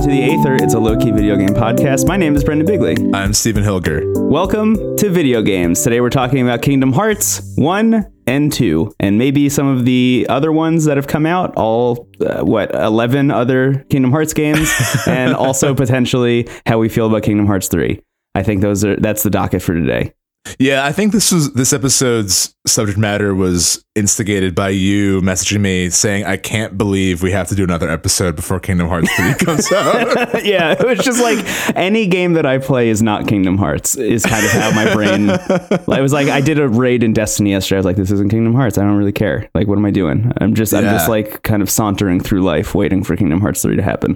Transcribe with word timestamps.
welcome 0.00 0.16
to 0.16 0.24
Into 0.24 0.34
the 0.34 0.50
Aether. 0.50 0.64
It's 0.64 0.74
a 0.74 0.78
low 0.78 0.96
key 0.96 1.10
video 1.10 1.36
game 1.36 1.50
podcast. 1.50 2.08
My 2.08 2.16
name 2.16 2.34
is 2.34 2.42
Brendan 2.42 2.66
Bigley. 2.66 2.96
I'm 3.12 3.34
Stephen 3.34 3.62
Hilger. 3.62 4.30
Welcome 4.30 4.96
to 4.96 5.10
video 5.10 5.42
games. 5.42 5.82
Today 5.82 6.00
we're 6.00 6.08
talking 6.08 6.40
about 6.40 6.62
Kingdom 6.62 6.92
Hearts 6.92 7.42
1 7.56 8.10
and 8.26 8.50
2, 8.50 8.94
and 8.98 9.18
maybe 9.18 9.50
some 9.50 9.66
of 9.66 9.84
the 9.84 10.26
other 10.30 10.52
ones 10.52 10.86
that 10.86 10.96
have 10.96 11.06
come 11.06 11.26
out, 11.26 11.54
all, 11.56 12.08
uh, 12.20 12.42
what, 12.42 12.74
11 12.74 13.30
other 13.30 13.84
Kingdom 13.90 14.10
Hearts 14.10 14.32
games, 14.32 14.72
and 15.06 15.34
also 15.34 15.74
potentially 15.74 16.48
how 16.64 16.78
we 16.78 16.88
feel 16.88 17.06
about 17.06 17.22
Kingdom 17.22 17.46
Hearts 17.46 17.68
3. 17.68 18.00
I 18.34 18.42
think 18.42 18.62
those 18.62 18.84
are 18.84 18.96
that's 18.96 19.22
the 19.22 19.30
docket 19.30 19.60
for 19.60 19.74
today. 19.74 20.14
Yeah, 20.58 20.84
I 20.84 20.92
think 20.92 21.12
this 21.12 21.32
was 21.32 21.52
this 21.52 21.72
episode's 21.72 22.54
subject 22.66 22.98
matter 22.98 23.34
was 23.34 23.84
instigated 23.94 24.54
by 24.54 24.70
you 24.70 25.20
messaging 25.20 25.60
me 25.60 25.90
saying 25.90 26.24
I 26.24 26.36
can't 26.36 26.78
believe 26.78 27.22
we 27.22 27.32
have 27.32 27.48
to 27.48 27.54
do 27.54 27.64
another 27.64 27.88
episode 27.90 28.36
before 28.36 28.60
Kingdom 28.60 28.88
Hearts 28.88 29.12
3 29.16 29.34
comes 29.38 29.70
out. 29.72 30.44
yeah, 30.44 30.72
it 30.72 30.84
was 30.84 30.98
just 31.00 31.22
like 31.22 31.38
any 31.76 32.06
game 32.06 32.34
that 32.34 32.46
I 32.46 32.58
play 32.58 32.88
is 32.88 33.02
not 33.02 33.26
Kingdom 33.28 33.58
Hearts 33.58 33.96
is 33.96 34.24
kind 34.24 34.44
of 34.44 34.52
how 34.52 34.70
my 34.72 34.92
brain 34.94 35.30
I 35.88 36.00
was 36.00 36.12
like 36.12 36.28
I 36.28 36.40
did 36.40 36.58
a 36.58 36.68
raid 36.68 37.02
in 37.02 37.12
Destiny 37.12 37.50
yesterday. 37.50 37.76
I 37.76 37.80
was 37.80 37.86
like 37.86 37.96
this 37.96 38.10
isn't 38.10 38.30
Kingdom 38.30 38.54
Hearts. 38.54 38.78
I 38.78 38.82
don't 38.82 38.96
really 38.96 39.12
care. 39.12 39.48
Like 39.54 39.66
what 39.66 39.78
am 39.78 39.84
I 39.84 39.90
doing? 39.90 40.32
I'm 40.40 40.54
just 40.54 40.72
I'm 40.72 40.84
just 40.84 41.08
like 41.08 41.42
kind 41.42 41.62
of 41.62 41.70
sauntering 41.70 42.20
through 42.20 42.42
life 42.42 42.74
waiting 42.74 43.04
for 43.04 43.16
Kingdom 43.16 43.40
Hearts 43.40 43.62
3 43.62 43.76
to 43.76 43.82
happen. 43.82 44.14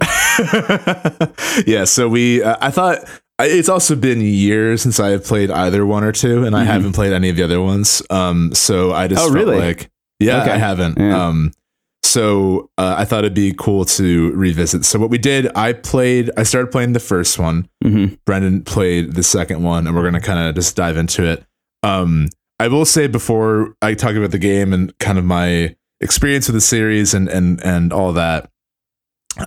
yeah, 1.67 1.85
so 1.85 2.09
we 2.09 2.43
uh, 2.43 2.57
I 2.61 2.71
thought 2.71 2.99
it's 3.41 3.69
also 3.69 3.97
been 3.97 4.21
years 4.21 4.83
since 4.83 5.01
I 5.01 5.11
have 5.11 5.25
played 5.25 5.51
either 5.51 5.85
one 5.85 6.05
or 6.05 6.13
two 6.13 6.45
and 6.45 6.55
I 6.57 6.65
haven't 6.65 6.93
played 6.93 7.13
any 7.13 7.29
of 7.31 7.37
the 7.37 7.43
other 7.43 7.61
ones. 7.61 8.03
Um 8.11 8.55
so 8.55 8.93
I 8.93 9.09
just 9.09 9.21
Oh, 9.21 9.25
felt 9.33 9.35
really? 9.35 9.59
like 9.59 9.91
yeah, 10.21 10.43
Okay. 10.43 10.53
I 10.53 10.57
haven't. 10.57 10.99
Yeah. 10.99 11.27
Um 11.29 11.53
so 12.03 12.71
uh, 12.79 12.95
I 12.99 13.05
thought 13.07 13.21
it'd 13.25 13.35
be 13.35 13.55
cool 13.59 13.85
to 13.87 14.31
revisit. 14.33 14.85
So 14.85 14.99
what 15.01 15.11
we 15.11 15.19
did, 15.19 15.49
I 15.57 15.73
played 15.73 16.31
I 16.37 16.43
started 16.45 16.71
playing 16.71 16.93
the 16.93 17.01
first 17.01 17.39
one. 17.39 17.69
hmm 17.83 18.07
Brendan 18.25 18.63
played 18.63 19.15
the 19.15 19.23
second 19.25 19.63
one, 19.65 19.87
and 19.87 19.97
we're 19.97 20.05
gonna 20.05 20.21
kind 20.21 20.47
of 20.49 20.55
just 20.55 20.77
dive 20.77 20.97
into 20.97 21.25
it. 21.25 21.45
Um, 21.83 22.29
I 22.61 22.69
will 22.69 22.85
say 22.85 23.09
before 23.09 23.75
I 23.83 23.95
talk 23.95 24.15
about 24.15 24.31
the 24.31 24.39
game 24.39 24.73
and 24.73 24.97
kind 24.99 25.19
of 25.19 25.25
my 25.25 25.75
experience 26.01 26.47
with 26.47 26.55
the 26.55 26.61
series 26.61 27.15
and 27.15 27.29
and 27.29 27.61
and 27.65 27.93
all 27.93 28.13
that, 28.13 28.49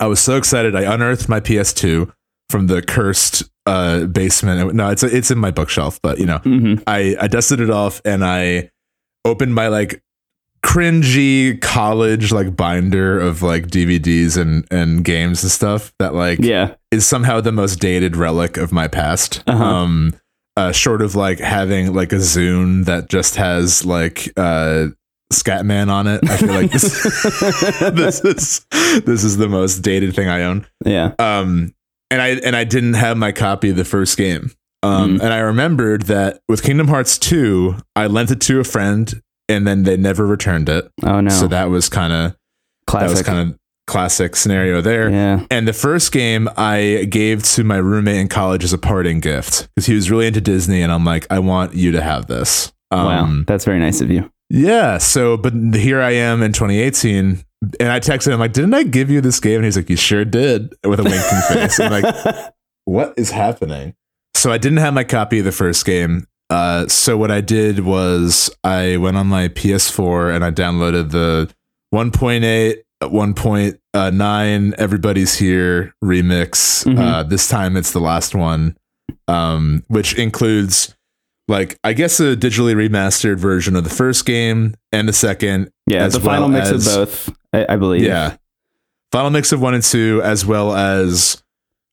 I 0.01 0.07
was 0.07 0.19
so 0.19 0.35
excited. 0.35 0.75
I 0.75 0.81
unearthed 0.93 1.29
my 1.29 1.39
PS2 1.39 2.11
from 2.49 2.67
the 2.67 2.81
cursed 2.81 3.43
uh, 3.65 4.05
basement. 4.05 4.73
No, 4.73 4.89
it's 4.89 5.03
it's 5.03 5.31
in 5.31 5.37
my 5.37 5.51
bookshelf, 5.51 5.99
but 6.01 6.19
you 6.19 6.25
know, 6.25 6.37
hmm 6.39 6.75
I 6.87 7.15
I 7.19 7.27
dusted 7.27 7.59
it 7.59 7.69
off 7.69 8.01
and 8.05 8.23
I 8.25 8.71
opened 9.25 9.53
my 9.55 9.67
like 9.67 10.01
cringy 10.63 11.59
college 11.61 12.31
like 12.31 12.55
binder 12.55 13.19
of 13.19 13.41
like 13.41 13.67
DVDs 13.67 14.37
and 14.37 14.65
and 14.71 15.03
games 15.03 15.43
and 15.43 15.51
stuff 15.51 15.93
that 15.99 16.13
like 16.13 16.39
Yeah. 16.39 16.75
is 16.91 17.05
somehow 17.05 17.41
the 17.41 17.51
most 17.51 17.77
dated 17.79 18.15
relic 18.15 18.57
of 18.57 18.71
my 18.71 18.87
past. 18.87 19.43
Uh-huh. 19.47 19.63
Um, 19.63 20.13
uh, 20.57 20.71
short 20.71 21.01
of 21.03 21.15
like 21.15 21.39
having 21.39 21.93
like 21.93 22.11
a 22.11 22.15
Zune 22.17 22.85
that 22.85 23.09
just 23.09 23.35
has 23.35 23.85
like 23.85 24.33
uh, 24.37 24.87
Scatman 25.31 25.89
on 25.89 26.07
it. 26.07 26.27
I 26.27 26.37
feel 26.37 26.53
like 26.53 26.71
this, 26.71 27.03
this 27.91 28.21
is 28.25 28.65
this 29.05 29.23
is 29.23 29.37
the 29.37 29.47
most 29.47 29.79
dated 29.79 30.15
thing 30.15 30.27
I 30.29 30.43
own. 30.43 30.65
Yeah. 30.85 31.13
Um, 31.19 31.73
and 32.11 32.21
I 32.21 32.27
and 32.29 32.55
I 32.55 32.63
didn't 32.63 32.93
have 32.95 33.17
my 33.17 33.31
copy 33.31 33.69
of 33.69 33.75
the 33.75 33.85
first 33.85 34.17
game. 34.17 34.51
Um, 34.83 35.17
Mhm. 35.17 35.23
and 35.23 35.33
I 35.33 35.39
remembered 35.39 36.03
that 36.03 36.39
with 36.47 36.61
Kingdom 36.63 36.87
Hearts 36.87 37.17
2, 37.17 37.77
I 37.95 38.05
lent 38.07 38.29
it 38.31 38.39
to 38.41 38.59
a 38.59 38.63
friend 38.63 39.21
and 39.49 39.65
then 39.67 39.83
they 39.83 39.97
never 39.97 40.25
returned 40.25 40.69
it. 40.69 40.87
Oh 41.03 41.19
no. 41.19 41.29
So 41.31 41.47
that 41.47 41.69
was 41.69 41.89
kind 41.89 42.13
of 42.13 42.35
that 42.93 43.09
was 43.09 43.21
kind 43.23 43.49
of 43.49 43.57
classic 43.87 44.35
scenario 44.35 44.81
there. 44.81 45.09
yeah. 45.09 45.45
And 45.49 45.67
the 45.67 45.73
first 45.73 46.11
game 46.11 46.47
I 46.57 47.07
gave 47.09 47.43
to 47.55 47.63
my 47.63 47.77
roommate 47.77 48.17
in 48.17 48.27
college 48.27 48.63
as 48.63 48.73
a 48.73 48.77
parting 48.77 49.19
gift 49.19 49.67
because 49.75 49.85
he 49.87 49.95
was 49.95 50.11
really 50.11 50.27
into 50.27 50.41
Disney, 50.41 50.81
and 50.81 50.91
I'm 50.91 51.03
like, 51.05 51.25
I 51.29 51.39
want 51.39 51.73
you 51.73 51.91
to 51.93 52.01
have 52.01 52.27
this. 52.27 52.71
wow. 52.91 53.07
Um, 53.23 53.45
That's 53.47 53.65
very 53.65 53.79
nice 53.79 53.99
of 54.01 54.11
you. 54.11 54.29
Yeah. 54.49 54.97
So, 54.99 55.37
but 55.37 55.53
here 55.73 56.01
I 56.01 56.11
am 56.11 56.41
in 56.43 56.51
2018, 56.53 57.43
and 57.79 57.89
I 57.91 57.99
texted 57.99 58.33
him 58.33 58.39
like, 58.39 58.53
"Didn't 58.53 58.73
I 58.73 58.83
give 58.83 59.09
you 59.09 59.21
this 59.21 59.39
game?" 59.39 59.55
And 59.57 59.65
he's 59.65 59.75
like, 59.77 59.89
"You 59.89 59.95
sure 59.97 60.25
did," 60.25 60.73
with 60.83 60.99
a 60.99 61.03
winking 61.03 61.41
face. 61.49 61.79
I'm 61.79 61.91
like, 62.01 62.53
"What 62.85 63.13
is 63.17 63.31
happening?" 63.31 63.95
So 64.35 64.51
I 64.51 64.57
didn't 64.57 64.77
have 64.79 64.93
my 64.93 65.03
copy 65.03 65.39
of 65.39 65.45
the 65.45 65.51
first 65.51 65.85
game. 65.85 66.27
Uh, 66.49 66.87
so 66.87 67.17
what 67.17 67.31
I 67.31 67.41
did 67.41 67.79
was 67.81 68.49
I 68.63 68.97
went 68.97 69.17
on 69.17 69.27
my 69.27 69.47
PS4 69.49 70.33
and 70.33 70.45
I 70.45 70.51
downloaded 70.51 71.11
the 71.11 71.49
1.8, 71.93 72.77
1.9 73.03 74.73
Everybody's 74.77 75.35
Here 75.35 75.93
remix. 76.03 76.85
Mhm. 76.85 76.99
Uh, 76.99 77.23
this 77.23 77.47
time 77.47 77.75
it's 77.77 77.91
the 77.91 77.99
last 77.99 78.35
one, 78.35 78.77
um, 79.27 79.83
which 79.87 80.13
includes 80.15 80.93
like 81.47 81.77
I 81.83 81.93
guess 81.93 82.19
a 82.19 82.35
digitally 82.35 82.75
remastered 82.75 83.37
version 83.37 83.75
of 83.75 83.83
the 83.83 83.89
first 83.89 84.25
game 84.25 84.75
and 84.91 85.07
the 85.07 85.13
second. 85.13 85.71
yeah. 85.85 86.03
as 86.03 86.13
The 86.13 86.19
final 86.19 86.47
mix 86.49 86.69
as- 86.69 86.87
of 86.87 86.93
both, 87.07 87.36
I, 87.53 87.65
I 87.69 87.75
believe. 87.77 88.03
Yeah. 88.03 88.37
Final 89.11 89.29
mix 89.29 89.51
of 89.51 89.61
one 89.61 89.73
and 89.73 89.83
two, 89.83 90.21
as 90.23 90.45
well 90.45 90.75
as 90.75 91.41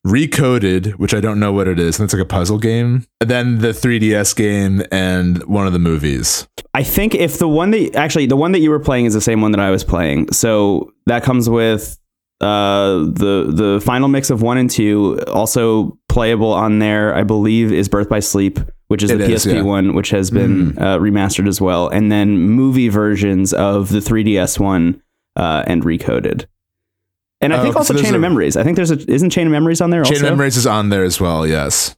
Recoded, 0.07 0.93
which 0.93 1.15
I 1.15 1.21
don't 1.21 1.41
know 1.41 1.53
what 1.53 1.67
it 1.67 1.79
is. 1.79 1.99
And 1.99 2.05
it's 2.05 2.13
like 2.13 2.23
a 2.23 2.27
puzzle 2.27 2.59
game. 2.59 3.07
And 3.21 3.31
then 3.31 3.59
the 3.61 3.69
3DS 3.69 4.37
game 4.37 4.83
and 4.93 5.43
one 5.45 5.67
of 5.67 5.73
the 5.73 5.79
movies. 5.79 6.47
I 6.75 6.83
think 6.83 7.15
if 7.15 7.39
the 7.39 7.49
one 7.49 7.71
that 7.71 7.95
actually 7.97 8.27
the 8.27 8.37
one 8.37 8.53
that 8.53 8.59
you 8.61 8.69
were 8.71 8.81
playing 8.81 9.07
is 9.07 9.15
the 9.15 9.21
same 9.21 9.41
one 9.41 9.53
that 9.53 9.61
I 9.61 9.71
was 9.71 9.83
playing, 9.83 10.33
so 10.33 10.93
that 11.07 11.23
comes 11.23 11.49
with 11.49 11.99
uh, 12.41 12.99
the 12.99 13.47
the 13.49 13.83
final 13.83 14.09
mix 14.09 14.29
of 14.29 14.43
one 14.43 14.59
and 14.59 14.69
two. 14.69 15.21
Also 15.29 15.97
playable 16.09 16.53
on 16.53 16.81
there, 16.81 17.15
I 17.15 17.23
believe, 17.23 17.73
is 17.73 17.89
Birth 17.89 18.09
by 18.09 18.21
Sleep, 18.21 18.59
which 18.89 19.03
is 19.03 19.11
It 19.11 19.19
the 19.19 19.31
is, 19.31 19.47
PSP 19.47 19.55
yeah. 19.55 19.63
one, 19.63 19.95
which 19.95 20.11
has 20.11 20.31
been 20.31 20.77
uh, 20.79 20.99
remastered 20.99 21.49
as 21.49 21.61
well, 21.61 21.89
and 21.89 22.13
then 22.13 22.39
movie 22.39 22.89
versions 22.89 23.55
of 23.55 23.89
the 23.89 24.01
3DS 24.01 24.59
one 24.59 25.01
uh, 25.37 25.65
and 25.67 25.83
recoded. 25.85 26.47
And 27.41 27.53
I 27.53 27.59
Oh, 27.59 27.63
think 27.63 27.73
so 27.75 27.79
also 27.79 27.95
Chain 27.95 28.07
of 28.11 28.15
a- 28.15 28.19
Memories. 28.19 28.57
I 28.57 28.63
think 28.63 28.77
there's 28.77 28.91
a 28.91 28.99
isn't 29.11 29.31
Chain 29.31 29.47
of 29.47 29.53
Memories 29.53 29.81
on 29.81 29.91
there 29.91 30.03
Chain 30.05 30.15
also. 30.15 30.27
of 30.27 30.33
Memories 30.33 30.57
is 30.57 30.67
on 30.67 30.89
there 30.89 31.05
as 31.05 31.21
well. 31.21 31.47
Yes. 31.47 31.95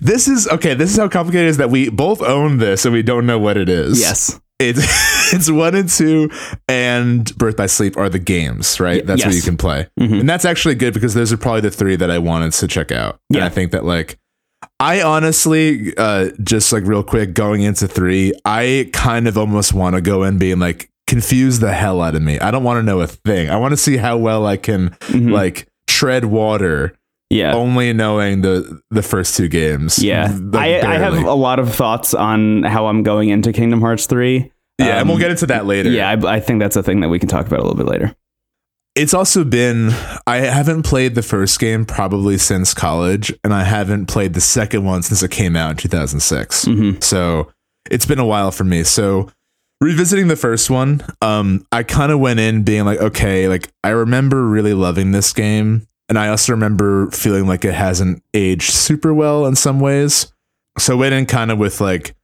This 0.00 0.26
is 0.28 0.48
okay. 0.48 0.74
This 0.74 0.90
is 0.90 0.96
how 0.98 1.08
complicated 1.08 1.46
it 1.46 1.50
is 1.50 1.56
that 1.58 1.70
we 1.70 1.88
both 1.88 2.20
own 2.20 2.58
this 2.58 2.84
and 2.84 2.92
we 2.92 3.02
don't 3.02 3.26
know 3.26 3.38
what 3.38 3.56
it 3.56 3.68
is. 3.68 4.00
Yes. 4.00 4.40
It's 4.58 4.80
it's 5.32 5.50
one 5.50 5.74
and 5.74 5.88
two, 5.88 6.30
and 6.68 7.32
Birth 7.36 7.56
by 7.56 7.66
Sleep 7.66 7.96
are 7.96 8.08
the 8.08 8.18
games, 8.18 8.80
right? 8.80 9.06
That's 9.06 9.24
what 9.24 9.34
you 9.34 9.42
can 9.42 9.56
play, 9.56 9.86
Mhm. 10.00 10.20
and 10.20 10.28
that's 10.28 10.44
actually 10.46 10.74
good 10.74 10.94
because 10.94 11.14
those 11.14 11.32
are 11.32 11.36
probably 11.36 11.60
the 11.60 11.70
three 11.70 11.94
that 11.96 12.10
I 12.10 12.18
wanted 12.18 12.52
to 12.54 12.66
check 12.66 12.90
out. 12.90 13.20
And 13.30 13.38
Yeah. 13.38 13.46
I 13.46 13.50
think 13.50 13.70
that 13.72 13.84
like, 13.84 14.18
I 14.80 15.02
honestly, 15.02 15.94
uh, 15.96 16.30
just 16.42 16.72
like 16.72 16.84
real 16.84 17.02
quick, 17.04 17.32
going 17.34 17.62
into 17.62 17.86
three, 17.86 18.32
I 18.44 18.88
kind 18.92 19.28
of 19.28 19.36
almost 19.38 19.72
want 19.74 19.94
to 19.94 20.00
go 20.00 20.24
in 20.24 20.38
being 20.38 20.58
like 20.58 20.90
confuse 21.06 21.58
the 21.60 21.72
hell 21.72 22.00
out 22.02 22.14
of 22.14 22.22
me. 22.22 22.38
I 22.40 22.50
don't 22.50 22.64
want 22.64 22.78
to 22.78 22.82
know 22.82 23.00
a 23.00 23.06
thing. 23.06 23.48
I 23.50 23.56
want 23.56 23.72
to 23.72 23.76
see 23.76 23.96
how 23.96 24.16
well 24.16 24.46
I 24.46 24.56
can 24.56 24.90
Mhm. 25.08 25.30
like 25.32 25.68
tread 25.86 26.24
water, 26.26 26.94
yeah. 27.30 27.54
only 27.54 27.92
knowing 27.92 28.42
the 28.42 28.80
the 28.90 29.02
first 29.02 29.36
two 29.36 29.48
games. 29.48 29.98
Yeah, 29.98 30.36
Like, 30.52 30.84
I, 30.84 30.94
I 30.94 30.98
have 30.98 31.14
a 31.24 31.34
lot 31.34 31.58
of 31.58 31.74
thoughts 31.74 32.12
on 32.14 32.62
how 32.64 32.86
I'm 32.86 33.02
going 33.02 33.28
into 33.28 33.52
Kingdom 33.52 33.80
Hearts 33.80 34.06
3. 34.06 34.50
yeah, 34.78 34.86
and 34.86 34.98
Um, 35.02 35.08
we'll 35.08 35.18
get 35.18 35.30
into 35.30 35.46
that 35.46 35.64
later. 35.66 35.90
Yeah, 35.90 36.10
I, 36.10 36.34
I 36.36 36.40
think 36.40 36.60
that's 36.60 36.76
a 36.76 36.82
thing 36.82 37.00
that 37.00 37.08
we 37.08 37.18
can 37.18 37.28
talk 37.28 37.46
about 37.46 37.60
a 37.60 37.62
little 37.62 37.76
bit 37.76 37.86
later. 37.86 38.14
it's 38.96 39.12
also 39.14 39.44
been 39.44 39.90
I 40.26 40.38
haven't 40.38 40.82
played 40.84 41.14
the 41.14 41.22
first 41.22 41.60
game 41.60 41.84
probably 41.84 42.38
since 42.38 42.72
college, 42.74 43.32
and 43.44 43.52
I 43.54 43.62
haven't 43.64 44.06
played 44.06 44.32
the 44.34 44.40
second 44.40 44.84
one 44.84 45.02
since 45.02 45.22
it 45.22 45.30
came 45.30 45.54
out 45.54 45.70
in 45.72 45.76
2006. 45.76 46.64
Mhm. 46.64 47.02
So 47.04 47.52
it's 47.90 48.06
been 48.06 48.18
a 48.18 48.24
while 48.26 48.50
for 48.50 48.64
me. 48.64 48.82
So 48.84 49.28
revisiting 49.80 50.28
the 50.28 50.36
first 50.36 50.70
one, 50.70 51.02
um, 51.22 51.66
I 51.72 51.82
kind 51.82 52.12
of 52.12 52.20
went 52.20 52.40
in 52.40 52.62
being 52.62 52.84
like, 52.84 52.98
okay, 53.00 53.48
like 53.48 53.68
I 53.84 53.90
remember 53.90 54.46
really 54.46 54.74
loving 54.74 55.12
this 55.12 55.32
game, 55.32 55.86
and 56.08 56.18
I 56.18 56.28
also 56.28 56.52
remember 56.52 57.10
feeling 57.10 57.46
like 57.46 57.64
it 57.64 57.74
hasn't 57.74 58.22
aged 58.34 58.70
super 58.72 59.12
well 59.12 59.46
in 59.46 59.56
some 59.56 59.80
ways. 59.80 60.32
So 60.78 60.94
I 60.94 60.96
went 60.96 61.14
in 61.14 61.26
kind 61.26 61.50
of 61.50 61.58
with 61.58 61.80
like 61.80 62.14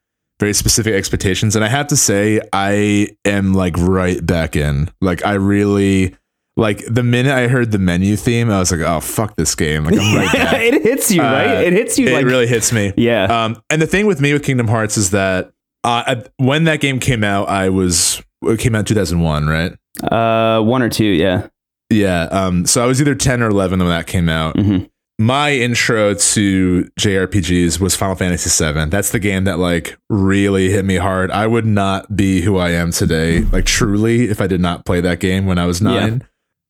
very 0.41 0.53
specific 0.55 0.95
expectations, 0.95 1.55
and 1.57 1.65
I 1.65 1.69
have 1.69 1.87
to 1.89 1.97
say, 1.97 2.41
I 2.53 3.09
am 3.25 3.55
like 3.55 3.77
right 3.79 4.25
back 4.25 4.57
in. 4.57 4.91
Like 5.01 5.25
I 5.25 5.35
really. 5.35 6.17
Like 6.55 6.85
the 6.87 7.03
minute 7.03 7.33
I 7.33 7.49
heard 7.49 7.73
the 7.73 7.79
menu 7.79 8.15
theme, 8.15 8.51
I 8.51 8.59
was 8.59 8.71
like, 8.71 8.83
"Oh 8.83 9.01
fuck 9.01 9.37
this 9.37 9.55
game!" 9.55 9.85
Like 9.85 9.95
I'm 9.99 10.15
right 10.15 10.33
back. 10.35 10.61
it 10.61 10.83
hits 10.83 11.11
you, 11.11 11.23
Uh, 11.23 11.33
right? 11.33 11.49
It 11.67 11.73
hits 11.73 11.99
you 11.99 12.09
it 12.09 12.13
like 12.13 12.27
really 12.27 12.47
hits 12.47 12.75
me. 12.75 12.93
yeah. 12.99 13.25
Um, 13.47 13.63
and 13.71 13.81
the 13.81 13.87
thing 13.87 14.05
with 14.05 14.21
me 14.21 14.35
with 14.35 14.45
Kingdom 14.45 14.69
Hearts 14.69 14.99
is 14.99 15.13
that 15.13 15.51
uh, 15.85 16.03
I- 16.07 16.23
when 16.39 16.65
that 16.65 16.81
game 16.81 17.01
came 17.01 17.25
out, 17.25 17.49
I 17.49 17.69
was 17.69 18.23
it 18.45 18.59
came 18.59 18.75
out 18.75 18.87
2001, 18.87 19.47
right? 19.47 19.73
Uh, 20.03 20.61
one 20.63 20.83
or 20.83 20.89
two, 20.89 21.05
yeah. 21.05 21.47
Yeah. 21.91 22.23
Um, 22.25 22.65
so 22.67 22.83
I 22.83 22.87
was 22.87 23.01
either 23.01 23.15
10 23.15 23.43
or 23.43 23.49
11 23.51 23.79
when 23.79 23.89
that 23.89 24.07
came 24.07 24.29
out. 24.29 24.57
Mhm. 24.57 24.89
My 25.19 25.53
intro 25.53 26.15
to 26.15 26.89
JRPGs 26.99 27.79
was 27.79 27.95
Final 27.95 28.17
Fantasy 28.17 28.51
VII. 28.65 28.87
That's 28.87 29.11
the 29.11 29.19
game 29.21 29.45
that 29.45 29.59
like 29.59 29.97
really 30.09 30.71
hit 30.71 30.85
me 30.85 30.97
hard. 30.97 31.31
I 31.31 31.47
would 31.47 31.67
not 31.67 32.17
be 32.17 32.41
who 32.41 32.57
I 32.57 32.71
am 32.71 32.91
today, 32.91 33.43
like 33.53 33.67
truly, 33.67 34.31
if 34.31 34.41
I 34.41 34.47
did 34.47 34.61
not 34.61 34.85
play 34.85 35.01
that 35.03 35.21
game 35.21 35.47
when 35.47 35.59
I 35.59 35.67
was 35.67 35.81
nine. 35.83 36.23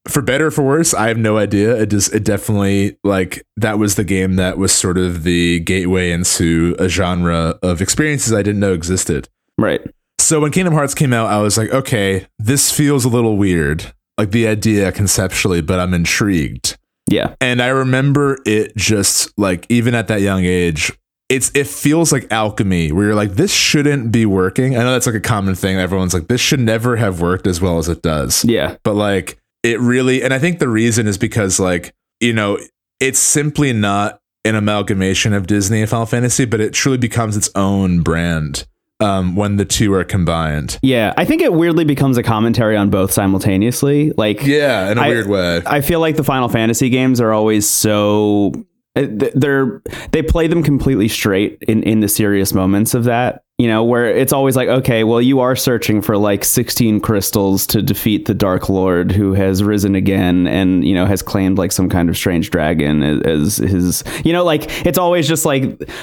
For 0.08 0.22
better 0.22 0.48
or 0.48 0.50
for 0.50 0.62
worse, 0.62 0.94
I 0.94 1.08
have 1.08 1.18
no 1.18 1.38
idea. 1.38 1.76
It 1.76 1.90
just 1.90 2.12
it 2.12 2.24
definitely 2.24 2.98
like 3.04 3.44
that 3.56 3.78
was 3.78 3.94
the 3.94 4.04
game 4.04 4.36
that 4.36 4.58
was 4.58 4.72
sort 4.72 4.98
of 4.98 5.22
the 5.22 5.60
gateway 5.60 6.10
into 6.10 6.74
a 6.78 6.88
genre 6.88 7.58
of 7.62 7.80
experiences 7.80 8.32
I 8.32 8.42
didn't 8.42 8.60
know 8.60 8.72
existed. 8.72 9.28
Right. 9.58 9.80
So 10.18 10.40
when 10.40 10.50
Kingdom 10.50 10.74
Hearts 10.74 10.94
came 10.94 11.12
out, 11.12 11.28
I 11.28 11.38
was 11.38 11.58
like, 11.58 11.70
okay, 11.70 12.26
this 12.38 12.70
feels 12.70 13.04
a 13.04 13.08
little 13.08 13.36
weird, 13.36 13.92
like 14.18 14.30
the 14.30 14.46
idea 14.46 14.92
conceptually, 14.92 15.60
but 15.60 15.78
I'm 15.78 15.94
intrigued. 15.94 16.78
Yeah. 17.08 17.34
And 17.40 17.60
I 17.60 17.68
remember 17.68 18.38
it 18.46 18.76
just 18.76 19.36
like 19.38 19.66
even 19.68 19.94
at 19.94 20.08
that 20.08 20.20
young 20.20 20.44
age, 20.44 20.92
it's 21.28 21.50
it 21.54 21.66
feels 21.66 22.12
like 22.12 22.30
alchemy 22.30 22.92
where 22.92 23.06
you're 23.06 23.14
like, 23.14 23.32
this 23.32 23.52
shouldn't 23.52 24.12
be 24.12 24.26
working. 24.26 24.76
I 24.76 24.82
know 24.82 24.92
that's 24.92 25.06
like 25.06 25.14
a 25.14 25.20
common 25.20 25.54
thing. 25.54 25.78
Everyone's 25.78 26.14
like, 26.14 26.28
this 26.28 26.40
should 26.40 26.60
never 26.60 26.96
have 26.96 27.20
worked 27.20 27.46
as 27.46 27.60
well 27.60 27.78
as 27.78 27.88
it 27.88 28.02
does. 28.02 28.44
Yeah. 28.44 28.76
But 28.84 28.94
like 28.94 29.38
it 29.62 29.78
really 29.80 30.22
and 30.22 30.32
I 30.34 30.38
think 30.38 30.58
the 30.58 30.68
reason 30.68 31.06
is 31.06 31.18
because 31.18 31.58
like, 31.60 31.94
you 32.20 32.32
know, 32.32 32.58
it's 33.00 33.18
simply 33.18 33.72
not 33.72 34.20
an 34.44 34.54
amalgamation 34.56 35.32
of 35.32 35.46
Disney 35.46 35.80
and 35.80 35.88
Final 35.90 36.06
Fantasy, 36.06 36.44
but 36.44 36.60
it 36.60 36.72
truly 36.72 36.98
becomes 36.98 37.36
its 37.36 37.48
own 37.54 38.02
brand 38.02 38.66
um, 39.00 39.34
when 39.36 39.56
the 39.56 39.64
two 39.64 39.92
are 39.94 40.04
combined. 40.04 40.78
Yeah. 40.82 41.12
I 41.16 41.24
think 41.24 41.42
it 41.42 41.52
weirdly 41.52 41.84
becomes 41.84 42.16
a 42.18 42.22
commentary 42.22 42.76
on 42.76 42.90
both 42.90 43.12
simultaneously. 43.12 44.12
Like, 44.16 44.44
Yeah, 44.44 44.90
in 44.90 44.98
a 44.98 45.02
I- 45.02 45.08
weird 45.08 45.28
way. 45.28 45.62
I 45.66 45.80
feel 45.80 46.00
like 46.00 46.16
the 46.16 46.24
Final 46.24 46.48
Fantasy 46.48 46.88
games 46.88 47.20
are 47.20 47.32
always 47.32 47.68
so 47.68 48.52
uh, 48.94 49.06
they're 49.34 49.80
they 50.12 50.22
play 50.22 50.46
them 50.48 50.62
completely 50.62 51.08
straight 51.08 51.58
in 51.66 51.82
in 51.84 52.00
the 52.00 52.08
serious 52.08 52.52
moments 52.52 52.94
of 52.94 53.04
that 53.04 53.42
you 53.62 53.68
know 53.68 53.84
where 53.84 54.06
it's 54.06 54.32
always 54.32 54.56
like 54.56 54.68
okay 54.68 55.04
well 55.04 55.22
you 55.22 55.40
are 55.40 55.56
searching 55.56 56.02
for 56.02 56.16
like 56.16 56.44
16 56.44 57.00
crystals 57.00 57.66
to 57.66 57.82
defeat 57.82 58.26
the 58.26 58.34
dark 58.34 58.68
lord 58.68 59.12
who 59.12 59.34
has 59.34 59.62
risen 59.62 59.94
again 59.94 60.46
and 60.46 60.84
you 60.84 60.94
know 60.94 61.06
has 61.06 61.22
claimed 61.22 61.58
like 61.58 61.72
some 61.72 61.88
kind 61.88 62.08
of 62.08 62.16
strange 62.16 62.50
dragon 62.50 63.02
as, 63.02 63.20
as 63.22 63.56
his 63.56 64.04
you 64.24 64.32
know 64.32 64.44
like 64.44 64.64
it's 64.86 64.98
always 64.98 65.28
just 65.28 65.44
like 65.44 65.62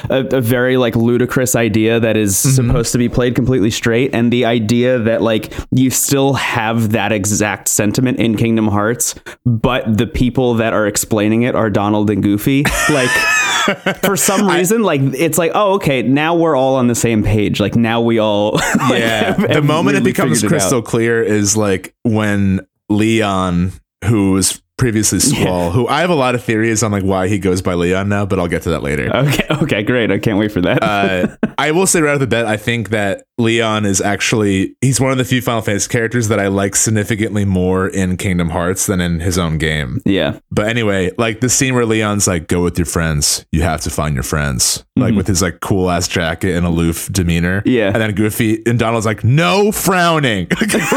a, 0.09 0.25
a 0.31 0.41
very 0.41 0.77
like 0.77 0.95
ludicrous 0.95 1.55
idea 1.55 1.99
that 1.99 2.17
is 2.17 2.35
mm-hmm. 2.35 2.67
supposed 2.67 2.91
to 2.91 2.97
be 2.97 3.09
played 3.09 3.35
completely 3.35 3.71
straight. 3.71 4.13
And 4.13 4.31
the 4.31 4.45
idea 4.45 4.99
that 4.99 5.21
like 5.21 5.53
you 5.71 5.89
still 5.89 6.33
have 6.33 6.91
that 6.91 7.11
exact 7.11 7.67
sentiment 7.67 8.19
in 8.19 8.35
kingdom 8.35 8.67
hearts 8.67 9.15
but 9.45 9.97
the 9.97 10.07
people 10.07 10.55
that 10.55 10.73
are 10.73 10.87
explaining 10.87 11.43
it 11.43 11.55
are 11.55 11.69
donald 11.69 12.09
and 12.09 12.23
goofy. 12.23 12.63
Like 12.89 13.09
for 14.03 14.15
some 14.15 14.47
reason 14.47 14.83
like 14.83 15.01
it's 15.01 15.37
like 15.37 15.51
oh 15.53 15.73
okay 15.75 16.01
now 16.01 16.35
we're 16.35 16.55
all 16.55 16.75
on 16.75 16.87
the 16.87 16.95
same 16.95 17.23
page 17.23 17.48
like 17.57 17.75
now 17.75 18.01
we 18.01 18.19
all 18.19 18.51
like, 18.89 18.99
yeah. 18.99 19.31
the 19.33 19.61
moment 19.61 19.97
it 19.97 20.03
becomes 20.03 20.43
crystal 20.43 20.81
clear 20.81 21.23
is 21.23 21.55
like 21.55 21.95
when 22.03 22.65
leon 22.89 23.71
who 24.05 24.35
previously 24.79 25.19
squall 25.19 25.71
who 25.71 25.87
i 25.87 25.99
have 26.01 26.09
a 26.09 26.15
lot 26.15 26.33
of 26.33 26.43
theories 26.43 26.81
on 26.81 26.91
like 26.91 27.03
why 27.03 27.27
he 27.27 27.37
goes 27.37 27.61
by 27.61 27.73
leon 27.73 28.09
now 28.09 28.25
but 28.25 28.39
i'll 28.39 28.47
get 28.47 28.61
to 28.63 28.69
that 28.69 28.81
later 28.81 29.15
okay 29.15 29.45
okay 29.61 29.83
great 29.83 30.09
i 30.09 30.17
can't 30.17 30.39
wait 30.39 30.51
for 30.51 30.61
that 30.61 30.81
uh, 30.81 31.27
I 31.59 31.71
will 31.71 31.87
say 31.87 31.99
right 32.01 32.13
off 32.13 32.19
the 32.19 32.27
bat, 32.27 32.45
I 32.45 32.55
think 32.55 32.87
that 32.91 33.25
Leon 33.37 33.85
is 33.85 33.99
actually 33.99 34.77
he's 34.79 35.01
one 35.01 35.11
of 35.11 35.17
the 35.17 35.25
few 35.25 35.41
Final 35.41 35.61
Fantasy 35.61 35.89
characters 35.89 36.29
that 36.29 36.39
I 36.39 36.47
like 36.47 36.73
significantly 36.73 37.43
more 37.43 37.85
in 37.85 38.15
Kingdom 38.15 38.51
Hearts 38.51 38.85
than 38.85 39.01
in 39.01 39.19
his 39.19 39.37
own 39.37 39.57
game. 39.57 40.01
yeah 40.05 40.39
But 40.51 40.67
anyway, 40.67 41.11
like 41.17 41.41
the 41.41 41.49
scene 41.49 41.75
where 41.75 41.85
Leon's 41.85 42.27
like, 42.27 42.47
"Go 42.47 42.63
with 42.63 42.77
your 42.77 42.85
friends. 42.85 43.45
You 43.51 43.61
have 43.63 43.81
to 43.81 43.89
find 43.89 44.13
your 44.13 44.23
friends." 44.23 44.85
Like 44.95 45.15
with 45.15 45.27
his 45.27 45.41
like 45.41 45.61
cool 45.61 45.89
ass 45.89 46.09
jacket 46.09 46.55
and 46.55 46.65
aloof 46.65 47.09
demeanor. 47.11 47.61
Yeah. 47.65 47.87
and 47.87 47.95
then 47.97 48.15
Goofy 48.15 48.61
and 48.65 48.77
Donald's 48.79 49.05
like, 49.05 49.23
"No 49.25 49.71
frowning." 49.73 50.47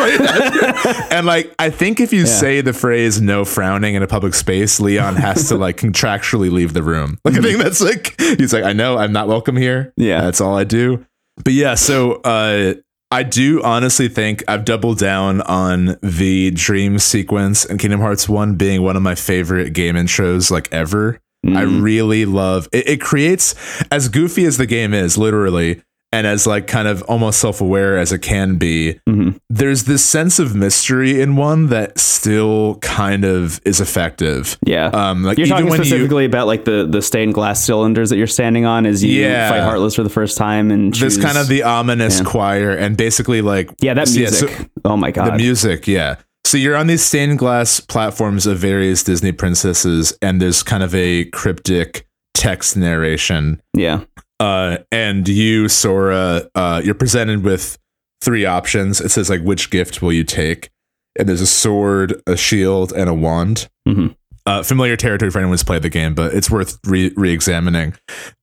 and 1.11 1.27
like, 1.27 1.55
I 1.59 1.71
think 1.71 2.01
if 2.01 2.13
you 2.13 2.27
say 2.27 2.61
the 2.61 2.73
phrase 2.73 3.21
"no 3.21 3.45
frowning" 3.45 3.72
in 3.95 4.03
a 4.03 4.07
public 4.07 4.35
space, 4.35 4.81
Leon 4.81 5.17
has 5.17 5.49
to 5.49 5.57
like 5.57 5.77
contractually 5.77 6.51
leave 6.51 6.73
the 6.73 6.83
room. 6.83 7.19
Like, 7.25 7.37
I 7.37 7.41
think 7.41 7.59
that's 7.59 7.81
like 7.81 8.21
he's 8.21 8.53
like, 8.53 8.65
"I 8.65 8.73
know 8.73 8.99
I'm 8.99 9.13
not 9.13 9.29
welcome 9.29 9.57
here. 9.57 9.93
Yeah. 9.97 10.21
that's 10.23 10.41
all 10.41 10.57
I 10.57 10.65
do." 10.65 11.05
But 11.45 11.55
yeah, 11.55 11.75
so 11.75 12.15
uh 12.23 12.75
I 13.11 13.23
do 13.25 13.63
honestly 13.63 14.09
think 14.09 14.43
I've 14.49 14.65
doubled 14.65 14.99
down 14.99 15.43
on 15.43 15.99
the 16.03 16.51
dream 16.53 16.99
sequence 16.99 17.67
in 17.67 17.77
Kingdom 17.77 18.01
Hearts 18.01 18.27
1 18.27 18.55
being 18.55 18.81
one 18.81 18.97
of 18.97 19.03
my 19.03 19.15
favorite 19.15 19.75
game 19.75 19.97
intros 19.97 20.51
like 20.51 20.73
ever. 20.73 21.21
I 21.47 21.63
really 21.63 22.25
love 22.25 22.69
it. 22.73 22.89
It 22.89 23.01
creates 23.01 23.55
as 23.91 24.09
goofy 24.09 24.45
as 24.47 24.57
the 24.59 24.67
game 24.67 24.95
is, 24.95 25.19
literally, 25.19 25.83
and 26.13 26.27
as 26.27 26.47
like 26.47 26.67
kind 26.67 26.87
of 26.89 27.03
almost 27.03 27.41
self-aware 27.41 27.97
as 27.99 28.13
it 28.13 28.19
can 28.21 28.57
be. 28.57 29.01
Mhm. 29.09 29.37
There's 29.49 29.85
this 29.85 30.05
sense 30.05 30.39
of 30.39 30.55
mystery 30.55 31.21
in 31.21 31.37
one 31.37 31.69
that 31.69 31.99
still 31.99 32.77
kind 32.83 33.25
of 33.25 33.61
is 33.65 33.81
effective. 33.81 34.57
yeah 34.65 34.87
Um, 34.93 35.23
like 35.25 35.39
you're 35.39 35.47
even 35.47 35.57
talking 35.57 35.71
when 35.71 35.79
you 35.81 35.85
specifically 35.87 36.25
about 36.25 36.47
like 36.47 36.65
the 36.65 36.87
the 36.89 37.03
stained 37.03 37.35
glass 37.35 37.65
cylinders 37.65 38.11
that 38.11 38.17
you're 38.17 38.27
standing 38.27 38.65
on 38.67 38.87
as 38.87 39.03
you 39.03 39.21
Yeah. 39.23 39.49
fight 39.51 39.61
heartless 39.63 39.95
for 39.95 40.03
the 40.03 40.11
first 40.11 40.37
time 40.37 40.71
and 40.71 40.95
there's 40.95 41.15
choose- 41.17 41.25
kind 41.25 41.39
of 41.39 41.49
the 41.49 41.63
ominous 41.63 42.19
Yeah. 42.19 42.25
choir 42.25 42.71
and 42.71 42.97
basically 42.97 43.41
like 43.43 43.71
yeah 43.81 43.95
that 43.95 44.11
music 44.15 44.51
so- 44.51 44.65
oh 44.85 44.97
my 44.97 45.11
god 45.11 45.33
The 45.33 45.37
music, 45.39 45.87
yeah. 45.89 46.17
So 46.45 46.59
you're 46.59 46.77
on 46.77 46.87
these 46.89 47.03
stained 47.03 47.39
glass 47.39 47.81
platforms 47.81 48.47
of 48.47 48.59
various 48.59 49.03
Disney 49.05 49.33
princesses, 49.33 50.13
and 50.21 50.41
there's 50.43 50.63
kind 50.63 50.83
of 50.83 50.95
a 50.95 51.25
cryptic 51.27 52.07
text 52.35 52.77
narration. 52.77 53.61
yeah 53.77 54.01
Uh, 54.43 54.79
and 54.91 55.29
you, 55.29 55.69
Sora, 55.69 56.49
uh, 56.55 56.81
you're 56.85 56.95
presented 56.95 57.45
with 57.45 57.79
three 58.21 58.45
options. 58.45 59.01
It 59.01 59.11
says 59.11 59.31
like, 59.31 59.43
which 59.43 59.71
gift 59.71 60.03
will 60.03 60.13
you 60.13 60.25
take? 60.25 60.71
And 61.19 61.29
there's 61.29 61.41
a 61.41 61.47
sword, 61.47 62.21
a 62.27 62.37
shield, 62.37 62.93
and 62.93 63.09
a 63.09 63.15
wand. 63.15 63.69
Mhm. 63.89 64.17
Uh, 64.45 64.63
familiar 64.65 64.97
territory 64.97 65.31
for 65.31 65.39
anyone 65.39 65.53
who's 65.53 65.63
played 65.63 65.83
the 65.83 65.89
game, 65.89 66.15
but 66.15 66.35
it's 66.35 66.51
worth 66.51 66.79
re- 66.85 67.13
re-examining. 67.17 67.95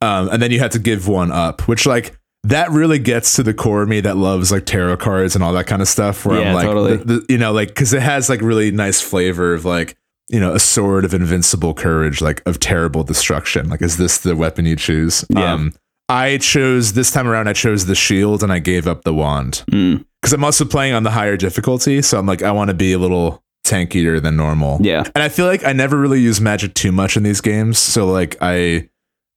Um, 0.02 0.30
and 0.30 0.42
then 0.42 0.52
you 0.52 0.60
have 0.60 0.72
to 0.72 0.80
give 0.80 1.10
one 1.10 1.32
up, 1.32 1.68
which 1.68 1.86
like 1.86 2.16
that 2.46 2.72
really 2.72 3.00
gets 3.00 3.36
to 3.36 3.44
the 3.44 3.54
core 3.54 3.82
of 3.82 3.90
me 3.90 4.00
that 4.00 4.16
loves 4.16 4.50
like 4.54 4.66
tarot 4.66 4.96
cards 4.98 5.36
and 5.36 5.44
all 5.44 5.52
that 5.52 5.68
kind 5.68 5.82
of 5.82 5.90
stuff. 5.90 6.26
Where 6.26 6.40
Yeah, 6.40 6.50
I'm 6.50 6.56
like, 6.56 6.66
totally. 6.68 6.96
the- 6.98 7.04
the- 7.04 7.26
you 7.28 7.38
know, 7.38 7.52
like 7.52 7.68
because 7.70 7.92
it 7.92 8.02
has 8.02 8.30
like 8.30 8.40
really 8.42 8.72
nice 8.72 9.02
flavor 9.02 9.54
of 9.54 9.66
like 9.66 9.98
you 10.30 10.40
know 10.40 10.54
a 10.54 10.60
sword 10.60 11.04
of 11.04 11.14
invincible 11.14 11.74
courage, 11.74 12.22
like 12.22 12.42
of 12.46 12.60
terrible 12.62 13.04
destruction. 13.04 13.68
Like, 13.68 13.82
is 13.82 13.98
this 13.98 14.20
the 14.20 14.38
weapon 14.38 14.66
you 14.66 14.78
choose? 14.78 15.26
Yeah. 15.30 15.54
Um, 15.54 15.74
I 16.10 16.38
chose 16.40 16.94
this 16.94 17.12
time 17.12 17.28
around. 17.28 17.48
I 17.48 17.54
chose 17.54 17.86
the 17.86 17.96
shield 17.96 18.42
and 18.44 18.52
I 18.52 18.60
gave 18.60 18.88
up 18.88 19.04
the 19.04 19.14
wand 19.14 19.64
Mm, 19.72 20.04
because 20.22 20.34
I'm 20.34 20.44
also 20.44 20.66
playing 20.66 20.94
on 20.94 21.04
the 21.04 21.12
higher 21.12 21.38
difficulty. 21.38 22.02
So 22.02 22.18
I'm 22.20 22.26
like, 22.26 22.42
I 22.42 22.52
want 22.52 22.70
to 22.70 22.74
be 22.74 22.94
a 22.94 22.98
little 23.00 23.44
tankier 23.66 24.22
than 24.22 24.36
normal. 24.36 24.80
yeah 24.82 25.04
And 25.14 25.24
I 25.24 25.30
feel 25.30 25.46
like 25.46 25.64
I 25.64 25.74
never 25.74 25.98
really 25.98 26.20
use 26.20 26.42
magic 26.42 26.74
too 26.74 26.92
much 26.92 27.16
in 27.16 27.24
these 27.24 27.42
games. 27.42 27.78
So 27.78 28.08
like 28.08 28.36
I, 28.42 28.90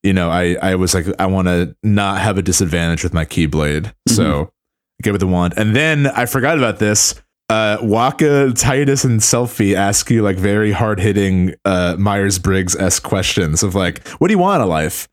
you 0.03 0.13
know, 0.15 0.31
I 0.31 0.57
I 0.63 0.75
was 0.77 0.95
like 0.95 1.07
I 1.19 1.27
want 1.27 1.49
to 1.49 1.77
not 1.83 2.21
have 2.21 2.39
a 2.39 2.43
disadvantage 2.43 3.05
with 3.05 3.13
my 3.13 3.25
keyblade. 3.25 3.93
So 4.09 4.51
I 5.01 5.03
gave 5.03 5.15
it 5.15 5.19
the 5.19 5.27
wand, 5.27 5.55
and 5.57 5.77
then 5.77 6.07
I 6.07 6.27
forgot 6.27 6.57
about 6.59 6.79
this. 6.79 7.15
Uh, 7.49 7.77
Wakka, 7.79 8.53
Tidus, 8.53 9.05
and 9.05 9.21
Selphie 9.21 9.75
ask 9.75 10.11
you 10.11 10.23
like 10.23 10.37
very 10.39 10.73
hard 10.73 10.99
hitting 10.99 11.55
uh, 11.67 11.97
Myers 11.99 12.39
Briggs 12.39 12.75
esque 12.77 13.03
questions 13.03 13.63
of 13.63 13.75
like, 13.75 14.07
what 14.19 14.29
do 14.29 14.33
you 14.33 14.39
want 14.39 14.63
in 14.63 14.69
life? 14.69 15.09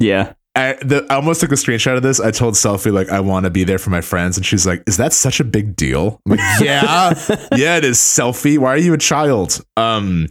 yeah 0.00 0.34
I, 0.58 0.72
the, 0.84 1.06
I 1.08 1.14
almost 1.14 1.40
took 1.40 1.52
a 1.52 1.54
screenshot 1.54 1.96
of 1.96 2.02
this. 2.02 2.18
I 2.20 2.30
told 2.32 2.54
Selphie 2.54 2.92
like 2.92 3.08
I 3.10 3.20
want 3.20 3.44
to 3.44 3.50
be 3.50 3.64
there 3.64 3.78
for 3.78 3.90
my 3.90 4.00
friends, 4.00 4.36
and 4.36 4.44
she's 4.44 4.66
like, 4.66 4.82
"Is 4.86 4.96
that 4.96 5.12
such 5.12 5.38
a 5.38 5.44
big 5.44 5.76
deal?" 5.76 6.20
I'm 6.26 6.36
like, 6.36 6.40
"Yeah, 6.60 7.14
yeah, 7.56 7.76
it 7.76 7.84
is." 7.84 7.98
Selphie, 7.98 8.58
why 8.58 8.70
are 8.70 8.78
you 8.78 8.92
a 8.92 8.98
child? 8.98 9.64
Um, 9.76 10.28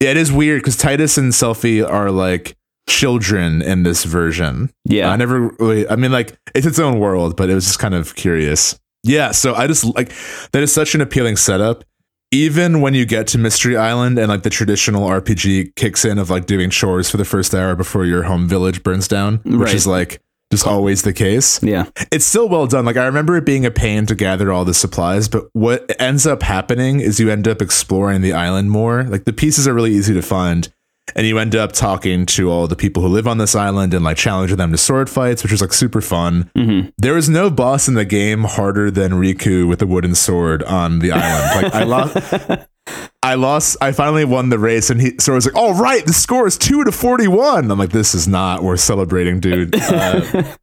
yeah, 0.00 0.10
it 0.10 0.16
is 0.16 0.32
weird 0.32 0.60
because 0.62 0.76
Tidus 0.76 1.18
and 1.18 1.32
Selphie 1.32 1.88
are 1.88 2.10
like 2.10 2.56
children 2.88 3.62
in 3.62 3.84
this 3.84 4.04
version. 4.04 4.70
yeah 4.84 5.10
I 5.10 5.16
never 5.16 5.50
really. 5.60 5.88
I 5.88 5.96
mean, 5.96 6.10
like 6.10 6.36
it's 6.54 6.66
its 6.66 6.78
own 6.78 6.98
world, 6.98 7.36
but 7.36 7.48
it 7.48 7.54
was 7.54 7.66
just 7.66 7.78
kind 7.78 7.94
of 7.94 8.16
curious. 8.16 8.78
Yeah, 9.04 9.30
so 9.30 9.54
I 9.54 9.66
just 9.66 9.84
like 9.84 10.12
that 10.52 10.62
is 10.62 10.72
such 10.72 10.94
an 10.94 11.00
appealing 11.00 11.36
setup. 11.36 11.84
Even 12.32 12.80
when 12.80 12.94
you 12.94 13.06
get 13.06 13.26
to 13.28 13.38
Mystery 13.38 13.76
Island 13.76 14.16
and 14.16 14.28
like 14.28 14.44
the 14.44 14.50
traditional 14.50 15.08
RPG 15.08 15.74
kicks 15.74 16.04
in 16.04 16.16
of 16.16 16.30
like 16.30 16.46
doing 16.46 16.70
chores 16.70 17.10
for 17.10 17.16
the 17.16 17.24
first 17.24 17.52
hour 17.54 17.74
before 17.74 18.04
your 18.04 18.22
home 18.22 18.48
village 18.48 18.84
burns 18.84 19.08
down, 19.08 19.40
which 19.44 19.74
is 19.74 19.84
like 19.84 20.22
just 20.52 20.64
always 20.64 21.02
the 21.02 21.12
case. 21.12 21.60
yeah 21.62 21.86
It's 22.12 22.24
still 22.24 22.48
well 22.48 22.68
done. 22.68 22.84
Like 22.84 22.96
I 22.96 23.06
remember 23.06 23.36
it 23.36 23.44
being 23.44 23.66
a 23.66 23.70
pain 23.70 24.06
to 24.06 24.14
gather 24.14 24.52
all 24.52 24.64
the 24.64 24.74
supplies, 24.74 25.28
but 25.28 25.48
what 25.54 25.90
ends 26.00 26.24
up 26.24 26.42
happening 26.42 27.00
is 27.00 27.18
you 27.18 27.30
end 27.30 27.48
up 27.48 27.60
exploring 27.60 28.20
the 28.20 28.32
island 28.32 28.70
more. 28.70 29.02
Like 29.02 29.24
the 29.24 29.32
pieces 29.32 29.66
are 29.66 29.74
really 29.74 29.92
easy 29.92 30.14
to 30.14 30.22
find. 30.22 30.72
And 31.14 31.26
you 31.26 31.38
end 31.38 31.54
up 31.56 31.72
talking 31.72 32.26
to 32.26 32.50
all 32.50 32.66
the 32.66 32.76
people 32.76 33.02
who 33.02 33.08
live 33.08 33.26
on 33.26 33.38
this 33.38 33.54
island 33.54 33.94
and 33.94 34.04
like 34.04 34.16
challenging 34.16 34.56
them 34.56 34.72
to 34.72 34.78
sword 34.78 35.08
fights, 35.10 35.42
which 35.42 35.52
was 35.52 35.60
like 35.60 35.72
super 35.72 36.00
fun. 36.00 36.50
Mhm. 36.56 36.92
There 36.98 37.14
was 37.14 37.28
no 37.28 37.50
boss 37.50 37.88
in 37.88 37.94
the 37.94 38.04
game 38.04 38.44
harder 38.44 38.90
than 38.90 39.12
Riku 39.12 39.68
with 39.68 39.82
a 39.82 39.86
wooden 39.86 40.14
sword 40.14 40.62
on 40.64 40.98
the 41.00 41.12
island. 41.12 41.62
Like 41.64 41.74
I 41.74 41.84
lost 41.84 42.66
I 43.22 43.34
lost 43.34 43.76
I 43.80 43.92
finally 43.92 44.24
won 44.24 44.48
the 44.48 44.58
race 44.58 44.88
and 44.90 45.00
he 45.00 45.12
so 45.18 45.32
I 45.32 45.34
was 45.36 45.46
like, 45.46 45.54
all 45.56 45.74
right, 45.74 46.04
the 46.06 46.12
score 46.12 46.46
is 46.46 46.56
two 46.56 46.84
to 46.84 46.92
forty 46.92 47.28
one. 47.28 47.70
I'm 47.70 47.78
like, 47.78 47.90
this 47.90 48.14
is 48.14 48.26
not 48.26 48.62
worth 48.62 48.80
celebrating, 48.80 49.40
dude. 49.40 49.74
Uh, 49.76 50.44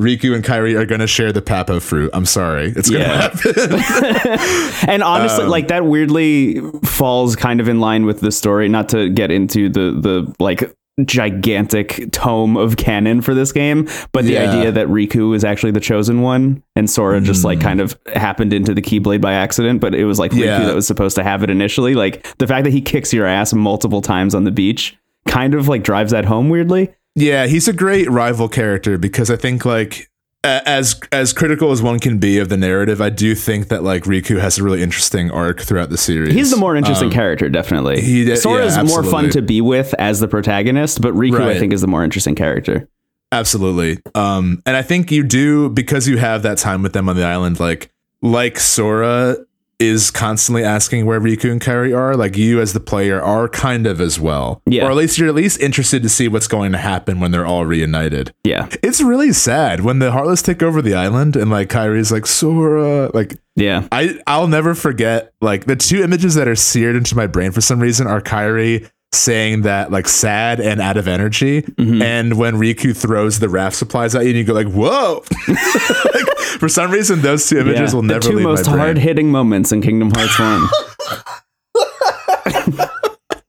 Riku 0.00 0.34
and 0.34 0.44
Kairi 0.44 0.78
are 0.78 0.84
going 0.84 1.00
to 1.00 1.06
share 1.06 1.32
the 1.32 1.40
Paopu 1.40 1.80
fruit. 1.80 2.10
I'm 2.12 2.26
sorry. 2.26 2.72
It's 2.76 2.90
going 2.90 3.02
to 3.02 3.08
Yeah. 3.08 3.30
happen. 3.30 4.88
and 4.90 5.02
honestly, 5.02 5.44
Um, 5.44 5.50
like 5.50 5.68
that 5.68 5.86
weirdly 5.86 6.60
falls 6.84 7.34
kind 7.34 7.60
of 7.60 7.68
in 7.68 7.80
line 7.80 8.04
with 8.04 8.20
the 8.20 8.30
story. 8.30 8.68
Not 8.68 8.88
to 8.90 9.08
get 9.08 9.30
into 9.30 9.68
the 9.70 9.92
the 9.98 10.34
like 10.38 10.70
gigantic 11.04 12.08
tome 12.12 12.56
of 12.56 12.76
canon 12.76 13.20
for 13.20 13.34
this 13.34 13.52
game, 13.52 13.86
but 14.12 14.24
the 14.24 14.32
Yeah. 14.34 14.50
idea 14.50 14.72
that 14.72 14.86
Riku 14.88 15.34
is 15.34 15.44
actually 15.44 15.72
the 15.72 15.80
chosen 15.80 16.22
one 16.22 16.62
and 16.74 16.88
Sora 16.88 17.20
just 17.20 17.44
like 17.44 17.60
kind 17.60 17.80
of 17.80 17.98
happened 18.14 18.52
into 18.52 18.72
the 18.74 18.80
Keyblade 18.82 19.20
by 19.20 19.32
accident, 19.34 19.80
but 19.80 19.94
it 19.94 20.04
was 20.04 20.18
like 20.18 20.32
Riku 20.32 20.66
that 20.66 20.74
was 20.74 20.86
supposed 20.86 21.16
to 21.16 21.22
have 21.22 21.42
it 21.42 21.50
initially. 21.50 21.94
Like 21.94 22.26
the 22.38 22.46
fact 22.46 22.64
that 22.64 22.70
he 22.72 22.80
kicks 22.80 23.12
your 23.12 23.26
ass 23.26 23.52
multiple 23.54 24.00
times 24.02 24.34
on 24.34 24.44
the 24.44 24.50
beach 24.50 24.96
kind 25.26 25.54
of 25.54 25.68
like 25.68 25.82
drives 25.82 26.12
that 26.12 26.24
home 26.26 26.48
weirdly. 26.48 26.90
Yeah, 27.16 27.46
he's 27.46 27.66
a 27.66 27.72
great 27.72 28.08
rival 28.08 28.48
character 28.48 28.96
because 28.98 29.30
I 29.30 29.36
think 29.36 29.64
like 29.64 30.08
as 30.44 31.00
as 31.10 31.32
critical 31.32 31.72
as 31.72 31.82
one 31.82 31.98
can 31.98 32.18
be 32.18 32.38
of 32.38 32.48
the 32.50 32.56
narrative, 32.56 33.00
I 33.00 33.10
do 33.10 33.34
think 33.34 33.66
that 33.68 33.82
like 33.82 34.04
Riku 34.04 34.38
has 34.40 34.58
a 34.58 34.62
really 34.62 34.80
interesting 34.82 35.28
arc 35.32 35.60
throughout 35.60 35.90
the 35.90 35.96
series. 35.98 36.34
He's 36.34 36.52
the 36.52 36.56
more 36.56 36.76
interesting 36.76 37.08
Um, 37.08 37.12
character, 37.14 37.48
definitely. 37.48 38.00
he- 38.00 38.36
Sora's 38.36 38.76
yeah, 38.76 38.84
more 38.84 39.02
fun 39.02 39.30
to 39.30 39.42
be 39.42 39.60
with 39.60 39.92
as 39.98 40.20
the 40.20 40.28
protagonist, 40.28 41.00
but 41.00 41.14
Riku, 41.14 41.40
I 41.42 41.58
think, 41.58 41.72
is 41.72 41.80
the 41.80 41.88
more 41.88 42.04
interesting 42.04 42.36
character. 42.36 42.88
Absolutely. 43.32 43.98
Um, 44.14 44.62
and 44.66 44.76
I 44.76 44.82
think 44.82 45.10
you 45.10 45.24
do 45.24 45.68
because 45.70 46.06
you 46.06 46.18
have 46.18 46.42
that 46.44 46.58
time 46.58 46.82
with 46.82 46.92
them 46.92 47.08
on 47.08 47.16
the 47.16 47.24
island, 47.24 47.58
like 47.58 47.90
like 48.22 48.60
Sora 48.60 49.36
is 49.78 50.10
constantly 50.10 50.64
asking 50.64 51.04
where 51.04 51.20
Riku 51.20 51.50
and 51.50 51.60
Kairi 51.60 51.96
are, 51.96 52.16
like 52.16 52.36
you 52.36 52.60
as 52.60 52.72
the 52.72 52.80
player 52.80 53.20
are 53.20 53.48
kind 53.48 53.86
of 53.86 54.00
as 54.00 54.18
well. 54.18 54.62
Yeah. 54.66 54.84
Or 54.86 54.90
at 54.90 54.96
least 54.96 55.18
you're 55.18 55.28
at 55.28 55.34
least 55.34 55.60
interested 55.60 56.02
to 56.02 56.08
see 56.08 56.28
what's 56.28 56.48
going 56.48 56.72
to 56.72 56.78
happen 56.78 57.20
when 57.20 57.30
they're 57.30 57.44
all 57.46 57.66
reunited. 57.66 58.32
Yeah. 58.44 58.68
It's 58.82 59.02
really 59.02 59.32
sad 59.32 59.80
when 59.82 59.98
the 59.98 60.12
Heartless 60.12 60.40
take 60.40 60.62
over 60.62 60.80
the 60.80 60.94
island 60.94 61.36
and 61.36 61.50
like 61.50 61.68
Kairi's 61.68 62.10
like 62.10 62.24
Sora, 62.26 63.10
like 63.12 63.36
Yeah. 63.54 63.86
I 63.92 64.18
I'll 64.26 64.48
never 64.48 64.74
forget 64.74 65.32
like 65.42 65.66
the 65.66 65.76
two 65.76 66.02
images 66.02 66.34
that 66.36 66.48
are 66.48 66.56
seared 66.56 66.96
into 66.96 67.14
my 67.14 67.26
brain 67.26 67.52
for 67.52 67.60
some 67.60 67.78
reason 67.80 68.06
are 68.06 68.22
Kairi 68.22 68.88
saying 69.12 69.62
that 69.62 69.90
like 69.90 70.08
sad 70.08 70.60
and 70.60 70.80
out 70.80 70.96
of 70.96 71.08
energy, 71.08 71.62
Mm-hmm. 71.62 72.02
and 72.02 72.38
when 72.38 72.54
Riku 72.56 72.96
throws 72.96 73.38
the 73.38 73.48
raft 73.48 73.76
supplies 73.76 74.14
at 74.14 74.22
you, 74.24 74.30
and 74.30 74.38
you 74.38 74.44
go 74.44 74.52
like, 74.52 74.68
"Whoa!" 74.68 75.22
like, 75.48 76.38
for 76.58 76.68
some 76.68 76.90
reason, 76.90 77.22
those 77.22 77.48
two 77.48 77.58
images 77.58 77.92
Yeah. 77.92 77.94
will 77.94 78.02
the 78.02 78.08
never 78.08 78.20
two 78.28 78.36
leave 78.36 78.44
most 78.44 78.66
hard 78.66 78.98
hitting 78.98 79.30
moments 79.30 79.72
in 79.72 79.82
Kingdom 79.82 80.10
Hearts 80.14 80.38
1. 80.38 80.68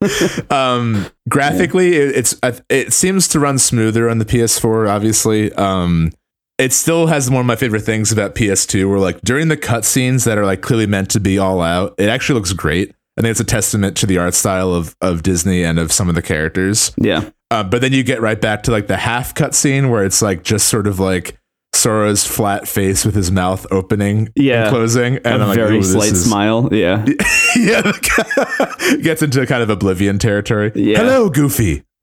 um 0.50 1.06
graphically 1.28 1.96
it, 1.96 2.16
it's 2.16 2.40
it 2.68 2.92
seems 2.92 3.26
to 3.26 3.40
run 3.40 3.58
smoother 3.58 4.08
on 4.08 4.18
the 4.18 4.24
ps4 4.24 4.88
obviously 4.88 5.52
um 5.54 6.12
it 6.56 6.72
still 6.72 7.08
has 7.08 7.28
one 7.30 7.40
of 7.40 7.46
my 7.46 7.56
favorite 7.56 7.80
things 7.80 8.12
about 8.12 8.36
ps2 8.36 8.88
where 8.88 9.00
like 9.00 9.20
during 9.22 9.48
the 9.48 9.56
cutscenes 9.56 10.24
that 10.24 10.38
are 10.38 10.46
like 10.46 10.62
clearly 10.62 10.86
meant 10.86 11.10
to 11.10 11.18
be 11.18 11.36
all 11.36 11.60
out 11.60 11.94
it 11.98 12.08
actually 12.08 12.36
looks 12.38 12.52
great 12.52 12.94
i 13.18 13.20
think 13.20 13.30
it's 13.30 13.40
a 13.40 13.44
testament 13.44 13.96
to 13.96 14.06
the 14.06 14.16
art 14.16 14.32
style 14.34 14.72
of 14.72 14.96
of 15.02 15.22
disney 15.22 15.62
and 15.62 15.78
of 15.78 15.92
some 15.92 16.08
of 16.08 16.14
the 16.14 16.22
characters 16.22 16.92
yeah. 16.96 17.28
uh, 17.50 17.62
but 17.64 17.80
then 17.82 17.92
you 17.92 18.02
get 18.02 18.20
right 18.22 18.40
back 18.40 18.62
to 18.62 18.70
like 18.70 18.86
the 18.86 18.96
half 18.96 19.34
cut 19.34 19.54
scene 19.54 19.90
where 19.90 20.04
it's 20.04 20.22
like 20.22 20.42
just 20.42 20.68
sort 20.68 20.86
of 20.86 20.98
like 20.98 21.36
Sora's 21.74 22.26
flat 22.26 22.66
face 22.66 23.04
with 23.04 23.14
his 23.14 23.30
mouth 23.30 23.66
opening 23.70 24.30
Yeah. 24.34 24.62
and 24.62 24.70
closing 24.70 25.16
and 25.18 25.42
a 25.42 25.46
I'm 25.46 25.54
very 25.54 25.76
"Ooh, 25.76 25.80
this 25.82 25.92
slight 25.92 26.12
is- 26.12 26.24
smile. 26.24 26.68
Yeah. 26.72 27.04
yeah, 27.56 27.92
gets 29.02 29.22
into 29.22 29.46
kind 29.46 29.62
of 29.62 29.68
oblivion 29.70 30.18
territory. 30.18 30.72
Yeah. 30.74 30.98
Hello, 30.98 31.28
Goofy. 31.28 31.84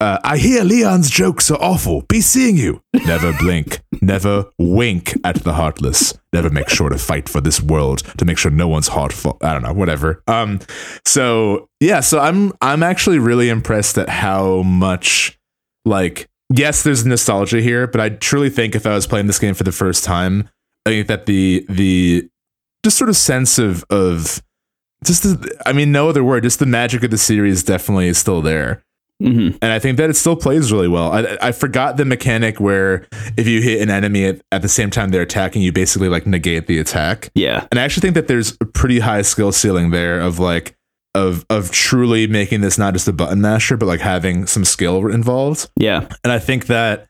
uh, 0.00 0.18
I 0.22 0.38
hear 0.38 0.62
Leon's 0.62 1.10
jokes 1.10 1.50
are 1.50 1.58
awful. 1.60 2.02
Be 2.02 2.20
seeing 2.20 2.56
you. 2.56 2.82
Never 3.06 3.32
blink. 3.32 3.80
Never 4.00 4.46
wink 4.58 5.14
at 5.24 5.42
the 5.42 5.54
heartless. 5.54 6.16
Never 6.32 6.50
make 6.50 6.68
sure 6.68 6.88
to 6.88 6.98
fight 6.98 7.28
for 7.28 7.40
this 7.40 7.60
world 7.60 7.98
to 8.18 8.24
make 8.24 8.38
sure 8.38 8.50
no 8.50 8.68
one's 8.68 8.88
heart. 8.88 9.14
I 9.42 9.52
don't 9.52 9.62
know. 9.62 9.72
Whatever. 9.72 10.22
Um. 10.28 10.60
So 11.04 11.68
yeah. 11.80 12.00
So 12.00 12.20
I'm 12.20 12.52
I'm 12.60 12.82
actually 12.82 13.18
really 13.18 13.48
impressed 13.48 13.98
at 13.98 14.08
how 14.08 14.62
much 14.62 15.38
like 15.84 16.28
yes, 16.54 16.82
there's 16.82 17.04
nostalgia 17.04 17.60
here, 17.60 17.86
but 17.86 18.00
I 18.00 18.10
truly 18.10 18.50
think 18.50 18.74
if 18.74 18.86
I 18.86 18.94
was 18.94 19.06
playing 19.06 19.26
this 19.26 19.38
game 19.38 19.54
for 19.54 19.64
the 19.64 19.72
first 19.72 20.04
time, 20.04 20.48
I 20.86 20.90
think 20.90 21.08
that 21.08 21.26
the 21.26 21.66
the 21.68 22.28
just 22.84 22.98
sort 22.98 23.10
of 23.10 23.16
sense 23.16 23.58
of 23.58 23.84
of 23.90 24.42
just 25.04 25.24
the 25.24 25.60
I 25.66 25.72
mean 25.72 25.92
no 25.92 26.08
other 26.08 26.22
word, 26.22 26.44
just 26.44 26.58
the 26.60 26.66
magic 26.66 27.02
of 27.02 27.10
the 27.10 27.18
series 27.18 27.62
definitely 27.64 28.08
is 28.08 28.18
still 28.18 28.42
there. 28.42 28.84
Hmm 29.20 29.50
And 29.60 29.72
I 29.72 29.78
think 29.78 29.96
that 29.98 30.10
it 30.10 30.14
still 30.14 30.36
plays 30.36 30.72
really 30.72 30.88
well. 30.88 31.12
I, 31.12 31.36
I 31.40 31.52
forgot 31.52 31.96
the 31.96 32.04
mechanic 32.04 32.60
where 32.60 33.06
if 33.36 33.46
you 33.46 33.60
hit 33.60 33.82
an 33.82 33.90
enemy 33.90 34.24
at, 34.24 34.40
at 34.52 34.62
the 34.62 34.68
same 34.68 34.90
time 34.90 35.10
they're 35.10 35.22
attacking, 35.22 35.62
you 35.62 35.72
basically 35.72 36.08
like 36.08 36.26
negate 36.26 36.66
the 36.66 36.78
attack. 36.78 37.30
Yeah. 37.34 37.66
And 37.70 37.80
I 37.80 37.84
actually 37.84 38.02
think 38.02 38.14
that 38.14 38.28
there's 38.28 38.56
a 38.60 38.64
pretty 38.64 39.00
high 39.00 39.22
skill 39.22 39.52
ceiling 39.52 39.90
there 39.90 40.20
of 40.20 40.38
like 40.38 40.76
of 41.14 41.44
of 41.50 41.70
truly 41.70 42.26
making 42.26 42.60
this 42.60 42.78
not 42.78 42.92
just 42.92 43.08
a 43.08 43.12
button 43.12 43.40
masher, 43.40 43.76
but 43.76 43.86
like 43.86 44.00
having 44.00 44.46
some 44.46 44.64
skill 44.64 45.08
involved. 45.08 45.68
Yeah. 45.76 46.08
And 46.22 46.32
I 46.32 46.38
think 46.38 46.66
that 46.66 47.08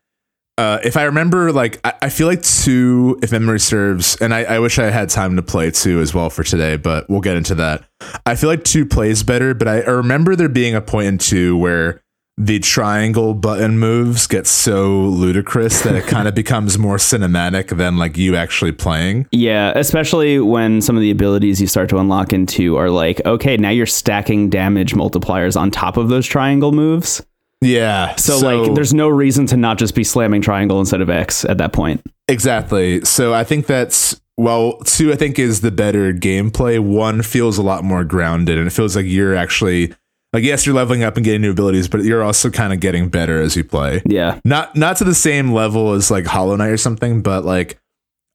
uh, 0.58 0.80
if 0.82 0.96
I 0.96 1.04
remember, 1.04 1.52
like, 1.52 1.80
I, 1.84 1.92
I 2.02 2.08
feel 2.08 2.26
like 2.26 2.42
two, 2.42 3.16
if 3.22 3.30
memory 3.30 3.60
serves, 3.60 4.16
and 4.16 4.34
I, 4.34 4.42
I 4.42 4.58
wish 4.58 4.80
I 4.80 4.90
had 4.90 5.08
time 5.08 5.36
to 5.36 5.42
play 5.42 5.70
two 5.70 6.00
as 6.00 6.12
well 6.12 6.30
for 6.30 6.42
today, 6.42 6.76
but 6.76 7.08
we'll 7.08 7.20
get 7.20 7.36
into 7.36 7.54
that. 7.54 7.84
I 8.26 8.34
feel 8.34 8.50
like 8.50 8.64
two 8.64 8.84
plays 8.84 9.22
better, 9.22 9.54
but 9.54 9.68
I, 9.68 9.82
I 9.82 9.90
remember 9.90 10.34
there 10.34 10.48
being 10.48 10.74
a 10.74 10.80
point 10.80 11.06
in 11.06 11.18
two 11.18 11.56
where 11.56 12.02
the 12.36 12.58
triangle 12.58 13.34
button 13.34 13.78
moves 13.78 14.26
get 14.26 14.48
so 14.48 15.00
ludicrous 15.00 15.82
that 15.82 15.94
it 15.94 16.06
kind 16.06 16.26
of 16.26 16.34
becomes 16.36 16.76
more 16.76 16.96
cinematic 16.96 17.76
than 17.76 17.96
like 17.96 18.16
you 18.16 18.34
actually 18.34 18.72
playing. 18.72 19.28
Yeah, 19.30 19.72
especially 19.76 20.40
when 20.40 20.80
some 20.80 20.96
of 20.96 21.02
the 21.02 21.12
abilities 21.12 21.60
you 21.60 21.68
start 21.68 21.88
to 21.90 21.98
unlock 21.98 22.32
into 22.32 22.76
are 22.76 22.90
like, 22.90 23.20
okay, 23.24 23.56
now 23.56 23.70
you're 23.70 23.86
stacking 23.86 24.50
damage 24.50 24.94
multipliers 24.94 25.60
on 25.60 25.70
top 25.70 25.96
of 25.96 26.08
those 26.08 26.26
triangle 26.26 26.72
moves. 26.72 27.24
Yeah. 27.60 28.14
So, 28.16 28.38
like, 28.38 28.74
there's 28.74 28.94
no 28.94 29.08
reason 29.08 29.46
to 29.46 29.56
not 29.56 29.78
just 29.78 29.94
be 29.94 30.04
slamming 30.04 30.42
triangle 30.42 30.78
instead 30.78 31.00
of 31.00 31.10
X 31.10 31.44
at 31.44 31.58
that 31.58 31.72
point. 31.72 32.04
Exactly. 32.28 33.04
So 33.04 33.34
I 33.34 33.42
think 33.44 33.66
that's 33.66 34.20
well, 34.36 34.78
two 34.84 35.12
I 35.12 35.16
think 35.16 35.38
is 35.38 35.62
the 35.62 35.72
better 35.72 36.12
gameplay. 36.12 36.78
One 36.78 37.22
feels 37.22 37.58
a 37.58 37.62
lot 37.62 37.82
more 37.82 38.04
grounded, 38.04 38.56
and 38.58 38.66
it 38.68 38.70
feels 38.70 38.94
like 38.94 39.06
you're 39.06 39.34
actually 39.34 39.92
like 40.32 40.44
yes, 40.44 40.66
you're 40.66 40.74
leveling 40.74 41.02
up 41.02 41.16
and 41.16 41.24
getting 41.24 41.40
new 41.40 41.50
abilities, 41.50 41.88
but 41.88 42.04
you're 42.04 42.22
also 42.22 42.50
kind 42.50 42.72
of 42.72 42.80
getting 42.80 43.08
better 43.08 43.40
as 43.40 43.56
you 43.56 43.64
play. 43.64 44.02
Yeah. 44.06 44.40
Not 44.44 44.76
not 44.76 44.96
to 44.98 45.04
the 45.04 45.14
same 45.14 45.52
level 45.52 45.92
as 45.92 46.10
like 46.10 46.26
Hollow 46.26 46.54
Knight 46.54 46.68
or 46.68 46.76
something, 46.76 47.22
but 47.22 47.44
like 47.44 47.80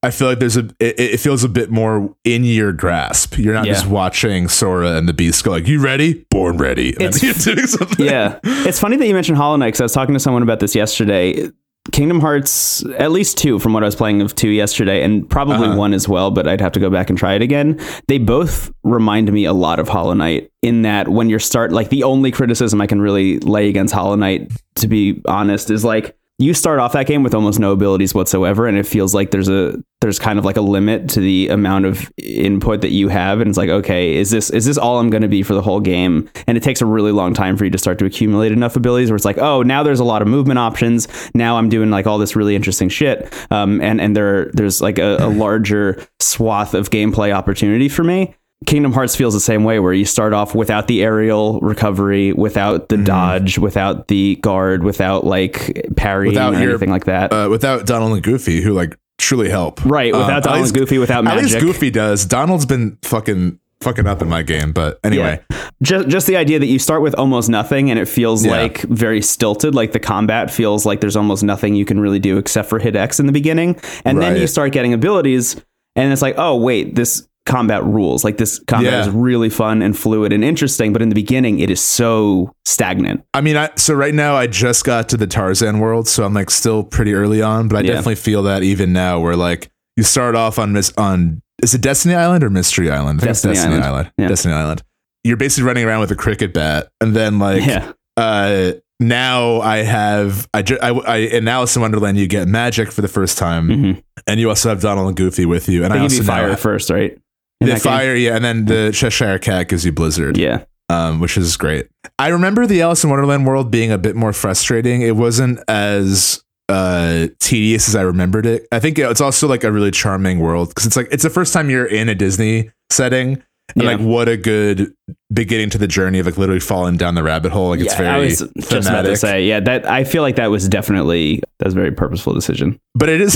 I 0.04 0.12
feel 0.12 0.28
like 0.28 0.40
there's 0.40 0.58
a 0.58 0.66
it, 0.80 1.00
it 1.00 1.20
feels 1.20 1.44
a 1.44 1.50
bit 1.50 1.72
more 1.72 2.14
in 2.24 2.44
your 2.44 2.74
grasp. 2.74 3.38
You're 3.38 3.54
not 3.54 3.66
Yeah. 3.66 3.74
just 3.74 3.88
watching 3.88 4.48
Sora 4.50 4.98
and 4.98 5.08
the 5.08 5.14
Beast 5.14 5.44
go 5.44 5.52
like, 5.52 5.68
"You 5.68 5.80
ready? 5.80 6.26
Born 6.30 6.58
ready." 6.58 6.90
And 6.94 7.04
It's- 7.16 7.24
you're 7.24 7.56
doing 7.56 7.68
something. 7.68 8.06
Yeah. 8.14 8.40
it's 8.44 8.80
funny 8.80 8.98
that 8.98 9.08
you 9.08 9.14
mentioned 9.14 9.38
Hollow 9.38 9.56
Knight 9.56 9.68
because 9.68 9.82
I 9.82 9.86
was 9.86 9.94
talking 9.94 10.14
to 10.14 10.20
someone 10.20 10.44
about 10.44 10.60
this 10.60 10.76
yesterday. 10.76 11.50
Kingdom 11.92 12.22
Hearts, 12.22 12.82
at 12.98 13.12
least 13.12 13.38
two 13.38 13.60
from 13.60 13.74
what 13.74 13.84
I 13.84 13.86
was 13.86 13.96
playing 13.96 14.22
of 14.22 14.34
two 14.36 14.48
yesterday, 14.48 15.04
and 15.04 15.30
probably 15.30 15.68
Uh-huh. 15.68 15.76
one 15.78 15.94
as 15.94 16.08
well, 16.08 16.32
but 16.32 16.48
I'd 16.48 16.62
have 16.62 16.72
to 16.74 16.80
go 16.80 16.90
back 16.90 17.10
and 17.10 17.20
try 17.20 17.34
it 17.34 17.42
again. 17.42 17.78
They 18.08 18.20
both 18.20 18.72
remind 18.84 19.32
me 19.34 19.44
a 19.44 19.52
lot 19.52 19.80
of 19.80 19.90
Hollow 19.90 20.14
Knight 20.14 20.50
in 20.62 20.84
that 20.84 21.10
when 21.10 21.30
you're 21.30 21.40
start, 21.40 21.74
like 21.74 21.90
the 21.90 22.04
only 22.04 22.32
criticism 22.32 22.80
I 22.80 22.88
can 22.88 23.02
really 23.02 23.38
lay 23.40 23.68
against 23.68 23.94
Hollow 23.94 24.16
Knight, 24.16 24.50
to 24.76 24.88
be 24.88 25.22
honest, 25.28 25.70
is 25.70 25.84
like 25.84 26.16
you 26.40 26.54
start 26.54 26.80
off 26.80 26.94
that 26.94 27.06
game 27.06 27.22
with 27.24 27.34
almost 27.34 27.60
no 27.60 27.72
abilities 27.72 28.14
whatsoever, 28.14 28.68
and 28.68 28.78
it 28.78 28.88
feels 28.88 29.14
like 29.14 29.32
there's 29.32 29.50
a 29.50 29.76
there's 30.02 30.20
kind 30.20 30.38
of 30.38 30.44
like 30.44 30.58
a 30.58 30.62
limit 30.62 31.08
to 31.10 31.20
the 31.20 31.48
amount 31.48 31.86
of 31.86 32.12
input 32.18 32.82
that 32.82 32.90
you 32.90 33.08
have, 33.08 33.40
and 33.40 33.48
it's 33.48 33.58
like, 33.58 33.70
okay, 33.70 34.16
is 34.16 34.32
this 34.32 34.50
is 34.50 34.66
this 34.66 34.78
all 34.78 35.00
I'm 35.00 35.10
going 35.10 35.22
to 35.22 35.28
be 35.28 35.44
for 35.44 35.54
the 35.54 35.62
whole 35.62 35.80
game? 35.80 36.30
And 36.48 36.58
it 36.58 36.64
takes 36.64 36.82
a 36.82 36.86
really 36.86 37.12
long 37.12 37.34
time 37.34 37.56
for 37.56 37.66
you 37.66 37.72
to 37.72 37.78
start 37.78 38.00
to 38.00 38.06
accumulate 38.06 38.52
enough 38.52 38.76
abilities 38.76 39.10
where 39.10 39.16
it's 39.16 39.26
like, 39.26 39.38
oh, 39.38 39.62
now 39.62 39.84
there's 39.84 40.00
a 40.00 40.04
lot 40.04 40.22
of 40.22 40.28
movement 40.28 40.60
options. 40.60 41.08
Now 41.36 41.58
I'm 41.58 41.70
doing 41.70 41.92
like 41.92 42.08
all 42.08 42.18
this 42.18 42.36
really 42.36 42.56
interesting 42.56 42.90
shit, 42.90 43.32
um, 43.52 43.80
and 43.82 44.02
and 44.02 44.16
there 44.16 44.52
there's 44.54 44.82
like 44.82 44.98
a, 44.98 45.18
a 45.18 45.30
larger 45.30 46.04
swath 46.20 46.74
of 46.74 46.90
gameplay 46.90 47.32
opportunity 47.32 47.90
for 47.90 48.04
me. 48.04 48.36
Kingdom 48.66 48.94
Hearts 48.94 49.16
feels 49.16 49.34
the 49.34 49.40
same 49.40 49.64
way, 49.64 49.80
where 49.80 49.94
you 49.94 50.06
start 50.06 50.34
off 50.34 50.54
without 50.56 50.88
the 50.88 51.04
aerial 51.04 51.60
recovery, 51.62 52.34
without 52.34 52.88
Mm-hmm. 52.90 53.02
the 53.02 53.06
dodge, 53.06 53.58
without 53.58 54.08
the 54.08 54.36
guard, 54.42 54.84
without 54.84 55.26
like 55.26 55.88
parrying 55.96 56.34
Without 56.34 56.54
or 56.56 56.60
your- 56.60 56.70
anything 56.72 56.90
like 56.92 57.06
that. 57.06 57.32
Uh, 57.34 57.48
without 57.50 57.86
Donald 57.86 58.14
and 58.14 58.24
Goofy, 58.24 58.62
who 58.62 58.74
like 58.74 58.98
truly 59.20 59.50
help. 59.50 59.84
right, 59.86 60.14
Um, 60.14 60.20
without 60.22 60.38
at 60.38 60.44
Donald 60.44 60.62
least- 60.64 60.76
and 60.76 60.80
Goofy, 60.82 60.98
without 60.98 61.28
At 61.28 61.38
least. 61.38 61.60
Goofy 61.60 61.90
does. 61.92 62.26
Donald's 62.26 62.66
been 62.66 62.98
fucking 63.04 63.60
fucking 63.82 64.08
up 64.08 64.22
in 64.22 64.30
my 64.30 64.42
game, 64.44 64.72
but 64.72 64.98
anyway. 65.04 65.42
just 65.82 66.08
just 66.08 66.26
the 66.26 66.38
idea 66.38 66.58
that 66.58 66.68
you 66.68 66.80
start 66.80 67.02
with 67.02 67.14
almost 67.16 67.50
nothing 67.50 67.90
and 67.90 68.00
it 68.00 68.08
feels 68.08 68.46
Yeah. 68.46 68.52
like 68.52 68.82
very 68.84 69.22
stilted 69.22 69.76
like 69.76 69.92
the 69.92 70.00
combat 70.00 70.50
feels 70.50 70.86
like 70.86 71.02
there's 71.02 71.18
almost 71.18 71.44
nothing 71.44 71.76
you 71.76 71.84
can 71.84 72.00
really 72.00 72.20
do 72.20 72.38
except 72.38 72.70
for 72.70 72.80
hit 72.80 72.96
x 72.96 73.20
in 73.20 73.26
the 73.26 73.34
beginning 73.34 73.76
and 74.06 74.22
then 74.22 74.40
you 74.40 74.48
start 74.48 74.72
getting 74.72 74.94
abilities 74.94 75.58
and 75.98 76.14
it's 76.14 76.22
like 76.22 76.36
oh 76.38 76.56
wait 76.56 76.96
this 76.96 77.28
combat 77.46 77.84
rules. 77.84 78.24
Like 78.24 78.38
this 78.38 78.60
combat 78.68 78.94
Yeah. 78.94 79.02
is 79.02 79.10
really 79.10 79.50
fun 79.50 79.82
and 79.82 79.98
fluid 79.98 80.32
and 80.32 80.44
interesting, 80.44 80.94
but 80.94 81.02
in 81.02 81.10
the 81.10 81.16
beginning 81.16 81.60
it 81.60 81.70
is 81.70 81.82
so 81.82 82.54
stagnant. 82.66 83.24
I 83.34 83.42
mean, 83.42 83.58
I, 83.58 83.70
so 83.76 83.94
right 83.94 84.14
now 84.14 84.36
I 84.36 84.48
just 84.48 84.86
got 84.86 85.10
to 85.10 85.18
the 85.18 85.28
Tarzan 85.28 85.80
world, 85.80 86.08
so 86.08 86.24
I'm 86.24 86.34
like 86.34 86.50
still 86.50 86.84
pretty 86.84 87.14
early 87.14 87.42
on, 87.42 87.68
but 87.68 87.78
I 87.78 87.80
Yeah. 87.82 87.94
definitely 87.94 88.16
feel 88.16 88.44
that 88.44 88.64
even 88.64 88.94
now, 88.94 89.20
where 89.20 89.36
like 89.36 89.70
you 89.98 90.04
start 90.04 90.36
off 90.36 90.58
on 90.58 90.72
mis- 90.74 90.94
on 90.98 91.42
is 91.62 91.74
it 91.74 91.82
Destiny 91.82 92.16
Island 92.16 92.44
or 92.44 92.50
Mystery 92.50 92.90
Island? 92.90 93.20
I 93.20 93.22
think 93.22 93.32
it's 93.32 93.42
Destiny 93.42 93.54
Destiny 93.56 93.76
Island. 93.76 93.86
Island. 93.86 94.12
Yeah. 94.18 94.28
Destiny 94.28 94.54
Island. 94.54 94.84
You're 95.26 95.38
basically 95.38 95.66
running 95.68 95.86
around 95.86 96.00
with 96.02 96.12
a 96.12 96.16
cricket 96.16 96.54
bat, 96.54 96.88
and 97.02 97.16
then 97.16 97.40
like 97.40 97.66
yeah. 97.66 97.92
uh 98.18 98.72
now 99.00 99.60
I 99.62 99.78
have 99.78 100.48
I, 100.54 100.62
ju- 100.62 100.78
I, 100.82 100.90
I 100.92 101.18
in 101.18 101.48
Alice 101.48 101.76
in 101.76 101.82
Wonderland 101.82 102.18
you 102.18 102.28
get 102.28 102.48
magic 102.48 102.92
for 102.92 103.02
the 103.02 103.08
first 103.08 103.38
time, 103.38 103.68
hmm 103.70 103.92
and 104.26 104.40
you 104.40 104.48
also 104.48 104.70
have 104.70 104.80
Donald 104.82 105.08
and 105.08 105.18
Goofy 105.18 105.46
with 105.46 105.68
you, 105.68 105.84
and 105.84 105.94
They 105.94 105.98
I 106.00 106.02
also 106.04 106.18
you 106.18 106.24
fire 106.24 106.50
have- 106.50 106.60
first, 106.60 106.90
right? 106.90 107.18
The 107.66 107.74
that 107.74 107.84
game? 107.84 107.92
fire, 107.94 108.16
yeah, 108.16 108.36
and 108.36 108.44
then 108.46 108.66
the 108.66 108.92
Cheshire 108.94 109.40
Cat 109.40 109.70
gives 109.70 109.86
you 109.86 109.92
Blizzard 109.92 110.38
Yeah. 110.38 110.64
um, 110.90 111.20
which 111.20 111.38
is 111.38 111.56
great. 111.58 111.88
I 112.20 112.30
remember 112.30 112.66
the 112.66 112.82
Alice 112.82 113.04
in 113.04 113.10
Wonderland 113.10 113.46
world 113.46 113.72
being 113.72 113.92
a 113.92 113.98
bit 113.98 114.16
more 114.16 114.34
frustrating. 114.34 115.02
It 115.02 115.16
wasn't 115.16 115.60
as 115.68 116.44
uh, 116.70 117.28
tedious 117.40 117.88
as 117.90 117.96
I 117.96 118.02
remembered 118.02 118.46
it. 118.46 118.68
I 118.72 118.80
think 118.80 118.98
it's 119.00 119.22
also 119.22 119.48
like 119.48 119.64
a 119.64 119.72
really 119.72 119.92
charming 119.92 120.40
world 120.40 120.70
because 120.70 120.86
it's 120.86 120.96
like 120.96 121.08
it's 121.12 121.24
the 121.24 121.30
first 121.30 121.54
time 121.54 121.70
you're 121.70 121.86
in 121.86 122.10
a 122.10 122.16
Disney 122.16 122.72
setting. 122.90 123.44
And 123.76 123.84
Yeah. 123.84 123.92
like 123.96 124.00
what 124.02 124.28
a 124.30 124.38
good 124.38 124.94
beginning 125.34 125.70
to 125.72 125.78
the 125.80 125.88
journey 125.88 126.20
of 126.20 126.26
like 126.28 126.38
literally 126.38 126.60
falling 126.60 126.96
down 126.98 127.16
the 127.16 127.24
rabbit 127.24 127.52
hole. 127.52 127.70
Like 127.70 127.80
it's 127.80 127.94
yeah, 127.94 127.98
very 127.98 128.10
I 128.10 128.18
was 128.20 128.40
just 128.70 128.88
about 128.90 129.02
to 129.04 129.16
say, 129.18 129.46
yeah, 129.46 129.60
that 129.62 129.90
I 129.90 130.04
feel 130.04 130.22
like 130.22 130.36
that 130.36 130.52
was 130.52 130.68
definitely 130.70 131.42
that 131.60 131.66
was 131.66 131.74
a 131.74 131.78
very 131.78 131.92
purposeful 131.92 132.34
decision. 132.34 132.80
but 132.96 133.10
it 133.10 133.22
is 133.22 133.36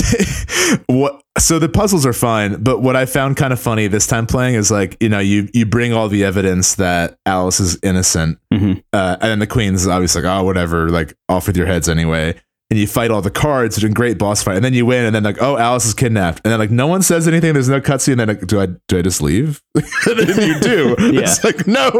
what 0.86 1.20
so 1.38 1.58
the 1.58 1.68
puzzles 1.68 2.04
are 2.04 2.12
fine 2.12 2.60
but 2.62 2.80
what 2.80 2.96
i 2.96 3.06
found 3.06 3.36
kind 3.36 3.52
of 3.52 3.60
funny 3.60 3.86
this 3.86 4.06
time 4.08 4.26
playing 4.26 4.54
is 4.56 4.70
like 4.72 4.96
you 5.00 5.08
know 5.08 5.20
you 5.20 5.48
you 5.54 5.64
bring 5.64 5.92
all 5.92 6.08
the 6.08 6.24
evidence 6.24 6.74
that 6.76 7.16
alice 7.26 7.60
is 7.60 7.78
innocent 7.82 8.38
Mhm. 8.52 8.82
uh, 8.92 9.16
and 9.20 9.30
then 9.30 9.38
the 9.38 9.46
queen's 9.46 9.86
obviously 9.86 10.22
like 10.22 10.30
oh 10.40 10.42
whatever 10.44 10.88
like 10.90 11.14
off 11.28 11.46
with 11.46 11.56
your 11.56 11.66
heads 11.66 11.88
anyway 11.88 12.34
and 12.70 12.78
you 12.78 12.86
fight 12.86 13.10
all 13.10 13.22
the 13.22 13.30
cards 13.30 13.76
it's 13.76 13.84
a 13.84 13.88
great 13.88 14.18
boss 14.18 14.42
fight 14.42 14.56
and 14.56 14.64
then 14.64 14.74
you 14.74 14.84
win 14.84 15.04
and 15.04 15.14
then 15.14 15.22
like 15.22 15.40
oh 15.40 15.56
alice 15.56 15.86
is 15.86 15.94
kidnapped 15.94 16.40
and 16.44 16.52
then 16.52 16.58
like 16.58 16.70
no 16.70 16.86
one 16.86 17.00
says 17.02 17.26
anything 17.26 17.52
there's 17.54 17.68
no 17.68 17.80
cutscene 17.80 18.12
and 18.12 18.20
then 18.20 18.28
like, 18.28 18.46
do 18.46 18.60
i 18.60 18.66
do 18.88 18.98
i 18.98 19.02
just 19.02 19.22
leave 19.22 19.62
and 19.74 20.18
then 20.18 20.48
you 20.48 20.60
do 20.60 20.96
Yeah. 21.12 21.20
it's 21.22 21.42
like 21.42 21.66
no 21.66 21.90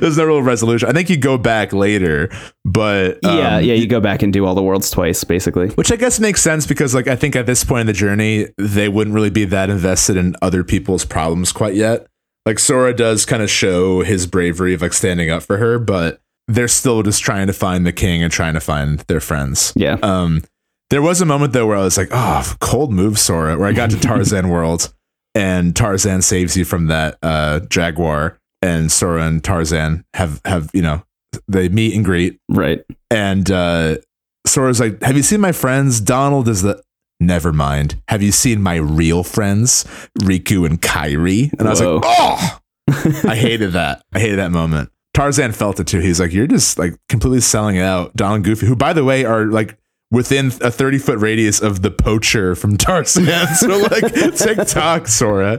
there's 0.00 0.18
no 0.18 0.24
real 0.24 0.42
resolution 0.42 0.88
i 0.88 0.92
think 0.92 1.10
you 1.10 1.16
go 1.16 1.38
back 1.38 1.72
later 1.72 2.28
but 2.64 3.18
yeah, 3.22 3.56
um, 3.56 3.64
yeah, 3.64 3.74
you 3.74 3.86
go 3.86 4.00
back 4.00 4.22
and 4.22 4.32
do 4.32 4.44
all 4.44 4.54
the 4.54 4.62
worlds 4.62 4.90
twice, 4.90 5.24
basically. 5.24 5.68
which 5.70 5.90
I 5.90 5.96
guess 5.96 6.20
makes 6.20 6.42
sense 6.42 6.66
because, 6.66 6.94
like, 6.94 7.08
I 7.08 7.16
think 7.16 7.34
at 7.34 7.46
this 7.46 7.64
point 7.64 7.80
in 7.82 7.86
the 7.86 7.92
journey, 7.94 8.48
they 8.58 8.88
wouldn't 8.88 9.14
really 9.14 9.30
be 9.30 9.44
that 9.46 9.70
invested 9.70 10.16
in 10.16 10.36
other 10.42 10.62
people's 10.62 11.04
problems 11.04 11.52
quite 11.52 11.74
yet. 11.74 12.06
Like, 12.44 12.58
Sora 12.58 12.94
does 12.94 13.24
kind 13.24 13.42
of 13.42 13.50
show 13.50 14.02
his 14.02 14.26
bravery 14.26 14.74
of 14.74 14.82
like 14.82 14.92
standing 14.92 15.30
up 15.30 15.42
for 15.42 15.56
her, 15.56 15.78
but 15.78 16.20
they're 16.54 16.68
still 16.68 17.02
just 17.02 17.22
trying 17.22 17.46
to 17.46 17.52
find 17.52 17.86
the 17.86 17.92
king 17.92 18.22
and 18.22 18.32
trying 18.32 18.54
to 18.54 18.60
find 18.60 19.00
their 19.00 19.20
friends. 19.20 19.72
Yeah. 19.76 19.96
Um, 20.02 20.42
there 20.90 21.02
was 21.02 21.20
a 21.20 21.26
moment 21.26 21.52
though 21.52 21.66
where 21.66 21.76
I 21.76 21.82
was 21.84 21.96
like, 21.96 22.08
"Oh, 22.10 22.54
cold 22.60 22.92
move, 22.92 23.18
Sora." 23.18 23.56
Where 23.56 23.68
I 23.68 23.72
got 23.72 23.90
to 23.90 24.00
Tarzan 24.00 24.48
World, 24.48 24.92
and 25.34 25.74
Tarzan 25.76 26.22
saves 26.22 26.56
you 26.56 26.64
from 26.64 26.86
that 26.88 27.16
uh, 27.22 27.60
jaguar, 27.60 28.38
and 28.62 28.90
Sora 28.90 29.24
and 29.26 29.42
Tarzan 29.44 30.04
have 30.14 30.40
have 30.44 30.68
you 30.74 30.82
know 30.82 31.02
they 31.46 31.68
meet 31.68 31.94
and 31.94 32.04
greet, 32.04 32.38
Right. 32.48 32.82
and 33.10 33.48
uh, 33.50 33.98
Sora's 34.46 34.80
like, 34.80 35.00
"Have 35.02 35.16
you 35.16 35.22
seen 35.22 35.40
my 35.40 35.52
friends?" 35.52 36.00
Donald 36.00 36.48
is 36.48 36.62
the. 36.62 36.82
Never 37.22 37.52
mind. 37.52 38.00
Have 38.08 38.22
you 38.22 38.32
seen 38.32 38.62
my 38.62 38.76
real 38.76 39.22
friends, 39.22 39.84
Riku 40.20 40.64
and 40.64 40.80
Kairi? 40.80 41.52
And 41.58 41.68
I 41.68 41.70
was 41.70 41.80
like, 41.82 42.00
"Oh, 42.02 42.58
I 43.28 43.36
hated 43.36 43.72
that. 43.74 44.02
I 44.12 44.18
hated 44.20 44.38
that 44.38 44.50
moment." 44.50 44.90
Tarzan 45.20 45.52
felt 45.52 45.78
it 45.80 45.86
too. 45.86 46.00
He's 46.00 46.18
like, 46.18 46.32
"You're 46.32 46.46
just 46.46 46.78
like 46.78 46.94
completely 47.08 47.40
selling 47.40 47.78
out." 47.78 48.14
Donald 48.16 48.36
and 48.36 48.44
Goofy, 48.44 48.66
who 48.66 48.74
by 48.76 48.92
the 48.94 49.04
way 49.04 49.24
are 49.24 49.44
like 49.46 49.76
within 50.10 50.46
a 50.62 50.70
30 50.70 50.98
foot 50.98 51.18
radius 51.18 51.60
of 51.60 51.82
the 51.82 51.90
poacher 51.90 52.54
from 52.54 52.76
Tarzan. 52.78 53.46
so 53.54 53.68
like, 53.68 54.14
TikTok, 54.36 55.06
Sora. 55.08 55.58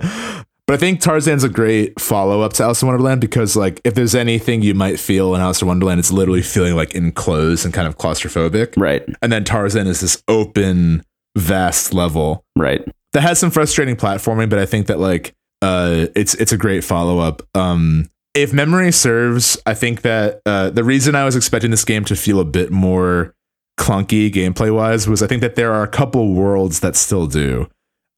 But 0.67 0.73
I 0.75 0.77
think 0.77 0.99
Tarzan's 1.01 1.43
a 1.43 1.49
great 1.49 1.99
follow 1.99 2.41
up 2.41 2.53
to 2.53 2.63
Alice 2.63 2.81
in 2.81 2.87
Wonderland 2.87 3.19
because, 3.21 3.55
like, 3.55 3.81
if 3.83 3.93
there's 3.93 4.15
anything 4.15 4.61
you 4.61 4.73
might 4.73 4.99
feel 4.99 5.35
in 5.35 5.41
Alice 5.41 5.61
in 5.61 5.67
Wonderland, 5.67 5.99
it's 5.99 6.11
literally 6.11 6.41
feeling 6.41 6.75
like 6.75 6.95
enclosed 6.95 7.65
and 7.65 7.73
kind 7.73 7.87
of 7.87 7.97
claustrophobic. 7.97 8.73
Right. 8.77 9.03
And 9.21 9.31
then 9.31 9.43
Tarzan 9.43 9.85
is 9.87 9.99
this 10.01 10.23
open, 10.27 11.03
vast 11.37 11.93
level 11.93 12.43
Right. 12.57 12.83
that 13.13 13.21
has 13.21 13.37
some 13.39 13.51
frustrating 13.51 13.95
platforming, 13.95 14.49
but 14.49 14.59
I 14.59 14.65
think 14.65 14.87
that 14.87 14.99
like 14.99 15.33
uh 15.61 16.07
it's 16.15 16.33
it's 16.35 16.51
a 16.51 16.57
great 16.57 16.83
follow 16.83 17.19
up. 17.19 17.41
Um 17.53 18.09
if 18.33 18.53
memory 18.53 18.91
serves, 18.91 19.57
I 19.65 19.73
think 19.73 20.01
that 20.01 20.41
uh 20.45 20.69
the 20.69 20.83
reason 20.83 21.15
I 21.15 21.25
was 21.25 21.35
expecting 21.35 21.71
this 21.71 21.85
game 21.85 22.05
to 22.05 22.15
feel 22.15 22.39
a 22.39 22.45
bit 22.45 22.71
more 22.71 23.35
clunky 23.79 24.31
gameplay 24.31 24.73
wise 24.73 25.07
was 25.07 25.23
I 25.23 25.27
think 25.27 25.41
that 25.41 25.55
there 25.55 25.73
are 25.73 25.83
a 25.83 25.87
couple 25.87 26.33
worlds 26.33 26.79
that 26.81 26.95
still 26.95 27.27
do. 27.27 27.67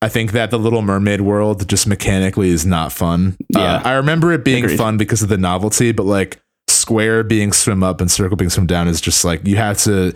I 0.01 0.09
think 0.09 0.33
that 0.33 0.51
the 0.51 0.59
Little 0.59 0.81
Mermaid 0.81 1.21
world 1.21 1.67
just 1.69 1.87
mechanically 1.87 2.49
is 2.49 2.65
not 2.65 2.91
fun. 2.91 3.37
Yeah. 3.49 3.75
Uh, 3.75 3.81
I 3.85 3.93
remember 3.93 4.33
it 4.33 4.43
being 4.43 4.65
Agreed. 4.65 4.77
fun 4.77 4.97
because 4.97 5.23
of 5.23 5.29
the 5.29 5.37
novelty, 5.37 5.93
but 5.93 6.05
like 6.05 6.41
square 6.67 7.23
being 7.23 7.53
swim 7.53 7.83
up 7.83 8.01
and 8.01 8.11
circle 8.11 8.35
being 8.35 8.49
swim 8.49 8.67
down 8.67 8.89
is 8.89 8.99
just 8.99 9.23
like 9.23 9.47
you 9.47 9.55
have 9.55 9.77
to 9.79 10.13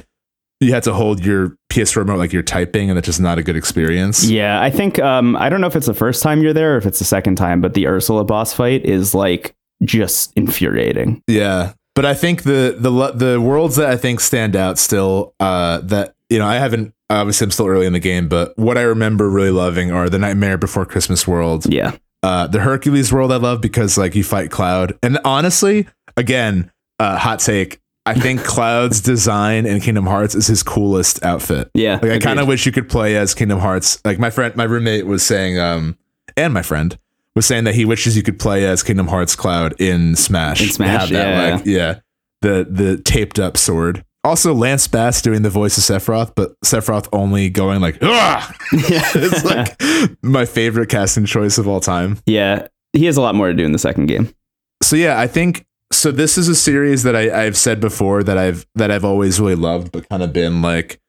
you 0.60 0.74
have 0.74 0.84
to 0.84 0.94
hold 0.94 1.24
your 1.24 1.56
PS 1.70 1.96
remote 1.96 2.18
like 2.18 2.34
you're 2.34 2.44
typing, 2.44 2.90
and 2.90 2.98
it's 2.98 3.06
just 3.06 3.22
not 3.22 3.38
a 3.38 3.44
good 3.44 3.56
experience. 3.56 4.28
Yeah, 4.28 4.62
I 4.62 4.70
think 4.70 5.00
um, 5.00 5.36
I 5.38 5.50
don't 5.50 5.62
know 5.62 5.68
if 5.68 5.76
it's 5.76 5.86
the 5.88 5.94
first 5.94 6.22
time 6.22 6.42
you're 6.42 6.54
there 6.54 6.74
or 6.74 6.78
if 6.78 6.86
it's 6.86 7.00
the 7.00 7.06
second 7.06 7.36
time, 7.36 7.62
but 7.62 7.74
the 7.74 7.88
Ursula 7.88 8.26
boss 8.26 8.54
fight 8.54 8.84
is 8.84 9.14
like 9.14 9.56
just 9.84 10.34
infuriating. 10.36 11.22
Yeah, 11.28 11.74
but 11.96 12.06
I 12.06 12.14
think 12.14 12.44
the 12.44 12.76
the 12.78 13.12
the 13.12 13.42
worlds 13.42 13.76
that 13.78 13.90
I 13.90 13.98
think 13.98 14.20
stand 14.20 14.56
out 14.56 14.78
still 14.78 15.34
uh, 15.40 15.80
that 15.80 16.14
you 16.30 16.40
know 16.40 16.48
I 16.48 16.56
haven't 16.56 16.94
obviously 17.10 17.46
I'm 17.46 17.52
still 17.52 17.68
early 17.68 17.86
in 17.86 17.94
the 17.94 18.00
game, 18.00 18.28
but 18.28 18.58
what 18.58 18.78
I 18.78 18.82
remember 18.82 19.30
really 19.30 19.52
loving 19.52 19.92
are 19.92 20.10
the 20.10 20.20
Nightmare 20.20 20.58
Before 20.58 20.86
Christmas 20.86 21.28
world, 21.28 21.66
Yeah, 21.72 21.96
uh, 22.24 22.48
the 22.48 22.60
Hercules 22.60 23.12
world. 23.12 23.32
I 23.32 23.38
love 23.38 23.62
because 23.62 23.98
like 23.98 24.16
you 24.16 24.24
fight 24.24 24.52
Cloud, 24.52 24.98
and 25.02 25.20
honestly, 25.26 25.88
again, 26.16 26.72
uh, 27.00 27.18
hot 27.18 27.40
take. 27.40 27.80
I 28.06 28.14
think 28.14 28.42
Cloud's 28.46 29.02
design 29.02 29.66
in 29.66 29.82
Kingdom 29.82 30.06
Hearts 30.06 30.34
is 30.34 30.48
his 30.48 30.64
coolest 30.64 31.24
outfit. 31.26 31.70
yeah. 31.74 32.00
Like 32.02 32.12
I 32.12 32.20
kind 32.20 32.40
of 32.40 32.48
wish 32.48 32.66
you 32.66 32.72
could 32.72 32.88
play 32.88 33.18
as 33.18 33.34
Kingdom 33.34 33.60
Hearts. 33.60 34.00
Like 34.06 34.18
my 34.18 34.30
friend, 34.30 34.56
my 34.56 34.64
roommate 34.64 35.06
was 35.06 35.26
saying, 35.26 35.60
um, 35.60 35.98
and 36.38 36.54
my 36.54 36.62
friend 36.62 36.98
was 37.38 37.46
saying 37.46 37.66
that 37.66 37.76
he 37.76 37.86
wishes 37.86 38.18
you 38.18 38.24
could 38.24 38.40
play 38.40 38.66
as 38.66 38.82
Kingdom 38.82 39.08
Hearts 39.08 39.36
Cloud 39.36 39.80
in 39.80 40.16
Smash. 40.16 40.60
In 40.60 40.70
Smash, 40.70 41.12
yeah. 41.12 41.54
like, 41.56 41.66
yeah, 41.66 42.00
the 42.42 42.68
the 42.70 43.02
taped 43.04 43.40
up 43.40 43.58
sword. 43.58 44.04
Also, 44.24 44.54
Lance 44.54 44.88
Bass 44.88 45.22
doing 45.22 45.44
the 45.44 45.50
voice 45.50 45.78
of 45.78 45.84
Sephiroth, 45.84 46.34
but 46.36 46.60
Sephiroth 46.66 47.08
only 47.14 47.50
going 47.50 47.80
like, 47.80 48.00
ah! 48.02 48.54
it's 48.72 49.46
like 49.46 49.80
my 50.24 50.46
favorite 50.46 50.90
casting 50.90 51.26
choice 51.26 51.58
of 51.58 51.68
all 51.68 51.80
time. 51.80 52.20
yeah. 52.26 52.68
He 52.94 53.06
has 53.06 53.18
a 53.18 53.22
lot 53.22 53.36
more 53.36 53.48
to 53.48 53.54
do 53.54 53.64
in 53.64 53.74
the 53.74 53.78
second 53.78 54.08
game. 54.08 54.34
So 54.82 54.96
yeah, 54.96 55.20
I 55.20 55.28
think 55.28 55.66
so. 55.92 56.10
This 56.10 56.38
is 56.38 56.48
a 56.48 56.56
series 56.56 57.04
that 57.04 57.16
I, 57.16 57.46
I've 57.46 57.56
said 57.56 57.80
before 57.80 58.24
that 58.24 58.38
I've 58.40 58.66
that 58.74 58.90
I've 58.90 59.06
always 59.06 59.40
really 59.40 59.56
loved, 59.56 59.92
but 59.92 60.10
kind 60.10 60.24
of 60.24 60.34
been 60.34 60.64
like 60.64 61.00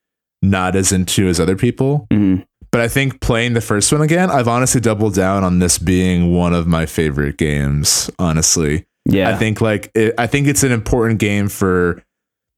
not 0.42 0.76
as 0.76 0.92
into 0.92 1.28
as 1.28 1.40
other 1.40 1.56
people. 1.56 2.06
Mhm. 2.12 2.44
But 2.70 2.80
I 2.82 2.88
think 2.88 3.20
playing 3.20 3.54
the 3.54 3.60
first 3.60 3.90
one 3.92 4.02
again, 4.02 4.30
I've 4.30 4.48
honestly 4.48 4.80
doubled 4.80 5.14
down 5.14 5.42
on 5.44 5.58
this 5.58 5.78
being 5.78 6.34
one 6.34 6.52
of 6.52 6.66
my 6.66 6.86
favorite 6.86 7.38
games. 7.38 8.10
Honestly, 8.18 8.86
Yeah, 9.06 9.30
I 9.30 9.36
think 9.36 9.60
like 9.60 9.90
it, 9.94 10.14
I 10.18 10.26
think 10.26 10.46
it's 10.46 10.62
an 10.62 10.72
important 10.72 11.18
game 11.18 11.48
for 11.48 12.02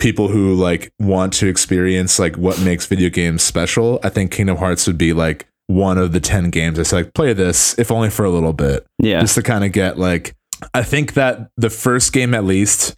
people 0.01 0.29
who 0.29 0.55
like 0.55 0.93
want 0.99 1.33
to 1.35 1.47
experience 1.47 2.19
like 2.19 2.37
what 2.37 2.61
makes 2.61 2.87
video 2.87 3.11
games 3.11 3.43
special. 3.43 4.01
I 4.03 4.09
think 4.09 4.33
Kingdom 4.33 4.57
Hearts 4.57 4.87
would 4.87 4.99
be 4.99 5.13
like 5.13 5.47
one 5.67 5.99
of 5.99 6.11
the 6.11 6.19
ten 6.19 6.51
games 6.51 6.81
I 6.81 6.83
say 6.83 6.97
like 6.97 7.15
play 7.15 7.33
this 7.33 7.79
if 7.79 7.93
only 7.93 8.11
for 8.11 8.25
a 8.25 8.31
little 8.31 8.53
bit 8.53 8.85
yeah, 8.99 9.21
just 9.21 9.37
to 9.37 9.43
kind 9.43 9.63
of 9.63 9.71
get 9.71 9.99
like 9.99 10.35
I 10.75 10.83
think 10.83 11.15
that 11.15 11.51
the 11.57 11.71
first 11.71 12.13
game 12.13 12.35
at 12.35 12.45
least 12.45 12.97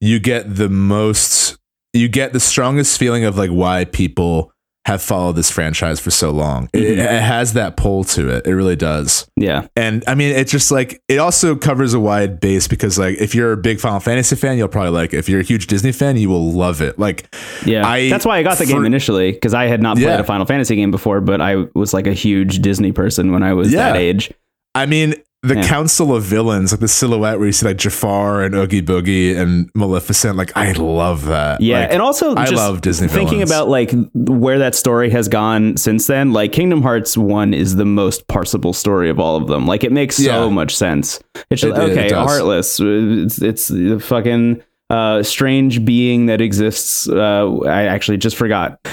you 0.00 0.18
get 0.18 0.56
the 0.56 0.70
most 0.70 1.58
you 1.92 2.08
get 2.08 2.32
the 2.32 2.40
strongest 2.40 2.98
feeling 2.98 3.24
of 3.24 3.36
like 3.36 3.50
why 3.50 3.84
people 3.84 4.53
have 4.86 5.00
followed 5.00 5.34
this 5.34 5.50
franchise 5.50 5.98
for 5.98 6.10
so 6.10 6.30
long. 6.30 6.68
It, 6.74 6.80
Mhm. 6.80 6.98
it 6.98 7.22
has 7.22 7.54
that 7.54 7.76
pull 7.76 8.04
to 8.04 8.28
it. 8.28 8.46
It 8.46 8.54
really 8.54 8.76
does. 8.76 9.26
yeah, 9.36 9.66
And 9.76 10.04
I 10.06 10.14
mean, 10.14 10.34
it's 10.36 10.52
just 10.52 10.70
like 10.70 11.00
it 11.08 11.16
also 11.18 11.56
covers 11.56 11.94
a 11.94 12.00
wide 12.00 12.38
base 12.38 12.68
because 12.68 12.98
like 12.98 13.18
if 13.18 13.34
you're 13.34 13.52
a 13.52 13.56
big 13.56 13.80
Final 13.80 13.98
Fantasy 14.00 14.36
fan, 14.36 14.58
you'll 14.58 14.68
probably 14.68 14.90
like 14.90 15.14
it. 15.14 15.18
If 15.18 15.28
you're 15.28 15.40
a 15.40 15.44
huge 15.44 15.68
Disney 15.68 15.92
fan, 15.92 16.16
you 16.18 16.28
will 16.28 16.52
love 16.52 16.82
it. 16.82 16.98
Like 16.98 17.34
yeah. 17.64 17.86
I- 17.88 18.10
That's 18.10 18.26
why 18.26 18.36
I 18.38 18.42
got 18.42 18.58
the 18.58 18.64
for- 18.66 18.72
game 18.72 18.84
initially 18.84 19.32
because 19.32 19.54
I 19.54 19.64
had 19.68 19.80
not 19.80 19.96
played 19.96 20.06
Yeah. 20.06 20.18
a 20.20 20.24
Final 20.24 20.44
Fantasy 20.44 20.76
game 20.76 20.90
before, 20.90 21.20
but 21.22 21.40
I 21.40 21.64
was 21.74 21.94
like 21.94 22.06
a 22.06 22.12
huge 22.12 22.60
Disney 22.60 22.92
person 22.92 23.32
when 23.32 23.42
I 23.42 23.54
was 23.54 23.72
Yeah. 23.72 23.92
that 23.92 23.96
age. 23.96 24.30
I 24.74 24.86
mean, 24.86 25.14
the 25.44 25.56
Yeah. 25.56 25.68
council 25.68 26.14
of 26.16 26.22
villains, 26.24 26.72
like 26.72 26.80
the 26.80 26.88
silhouette 26.88 27.38
where 27.38 27.46
you 27.46 27.52
see 27.52 27.66
like 27.66 27.76
Jafar 27.76 28.42
and 28.42 28.54
Oogie 28.54 28.82
Boogie 28.82 29.36
and 29.36 29.70
Maleficent. 29.74 30.36
Like 30.36 30.50
I 30.56 30.72
love 30.72 31.26
that. 31.26 31.60
Yeah, 31.60 31.80
Like, 31.80 31.92
and 31.92 32.02
also 32.02 32.34
I 32.34 32.44
just 32.46 32.54
love 32.56 32.80
Disney 32.80 33.08
Thinking 33.08 33.38
villains. 33.38 33.50
about 33.50 33.68
like 33.68 33.92
where 34.14 34.58
that 34.58 34.74
story 34.74 35.10
has 35.10 35.28
gone 35.28 35.76
since 35.76 36.06
then, 36.06 36.32
like 36.32 36.52
Kingdom 36.52 36.82
Hearts 36.82 37.16
One 37.16 37.52
is 37.54 37.76
the 37.76 37.84
most 37.84 38.26
parsable 38.26 38.74
story 38.74 39.10
of 39.10 39.20
all 39.20 39.36
of 39.36 39.46
them. 39.46 39.66
Like 39.66 39.84
it 39.84 39.92
makes 39.92 40.16
so 40.16 40.50
much 40.50 40.74
sense. 40.74 41.20
It's 41.50 41.60
just 41.62 41.76
It- 41.76 41.82
it- 41.82 41.90
it 41.90 41.98
okay, 42.12 42.14
heartless. 42.14 42.80
It's 42.82 43.40
it's 43.42 43.68
the 43.68 43.98
fucking 44.00 44.62
uh, 44.90 45.22
strange 45.22 45.84
being 45.84 46.26
that 46.26 46.40
exists. 46.40 47.08
Uh, 47.08 47.58
I 47.66 47.84
actually 47.84 48.16
just 48.18 48.36
forgot. 48.36 48.78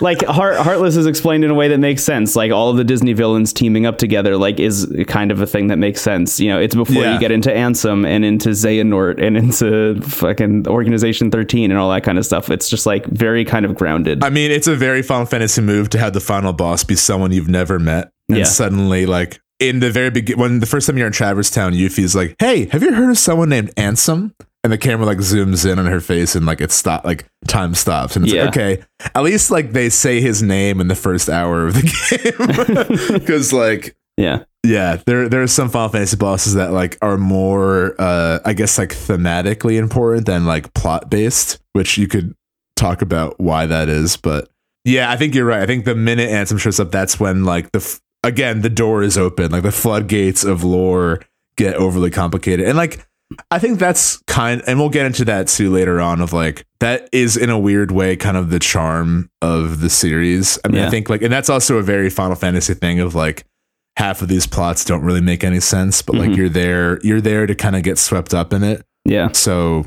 like 0.00 0.24
Heart, 0.24 0.56
heartless 0.58 0.96
is 0.96 1.06
explained 1.06 1.44
in 1.44 1.50
a 1.50 1.54
way 1.54 1.68
that 1.68 1.78
makes 1.78 2.02
sense 2.04 2.36
like 2.36 2.52
all 2.52 2.70
of 2.70 2.76
the 2.76 2.84
disney 2.84 3.12
villains 3.12 3.52
teaming 3.52 3.84
up 3.86 3.98
together 3.98 4.36
like 4.36 4.60
is 4.60 4.86
kind 5.08 5.30
of 5.30 5.40
a 5.40 5.46
thing 5.46 5.66
that 5.68 5.76
makes 5.78 6.00
sense 6.00 6.38
you 6.38 6.48
know 6.48 6.60
it's 6.60 6.74
before 6.74 7.02
Yeah. 7.02 7.14
you 7.14 7.20
get 7.20 7.30
into 7.32 7.50
ansem 7.50 8.06
and 8.06 8.24
into 8.24 8.50
xehanort 8.50 9.20
and 9.22 9.36
into 9.36 10.00
fucking 10.02 10.68
organization 10.68 11.30
13 11.30 11.70
and 11.70 11.78
all 11.80 11.90
that 11.90 12.04
kind 12.04 12.18
of 12.18 12.24
stuff 12.24 12.50
it's 12.50 12.68
just 12.68 12.86
like 12.86 13.06
very 13.06 13.44
kind 13.44 13.64
of 13.64 13.74
grounded 13.74 14.22
I 14.22 14.30
mean, 14.30 14.50
it's 14.50 14.66
a 14.66 14.76
very 14.76 15.02
Final 15.02 15.26
Fantasy 15.26 15.60
move 15.62 15.90
to 15.90 15.98
have 15.98 16.12
the 16.12 16.20
final 16.20 16.52
boss 16.52 16.84
be 16.84 16.94
someone 16.96 17.32
you've 17.32 17.48
never 17.48 17.78
met, 17.78 18.10
and 18.28 18.38
Yeah. 18.38 18.44
suddenly, 18.44 19.06
like 19.06 19.40
in 19.60 19.80
the 19.80 19.90
very 19.90 20.10
beginning, 20.10 20.40
when 20.40 20.60
the 20.60 20.66
first 20.66 20.86
time 20.86 20.96
you're 20.98 21.06
in 21.06 21.12
Traverse 21.12 21.50
Town, 21.50 21.72
Yuffie's 21.72 22.14
like, 22.14 22.36
"Hey, 22.38 22.66
have 22.66 22.82
you 22.82 22.92
heard 22.94 23.10
of 23.10 23.18
someone 23.18 23.48
named 23.48 23.74
Ansem?" 23.76 24.32
And 24.64 24.72
the 24.72 24.78
camera 24.78 25.06
like 25.06 25.18
zooms 25.18 25.70
in 25.70 25.78
on 25.78 25.86
her 25.86 26.00
face, 26.00 26.34
and 26.34 26.44
like 26.44 26.60
it 26.60 26.72
stop, 26.72 27.04
like 27.04 27.26
time 27.46 27.74
stops, 27.74 28.16
and 28.16 28.24
it's 28.24 28.34
Yeah. 28.34 28.46
like, 28.46 28.56
okay, 28.56 28.82
at 29.14 29.22
least 29.22 29.50
like 29.52 29.72
they 29.72 29.88
say 29.88 30.20
his 30.20 30.42
name 30.42 30.80
in 30.80 30.88
the 30.88 30.96
first 30.96 31.28
hour 31.28 31.66
of 31.68 31.74
the 31.74 31.82
game, 33.08 33.18
because 33.18 33.52
like 33.52 33.96
yeah. 34.16 34.42
yeah, 34.64 35.00
there 35.06 35.28
there 35.28 35.42
are 35.42 35.46
some 35.46 35.68
Final 35.68 35.88
Fantasy 35.90 36.16
bosses 36.16 36.54
that 36.54 36.72
like 36.72 36.98
are 37.00 37.16
more 37.16 37.94
uh 38.00 38.40
I 38.44 38.52
guess 38.52 38.78
like 38.78 38.90
thematically 38.90 39.78
important 39.78 40.26
than 40.26 40.44
like 40.44 40.74
plot 40.74 41.08
based, 41.08 41.60
which 41.74 41.96
you 41.96 42.08
could 42.08 42.34
talk 42.74 43.00
about 43.00 43.38
why 43.38 43.66
that 43.66 43.88
is, 43.88 44.16
but 44.16 44.48
yeah, 44.84 45.08
I 45.10 45.16
think 45.16 45.34
you're 45.36 45.44
right. 45.46 45.62
I 45.62 45.66
think 45.66 45.84
the 45.84 45.94
minute 45.94 46.30
Ansem 46.30 46.58
shows 46.58 46.80
up, 46.80 46.90
that's 46.90 47.20
when 47.20 47.44
like 47.44 47.70
the 47.70 47.78
f- 47.78 48.00
again 48.24 48.62
the 48.62 48.70
door 48.70 49.02
is 49.04 49.16
open, 49.16 49.52
like 49.52 49.62
the 49.62 49.70
floodgates 49.72 50.42
of 50.44 50.64
lore 50.64 51.20
get 51.56 51.76
overly 51.76 52.10
complicated, 52.10 52.66
and 52.66 52.76
like 52.76 53.06
I 53.50 53.58
think 53.58 53.78
that's 53.78 54.16
kind, 54.26 54.62
and 54.66 54.78
we'll 54.78 54.88
get 54.88 55.04
into 55.06 55.24
that 55.26 55.48
too 55.48 55.70
later 55.70 56.00
on. 56.00 56.20
Of 56.20 56.32
like 56.32 56.64
that 56.80 57.08
is 57.12 57.36
in 57.36 57.50
a 57.50 57.58
weird 57.58 57.90
way 57.90 58.16
kind 58.16 58.36
of 58.36 58.50
the 58.50 58.58
charm 58.58 59.30
of 59.42 59.80
the 59.80 59.90
series. 59.90 60.58
I 60.64 60.68
mean, 60.68 60.78
Yeah. 60.78 60.86
I 60.86 60.90
think 60.90 61.08
like, 61.10 61.22
and 61.22 61.32
that's 61.32 61.50
also 61.50 61.76
a 61.76 61.82
very 61.82 62.08
Final 62.10 62.36
Fantasy 62.36 62.74
thing 62.74 63.00
of 63.00 63.14
like 63.14 63.44
half 63.96 64.22
of 64.22 64.28
these 64.28 64.46
plots 64.46 64.84
don't 64.84 65.02
really 65.02 65.20
make 65.20 65.44
any 65.44 65.60
sense, 65.60 66.00
but 66.02 66.16
like 66.16 66.30
Mhm. 66.30 66.36
you're 66.36 66.48
there, 66.48 67.00
you're 67.02 67.20
there 67.20 67.46
to 67.46 67.54
kind 67.54 67.76
of 67.76 67.82
get 67.82 67.98
swept 67.98 68.32
up 68.32 68.52
in 68.52 68.62
it. 68.62 68.82
yeah 69.04 69.30
So, 69.32 69.84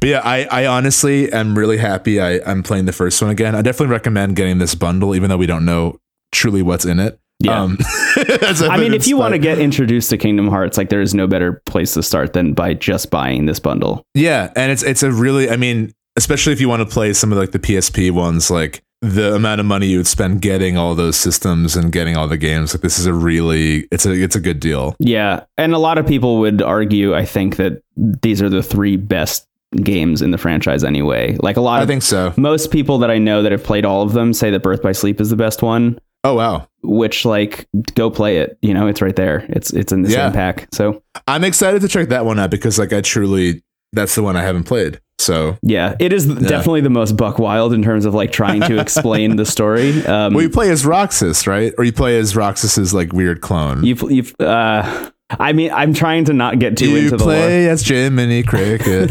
but 0.00 0.08
yeah, 0.10 0.20
I, 0.22 0.44
I 0.50 0.66
honestly 0.66 1.32
am 1.32 1.56
really 1.58 1.78
happy 1.78 2.20
I, 2.20 2.40
I'm 2.46 2.62
playing 2.62 2.84
the 2.84 2.92
first 2.92 3.20
one 3.22 3.30
again. 3.30 3.54
I 3.54 3.62
definitely 3.62 3.92
recommend 3.92 4.36
getting 4.36 4.58
this 4.58 4.74
bundle, 4.74 5.14
even 5.16 5.30
though 5.30 5.36
we 5.38 5.46
don't 5.46 5.64
know 5.64 5.98
truly 6.30 6.60
what's 6.62 6.84
in 6.84 7.00
it. 7.00 7.18
Yeah 7.44 7.62
Um, 7.62 7.78
that's 8.40 8.60
a 8.60 8.68
I 8.68 8.76
mean, 8.78 8.94
if 8.94 9.06
you 9.06 9.16
want 9.16 9.32
to 9.32 9.38
get 9.38 9.58
introduced 9.58 10.10
to 10.10 10.18
Kingdom 10.18 10.48
Hearts, 10.48 10.76
like 10.78 10.88
there 10.88 11.00
is 11.02 11.14
no 11.14 11.26
better 11.26 11.62
place 11.66 11.94
to 11.94 12.02
start 12.02 12.32
than 12.32 12.54
by 12.54 12.74
just 12.74 13.10
buying 13.10 13.46
this 13.46 13.60
bundle. 13.60 14.04
yeah, 14.14 14.52
and 14.56 14.72
it's 14.72 14.82
it's 14.82 15.02
a 15.02 15.10
really, 15.12 15.50
I 15.50 15.56
mean, 15.56 15.92
especially 16.16 16.52
if 16.52 16.60
you 16.60 16.68
want 16.68 16.80
to 16.80 16.92
play 16.92 17.12
some 17.12 17.32
of 17.32 17.38
like 17.38 17.52
the 17.52 17.58
PSP 17.58 18.10
ones, 18.10 18.50
like 18.50 18.82
the 19.02 19.34
amount 19.34 19.60
of 19.60 19.66
money 19.66 19.86
you 19.86 19.98
would 19.98 20.06
spend 20.06 20.40
getting 20.40 20.78
all 20.78 20.94
those 20.94 21.16
systems 21.16 21.76
and 21.76 21.92
getting 21.92 22.16
all 22.16 22.26
the 22.26 22.38
games, 22.38 22.72
like 22.72 22.80
this 22.80 22.98
is 22.98 23.04
a 23.06 23.12
really, 23.12 23.86
it's 23.92 24.06
a 24.06 24.12
it's 24.12 24.34
a 24.36 24.40
good 24.40 24.60
deal. 24.60 24.96
Yeah, 24.98 25.44
and 25.58 25.74
a 25.74 25.78
lot 25.78 25.98
of 25.98 26.06
people 26.06 26.38
would 26.38 26.62
argue, 26.62 27.14
I 27.14 27.24
think, 27.26 27.56
that 27.56 27.82
these 27.96 28.40
are 28.40 28.48
the 28.48 28.62
three 28.62 28.96
best 28.96 29.46
games 29.82 30.22
in 30.22 30.30
the 30.30 30.38
franchise 30.38 30.84
anyway. 30.84 31.36
Like 31.40 31.56
a 31.56 31.60
lot 31.60 31.74
of, 31.74 31.80
I 31.80 31.82
of 31.82 31.88
think 31.88 32.02
so. 32.02 32.32
most 32.36 32.70
people 32.70 32.98
that 32.98 33.10
I 33.10 33.18
know 33.18 33.42
that 33.42 33.50
have 33.52 33.64
played 33.64 33.84
all 33.84 34.02
of 34.02 34.12
them 34.12 34.32
say 34.32 34.50
that 34.52 34.62
Birth 34.62 34.82
by 34.82 34.92
Sleep 34.92 35.20
is 35.20 35.30
the 35.30 35.36
best 35.36 35.62
one. 35.62 35.98
Oh 36.24 36.34
wow, 36.34 36.66
Which 36.82 37.24
like 37.24 37.68
go 37.94 38.10
play 38.10 38.38
it. 38.38 38.58
You 38.62 38.72
know, 38.74 38.86
it's 38.86 39.02
right 39.02 39.14
there. 39.14 39.44
It's 39.50 39.72
it's 39.72 39.92
in 39.92 40.02
the 40.02 40.10
Yeah. 40.10 40.26
same 40.28 40.32
pack. 40.32 40.68
So 40.72 41.02
I'm 41.28 41.44
excited 41.44 41.82
to 41.82 41.88
check 41.88 42.08
that 42.08 42.24
one 42.24 42.38
out 42.38 42.50
because 42.50 42.78
like 42.78 42.92
I 42.94 43.00
truly, 43.02 43.62
that's 43.92 44.14
the 44.14 44.22
one 44.22 44.34
I 44.36 44.42
haven't 44.42 44.64
played. 44.64 45.00
So 45.20 45.56
yeah, 45.62 45.94
it 46.00 46.12
is 46.12 46.26
definitely 46.26 46.80
the 46.80 46.90
most 46.90 47.16
buck 47.16 47.38
wild 47.38 47.72
in 47.72 47.82
terms 47.82 48.04
of 48.04 48.14
like 48.14 48.32
trying 48.32 48.62
to 48.62 48.80
explain 48.80 49.36
the 49.36 49.44
story. 49.46 50.02
Um, 50.06 50.34
Well, 50.34 50.42
you 50.42 50.50
play 50.50 50.70
as 50.70 50.84
Roxas, 50.84 51.46
right? 51.46 51.72
Or 51.78 51.84
you 51.84 51.92
play 51.92 52.18
as 52.18 52.34
Roxas's 52.34 52.92
like 52.94 53.12
weird 53.12 53.40
clone. 53.40 53.84
you've 53.84 54.02
you've 54.10 54.34
uh, 54.40 55.10
I 55.30 55.52
mean, 55.52 55.70
I'm 55.72 55.94
trying 55.94 56.24
to 56.26 56.32
not 56.32 56.58
get 56.58 56.76
too 56.76 56.90
You 56.90 56.96
into 56.96 57.16
the 57.16 57.24
lore. 57.24 57.34
play 57.34 57.68
as 57.68 57.86
Jiminy 57.86 58.42
Cricket. 58.42 59.10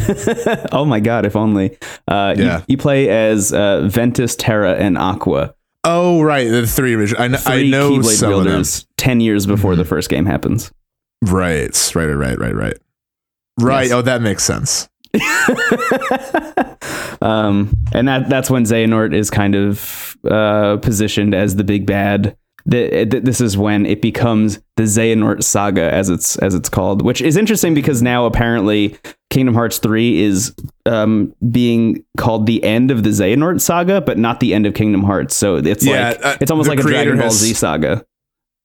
oh 0.72 0.86
my 0.86 1.00
god, 1.00 1.26
if 1.26 1.36
only. 1.36 1.78
Uh, 2.08 2.34
you- 2.38 2.44
Yeah. 2.44 2.62
you, 2.68 2.78
play 2.78 3.10
as 3.10 3.52
uh, 3.54 3.88
Ventus, 3.88 4.36
Terra, 4.36 4.74
and 4.76 4.98
Aqua. 4.98 5.56
Oh, 5.84 6.22
right, 6.22 6.50
the 6.50 6.66
three 6.68 6.94
original. 6.96 7.22
I, 7.22 7.28
kn- 7.30 7.42
I 7.46 7.64
know 7.64 7.92
Keyblade 7.92 8.16
some 8.16 8.34
of 8.34 8.44
them. 8.46 8.64
Ten 8.98 9.20
years 9.20 9.46
before 9.46 9.76
the 9.76 9.86
first 9.86 10.10
game 10.10 10.26
happens. 10.26 10.72
Right, 11.22 11.92
right, 11.96 12.06
right, 12.08 12.38
right, 12.38 12.56
right. 12.56 12.78
Right. 13.60 13.84
Yes. 13.84 13.92
Oh, 13.92 14.02
that 14.02 14.22
makes 14.22 14.44
sense. 14.44 14.90
um, 17.22 17.72
and 17.94 18.08
that 18.08 18.30
that's 18.30 18.50
when 18.50 18.64
Xehanort 18.64 19.14
is 19.14 19.30
kind 19.30 19.56
of 19.56 20.18
uh, 20.30 20.78
positioned 20.78 21.34
as 21.36 21.56
the 21.56 21.64
big 21.64 21.86
bad. 21.86 22.36
The, 22.66 23.06
th- 23.06 23.24
this 23.24 23.42
is 23.42 23.58
when 23.58 23.86
it 23.86 24.02
becomes 24.02 24.60
the 24.78 24.84
Xehanort 24.84 25.44
saga, 25.44 25.94
as 25.94 26.10
it's 26.10 26.38
as 26.38 26.56
it's 26.56 26.70
called, 26.70 27.02
which 27.04 27.22
is 27.22 27.38
interesting 27.38 27.74
because 27.74 28.02
now 28.02 28.26
apparently 28.26 28.98
Kingdom 29.34 29.56
Hearts 29.56 29.80
three 29.80 30.22
is 30.22 30.56
um, 30.86 31.34
being 31.52 32.06
called 32.18 32.46
the 32.46 32.64
end 32.64 32.92
of 32.92 33.04
the 33.04 33.10
Xehanort 33.10 33.60
saga, 33.62 34.00
but 34.00 34.18
not 34.18 34.40
the 34.40 34.54
end 34.54 34.66
of 34.66 34.74
Kingdom 34.76 35.04
Hearts. 35.04 35.36
So 35.36 35.56
it's 35.58 35.84
Yeah, 35.86 36.10
like 36.10 36.26
uh, 36.26 36.38
it's 36.40 36.52
almost 36.52 36.70
like 36.70 36.80
a 36.80 36.84
Dragon 36.84 37.16
Ball 37.18 37.24
has- 37.26 37.40
Z 37.40 37.54
saga. 37.56 38.06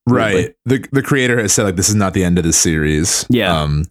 Right. 0.07 0.55
The 0.65 0.85
the 0.91 1.01
creator 1.01 1.39
has 1.39 1.53
said 1.53 1.63
like 1.63 1.75
this 1.75 1.89
is 1.89 1.95
not 1.95 2.13
the 2.13 2.23
end 2.23 2.37
of 2.37 2.43
the 2.43 2.53
series. 2.53 3.25
Yeah. 3.29 3.61
Um, 3.61 3.85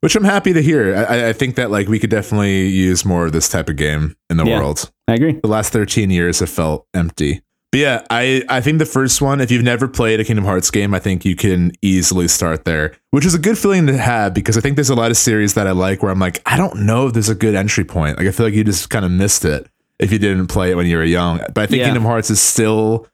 which 0.00 0.14
I'm 0.14 0.24
happy 0.24 0.52
to 0.52 0.62
hear. 0.62 0.94
I- 0.94 1.04
I, 1.04 1.28
I 1.28 1.32
think 1.32 1.56
that 1.56 1.70
like 1.70 1.88
we 1.88 1.98
could 1.98 2.10
definitely 2.10 2.66
use 2.68 3.04
more 3.04 3.26
of 3.26 3.32
this 3.32 3.48
type 3.48 3.68
of 3.68 3.76
game 3.76 4.16
in 4.30 4.36
the 4.36 4.44
Yeah. 4.44 4.58
world. 4.58 4.90
I 5.08 5.14
agree. 5.14 5.38
The 5.42 5.48
last 5.48 5.72
13 5.72 6.10
years 6.10 6.40
have 6.40 6.50
felt 6.50 6.86
empty. 6.94 7.40
But 7.76 7.80
yeah, 7.80 8.06
I, 8.08 8.42
I 8.48 8.62
think 8.62 8.78
the 8.78 8.86
first 8.86 9.20
one, 9.20 9.38
if 9.38 9.50
you've 9.50 9.62
never 9.62 9.86
played 9.86 10.18
a 10.18 10.24
Kingdom 10.24 10.46
Hearts 10.46 10.70
game, 10.70 10.94
I 10.94 10.98
think 10.98 11.26
you 11.26 11.36
can 11.36 11.72
easily 11.82 12.26
start 12.26 12.64
there, 12.64 12.96
which 13.10 13.26
is 13.26 13.34
a 13.34 13.38
good 13.38 13.58
feeling 13.58 13.86
to 13.88 13.98
have 13.98 14.32
because 14.32 14.56
I 14.56 14.62
think 14.62 14.76
there's 14.76 14.88
a 14.88 14.94
lot 14.94 15.10
of 15.10 15.18
series 15.18 15.52
that 15.52 15.66
I 15.66 15.72
like 15.72 16.02
where 16.02 16.10
I'm 16.10 16.18
like, 16.18 16.40
I 16.46 16.56
don't 16.56 16.86
know 16.86 17.06
if 17.06 17.12
there's 17.12 17.28
a 17.28 17.34
good 17.34 17.54
entry 17.54 17.84
point. 17.84 18.16
Like 18.16 18.28
I 18.28 18.30
feel 18.30 18.46
like 18.46 18.54
you 18.54 18.64
just 18.64 18.88
kind 18.88 19.04
of 19.04 19.10
missed 19.10 19.44
it 19.44 19.68
if 19.98 20.10
you 20.10 20.18
didn't 20.18 20.46
play 20.46 20.70
it 20.70 20.76
when 20.76 20.86
you 20.86 20.96
were 20.96 21.04
young. 21.04 21.36
But 21.52 21.58
I 21.58 21.66
think 21.66 21.80
Yeah. 21.80 21.84
Kingdom 21.84 22.04
Hearts 22.04 22.30
is 22.30 22.40
still 22.40 23.08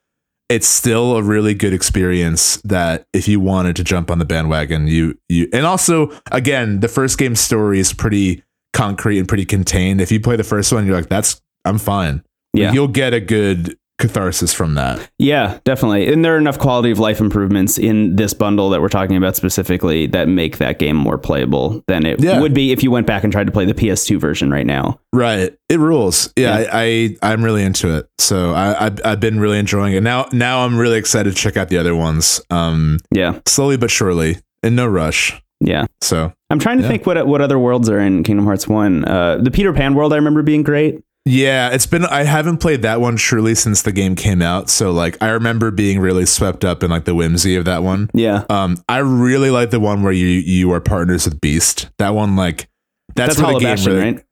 it's 0.47 0.67
still 0.67 1.17
a 1.17 1.21
really 1.21 1.53
good 1.53 1.73
experience 1.73 2.55
that 2.63 3.05
if 3.11 3.27
you 3.27 3.41
wanted 3.41 3.75
to 3.75 3.83
jump 3.83 4.09
on 4.09 4.19
the 4.19 4.25
bandwagon, 4.25 4.87
you 4.87 5.19
you 5.27 5.49
and 5.51 5.65
also 5.65 6.09
again, 6.31 6.79
the 6.79 6.87
first 6.87 7.17
game 7.17 7.35
story 7.35 7.81
is 7.81 7.91
pretty 7.91 8.41
concrete 8.71 9.19
and 9.19 9.27
pretty 9.27 9.43
contained. 9.43 9.99
If 9.99 10.09
you 10.09 10.21
play 10.21 10.37
the 10.37 10.45
first 10.45 10.71
one, 10.71 10.85
you're 10.85 10.95
like, 10.95 11.09
that's 11.09 11.41
I'm 11.65 11.79
fine. 11.79 12.23
Yeah. 12.53 12.71
You'll 12.71 12.87
get 12.87 13.13
a 13.13 13.19
good 13.19 13.77
catharsis 13.99 14.53
from 14.53 14.75
that. 14.75 15.09
Yeah, 15.19 15.59
definitely. 15.63 16.11
And 16.11 16.25
there 16.25 16.35
are 16.35 16.37
enough 16.37 16.57
quality 16.59 16.91
of 16.91 16.99
life 16.99 17.19
improvements 17.19 17.77
in 17.77 18.15
this 18.15 18.33
bundle 18.33 18.69
that 18.71 18.81
we're 18.81 18.89
talking 18.89 19.15
about 19.15 19.35
specifically 19.35 20.07
that 20.07 20.27
make 20.27 20.57
that 20.57 20.79
game 20.79 20.95
more 20.95 21.17
playable 21.17 21.83
than 21.87 22.05
it 22.05 22.19
Yeah. 22.21 22.39
would 22.41 22.53
be 22.53 22.71
if 22.71 22.83
you 22.83 22.91
went 22.91 23.07
back 23.07 23.23
and 23.23 23.31
tried 23.31 23.45
to 23.47 23.51
play 23.53 23.65
the 23.65 23.73
PS2 23.73 24.19
version 24.19 24.51
right 24.51 24.65
now. 24.65 24.99
Right. 25.13 25.55
It 25.69 25.79
rules. 25.79 26.33
Yeah, 26.35 26.59
Yeah. 26.59 26.69
I, 26.73 27.17
I 27.21 27.31
I'm 27.33 27.43
really 27.43 27.63
into 27.63 27.95
it. 27.97 28.07
So 28.17 28.51
I 28.53 28.87
I've, 28.87 28.99
I've 29.05 29.19
been 29.19 29.39
really 29.39 29.59
enjoying 29.59 29.93
it. 29.93 30.01
Now 30.03 30.27
now 30.31 30.65
I'm 30.65 30.77
really 30.77 30.97
excited 30.97 31.29
to 31.35 31.35
check 31.41 31.55
out 31.55 31.69
the 31.69 31.77
other 31.77 31.95
ones. 31.95 32.41
Um 32.49 32.97
Yeah. 33.13 33.39
slowly 33.45 33.77
but 33.77 33.91
surely. 33.91 34.37
In 34.63 34.75
no 34.75 34.87
rush. 34.87 35.39
Yeah. 35.61 35.85
So 36.01 36.33
I'm 36.49 36.59
trying 36.59 36.77
to 36.77 36.83
Yeah. 36.83 36.89
think 36.89 37.05
what 37.05 37.25
what 37.27 37.41
other 37.41 37.59
worlds 37.59 37.89
are 37.89 37.99
in 37.99 38.23
Kingdom 38.23 38.45
Hearts 38.45 38.67
1. 38.67 39.05
Uh, 39.05 39.37
the 39.37 39.51
Peter 39.51 39.71
Pan 39.71 39.93
world 39.93 40.11
I 40.13 40.17
remember 40.17 40.41
being 40.41 40.63
great. 40.63 40.99
Yeah, 41.25 41.69
it's 41.69 41.85
been 41.85 42.03
I 42.05 42.23
haven't 42.23 42.57
played 42.57 42.81
that 42.81 42.99
one 42.99 43.15
truly 43.15 43.55
since 43.55 43.81
the 43.81 43.93
game 43.93 44.15
came 44.15 44.41
out. 44.41 44.69
So 44.69 44.91
like 44.91 45.17
I 45.21 45.29
remember 45.29 45.71
being 45.71 45.99
really 45.99 46.25
swept 46.25 46.65
up 46.65 46.83
in 46.83 46.91
like 46.91 47.05
the 47.05 47.15
whimsy 47.15 47.55
of 47.55 47.63
that 47.65 47.81
one. 47.81 48.09
Yeah. 48.13 48.43
Um 48.49 48.77
I 48.89 48.97
really 48.97 49.49
like 49.49 49.69
the 49.69 49.79
one 49.79 50.03
where 50.03 50.11
you 50.11 50.27
you 50.27 50.71
are 50.73 50.81
partners 50.81 51.23
with 51.25 51.39
Beast. 51.39 51.89
That 51.97 52.09
one 52.09 52.35
like 52.35 52.67
that's, 53.15 53.35
That's, 53.37 53.41
where 53.41 53.53
the 53.53 53.59
game 53.59 53.69
Bastion, 53.69 53.93
really, 53.93 54.03
right? 54.15 54.25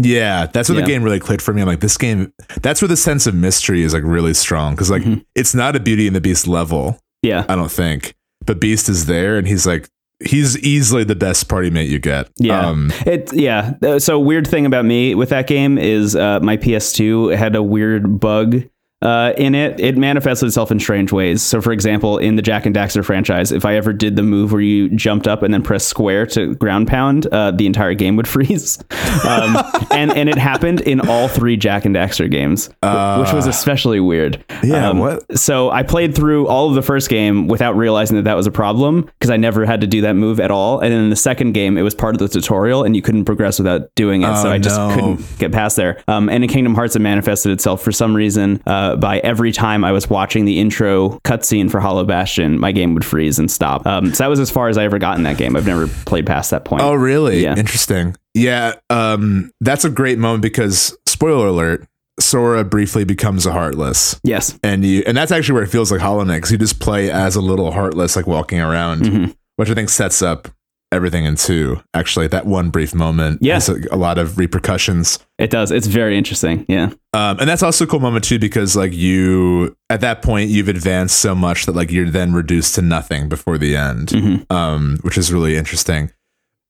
Yeah, 0.00 0.46
that's 0.46 0.68
where 0.70 0.78
Yeah. 0.78 0.84
the 0.86 0.90
game 0.90 1.02
really 1.02 1.20
clicked 1.20 1.42
for 1.42 1.52
me. 1.52 1.60
I'm 1.60 1.68
like 1.68 1.80
this 1.80 1.98
game 1.98 2.32
that's 2.62 2.80
where 2.80 2.88
the 2.88 2.96
sense 2.96 3.26
of 3.26 3.34
mystery 3.34 3.82
is 3.82 3.92
like 3.92 4.04
really 4.06 4.32
strong 4.32 4.74
cuz 4.74 4.90
like 4.90 5.02
Mhm. 5.02 5.24
it's 5.34 5.54
not 5.54 5.76
a 5.76 5.80
Beauty 5.80 6.06
and 6.06 6.16
the 6.16 6.20
Beast 6.20 6.46
level, 6.48 6.98
Yeah. 7.22 7.44
I 7.48 7.56
don't 7.56 7.70
think. 7.70 8.14
But 8.46 8.58
Beast 8.58 8.88
is 8.88 9.04
there 9.04 9.36
and 9.36 9.46
he's 9.46 9.66
like 9.66 9.90
he's 10.24 10.58
easily 10.58 11.04
the 11.04 11.14
best 11.16 11.48
party 11.48 11.70
mate 11.70 11.88
you 11.88 11.98
get. 11.98 12.28
Yeah. 12.38 12.66
Um 12.68 12.90
It 13.06 13.32
yeah. 13.32 13.74
So 13.98 14.18
weird 14.18 14.46
thing 14.46 14.66
about 14.66 14.84
me 14.84 15.14
with 15.14 15.28
that 15.30 15.46
game 15.46 15.78
is 15.78 16.16
uh, 16.16 16.40
my 16.40 16.56
PS2 16.56 17.36
had 17.36 17.54
a 17.54 17.62
weird 17.62 18.18
bug 18.20 18.62
uh, 19.02 19.32
in 19.36 19.54
it, 19.54 19.78
it 19.78 19.96
manifested 19.96 20.46
itself 20.48 20.70
in 20.72 20.80
strange 20.80 21.12
ways. 21.12 21.40
So, 21.42 21.60
for 21.60 21.72
example, 21.72 22.18
in 22.18 22.36
the 22.36 22.42
Jak 22.42 22.66
and 22.66 22.74
Daxter 22.74 23.04
franchise, 23.04 23.52
if 23.52 23.64
I 23.64 23.76
ever 23.76 23.92
did 23.92 24.16
the 24.16 24.22
move 24.24 24.50
where 24.52 24.60
you 24.60 24.88
jumped 24.90 25.28
up 25.28 25.42
and 25.42 25.54
then 25.54 25.62
pressed 25.62 25.88
square 25.88 26.26
to 26.26 26.54
ground 26.56 26.88
pound, 26.88 27.26
uh, 27.26 27.52
the 27.52 27.66
entire 27.66 27.94
game 27.94 28.16
would 28.16 28.26
freeze. 28.36 28.78
Um, 29.26 29.56
and 29.92 30.10
and 30.12 30.28
it 30.28 30.36
happened 30.38 30.80
in 30.80 31.00
all 31.08 31.28
three 31.28 31.56
Jak 31.56 31.84
and 31.84 31.94
Daxter 31.94 32.30
games, 32.30 32.68
wh- 32.82 33.20
which 33.20 33.32
was 33.32 33.46
especially 33.46 34.00
weird. 34.00 34.44
Uh, 34.50 34.60
Yeah, 34.64 34.88
Um, 34.88 34.98
what? 34.98 35.38
So 35.38 35.70
I 35.70 35.82
played 35.82 36.14
through 36.14 36.48
all 36.48 36.68
of 36.68 36.74
the 36.74 36.82
first 36.82 37.08
game 37.08 37.46
without 37.48 37.76
realizing 37.76 38.16
that 38.16 38.24
that 38.24 38.34
was 38.34 38.46
a 38.46 38.50
problem 38.50 39.02
because 39.18 39.30
I 39.30 39.36
never 39.36 39.64
had 39.64 39.80
to 39.82 39.86
do 39.86 40.00
that 40.02 40.14
move 40.14 40.40
at 40.40 40.50
all. 40.50 40.80
And 40.80 40.92
then 40.92 41.04
in 41.04 41.10
the 41.10 41.16
second 41.16 41.52
game, 41.52 41.78
it 41.78 41.82
was 41.82 41.94
part 41.94 42.14
of 42.14 42.18
the 42.18 42.28
tutorial, 42.28 42.84
and 42.84 42.96
you 42.96 43.02
couldn't 43.02 43.24
progress 43.24 43.58
without 43.58 43.94
doing 43.94 44.22
it. 44.22 44.36
so 44.38 44.48
Oh, 44.48 44.52
I 44.52 44.58
just 44.58 44.76
no. 44.76 44.94
couldn't 44.94 45.38
get 45.38 45.52
past 45.52 45.76
there. 45.76 46.02
Um, 46.08 46.28
and 46.28 46.42
in 46.42 46.50
Kingdom 46.50 46.74
Hearts, 46.74 46.96
it 46.96 47.00
manifested 47.00 47.52
itself 47.52 47.82
for 47.82 47.92
some 47.92 48.14
reason 48.16 48.60
uh, 48.88 48.96
by 48.96 49.18
every 49.20 49.52
time 49.52 49.84
I 49.84 49.92
was 49.92 50.08
watching 50.10 50.44
the 50.44 50.58
intro 50.58 51.10
cutscene 51.24 51.70
for 51.70 51.80
Hollow 51.80 52.04
Bastion, 52.04 52.58
my 52.58 52.72
game 52.72 52.94
would 52.94 53.04
freeze 53.04 53.38
and 53.38 53.50
stop. 53.50 53.86
Um, 53.86 54.12
so 54.14 54.24
that 54.24 54.28
was 54.28 54.40
as 54.40 54.50
far 54.50 54.68
as 54.68 54.78
I 54.78 54.84
ever 54.84 54.98
got 54.98 55.16
in 55.16 55.22
that 55.24 55.36
game. 55.36 55.56
I've 55.56 55.66
never 55.66 55.86
played 56.06 56.26
past 56.26 56.50
that 56.50 56.64
point. 56.64 56.82
Oh, 56.82 56.94
really? 56.94 57.42
Yeah. 57.42 57.56
Interesting. 57.56 58.14
Yeah, 58.34 58.74
um, 58.90 59.50
that's 59.60 59.84
a 59.84 59.90
great 59.90 60.18
moment 60.18 60.42
because 60.42 60.96
spoiler 61.06 61.48
alert: 61.48 61.86
Sora 62.20 62.64
briefly 62.64 63.04
becomes 63.04 63.46
a 63.46 63.52
heartless, 63.52 64.20
Yes. 64.24 64.58
and 64.62 64.84
you, 64.84 65.02
and 65.06 65.16
that's 65.16 65.32
actually 65.32 65.54
where 65.54 65.62
it 65.64 65.68
feels 65.70 65.90
like 65.90 66.00
Hollow 66.00 66.24
Knight 66.24 66.48
you 66.50 66.58
just 66.58 66.78
play 66.80 67.10
as 67.10 67.34
a 67.36 67.40
little 67.40 67.72
heartless, 67.72 68.14
like 68.16 68.26
walking 68.26 68.60
around, 68.60 69.02
Mhm. 69.02 69.34
which 69.56 69.70
I 69.70 69.74
think 69.74 69.88
sets 69.88 70.22
up 70.22 70.48
everything 70.90 71.24
in 71.24 71.36
two. 71.36 71.80
Actually, 71.94 72.26
that 72.28 72.46
one 72.46 72.70
brief 72.70 72.94
moment 72.94 73.38
Yeah. 73.42 73.54
has 73.54 73.68
a, 73.68 73.76
a 73.90 73.96
lot 73.96 74.16
of 74.18 74.38
repercussions. 74.38 75.18
It 75.38 75.50
does. 75.50 75.70
It's 75.70 75.86
very 75.86 76.16
interesting. 76.16 76.64
Yeah. 76.68 76.86
Um, 77.12 77.38
and 77.40 77.48
that's 77.48 77.62
also 77.62 77.84
a 77.84 77.86
cool 77.86 78.00
moment 78.00 78.24
too 78.24 78.38
because 78.38 78.74
like 78.76 78.92
you 78.92 79.76
at 79.90 80.00
that 80.00 80.22
point 80.22 80.50
you've 80.50 80.68
advanced 80.68 81.18
so 81.18 81.34
much 81.34 81.66
that 81.66 81.74
like 81.74 81.90
you're 81.90 82.10
then 82.10 82.32
reduced 82.32 82.74
to 82.76 82.82
nothing 82.82 83.28
before 83.28 83.58
the 83.58 83.76
end, 83.76 84.08
Mhm. 84.08 84.50
um, 84.52 84.98
which 85.02 85.18
is 85.18 85.32
really 85.32 85.56
interesting. 85.56 86.10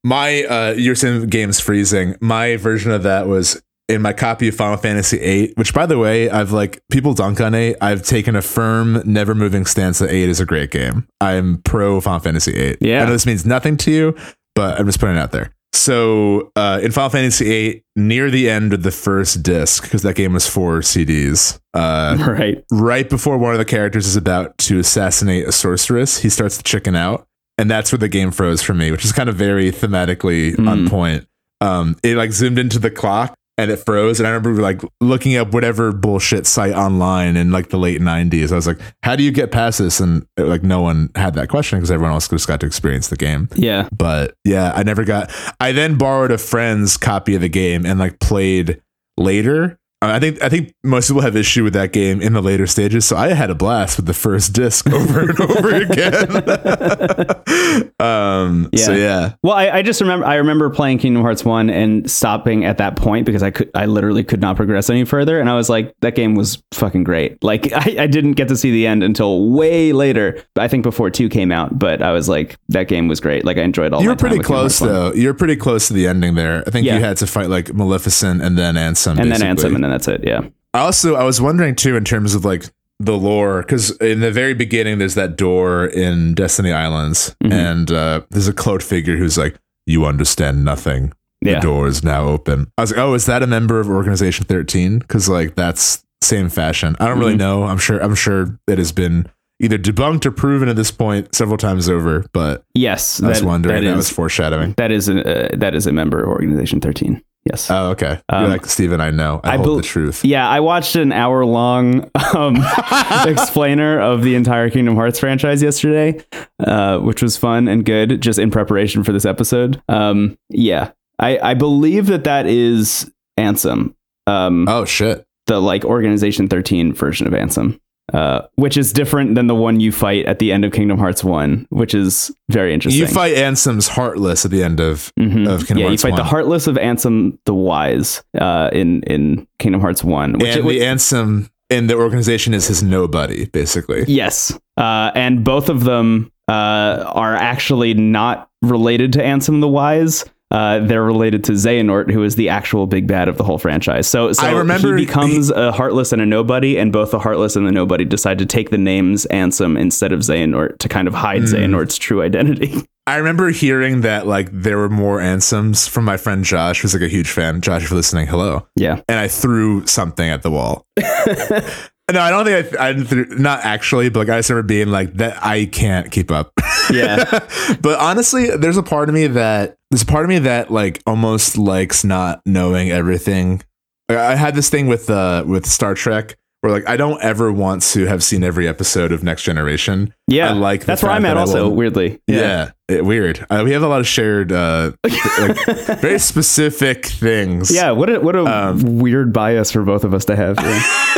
My 0.05 0.45
uh, 0.45 0.75
you're 0.77 0.95
saying 0.95 1.27
games 1.29 1.59
freezing. 1.61 2.17
My 2.21 2.57
version 2.57 2.93
of 2.93 3.03
that 3.03 3.27
was 3.27 3.61
in 3.89 4.03
my 4.03 4.13
copy 4.13 4.49
of 4.49 4.55
Final 4.55 4.77
Fantasy 4.77 5.19
VIII, 5.19 5.53
which 5.57 5.73
by 5.73 5.87
the 5.87 5.99
way 5.99 6.29
I've 6.29 6.53
like 6.53 6.83
people 6.91 7.15
dunk 7.15 7.41
on 7.41 7.55
eight. 7.55 7.77
I've 7.81 8.03
taken 8.03 8.37
a 8.37 8.43
firm, 8.43 9.01
never 9.05 9.35
moving 9.35 9.65
stance 9.65 9.99
that 10.01 10.11
eight 10.11 10.29
is 10.29 10.41
a 10.41 10.47
great 10.47 10.71
game. 10.71 11.09
I'm 11.21 11.63
pro 11.63 12.01
Final 12.01 12.21
Fantasy 12.21 12.53
VIII. 12.53 12.77
Yeah. 12.81 13.03
I 13.03 13.07
know 13.07 13.13
this 13.13 13.27
means 13.27 13.47
nothing 13.47 13.77
to 13.79 13.91
you, 13.91 14.17
but 14.55 14.79
I'm 14.79 14.87
just 14.87 15.01
putting 15.01 15.17
it 15.17 15.19
out 15.21 15.33
there. 15.33 15.53
So 15.75 16.51
uh, 16.57 16.81
in 16.83 16.93
Final 16.93 17.11
Fantasy 17.11 17.45
VIII, 17.45 17.85
near 17.97 18.31
the 18.31 18.51
end 18.51 18.73
of 18.75 18.83
the 18.83 18.91
first 18.91 19.43
disc, 19.43 19.85
because 19.85 20.03
that 20.03 20.17
game 20.17 20.33
was 20.35 20.47
four 20.47 20.81
CDs, 20.81 21.59
uh, 21.75 22.17
Right. 22.27 22.65
right 22.71 23.09
before 23.09 23.39
one 23.39 23.53
of 23.53 23.59
the 23.59 23.65
characters 23.65 24.07
is 24.07 24.17
about 24.17 24.57
to 24.59 24.79
assassinate 24.81 25.47
a 25.47 25.53
sorceress, 25.53 26.19
he 26.19 26.29
starts 26.31 26.57
to 26.59 26.63
chicken 26.65 26.95
out, 26.97 27.27
and 27.59 27.71
that's 27.71 27.93
where 27.93 27.99
the 27.99 28.09
game 28.09 28.33
froze 28.33 28.61
for 28.63 28.75
me, 28.75 28.91
which 28.91 29.05
is 29.05 29.13
kind 29.13 29.29
of 29.29 29.37
very 29.37 29.71
thematically 29.71 30.59
on 30.67 30.87
Mm. 30.87 30.89
point. 30.91 31.27
Um, 31.61 31.97
it 32.03 32.17
like 32.17 32.33
zoomed 32.33 32.59
into 32.59 32.79
the 32.79 32.91
clock 32.91 33.35
and 33.59 33.71
it 33.71 33.77
froze, 33.77 34.19
and 34.21 34.27
I 34.27 34.31
remember 34.31 34.63
like 34.63 34.81
looking 35.01 35.37
up 35.37 35.53
whatever 35.53 35.93
bullshit 35.93 36.47
site 36.47 36.73
online 36.75 37.37
in 37.37 37.51
like 37.53 37.69
the 37.69 37.77
late 37.77 38.01
'90s. 38.01 38.53
I 38.53 38.55
was 38.55 38.67
like, 38.67 38.79
"How 39.03 39.17
do 39.17 39.23
you 39.23 39.31
get 39.33 39.51
past 39.51 39.79
this?" 39.81 40.01
And 40.01 40.25
like 40.39 40.63
no 40.63 40.81
one 40.81 41.11
had 41.15 41.35
that 41.35 41.49
question 41.49 41.79
because 41.79 41.91
everyone 41.91 42.13
else 42.15 42.29
just 42.29 42.49
got 42.49 42.61
to 42.61 42.67
experience 42.67 43.09
the 43.09 43.17
game 43.17 43.49
Yeah. 43.55 43.89
but 43.97 44.35
yeah, 44.45 44.73
I 44.75 44.83
never 44.85 45.05
got. 45.05 45.31
I 45.61 45.73
then 45.73 45.99
borrowed 45.99 46.31
a 46.31 46.39
friend's 46.39 46.97
copy 46.97 47.35
of 47.35 47.41
the 47.43 47.49
game 47.51 47.85
and 47.85 47.99
like 47.99 48.21
played 48.21 48.81
later. 49.19 49.78
I 50.01 50.21
think 50.21 50.41
I 50.41 50.49
think 50.49 50.75
most 50.85 51.09
people 51.09 51.23
have 51.23 51.35
issue 51.35 51.65
with 51.65 51.73
that 51.73 51.93
game 51.93 52.23
in 52.23 52.33
the 52.33 52.41
later 52.41 52.69
stages. 52.69 53.05
So 53.05 53.17
I 53.17 53.31
had 53.35 53.51
a 53.51 53.55
blast 53.57 53.97
with 53.97 54.07
the 54.07 54.15
first 54.15 54.53
disc 54.53 54.89
over 54.93 55.21
and 55.31 55.41
over 55.41 55.75
again. 55.75 56.29
um, 58.01 58.71
So 58.77 58.93
Yeah. 58.93 58.97
yeah, 58.99 59.33
Well, 59.43 59.55
I, 59.55 59.71
I 59.71 59.83
just 59.83 60.01
remember 60.01 60.25
I 60.25 60.37
remember 60.37 60.71
playing 60.71 60.99
Kingdom 60.99 61.23
Hearts 61.23 61.45
one 61.45 61.69
and 61.69 62.09
stopping 62.09 62.65
at 62.65 62.79
that 62.79 62.95
point 62.95 63.27
because 63.27 63.43
I 63.43 63.51
could 63.51 63.71
I 63.75 63.87
literally 63.87 64.23
could 64.23 64.41
not 64.41 64.55
progress 64.57 64.89
any 64.89 65.05
further, 65.05 65.41
and 65.41 65.51
I 65.51 65.57
was 65.57 65.69
like, 65.69 65.93
that 66.01 66.15
game 66.15 66.37
was 66.37 66.63
fucking 66.75 67.03
great. 67.05 67.43
Like 67.43 67.73
I, 67.75 67.97
I 68.05 68.07
didn't 68.07 68.33
get 68.33 68.47
to 68.49 68.57
see 68.57 68.71
the 68.71 68.87
end 68.87 69.03
until 69.03 69.51
way 69.51 69.93
later. 69.93 70.41
I 70.57 70.69
think 70.69 70.85
before 70.85 71.11
two 71.11 71.29
came 71.29 71.51
out, 71.51 71.77
but 71.77 72.03
I 72.03 72.13
was 72.13 72.29
like, 72.29 72.57
that 72.69 72.87
game 72.87 73.09
was 73.09 73.19
great. 73.21 73.45
Like 73.45 73.57
I 73.57 73.63
enjoyed 73.63 73.93
all. 73.93 74.01
you 74.01 74.07
my 74.09 74.13
were 74.13 74.17
time 74.17 74.31
pretty 74.31 74.45
close 74.45 74.79
though. 74.79 75.13
You're 75.13 75.35
pretty 75.35 75.57
close 75.57 75.89
to 75.89 75.93
the 75.95 76.07
ending 76.07 76.35
there. 76.37 76.63
I 76.67 76.71
think 76.71 76.87
Yeah. 76.87 76.99
you 76.99 77.01
had 77.05 77.17
to 77.17 77.27
fight 77.27 77.49
like 77.51 77.75
Maleficent 77.75 78.43
and 78.43 78.57
then 78.57 78.77
Ansem, 78.77 79.19
and 79.19 79.33
then. 79.33 79.41
Ansem, 79.41 79.75
and 79.75 79.88
then 79.89 79.95
that's 79.95 80.09
it. 80.09 80.23
Yeah. 80.25 80.43
I 80.75 80.81
also 80.81 81.15
I 81.17 81.25
was 81.25 81.41
wondering 81.41 81.75
too 81.75 81.97
in 81.97 82.05
terms 82.05 82.35
of 82.35 82.45
like 82.45 82.65
the 83.01 83.17
lore 83.17 83.63
because 83.63 83.91
in 83.99 84.21
the 84.21 84.31
very 84.33 84.55
beginning 84.55 84.99
there's 84.99 85.15
that 85.15 85.37
door 85.37 85.87
in 85.87 86.35
Destiny 86.35 86.73
Islands 86.73 87.35
Mhm. 87.45 87.53
and 87.53 87.93
uh, 87.93 88.21
there's 88.31 88.49
a 88.49 88.53
cloaked 88.53 88.83
figure 88.85 89.17
who's 89.17 89.39
like 89.39 89.57
you 89.87 90.05
understand 90.05 90.65
nothing 90.65 91.13
the 91.41 91.53
Yeah. 91.53 91.61
door 91.61 91.87
is 91.87 92.03
now 92.03 92.27
open 92.27 92.71
I 92.77 92.83
was 92.83 92.91
like 92.91 92.99
oh 92.99 93.15
is 93.15 93.27
that 93.27 93.43
a 93.43 93.47
member 93.47 93.79
of 93.81 93.89
Organization 93.89 94.45
13 94.47 94.99
because 94.99 95.29
like 95.29 95.55
that's 95.55 96.05
same 96.23 96.49
fashion 96.49 96.97
I 97.01 97.07
don't 97.07 97.19
really 97.21 97.35
Mhm. 97.35 97.39
know 97.39 97.63
I'm 97.65 97.79
sure 97.79 97.99
I'm 98.03 98.17
sure 98.17 98.59
it 98.67 98.79
has 98.79 98.91
been 98.93 99.27
either 99.61 99.79
debunked 99.79 100.27
or 100.27 100.31
proven 100.33 100.69
at 100.69 100.77
this 100.77 100.91
point 100.91 101.35
several 101.35 101.57
times 101.57 101.89
over 101.89 102.25
but 102.33 102.65
Yes. 102.75 103.23
I 103.23 103.29
was 103.29 103.41
that- 103.41 103.47
wondering 103.47 103.75
that 103.77 103.81
that, 103.83 103.91
is- 103.93 103.97
was 103.97 104.11
foreshadowing 104.11 104.75
that 104.77 104.91
is 104.91 105.09
a 105.09 105.53
uh, 105.53 105.57
that 105.57 105.75
is 105.77 105.87
a 105.87 105.93
member 105.93 106.21
of 106.23 106.29
Organization 106.29 106.81
Thirteen. 106.81 107.23
Yes. 107.45 107.71
oh 107.71 107.91
okay 107.91 108.21
Um, 108.29 108.51
like 108.51 108.67
Steven 108.67 109.01
I 109.01 109.11
know 109.11 109.41
I, 109.43 109.53
I 109.53 109.57
hold 109.57 109.67
bel- 109.67 109.77
the 109.77 109.83
truth 109.83 110.25
Yeah, 110.25 110.49
I 110.49 110.61
watched 110.61 110.97
an 110.97 111.13
hour 111.13 111.45
long 111.47 112.11
um, 112.35 112.57
explainer 113.27 114.01
of 114.01 114.23
the 114.23 114.35
entire 114.35 114.69
Kingdom 114.71 114.97
Hearts 114.97 115.19
franchise 115.19 115.63
yesterday, 115.63 116.23
uh, 116.61 116.99
which 116.99 117.23
was 117.23 117.37
fun 117.37 117.69
and 117.69 117.85
good, 117.85 118.21
just 118.21 118.39
in 118.39 118.51
preparation 118.51 119.03
for 119.05 119.13
this 119.13 119.25
episode. 119.25 119.81
Um, 119.89 120.37
yeah, 120.51 120.91
I, 121.19 121.39
I 121.39 121.55
believe 121.55 122.07
that 122.07 122.25
that 122.25 122.47
is 122.47 123.11
Ansem, 123.39 123.95
um, 124.27 124.67
oh 124.69 124.85
shit 124.85 125.25
the 125.47 125.61
like 125.61 125.85
Organization 125.85 126.47
13 126.49 126.93
version 126.93 127.27
of 127.27 127.33
Ansem. 127.33 127.81
Uh, 128.15 128.41
which 128.55 128.79
is 128.79 128.91
different 128.93 129.35
than 129.35 129.49
the 129.49 129.55
one 129.55 129.81
you 129.81 129.93
fight 129.93 130.25
at 130.25 130.39
the 130.39 130.51
end 130.51 130.65
of 130.65 130.73
Kingdom 130.73 130.99
Hearts 130.99 131.23
1, 131.23 131.67
which 131.69 131.93
is 131.95 132.31
very 132.49 132.73
interesting. 132.73 133.01
You 133.01 133.07
fight 133.07 133.37
Ansem's 133.37 133.87
Heartless 133.89 134.47
at 134.47 134.51
the 134.51 134.63
end 134.63 134.81
of 134.81 135.13
Mhm. 135.21 135.47
of 135.47 135.67
Kingdom 135.67 135.67
Hearts 135.67 135.69
1. 135.69 135.79
yeah, 135.79 135.91
you 135.91 135.99
fight 135.99 136.17
the 136.17 136.25
Heartless 136.25 136.67
of 136.67 136.77
Ansem 136.77 137.37
the 137.45 137.53
Wise 137.53 138.23
uh, 138.41 138.71
in 138.73 139.03
in 139.03 139.47
Kingdom 139.59 139.83
Hearts 139.83 140.03
1. 140.03 140.33
Which 140.39 140.57
and 140.57 140.67
it, 140.67 140.69
the 140.69 140.81
Ansem 140.81 141.51
in 141.69 141.87
the 141.89 141.97
organization 141.97 142.55
is 142.55 142.67
his 142.69 142.83
nobody, 142.83 143.45
basically. 143.47 144.05
Yes. 144.09 144.59
Uh, 144.79 145.11
and 145.15 145.45
both 145.45 145.69
of 145.69 145.85
them 145.85 146.33
uh, 146.49 147.05
are 147.13 147.35
actually 147.35 147.93
not 147.93 148.49
related 148.63 149.13
to 149.13 149.19
Ansem 149.23 149.61
the 149.61 149.69
Wise. 149.69 150.25
Uh, 150.51 150.79
they're 150.81 151.03
related 151.05 151.45
to 151.45 151.53
Xehanort, 151.53 152.11
who 152.11 152.23
is 152.25 152.37
the 152.37 152.49
actual 152.49 152.87
big 152.87 153.07
bad 153.07 153.29
of 153.29 153.37
the 153.37 153.45
whole 153.45 153.59
franchise. 153.59 154.07
So, 154.07 154.33
so 154.33 154.47
I 154.47 154.53
remember 154.53 154.97
he 154.97 155.05
becomes 155.05 155.51
a 155.51 155.73
Heartless 155.73 156.13
and 156.13 156.23
a 156.23 156.27
Nobody, 156.27 156.79
and 156.79 156.91
both 156.91 157.11
the 157.11 157.19
Heartless 157.19 157.55
and 157.55 157.67
the 157.67 157.73
Nobody 157.73 158.07
decide 158.07 158.39
to 158.39 158.47
take 158.47 158.71
the 158.71 158.79
names 158.79 159.27
Ansem 159.31 159.79
instead 159.79 160.11
of 160.13 160.21
Xehanort 160.21 160.79
to 160.79 160.89
kind 160.89 161.07
of 161.07 161.13
hide 161.15 161.41
Hmm. 161.43 161.55
Xehanort's 161.55 161.99
true 161.99 162.23
identity. 162.23 162.75
I 163.07 163.17
remember 163.17 163.51
hearing 163.51 164.03
that 164.03 164.27
like 164.27 164.49
there 164.53 164.77
were 164.79 164.89
more 164.91 165.19
Ansems 165.21 165.87
from 165.89 166.05
my 166.05 166.17
friend 166.19 166.45
Josh, 166.45 166.81
who's 166.83 166.93
like 166.95 167.03
a 167.03 167.09
huge 167.09 167.31
fan. 167.31 167.61
Josh, 167.63 167.85
if 167.85 167.91
you're 167.91 167.97
listening, 167.97 168.27
hello. 168.27 168.67
yeah. 168.77 169.01
And 169.09 169.19
I 169.19 169.29
threw 169.29 169.87
something 169.87 170.29
at 170.29 170.43
the 170.43 170.51
wall. 170.51 170.85
no, 170.99 172.21
I 172.21 172.31
don't 172.31 172.45
think 172.45 172.79
I, 172.79 172.89
I 172.89 172.95
threw, 173.03 173.25
not 173.27 173.61
actually, 173.65 174.09
but 174.11 174.21
like 174.21 174.29
I 174.29 174.39
just 174.39 174.51
remember 174.51 174.67
being 174.67 174.89
like 174.89 175.15
that. 175.15 175.43
I 175.45 175.67
can't 175.67 176.11
keep 176.11 176.31
up. 176.31 176.53
Yeah. 176.91 177.25
but 177.81 177.99
honestly, 177.99 178.57
there's 178.57 178.77
a 178.77 178.83
part 178.83 179.09
of 179.09 179.15
me 179.15 179.27
that 179.29 179.77
there's 179.91 180.03
a 180.03 180.07
part 180.07 180.25
of 180.25 180.29
me 180.29 180.39
that 180.41 180.71
like 180.71 181.03
almost 181.07 181.57
likes 181.59 182.05
not 182.05 182.41
knowing 182.47 182.91
everything. 182.91 183.63
Like, 184.09 184.19
I 184.19 184.37
had 184.37 184.55
this 184.55 184.71
thing 184.71 184.87
with 184.87 185.09
uh 185.11 185.45
with 185.47 185.67
Star 185.67 185.95
Trek 185.95 186.37
where 186.61 186.73
like 186.73 186.89
I 186.89 186.97
don't 186.97 187.23
ever 187.23 187.53
want 187.53 187.83
to 187.83 188.07
have 188.07 188.23
seen 188.25 188.43
every 188.43 188.67
episode 188.67 189.13
of 189.13 189.23
Next 189.23 189.43
Generation. 189.45 190.13
Yeah. 190.27 190.51
I 190.51 190.53
like 190.55 190.85
That's 190.85 191.03
where 191.03 191.13
I'm 191.13 191.25
at 191.25 191.37
also, 191.37 191.69
weirdly. 191.69 192.21
Yeah, 192.27 192.71
it- 192.89 193.05
weird. 193.05 193.47
Uh, 193.49 193.63
we 193.65 193.73
have 193.73 193.83
a 193.83 193.89
lot 193.89 194.01
of 194.01 194.09
shared, 194.09 194.51
uh, 194.51 194.93
like 195.05 195.67
very 196.01 196.19
specific 196.19 197.07
things. 197.07 197.71
Yeah, 197.71 197.93
what 197.93 198.11
a, 198.11 198.19
what 198.21 198.35
a 198.35 198.45
Um, 198.45 198.99
weird 198.99 199.33
bias 199.33 199.71
for 199.71 199.83
both 199.85 200.03
of 200.05 200.15
us 200.15 200.25
to 200.27 200.35
have. 200.37 200.57
Yeah. 200.59 201.15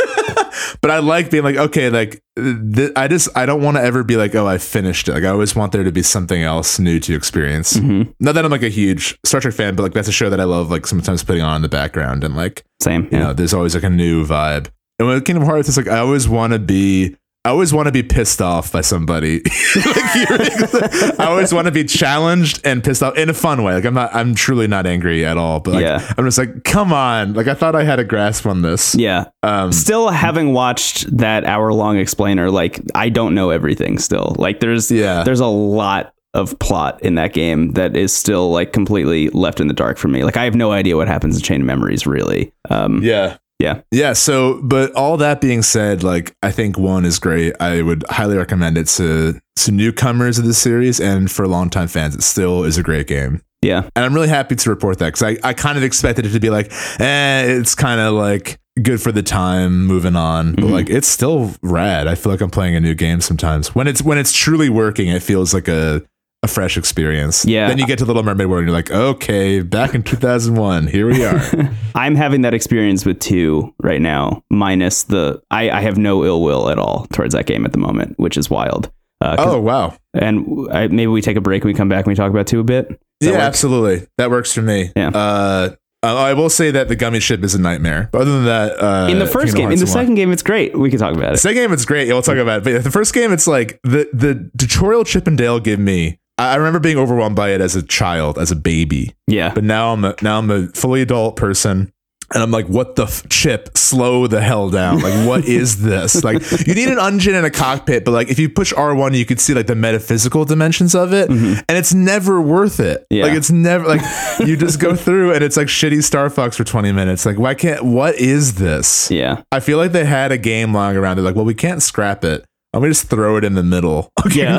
but 0.81 0.91
I 0.91 0.99
like 0.99 1.29
being 1.31 1.43
like, 1.43 1.55
okay, 1.57 1.89
like 1.89 2.21
th- 2.37 2.91
I 2.95 3.07
just 3.07 3.29
I 3.35 3.45
don't 3.45 3.61
want 3.61 3.77
to 3.77 3.83
ever 3.83 4.03
be 4.03 4.15
like, 4.17 4.33
oh, 4.35 4.47
I 4.47 4.57
finished 4.57 5.07
it. 5.09 5.13
Like 5.13 5.23
I 5.23 5.27
always 5.29 5.55
want 5.55 5.71
there 5.71 5.83
to 5.83 5.91
be 5.91 6.01
something 6.03 6.41
else 6.41 6.79
new 6.79 6.99
to 7.01 7.15
experience. 7.15 7.73
Mhm. 7.73 8.13
Not 8.19 8.33
that 8.35 8.45
I'm 8.45 8.51
like 8.51 8.63
a 8.63 8.69
huge 8.69 9.17
Star 9.25 9.41
Trek 9.41 9.53
fan, 9.53 9.75
but 9.75 9.83
like 9.83 9.93
that's 9.93 10.07
a 10.07 10.11
show 10.11 10.29
that 10.29 10.39
I 10.39 10.45
love. 10.45 10.69
Like 10.71 10.85
sometimes 10.87 11.23
putting 11.23 11.41
on 11.43 11.57
in 11.57 11.61
the 11.61 11.69
background 11.69 12.23
and 12.23 12.35
like 12.35 12.63
Same. 12.81 13.03
you 13.03 13.09
Yeah. 13.11 13.19
know, 13.19 13.33
there's 13.33 13.53
always 13.53 13.75
like 13.75 13.83
a 13.83 13.89
new 13.89 14.25
vibe. 14.25 14.67
And 14.99 15.07
with 15.07 15.25
Kingdom 15.25 15.45
Hearts, 15.45 15.67
it's 15.67 15.77
like 15.77 15.87
I 15.87 15.99
always 15.99 16.27
want 16.29 16.53
to 16.53 16.59
be 16.59 17.15
I 17.43 17.49
always 17.49 17.73
want 17.73 17.87
to 17.87 17.91
be 17.91 18.03
pissed 18.03 18.39
off 18.39 18.71
by 18.71 18.81
somebody. 18.81 19.41
I 19.75 21.15
always 21.27 21.51
want 21.53 21.65
to 21.65 21.71
be 21.71 21.83
challenged 21.83 22.61
and 22.63 22.83
pissed 22.83 23.01
off 23.01 23.17
in 23.17 23.29
a 23.29 23.33
fun 23.33 23.63
way. 23.63 23.73
Like 23.73 23.85
I'm 23.85 23.95
not, 23.95 24.13
I'm 24.13 24.35
truly 24.35 24.67
not 24.67 24.85
angry 24.85 25.25
at 25.25 25.37
all. 25.37 25.59
But 25.59 25.73
like, 25.75 25.81
Yeah. 25.81 26.13
I'm 26.17 26.25
just 26.25 26.37
like, 26.37 26.63
come 26.63 26.93
on. 26.93 27.33
Like 27.33 27.47
I 27.47 27.55
thought 27.55 27.75
I 27.75 27.83
had 27.83 27.99
a 27.99 28.03
grasp 28.03 28.45
on 28.45 28.61
this. 28.61 28.93
Yeah. 28.93 29.25
Um, 29.41 29.71
Still 29.71 30.09
having 30.09 30.53
watched 30.53 31.17
that 31.17 31.43
hour 31.45 31.73
long 31.73 31.97
explainer, 31.97 32.51
like 32.51 32.79
I 32.93 33.09
don't 33.09 33.33
know 33.33 33.49
everything 33.49 33.97
still. 33.97 34.35
Like 34.37 34.59
there's 34.59 34.91
Yeah. 34.91 35.23
there's 35.23 35.39
a 35.39 35.47
lot 35.47 36.13
of 36.33 36.57
plot 36.59 37.01
in 37.01 37.15
that 37.15 37.33
game 37.33 37.71
that 37.73 37.95
is 37.95 38.15
still 38.15 38.51
like 38.51 38.71
completely 38.71 39.29
left 39.29 39.59
in 39.59 39.67
the 39.67 39.73
dark 39.73 39.97
for 39.97 40.07
me. 40.07 40.23
Like 40.23 40.37
I 40.37 40.43
have 40.45 40.55
no 40.55 40.71
idea 40.71 40.95
what 40.95 41.07
happens 41.07 41.35
in 41.37 41.41
Chain 41.41 41.61
of 41.61 41.67
Memories 41.67 42.05
really. 42.05 42.53
Um 42.69 43.01
yeah. 43.03 43.37
Yeah. 43.61 43.81
Yeah. 43.91 44.13
So, 44.13 44.59
but 44.63 44.91
all 44.95 45.17
that 45.17 45.39
being 45.39 45.61
said, 45.61 46.03
like 46.03 46.35
I 46.41 46.51
think 46.51 46.77
one 46.77 47.05
is 47.05 47.19
great. 47.19 47.53
I 47.59 47.81
would 47.81 48.03
highly 48.09 48.35
recommend 48.37 48.77
it 48.77 48.87
to 48.97 49.39
to 49.57 49.71
newcomers 49.71 50.39
of 50.39 50.45
the 50.45 50.53
series 50.53 50.99
and 50.99 51.29
for 51.31 51.47
longtime 51.47 51.87
fans. 51.87 52.15
It 52.15 52.23
still 52.23 52.63
is 52.63 52.77
a 52.77 52.83
great 52.83 53.07
game. 53.07 53.41
yeah. 53.61 53.83
And 53.95 54.03
I'm 54.03 54.13
really 54.15 54.29
happy 54.29 54.55
to 54.55 54.69
report 54.71 54.97
that 54.99 55.13
because 55.13 55.21
I, 55.21 55.37
I 55.49 55.53
kind 55.53 55.77
of 55.77 55.83
expected 55.83 56.25
it 56.25 56.31
to 56.31 56.39
be 56.39 56.49
like, 56.49 56.71
eh, 56.99 57.43
it's 57.59 57.75
kind 57.75 58.01
of 58.01 58.13
like 58.13 58.57
good 58.81 58.99
for 58.99 59.11
the 59.11 59.21
time, 59.21 59.85
moving 59.85 60.15
on. 60.15 60.55
But 60.55 60.65
Mhm. 60.65 60.71
like 60.71 60.89
it's 60.89 61.07
still 61.07 61.53
rad. 61.61 62.07
I 62.07 62.15
feel 62.15 62.31
like 62.31 62.41
I'm 62.41 62.49
playing 62.49 62.75
a 62.75 62.79
new 62.79 62.95
game 62.95 63.21
sometimes. 63.21 63.75
When 63.75 63.87
it's 63.87 64.01
when 64.01 64.17
it's 64.17 64.33
truly 64.33 64.69
working, 64.69 65.09
it 65.09 65.21
feels 65.21 65.53
like 65.53 65.67
a 65.67 66.01
a 66.43 66.47
fresh 66.47 66.77
experience. 66.77 67.45
Yeah. 67.45 67.67
Then 67.67 67.77
you 67.77 67.85
get 67.85 67.99
to 67.99 68.05
Little 68.05 68.23
Mermaid 68.23 68.47
World 68.47 68.61
and 68.61 68.69
you're 68.69 68.75
like, 68.75 68.91
okay, 68.91 69.61
back 69.61 69.93
in 69.93 70.01
2001, 70.01 70.87
here 70.87 71.07
we 71.07 71.23
are. 71.23 71.39
I'm 71.95 72.15
having 72.15 72.41
that 72.41 72.53
experience 72.53 73.05
with 73.05 73.19
two 73.19 73.73
right 73.79 74.01
now, 74.01 74.43
minus 74.49 75.03
the 75.03 75.41
I, 75.51 75.69
I 75.69 75.81
have 75.81 75.97
no 75.97 76.25
ill 76.25 76.41
will 76.41 76.69
at 76.69 76.79
all 76.79 77.05
towards 77.13 77.33
that 77.33 77.45
game 77.45 77.65
at 77.65 77.73
the 77.73 77.77
moment, 77.77 78.17
which 78.17 78.37
is 78.37 78.49
wild. 78.49 78.91
Uh, 79.21 79.35
oh 79.37 79.59
wow. 79.59 79.95
and 80.15 80.67
I, 80.71 80.87
maybe 80.87 81.05
we 81.05 81.21
take 81.21 81.37
a 81.37 81.41
break 81.41 81.61
and 81.61 81.67
we 81.71 81.75
come 81.75 81.89
back 81.89 82.05
and 82.05 82.07
we 82.07 82.15
talk 82.15 82.31
about 82.31 82.47
two 82.47 82.59
a 82.59 82.63
bit. 82.63 82.99
Yeah, 83.19 83.33
work? 83.33 83.41
absolutely. 83.41 84.07
That 84.17 84.31
works 84.31 84.51
for 84.51 84.63
me. 84.63 84.91
Yeah. 84.95 85.09
Uh, 85.09 85.75
I 86.03 86.33
will 86.33 86.49
say 86.49 86.71
that 86.71 86.87
the 86.87 86.95
Gummi 86.95 87.21
ship 87.21 87.43
is 87.43 87.53
a 87.53 87.61
nightmare. 87.61 88.09
But 88.11 88.21
other 88.21 88.31
than 88.31 88.45
that, 88.45 88.81
uh, 88.81 89.07
in 89.11 89.19
the 89.19 89.27
first 89.27 89.53
Kingdom 89.53 89.61
game, 89.61 89.71
in 89.73 89.79
the 89.79 89.85
second 89.85 90.15
game, 90.15 90.31
it's 90.31 90.41
great. 90.41 90.75
We 90.75 90.89
can 90.89 90.97
talk 90.97 91.15
about 91.15 91.33
it. 91.33 91.37
Second 91.37 91.61
game, 91.61 91.73
it's 91.73 91.85
great. 91.85 92.07
Yeah, 92.07 92.13
we'll 92.13 92.23
talk 92.23 92.37
about 92.37 92.59
it. 92.59 92.63
But 92.63 92.83
the 92.83 92.89
first 92.89 93.13
game, 93.13 93.31
it's 93.31 93.45
like 93.45 93.79
the 93.83 94.09
the 94.11 94.49
tutorial 94.57 95.03
Chip 95.03 95.27
and 95.27 95.37
Dale 95.37 95.59
give 95.59 95.79
me. 95.79 96.17
I 96.49 96.55
remember 96.55 96.79
being 96.79 96.97
overwhelmed 96.97 97.35
by 97.35 97.49
it 97.51 97.61
as 97.61 97.75
a 97.75 97.83
child, 97.83 98.37
as 98.37 98.51
a 98.51 98.55
baby. 98.55 99.13
Yeah, 99.27 99.53
But 99.53 99.63
now 99.63 99.93
I'm 99.93 100.03
a, 100.03 100.15
now 100.21 100.37
I'm 100.39 100.49
a 100.51 100.67
fully 100.69 101.01
adult 101.01 101.35
person, 101.35 101.91
and 102.33 102.41
I'm 102.41 102.51
like, 102.51 102.67
what 102.67 102.95
the 102.95 103.03
f- 103.03 103.27
Chip? 103.29 103.77
Slow 103.77 104.25
the 104.27 104.41
hell 104.41 104.69
down! 104.69 105.01
Like, 105.01 105.27
what 105.27 105.43
is 105.47 105.81
this? 105.81 106.23
Like, 106.23 106.41
you 106.65 106.73
need 106.73 106.87
an 106.87 106.97
engine 106.99 107.35
and 107.35 107.45
a 107.45 107.49
cockpit, 107.49 108.05
but 108.05 108.11
like, 108.11 108.29
if 108.29 108.39
you 108.39 108.47
push 108.49 108.71
R 108.73 108.95
one, 108.95 109.13
you 109.13 109.25
could 109.25 109.39
see 109.39 109.53
like 109.53 109.67
the 109.67 109.75
metaphysical 109.75 110.45
dimensions 110.45 110.95
of 110.95 111.11
it, 111.13 111.29
mm-hmm. 111.29 111.59
and 111.67 111.77
it's 111.77 111.93
never 111.93 112.41
worth 112.41 112.79
it. 112.79 113.05
Yeah. 113.09 113.25
Like, 113.25 113.33
it's 113.33 113.51
never 113.51 113.85
like 113.85 114.01
you 114.39 114.55
just 114.55 114.79
go 114.79 114.95
through 115.05 115.33
and 115.33 115.43
it's 115.43 115.57
like 115.57 115.67
shitty 115.67 116.03
Star 116.03 116.29
Fox 116.29 116.55
for 116.55 116.63
20 116.63 116.91
minutes. 116.93 117.25
Like, 117.25 117.37
why 117.37 117.53
can't? 117.53 117.83
What 117.83 118.15
is 118.15 118.55
this? 118.55 119.11
yeah, 119.11 119.43
I 119.51 119.59
feel 119.59 119.77
like 119.77 119.91
they 119.91 120.05
had 120.05 120.31
a 120.31 120.37
game 120.37 120.73
lying 120.73 120.95
around. 120.95 121.17
They're 121.17 121.25
like, 121.25 121.35
well, 121.35 121.45
we 121.45 121.53
can't 121.53 121.83
scrap 121.83 122.23
it. 122.23 122.45
Let 122.73 122.83
me 122.83 122.89
just 122.89 123.09
throw 123.09 123.35
it 123.37 123.43
in 123.43 123.55
the 123.55 123.63
middle. 123.63 124.09
Yeah. 124.33 124.57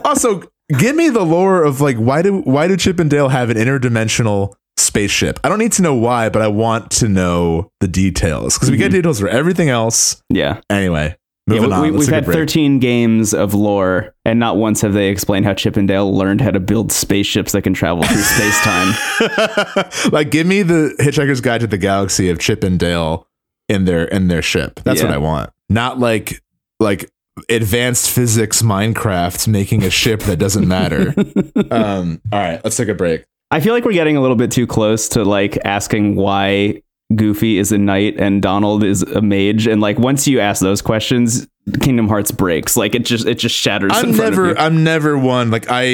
also, 0.04 0.42
give 0.78 0.96
me 0.96 1.08
the 1.10 1.22
lore 1.24 1.62
of 1.62 1.80
like 1.80 1.96
why 1.96 2.22
do 2.22 2.40
why 2.42 2.68
do 2.68 2.76
Chip 2.76 2.98
and 3.00 3.10
Dale 3.10 3.28
have 3.28 3.50
an 3.50 3.56
interdimensional 3.56 4.54
spaceship? 4.76 5.38
I 5.44 5.48
don't 5.48 5.58
need 5.58 5.72
to 5.72 5.82
know 5.82 5.94
why, 5.94 6.28
but 6.28 6.42
I 6.42 6.48
want 6.48 6.90
to 6.92 7.08
know 7.08 7.70
the 7.80 7.88
details 7.88 8.54
because 8.54 8.70
we 8.70 8.76
get 8.76 8.90
mhm. 8.90 8.96
details 8.96 9.20
for 9.20 9.28
everything 9.28 9.68
else. 9.68 10.22
yeah. 10.30 10.60
Anyway, 10.70 11.16
Yeah, 11.48 11.54
moving 11.60 11.72
on. 11.72 11.82
We, 11.82 11.90
we've 11.90 12.08
had 12.08 12.24
13 12.24 12.78
games 12.78 13.34
of 13.34 13.52
lore, 13.52 14.14
and 14.24 14.38
not 14.40 14.56
once 14.56 14.80
have 14.80 14.94
they 14.94 15.08
explained 15.08 15.44
how 15.44 15.54
Chip 15.54 15.76
and 15.76 15.86
Dale 15.88 16.10
learned 16.16 16.40
how 16.40 16.50
to 16.50 16.60
build 16.60 16.92
spaceships 16.92 17.52
that 17.52 17.62
can 17.62 17.74
travel 17.74 18.02
through 18.04 18.16
space 18.22 18.60
time. 18.62 20.12
like, 20.12 20.30
give 20.30 20.46
me 20.46 20.62
the 20.62 20.94
Hitchhiker's 20.98 21.40
Guide 21.40 21.60
to 21.60 21.66
the 21.66 21.78
Galaxy 21.78 22.30
of 22.30 22.38
Chip 22.38 22.64
and 22.64 22.78
Dale 22.78 23.26
in 23.68 23.84
their 23.84 24.04
in 24.04 24.28
their 24.28 24.42
ship. 24.42 24.80
That's 24.84 25.00
Yeah. 25.00 25.06
what 25.08 25.14
I 25.14 25.18
want. 25.18 25.50
Not 25.68 25.98
like 25.98 26.40
like 26.80 27.10
advanced 27.48 28.10
physics 28.10 28.62
Minecraft 28.62 29.48
making 29.48 29.82
a 29.82 29.90
ship 29.90 30.20
that 30.22 30.38
doesn't 30.38 30.66
matter. 30.66 31.14
um, 31.70 32.20
all 32.32 32.38
right, 32.38 32.60
let's 32.64 32.76
take 32.76 32.88
a 32.88 32.94
break. 32.94 33.24
I 33.50 33.60
feel 33.60 33.74
like 33.74 33.84
we're 33.84 33.92
getting 33.92 34.16
a 34.16 34.20
little 34.20 34.36
bit 34.36 34.50
too 34.50 34.66
close 34.66 35.08
to 35.10 35.24
like 35.24 35.58
asking 35.64 36.16
why 36.16 36.82
Goofy 37.14 37.58
is 37.58 37.70
a 37.70 37.78
knight 37.78 38.18
and 38.18 38.42
Donald 38.42 38.82
is 38.82 39.02
a 39.02 39.22
mage, 39.22 39.66
and 39.66 39.80
like 39.80 39.98
once 39.98 40.26
you 40.26 40.40
ask 40.40 40.60
those 40.60 40.82
questions, 40.82 41.46
Kingdom 41.80 42.06
Hearts 42.08 42.30
breaks. 42.30 42.76
Like 42.76 42.94
it 42.94 43.04
just 43.04 43.26
it 43.26 43.36
just 43.38 43.54
shatters. 43.54 43.90
I'm 43.94 44.12
never. 44.16 44.56
I'm 44.58 44.84
never 44.84 45.18
one 45.18 45.50
like 45.50 45.66
I 45.68 45.84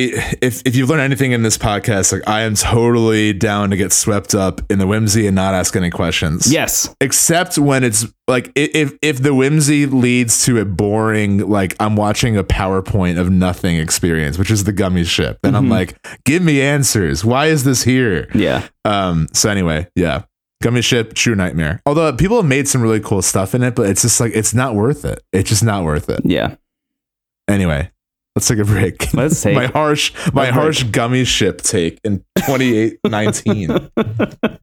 if 0.43 0.63
if 0.67 0.77
you've 0.77 0.91
learned 0.91 1.03
anything 1.03 1.33
in 1.33 1.43
this 1.43 1.57
podcast, 1.57 2.13
like 2.13 2.29
I 2.29 2.43
am 2.43 2.55
totally 2.55 3.33
down 3.33 3.71
to 3.71 3.77
get 3.77 3.93
swept 3.93 4.35
up 4.35 4.61
in 4.71 4.79
the 4.79 4.87
whimsy 4.87 5.27
and 5.27 5.35
not 5.35 5.55
ask 5.55 5.75
any 5.75 5.91
questions. 5.91 6.53
Yes. 6.53 6.95
except 7.01 7.57
when 7.57 7.85
it's 7.85 8.05
like 8.29 8.53
if 8.55 8.93
if 9.03 9.23
the 9.23 9.35
whimsy 9.35 9.87
leads 9.87 10.45
to 10.45 10.59
a 10.61 10.65
boring 10.65 11.39
like 11.49 11.75
I'm 11.81 11.97
watching 11.97 12.37
a 12.37 12.45
PowerPoint 12.45 13.19
of 13.19 13.31
nothing 13.31 13.77
experience, 13.77 14.37
which 14.39 14.51
is 14.51 14.65
the 14.65 14.73
Gummi 14.73 15.07
ship, 15.07 15.39
then 15.43 15.55
I'm 15.55 15.67
Mhm. 15.67 15.71
like, 15.71 15.97
give 16.25 16.43
me 16.43 16.61
answers. 16.61 17.25
Why 17.25 17.47
is 17.47 17.65
this 17.65 17.83
here? 17.83 18.29
Yeah. 18.35 18.63
Um. 18.85 19.27
So 19.33 19.49
anyway, 19.49 19.89
yeah, 19.97 20.23
Gummi 20.63 20.83
ship, 20.83 21.15
true 21.15 21.35
nightmare. 21.35 21.83
Although 21.87 22.13
people 22.15 22.37
have 22.37 22.47
made 22.47 22.69
some 22.69 22.83
really 22.83 23.01
cool 23.01 23.23
stuff 23.23 23.55
in 23.55 23.63
it, 23.63 23.75
but 23.75 23.89
it's 23.89 24.03
just 24.03 24.21
like 24.21 24.33
it's 24.35 24.55
not 24.55 24.75
worth 24.75 25.05
it. 25.05 25.23
It's 25.33 25.49
just 25.49 25.65
not 25.65 25.85
worth 25.85 26.09
it. 26.09 26.21
Yeah. 26.25 26.57
Anyway. 27.49 27.91
Let's 28.35 28.49
take 28.49 28.59
a 28.59 28.65
break. 28.65 29.13
Let's 29.13 29.41
take 29.43 29.55
my 29.55 29.67
harsh, 29.67 30.13
my 30.33 30.45
break. 30.45 30.55
harsh 30.55 30.85
Gummi 30.85 31.27
ship 31.27 31.61
take 31.61 32.01
in 32.03 32.25
2819. 32.39 33.91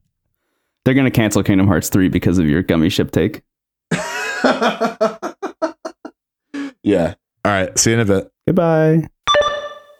They're 0.84 0.94
gonna 0.94 1.10
cancel 1.10 1.42
Kingdom 1.44 1.68
Hearts 1.68 1.88
3 1.88 2.08
because 2.08 2.38
of 2.38 2.46
your 2.46 2.64
Gummi 2.64 2.90
ship 2.90 3.12
take. 3.12 3.42
yeah. 6.82 7.14
All 7.44 7.52
right. 7.52 7.78
See 7.78 7.90
you 7.90 7.96
in 7.96 8.00
a 8.00 8.04
bit. 8.04 8.32
Goodbye. 8.46 9.08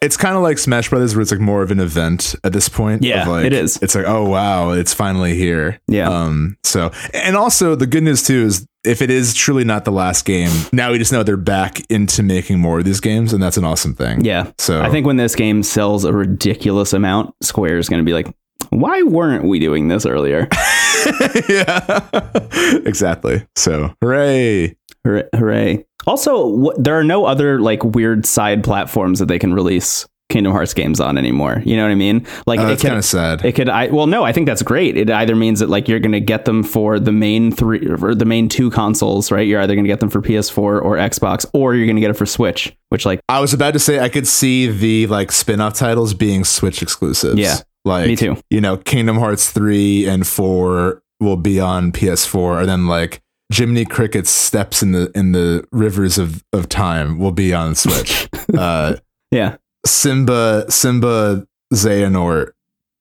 It's 0.02 0.16
kind 0.16 0.34
of 0.34 0.42
like 0.42 0.56
Smash 0.56 0.88
Brothers, 0.88 1.14
where 1.14 1.20
it's 1.20 1.30
like 1.30 1.40
more 1.40 1.62
of 1.62 1.70
an 1.70 1.78
event 1.78 2.34
at 2.42 2.54
this 2.54 2.70
point. 2.70 3.02
Yeah, 3.02 3.22
of 3.22 3.28
like, 3.28 3.44
it 3.44 3.52
is. 3.52 3.78
It's 3.82 3.94
like, 3.94 4.06
oh 4.06 4.26
wow, 4.28 4.70
it's 4.70 4.94
finally 4.94 5.34
here. 5.34 5.78
Yeah. 5.88 6.08
Um. 6.08 6.56
So, 6.64 6.90
and 7.12 7.36
also 7.36 7.74
the 7.74 7.86
good 7.86 8.02
news 8.02 8.22
too 8.22 8.44
is 8.44 8.66
if 8.82 9.02
it 9.02 9.10
is 9.10 9.34
truly 9.34 9.64
not 9.64 9.84
the 9.84 9.92
last 9.92 10.24
game, 10.24 10.50
now 10.72 10.92
we 10.92 10.98
just 10.98 11.12
know 11.12 11.22
they're 11.22 11.36
back 11.36 11.80
into 11.90 12.22
making 12.22 12.60
more 12.60 12.78
of 12.78 12.86
these 12.86 13.00
games, 13.00 13.34
and 13.34 13.42
that's 13.42 13.58
an 13.58 13.64
awesome 13.64 13.94
thing. 13.94 14.24
Yeah. 14.24 14.50
So 14.58 14.80
I 14.80 14.90
think 14.90 15.06
when 15.06 15.16
this 15.16 15.34
game 15.34 15.62
sells 15.62 16.04
a 16.04 16.12
ridiculous 16.12 16.94
amount, 16.94 17.34
Square 17.42 17.76
is 17.76 17.90
gonna 17.90 18.02
be 18.02 18.14
like, 18.14 18.34
why 18.70 19.02
weren't 19.02 19.44
we 19.44 19.58
doing 19.58 19.88
this 19.88 20.06
earlier? 20.06 20.48
yeah. 21.48 22.08
exactly. 22.86 23.46
So 23.56 23.94
hooray! 24.00 24.76
Hooray. 25.04 25.28
hooray. 25.34 25.86
Also, 26.06 26.72
there 26.78 26.98
are 26.98 27.04
no 27.04 27.24
other 27.24 27.60
like 27.60 27.84
weird 27.84 28.26
side 28.26 28.64
platforms 28.64 29.18
that 29.18 29.26
they 29.26 29.38
can 29.38 29.54
release 29.54 30.06
Kingdom 30.30 30.52
Hearts 30.52 30.72
games 30.72 31.00
on 31.00 31.18
anymore. 31.18 31.60
You 31.66 31.76
know 31.76 31.82
what 31.82 31.90
I 31.90 31.96
mean? 31.96 32.26
Like 32.46 32.60
oh, 32.60 32.64
it 32.64 32.68
that's 32.68 32.82
kind 32.82 32.96
of 32.96 33.04
sad. 33.04 33.44
it 33.44 33.52
could 33.52 33.68
I 33.68 33.88
well 33.88 34.06
no, 34.06 34.22
I 34.22 34.32
think 34.32 34.46
that's 34.46 34.62
great. 34.62 34.96
It 34.96 35.10
either 35.10 35.36
means 35.36 35.60
that 35.60 35.68
like 35.68 35.88
you're 35.88 36.00
going 36.00 36.12
to 36.12 36.20
get 36.20 36.46
them 36.46 36.62
for 36.62 36.98
the 36.98 37.12
main 37.12 37.52
3 37.52 37.86
or 38.00 38.14
the 38.14 38.24
main 38.24 38.48
two 38.48 38.70
consoles, 38.70 39.30
right? 39.30 39.46
You're 39.46 39.60
either 39.60 39.74
going 39.74 39.84
to 39.84 39.88
get 39.88 40.00
them 40.00 40.08
for 40.08 40.22
PS4 40.22 40.58
or 40.58 40.96
Xbox 40.96 41.44
or 41.52 41.74
you're 41.74 41.86
going 41.86 41.96
to 41.96 42.00
get 42.00 42.10
it 42.10 42.16
for 42.16 42.26
Switch, 42.26 42.74
which 42.88 43.04
like 43.04 43.20
I 43.28 43.40
was 43.40 43.52
about 43.52 43.72
to 43.74 43.80
say 43.80 43.98
I 43.98 44.08
could 44.08 44.26
see 44.26 44.68
the 44.68 45.06
like 45.08 45.32
spin-off 45.32 45.74
titles 45.74 46.14
being 46.14 46.44
Switch 46.44 46.80
exclusives. 46.80 47.38
Yeah. 47.38 47.56
Like 47.84 48.06
Me 48.06 48.16
too. 48.16 48.36
You 48.50 48.60
know, 48.60 48.76
Kingdom 48.76 49.18
Hearts 49.18 49.50
3 49.50 50.08
and 50.08 50.26
4 50.26 51.02
will 51.18 51.36
be 51.36 51.60
on 51.60 51.92
PS4 51.92 52.60
and 52.60 52.68
then 52.68 52.86
like 52.86 53.20
Jiminy 53.52 53.84
Cricket's 53.84 54.30
Steps 54.30 54.82
in 54.82 54.92
the 54.92 55.10
in 55.14 55.32
the 55.32 55.66
Rivers 55.72 56.18
of, 56.18 56.44
of 56.52 56.68
Time 56.68 57.18
will 57.18 57.32
be 57.32 57.52
on 57.52 57.74
Switch. 57.74 58.28
uh 58.56 58.96
yeah. 59.30 59.56
Simba 59.84 60.70
Simba 60.70 61.46
Xehanort 61.72 62.52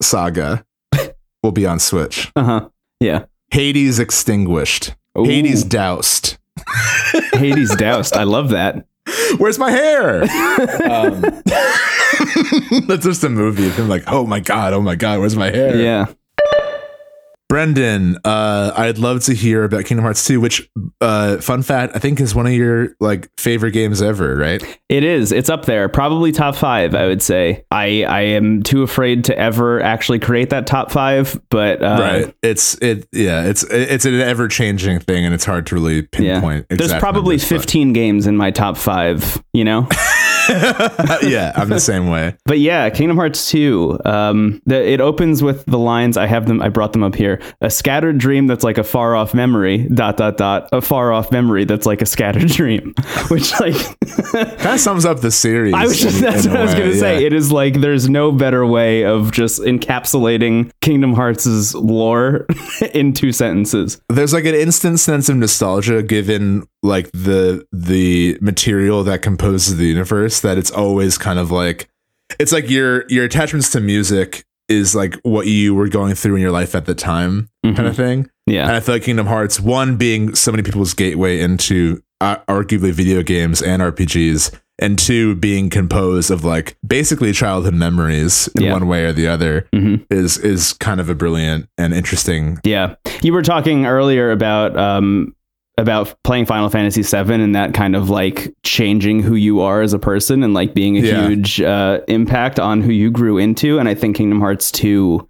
Saga 0.01 0.65
will 1.43 1.51
be 1.51 1.65
on 1.65 1.79
Switch. 1.79 2.31
Uh-huh. 2.35 2.69
Yeah. 2.99 3.25
Hades 3.51 3.99
Extinguished. 3.99 4.95
Ooh. 5.17 5.23
Hades 5.23 5.63
Doused. 5.63 6.37
Hades 7.33 7.75
Doused. 7.75 8.15
I 8.15 8.23
love 8.23 8.49
that. 8.49 8.85
Where's 9.37 9.57
my 9.57 9.71
hair? 9.71 10.21
um, 10.89 11.21
that's 12.87 13.05
just 13.05 13.23
a 13.23 13.29
movie 13.29 13.67
of 13.67 13.75
him 13.75 13.89
like, 13.89 14.03
oh 14.07 14.25
my 14.25 14.39
god, 14.39 14.73
oh 14.73 14.81
my 14.81 14.95
god, 14.95 15.19
where's 15.19 15.35
my 15.35 15.49
hair? 15.49 15.75
Yeah. 15.81 16.05
Brendan, 17.49 18.15
uh, 18.25 18.71
I'd 18.77 18.99
love 18.99 19.23
to 19.23 19.33
hear 19.33 19.63
about 19.63 19.85
Kingdom 19.85 20.03
Hearts 20.03 20.23
2, 20.23 20.39
which, 20.39 20.69
uh, 21.01 21.37
fun 21.37 21.63
fact, 21.63 21.95
I 21.95 21.99
think 21.99 22.21
is 22.21 22.35
one 22.35 22.45
of 22.45 22.53
your 22.53 22.95
like 22.99 23.27
favorite 23.39 23.71
games 23.71 24.03
ever, 24.03 24.35
right? 24.35 24.63
It 24.87 25.03
is. 25.03 25.31
It's 25.31 25.49
up 25.49 25.65
there. 25.65 25.89
Probably 25.89 26.31
top 26.31 26.55
five, 26.55 26.93
I 26.93 27.07
would 27.07 27.23
say. 27.23 27.65
I, 27.71 28.03
I 28.03 28.21
am 28.21 28.61
too 28.61 28.83
afraid 28.83 29.23
to 29.25 29.37
ever 29.37 29.81
actually 29.81 30.19
create 30.19 30.51
that 30.51 30.67
top 30.67 30.91
five, 30.91 31.41
but 31.49 31.81
uh, 31.81 31.97
right. 31.99 32.35
It's 32.43 32.75
it. 32.75 33.07
Yeah. 33.11 33.45
It's 33.45 33.63
it's 33.63 34.05
an 34.05 34.13
ever 34.13 34.47
changing 34.47 34.99
thing, 34.99 35.25
and 35.25 35.33
it's 35.33 35.45
hard 35.45 35.65
to 35.67 35.75
really 35.75 36.03
pinpoint. 36.03 36.67
Yeah. 36.69 36.77
There's 36.77 36.93
probably 36.95 37.37
numbers, 37.37 37.49
15 37.49 37.89
but. 37.89 37.93
games 37.95 38.27
in 38.27 38.37
my 38.37 38.51
top 38.51 38.77
five. 38.77 39.43
You 39.53 39.63
know. 39.63 39.87
yeah, 40.49 41.51
I'm 41.55 41.69
the 41.69 41.79
same 41.79 42.09
way. 42.09 42.35
But 42.45 42.59
yeah, 42.59 42.89
Kingdom 42.89 43.17
Hearts 43.17 43.49
2. 43.51 43.99
Um, 44.05 44.61
the, 44.65 44.83
it 44.83 44.99
opens 44.99 45.43
with 45.43 45.63
the 45.65 45.77
lines. 45.77 46.17
I 46.17 46.25
have 46.25 46.47
them. 46.47 46.61
I 46.61 46.69
brought 46.69 46.93
them 46.93 47.03
up 47.03 47.13
here. 47.13 47.38
A 47.61 47.69
scattered 47.69 48.17
dream 48.17 48.47
that's 48.47 48.63
like 48.63 48.77
a 48.77 48.83
far 48.83 49.15
off 49.15 49.33
memory. 49.33 49.87
Dot 49.87 50.17
dot 50.17 50.37
dot. 50.37 50.69
A 50.71 50.81
far 50.81 51.11
off 51.11 51.31
memory 51.31 51.65
that's 51.65 51.85
like 51.85 52.01
a 52.01 52.05
scattered 52.05 52.47
dream. 52.47 52.93
Which 53.29 53.51
like 53.59 53.75
kind 54.31 54.65
of 54.65 54.79
sums 54.79 55.05
up 55.05 55.21
the 55.21 55.31
series. 55.31 55.73
I 55.73 55.83
was 55.83 55.99
just 55.99 56.21
that's 56.21 56.47
what 56.47 56.57
I 56.57 56.63
was 56.63 56.73
gonna 56.73 56.87
yeah. 56.87 56.99
say. 56.99 57.25
It 57.25 57.33
is 57.33 57.51
like 57.51 57.81
there's 57.81 58.09
no 58.09 58.31
better 58.31 58.65
way 58.65 59.05
of 59.05 59.31
just 59.31 59.61
encapsulating 59.61 60.71
Kingdom 60.81 61.13
Hearts' 61.13 61.73
lore 61.73 62.45
in 62.93 63.13
two 63.13 63.31
sentences. 63.31 64.01
There's 64.09 64.33
like 64.33 64.45
an 64.45 64.55
instant 64.55 64.99
sense 64.99 65.29
of 65.29 65.37
nostalgia 65.37 66.03
given 66.03 66.67
like 66.83 67.11
the 67.11 67.65
the 67.71 68.37
material 68.41 69.03
that 69.03 69.21
composes 69.21 69.77
the 69.77 69.85
universe 69.85 70.39
that 70.41 70.57
it's 70.57 70.71
always 70.71 71.17
kind 71.17 71.39
of 71.39 71.51
like 71.51 71.89
it's 72.39 72.51
like 72.51 72.69
your 72.69 73.05
your 73.09 73.25
attachments 73.25 73.69
to 73.71 73.79
music 73.79 74.45
is 74.69 74.95
like 74.95 75.15
what 75.23 75.47
you 75.47 75.73
were 75.75 75.89
going 75.89 76.15
through 76.15 76.35
in 76.35 76.41
your 76.41 76.51
life 76.51 76.75
at 76.75 76.85
the 76.85 76.95
time 76.95 77.49
mm-hmm. 77.65 77.75
kind 77.75 77.87
of 77.87 77.95
thing 77.95 78.29
yeah 78.45 78.63
and 78.63 78.71
i 78.71 78.79
feel 78.79 78.95
like 78.95 79.03
kingdom 79.03 79.25
hearts 79.25 79.59
one 79.59 79.97
being 79.97 80.35
so 80.35 80.51
many 80.51 80.63
people's 80.63 80.93
gateway 80.93 81.39
into 81.39 82.01
uh, 82.21 82.37
arguably 82.47 82.91
video 82.91 83.23
games 83.23 83.61
and 83.61 83.81
rpgs 83.81 84.55
and 84.81 84.97
two 84.97 85.35
being 85.35 85.69
composed 85.69 86.31
of 86.31 86.43
like 86.43 86.77
basically 86.85 87.33
childhood 87.33 87.73
memories 87.73 88.47
in 88.55 88.63
yeah. 88.63 88.71
one 88.71 88.87
way 88.87 89.05
or 89.05 89.11
the 89.11 89.27
other 89.27 89.67
mm-hmm. 89.73 90.01
is 90.09 90.37
is 90.37 90.73
kind 90.73 90.99
of 90.99 91.09
a 91.09 91.15
brilliant 91.15 91.67
and 91.77 91.93
interesting 91.93 92.59
yeah 92.63 92.95
you 93.21 93.33
were 93.33 93.41
talking 93.41 93.85
earlier 93.85 94.31
about 94.31 94.77
um 94.77 95.35
about 95.79 96.13
playing 96.23 96.45
Final 96.45 96.69
Fantasy 96.69 97.01
VII 97.01 97.33
and 97.33 97.55
that 97.55 97.73
kind 97.73 97.95
of 97.95 98.09
like 98.09 98.53
changing 98.63 99.23
who 99.23 99.35
you 99.35 99.61
are 99.61 99.81
as 99.81 99.93
a 99.93 99.99
person 99.99 100.43
and 100.43 100.53
like 100.53 100.73
being 100.73 100.97
a 100.97 101.01
yeah. 101.01 101.27
huge 101.27 101.61
uh, 101.61 102.01
impact 102.07 102.59
on 102.59 102.81
who 102.81 102.91
you 102.91 103.09
grew 103.09 103.37
into. 103.37 103.79
And 103.79 103.87
I 103.87 103.95
think 103.95 104.17
Kingdom 104.17 104.41
Hearts 104.41 104.71
2 104.71 105.27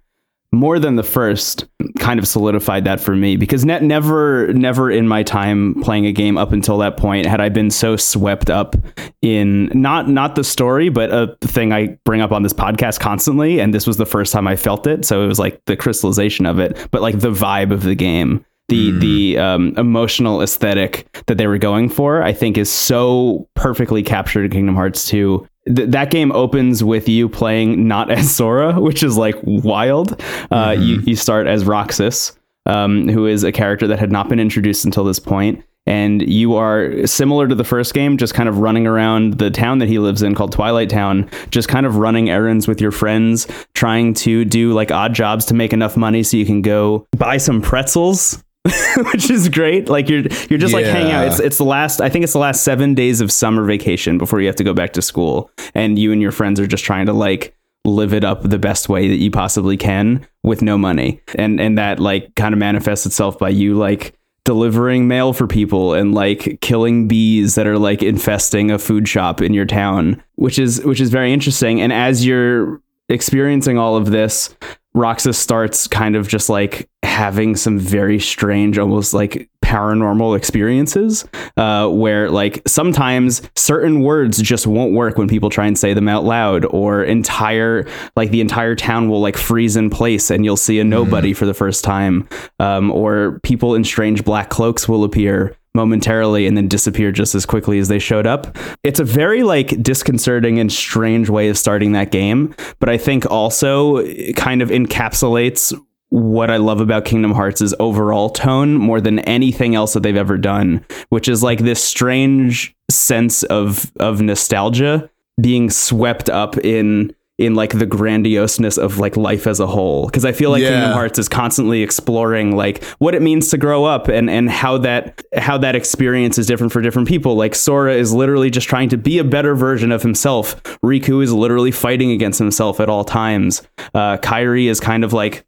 more 0.52 0.80
than 0.80 0.96
the 0.96 1.04
first 1.04 1.64
kind 2.00 2.18
of 2.18 2.26
solidified 2.26 2.84
that 2.84 2.98
for 2.98 3.14
me 3.14 3.36
because 3.36 3.64
net 3.64 3.84
never 3.84 4.52
never 4.52 4.90
in 4.90 5.06
my 5.06 5.22
time 5.22 5.80
playing 5.82 6.06
a 6.06 6.12
game 6.12 6.36
up 6.36 6.50
until 6.50 6.78
that 6.78 6.96
point 6.96 7.24
had 7.24 7.40
I 7.40 7.48
been 7.50 7.70
so 7.70 7.94
swept 7.96 8.50
up 8.50 8.74
in 9.22 9.66
not 9.74 10.08
not 10.08 10.34
the 10.34 10.42
story 10.42 10.88
but 10.88 11.12
a 11.12 11.36
thing 11.40 11.72
I 11.72 11.98
bring 12.04 12.20
up 12.20 12.32
on 12.32 12.42
this 12.42 12.52
podcast 12.52 12.98
constantly 12.98 13.60
and 13.60 13.72
this 13.72 13.86
was 13.86 13.96
the 13.96 14.06
first 14.06 14.32
time 14.32 14.48
I 14.48 14.56
felt 14.56 14.88
it 14.88 15.04
so 15.04 15.22
it 15.22 15.28
was 15.28 15.38
like 15.38 15.64
the 15.66 15.76
crystallization 15.76 16.46
of 16.46 16.58
it 16.58 16.88
but 16.90 17.00
like 17.00 17.20
the 17.20 17.30
vibe 17.30 17.70
of 17.70 17.84
the 17.84 17.94
game 17.94 18.44
the 18.70 18.92
mm. 18.92 19.00
the 19.00 19.38
um, 19.38 19.74
emotional 19.76 20.40
aesthetic 20.40 21.06
that 21.26 21.36
they 21.36 21.46
were 21.46 21.58
going 21.58 21.90
for, 21.90 22.22
I 22.22 22.32
think, 22.32 22.56
is 22.56 22.72
so 22.72 23.46
perfectly 23.54 24.02
captured 24.02 24.46
in 24.46 24.50
Kingdom 24.50 24.74
Hearts 24.74 25.06
2. 25.08 25.46
Th- 25.76 25.88
that 25.90 26.10
game 26.10 26.32
opens 26.32 26.82
with 26.82 27.08
you 27.08 27.28
playing 27.28 27.86
not 27.86 28.10
as 28.10 28.34
Sora, 28.34 28.72
which 28.80 29.02
is 29.02 29.18
like 29.18 29.36
wild. 29.42 30.12
Uh, 30.50 30.70
mm-hmm. 30.70 30.82
you, 30.82 31.00
you 31.00 31.16
start 31.16 31.46
as 31.46 31.66
Roxas, 31.66 32.38
um, 32.64 33.08
who 33.08 33.26
is 33.26 33.44
a 33.44 33.52
character 33.52 33.86
that 33.86 33.98
had 33.98 34.10
not 34.10 34.30
been 34.30 34.40
introduced 34.40 34.86
until 34.86 35.04
this 35.04 35.18
point 35.18 35.62
and 35.86 36.22
you 36.28 36.54
are 36.54 37.06
similar 37.06 37.48
to 37.48 37.54
the 37.54 37.64
first 37.64 37.94
game, 37.94 38.16
just 38.16 38.34
kind 38.34 38.48
of 38.48 38.58
running 38.58 38.86
around 38.86 39.38
the 39.38 39.50
town 39.50 39.78
that 39.78 39.88
he 39.88 39.98
lives 39.98 40.22
in 40.22 40.34
called 40.34 40.52
Twilight 40.52 40.90
Town, 40.90 41.28
just 41.50 41.68
kind 41.68 41.86
of 41.86 41.96
running 41.96 42.30
errands 42.30 42.68
with 42.68 42.80
your 42.80 42.92
friends, 42.92 43.48
trying 43.74 44.14
to 44.14 44.44
do 44.44 44.72
like 44.72 44.92
odd 44.92 45.14
jobs 45.14 45.46
to 45.46 45.54
make 45.54 45.72
enough 45.72 45.96
money 45.96 46.22
so 46.22 46.36
you 46.36 46.46
can 46.46 46.62
go 46.62 47.06
buy 47.16 47.38
some 47.38 47.62
pretzels 47.62 48.42
which 49.12 49.30
is 49.30 49.48
great. 49.48 49.88
Like 49.88 50.08
you're 50.08 50.22
you're 50.48 50.58
just 50.58 50.72
yeah. 50.72 50.80
like 50.80 50.86
hanging 50.86 51.12
out. 51.12 51.26
It's 51.26 51.40
it's 51.40 51.58
the 51.58 51.64
last 51.64 52.00
I 52.00 52.08
think 52.08 52.24
it's 52.24 52.32
the 52.32 52.38
last 52.38 52.62
7 52.62 52.94
days 52.94 53.20
of 53.20 53.30
summer 53.30 53.64
vacation 53.64 54.18
before 54.18 54.40
you 54.40 54.46
have 54.46 54.56
to 54.56 54.64
go 54.64 54.74
back 54.74 54.92
to 54.94 55.02
school 55.02 55.50
and 55.74 55.98
you 55.98 56.12
and 56.12 56.20
your 56.20 56.32
friends 56.32 56.60
are 56.60 56.66
just 56.66 56.84
trying 56.84 57.06
to 57.06 57.12
like 57.12 57.54
live 57.84 58.12
it 58.12 58.24
up 58.24 58.42
the 58.42 58.58
best 58.58 58.88
way 58.88 59.08
that 59.08 59.16
you 59.16 59.30
possibly 59.30 59.76
can 59.76 60.26
with 60.42 60.62
no 60.62 60.76
money. 60.76 61.20
And 61.36 61.60
and 61.60 61.78
that 61.78 62.00
like 62.00 62.34
kind 62.34 62.52
of 62.52 62.58
manifests 62.58 63.06
itself 63.06 63.38
by 63.38 63.48
you 63.48 63.74
like 63.74 64.14
delivering 64.44 65.06
mail 65.06 65.32
for 65.32 65.46
people 65.46 65.94
and 65.94 66.14
like 66.14 66.58
killing 66.60 67.06
bees 67.06 67.54
that 67.54 67.66
are 67.66 67.78
like 67.78 68.02
infesting 68.02 68.70
a 68.70 68.78
food 68.78 69.08
shop 69.08 69.40
in 69.40 69.54
your 69.54 69.66
town, 69.66 70.22
which 70.36 70.58
is 70.58 70.84
which 70.84 71.00
is 71.00 71.10
very 71.10 71.32
interesting. 71.32 71.80
And 71.80 71.92
as 71.92 72.24
you're 72.24 72.80
experiencing 73.08 73.78
all 73.78 73.96
of 73.96 74.10
this, 74.10 74.54
Roxas 74.94 75.38
starts 75.38 75.86
kind 75.86 76.16
of 76.16 76.26
just 76.28 76.48
like 76.48 76.88
having 77.20 77.54
some 77.54 77.78
very 77.78 78.18
strange, 78.18 78.78
almost 78.78 79.12
like 79.12 79.50
paranormal 79.62 80.34
experiences, 80.34 81.28
uh, 81.58 81.86
where 81.86 82.30
like 82.30 82.62
sometimes 82.66 83.42
certain 83.56 84.00
words 84.00 84.40
just 84.40 84.66
won't 84.66 84.94
work 84.94 85.18
when 85.18 85.28
people 85.28 85.50
try 85.50 85.66
and 85.66 85.78
say 85.78 85.92
them 85.92 86.08
out 86.08 86.24
loud, 86.24 86.64
or 86.70 87.04
entire 87.04 87.86
like 88.16 88.30
the 88.30 88.40
entire 88.40 88.74
town 88.74 89.10
will 89.10 89.20
like 89.20 89.36
freeze 89.36 89.76
in 89.76 89.90
place 89.90 90.30
and 90.30 90.46
you'll 90.46 90.56
see 90.56 90.80
a 90.80 90.84
nobody 90.84 91.32
mm. 91.32 91.36
for 91.36 91.44
the 91.44 91.52
first 91.52 91.84
time, 91.84 92.26
um, 92.58 92.90
or 92.90 93.38
people 93.42 93.74
in 93.74 93.84
strange 93.84 94.24
black 94.24 94.48
cloaks 94.48 94.88
will 94.88 95.04
appear 95.04 95.54
momentarily 95.74 96.46
and 96.46 96.56
then 96.56 96.68
disappear 96.68 97.12
just 97.12 97.34
as 97.34 97.44
quickly 97.44 97.78
as 97.78 97.88
they 97.88 97.98
showed 97.98 98.26
up. 98.26 98.56
It's 98.82 98.98
a 98.98 99.04
very 99.04 99.42
like 99.42 99.68
disconcerting 99.82 100.58
and 100.58 100.72
strange 100.72 101.28
way 101.28 101.50
of 101.50 101.58
starting 101.58 101.92
that 101.92 102.10
game, 102.10 102.54
but 102.78 102.88
I 102.88 102.96
think 102.96 103.30
also 103.30 104.02
kind 104.32 104.62
of 104.62 104.70
encapsulates 104.70 105.78
what 106.10 106.50
I 106.50 106.58
love 106.58 106.80
about 106.80 107.04
Kingdom 107.04 107.32
Hearts' 107.32 107.60
is 107.60 107.74
overall 107.80 108.30
tone 108.30 108.74
more 108.74 109.00
than 109.00 109.20
anything 109.20 109.74
else 109.74 109.94
that 109.94 110.02
they've 110.02 110.16
ever 110.16 110.36
done, 110.36 110.84
which 111.08 111.28
is 111.28 111.42
like 111.42 111.60
this 111.60 111.82
strange 111.82 112.74
sense 112.90 113.44
of 113.44 113.90
of 113.98 114.20
nostalgia 114.20 115.08
being 115.40 115.70
swept 115.70 116.28
up 116.28 116.58
in 116.58 117.14
in 117.38 117.54
like 117.54 117.78
the 117.78 117.86
grandioseness 117.86 118.76
of 118.76 118.98
like 118.98 119.16
life 119.16 119.46
as 119.46 119.60
a 119.60 119.66
whole. 119.66 120.06
Because 120.06 120.24
i 120.24 120.32
feel 120.32 120.50
like 120.50 120.62
yeah. 120.62 120.70
kingdom 120.70 120.92
hearts 120.92 121.18
is 121.18 121.28
constantly 121.28 121.82
exploring 121.82 122.54
like 122.54 122.84
what 122.98 123.14
it 123.14 123.22
means 123.22 123.48
to 123.50 123.56
grow 123.56 123.84
up 123.84 124.08
and 124.08 124.28
and 124.28 124.50
how 124.50 124.76
that 124.78 125.22
how 125.36 125.56
that 125.56 125.74
experience 125.74 126.38
is 126.38 126.46
different 126.46 126.72
for 126.72 126.82
different 126.82 127.06
people. 127.06 127.36
Like 127.36 127.54
sora 127.54 127.94
is 127.94 128.12
literally 128.12 128.50
just 128.50 128.68
trying 128.68 128.88
to 128.90 128.98
be 128.98 129.18
a 129.18 129.24
better 129.24 129.54
version 129.54 129.92
of 129.92 130.02
himself. 130.02 130.60
Riku 130.84 131.22
is 131.22 131.32
literally 131.32 131.70
fighting 131.70 132.10
against 132.10 132.40
himself 132.40 132.80
at 132.80 132.88
all 132.88 133.04
times. 133.04 133.62
Uh 133.94 134.18
kairi 134.18 134.66
is 134.66 134.80
kind 134.80 135.04
of 135.04 135.12
like 135.12 135.46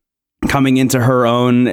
coming 0.48 0.76
into 0.76 1.00
her 1.00 1.26
own 1.26 1.68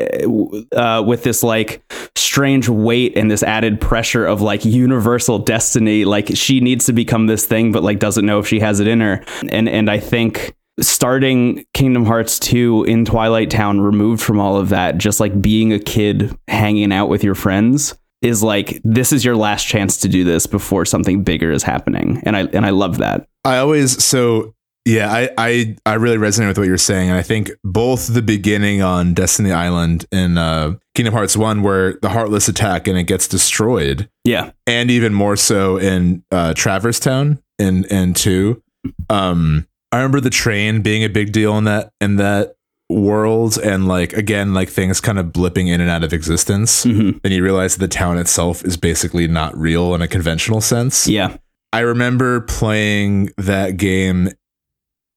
uh, 0.76 1.04
with 1.06 1.24
this 1.24 1.44
like 1.44 1.82
strange 2.16 2.70
weight 2.70 3.18
and 3.18 3.30
this 3.30 3.44
added 3.44 3.82
pressure 3.82 4.26
of 4.26 4.42
like 4.42 4.66
universal 4.66 5.40
destiny. 5.40 6.06
Like 6.06 6.36
she 6.36 6.60
needs 6.60 6.86
to 6.86 6.94
become 6.94 7.28
this 7.28 7.46
thing 7.46 7.72
but 7.72 7.84
like 7.84 8.00
doesn't 8.00 8.26
know 8.26 8.40
if 8.40 8.48
she 8.48 8.60
has 8.60 8.80
it 8.80 8.88
in 8.88 9.02
her. 9.02 9.24
And 9.50 9.68
and 9.70 9.90
i 9.90 10.00
think 10.00 10.56
starting 10.80 11.66
kingdom 11.74 12.06
hearts 12.06 12.40
2 12.40 12.86
in 12.86 13.04
twilight 13.04 13.50
town 13.50 13.82
removed 13.82 14.22
from 14.22 14.40
all 14.40 14.56
of 14.56 14.70
that 14.70 14.98
just 14.98 15.20
like 15.20 15.42
being 15.42 15.74
a 15.74 15.80
kid 15.80 16.34
hanging 16.48 16.94
out 16.94 17.10
with 17.10 17.22
your 17.22 17.36
friends 17.36 17.98
is 18.22 18.44
like 18.44 18.82
this 18.84 19.14
is 19.14 19.24
your 19.24 19.36
last 19.36 19.66
chance 19.66 19.98
to 19.98 20.08
do 20.08 20.24
this 20.24 20.46
before 20.46 20.86
something 20.86 21.24
bigger 21.24 21.52
is 21.52 21.64
happening. 21.64 22.22
And 22.26 22.36
i 22.36 22.42
and 22.54 22.66
i 22.66 22.70
love 22.70 22.98
that. 22.98 23.28
I 23.46 23.58
always 23.58 24.04
so 24.04 24.54
yeah, 24.90 25.12
I, 25.12 25.30
I 25.38 25.76
I 25.86 25.94
really 25.96 26.18
resonate 26.18 26.48
with 26.48 26.58
what 26.58 26.68
you're 26.68 26.78
saying, 26.78 27.10
and 27.10 27.18
I 27.18 27.22
think 27.22 27.52
both 27.64 28.12
the 28.12 28.24
beginning 28.24 28.82
on 28.82 29.14
Destiny 29.14 29.52
Island 29.52 30.06
in 30.12 30.38
uh, 30.38 30.76
Kingdom 30.96 31.14
Hearts 31.14 31.38
One, 31.38 31.62
where 31.62 32.00
the 32.02 32.10
Heartless 32.10 32.48
attack 32.48 32.88
and 32.88 32.98
it 32.98 33.04
gets 33.04 33.28
destroyed, 33.28 34.10
yeah, 34.24 34.52
and 34.66 34.90
even 34.90 35.14
more 35.14 35.36
so 35.36 35.78
in 35.78 36.24
uh, 36.32 36.56
Traverse 36.56 37.00
Town 37.00 37.40
in 37.60 37.86
in 37.86 38.16
two. 38.16 38.64
Um, 39.12 39.68
I 39.92 39.98
remember 39.98 40.22
the 40.22 40.32
train 40.32 40.82
being 40.82 41.04
a 41.04 41.10
big 41.10 41.32
deal 41.34 41.56
in 41.60 41.66
that 41.66 41.94
in 42.02 42.16
that 42.16 42.56
world, 42.90 43.60
and 43.60 43.88
like 43.88 44.14
again, 44.14 44.56
like 44.56 44.70
things 44.70 45.00
kind 45.00 45.20
of 45.20 45.28
blipping 45.28 45.68
in 45.68 45.82
and 45.82 45.90
out 45.90 46.04
of 46.04 46.14
existence, 46.14 46.84
mm-hmm. 46.84 47.20
and 47.24 47.32
you 47.32 47.44
realize 47.44 47.78
the 47.78 47.88
town 47.88 48.18
itself 48.18 48.66
is 48.66 48.76
basically 48.76 49.28
not 49.28 49.56
real 49.56 49.94
in 49.94 50.02
a 50.02 50.08
conventional 50.08 50.62
sense. 50.62 51.08
Yeah. 51.08 51.38
I 51.72 51.82
remember 51.82 52.42
playing 52.42 53.30
that 53.38 53.78
game 53.78 54.30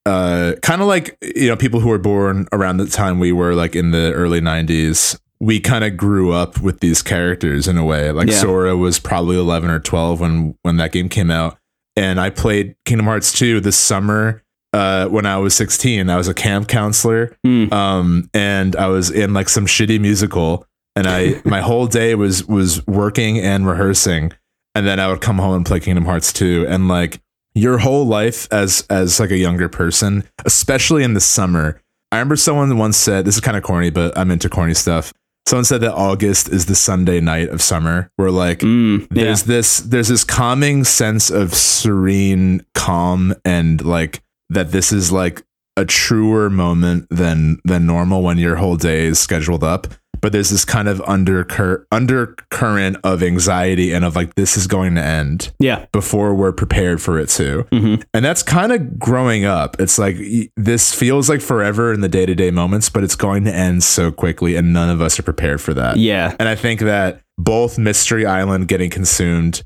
uh, 0.07 0.55
kind 0.63 0.81
of 0.83 0.89
like 0.89 1.17
you 1.37 1.49
know 1.49 1.57
people 1.57 1.81
who 1.81 1.89
were 1.89 1.99
born 1.99 2.47
around 2.53 2.79
the 2.79 2.87
time 2.87 3.19
we 3.19 3.33
were 3.33 3.55
like 3.55 3.77
in 3.77 3.91
the 3.93 4.13
early 4.13 4.41
90s 4.41 5.19
we 5.41 5.59
kind 5.61 5.85
of 5.85 5.97
grew 5.97 6.33
up 6.33 6.61
with 6.61 6.81
these 6.81 7.03
characters 7.03 7.69
in 7.69 7.77
a 7.79 7.85
way 7.85 8.11
like 8.11 8.29
yeah. 8.29 8.37
sora 8.37 8.77
was 8.77 8.99
probably 8.99 9.37
11 9.37 9.71
or 9.71 9.79
12 9.81 10.21
when 10.21 10.59
when 10.63 10.77
that 10.77 10.93
game 10.93 11.09
came 11.09 11.31
out 11.31 11.57
and 11.97 12.21
i 12.21 12.31
played 12.31 12.75
kingdom 12.85 13.07
hearts 13.07 13.33
2 13.33 13.61
this 13.61 13.77
summer 13.77 14.43
uh, 14.75 15.07
when 15.09 15.27
I 15.27 15.37
was 15.37 15.55
16. 15.55 16.09
I 16.09 16.17
was 16.17 16.29
a 16.29 16.33
camp 16.35 16.67
counselor, 16.67 17.37
Mm. 17.47 17.71
um, 17.73 18.31
and 18.33 18.75
I 18.75 18.87
was 18.87 19.11
in 19.11 19.35
like 19.35 19.51
some 19.51 19.67
shitty 19.67 20.01
musical, 20.01 20.67
and 20.97 21.07
I 21.07 21.43
my 21.45 21.61
whole 21.61 21.87
day 21.87 22.15
was 22.15 22.47
was 22.47 22.83
working 22.87 23.39
and 23.39 23.67
rehearsing, 23.67 24.33
and 24.75 24.87
then 24.87 24.99
I 24.99 25.09
would 25.09 25.21
come 25.21 25.37
home 25.39 25.57
and 25.57 25.67
play 25.67 25.79
Kingdom 25.79 26.07
Hearts 26.07 26.33
2, 26.33 26.65
and 26.69 26.89
like 26.89 27.21
your 27.55 27.79
whole 27.79 28.07
life 28.07 28.49
as 28.53 28.87
as 28.91 29.21
like 29.21 29.31
a 29.31 29.37
younger 29.37 29.69
person, 29.69 30.25
especially 30.45 31.03
in 31.05 31.15
the 31.15 31.21
summer. 31.21 31.81
I 32.11 32.17
remember 32.17 32.37
someone 32.37 32.77
once 32.77 32.97
said 32.97 33.25
this 33.25 33.37
is 33.37 33.41
kind 33.41 33.57
of 33.57 33.63
corny, 33.63 33.91
but 33.91 34.17
I'm 34.19 34.31
into 34.31 34.49
corny 34.49 34.75
stuff. 34.75 35.13
Someone 35.49 35.65
said 35.65 35.81
that 35.81 35.93
August 35.95 36.49
is 36.51 36.67
the 36.67 36.75
Sunday 36.75 37.21
night 37.21 37.49
of 37.49 37.61
summer, 37.61 38.11
where 38.17 38.31
like 38.31 38.61
Mm, 38.61 39.01
yeah. 39.01 39.07
there's 39.25 39.43
this 39.45 39.79
there's 39.81 40.09
this 40.09 40.25
calming 40.25 40.85
sense 40.85 41.31
of 41.31 41.55
serene 41.55 42.65
calm 42.75 43.35
and 43.45 43.85
like 43.85 44.23
that 44.51 44.71
this 44.73 44.93
is 44.93 45.11
like 45.11 45.43
a 45.77 45.85
truer 45.85 46.49
moment 46.51 47.07
than 47.11 47.59
than 47.65 47.87
normal 47.87 48.23
when 48.23 48.39
your 48.39 48.57
whole 48.57 48.77
day 48.77 49.07
is 49.07 49.19
scheduled 49.19 49.65
up 49.65 49.89
but 50.23 50.33
there's 50.33 50.49
this 50.51 50.65
kind 50.65 50.89
of 50.89 50.99
undercur- 51.01 51.85
undercurrent 51.93 52.97
of 53.05 53.23
anxiety 53.23 53.93
and 53.93 54.05
of 54.05 54.17
like 54.17 54.35
this 54.37 54.57
is 54.57 54.67
going 54.67 54.95
to 54.95 55.03
end 55.03 55.53
Yeah. 55.59 55.85
before 55.93 56.35
we're 56.35 56.53
prepared 56.53 57.03
for 57.03 57.19
it 57.19 57.29
to 57.31 57.65
Mhm. 57.73 58.03
and 58.15 58.25
that's 58.25 58.43
kind 58.43 58.73
of 58.73 58.99
growing 58.99 59.45
up 59.45 59.77
it's 59.81 59.99
like 59.99 60.17
this 60.57 60.95
feels 60.95 61.29
like 61.29 61.41
forever 61.41 61.93
in 61.93 62.01
the 62.01 62.09
day-to-day 62.09 62.51
moments 62.51 62.89
but 62.89 63.05
it's 63.05 63.17
going 63.17 63.45
to 63.45 63.55
end 63.55 63.83
so 63.83 64.11
quickly 64.11 64.57
and 64.57 64.73
none 64.73 64.89
of 64.89 65.01
us 65.03 65.19
are 65.19 65.23
prepared 65.25 65.61
for 65.61 65.75
that 65.75 65.97
Yeah. 65.99 66.35
and 66.39 66.49
I 66.49 66.55
think 66.55 66.81
that 66.81 67.21
both 67.37 67.79
Mystery 67.79 68.25
Island 68.25 68.69
getting 68.69 68.91
consumed 68.91 69.63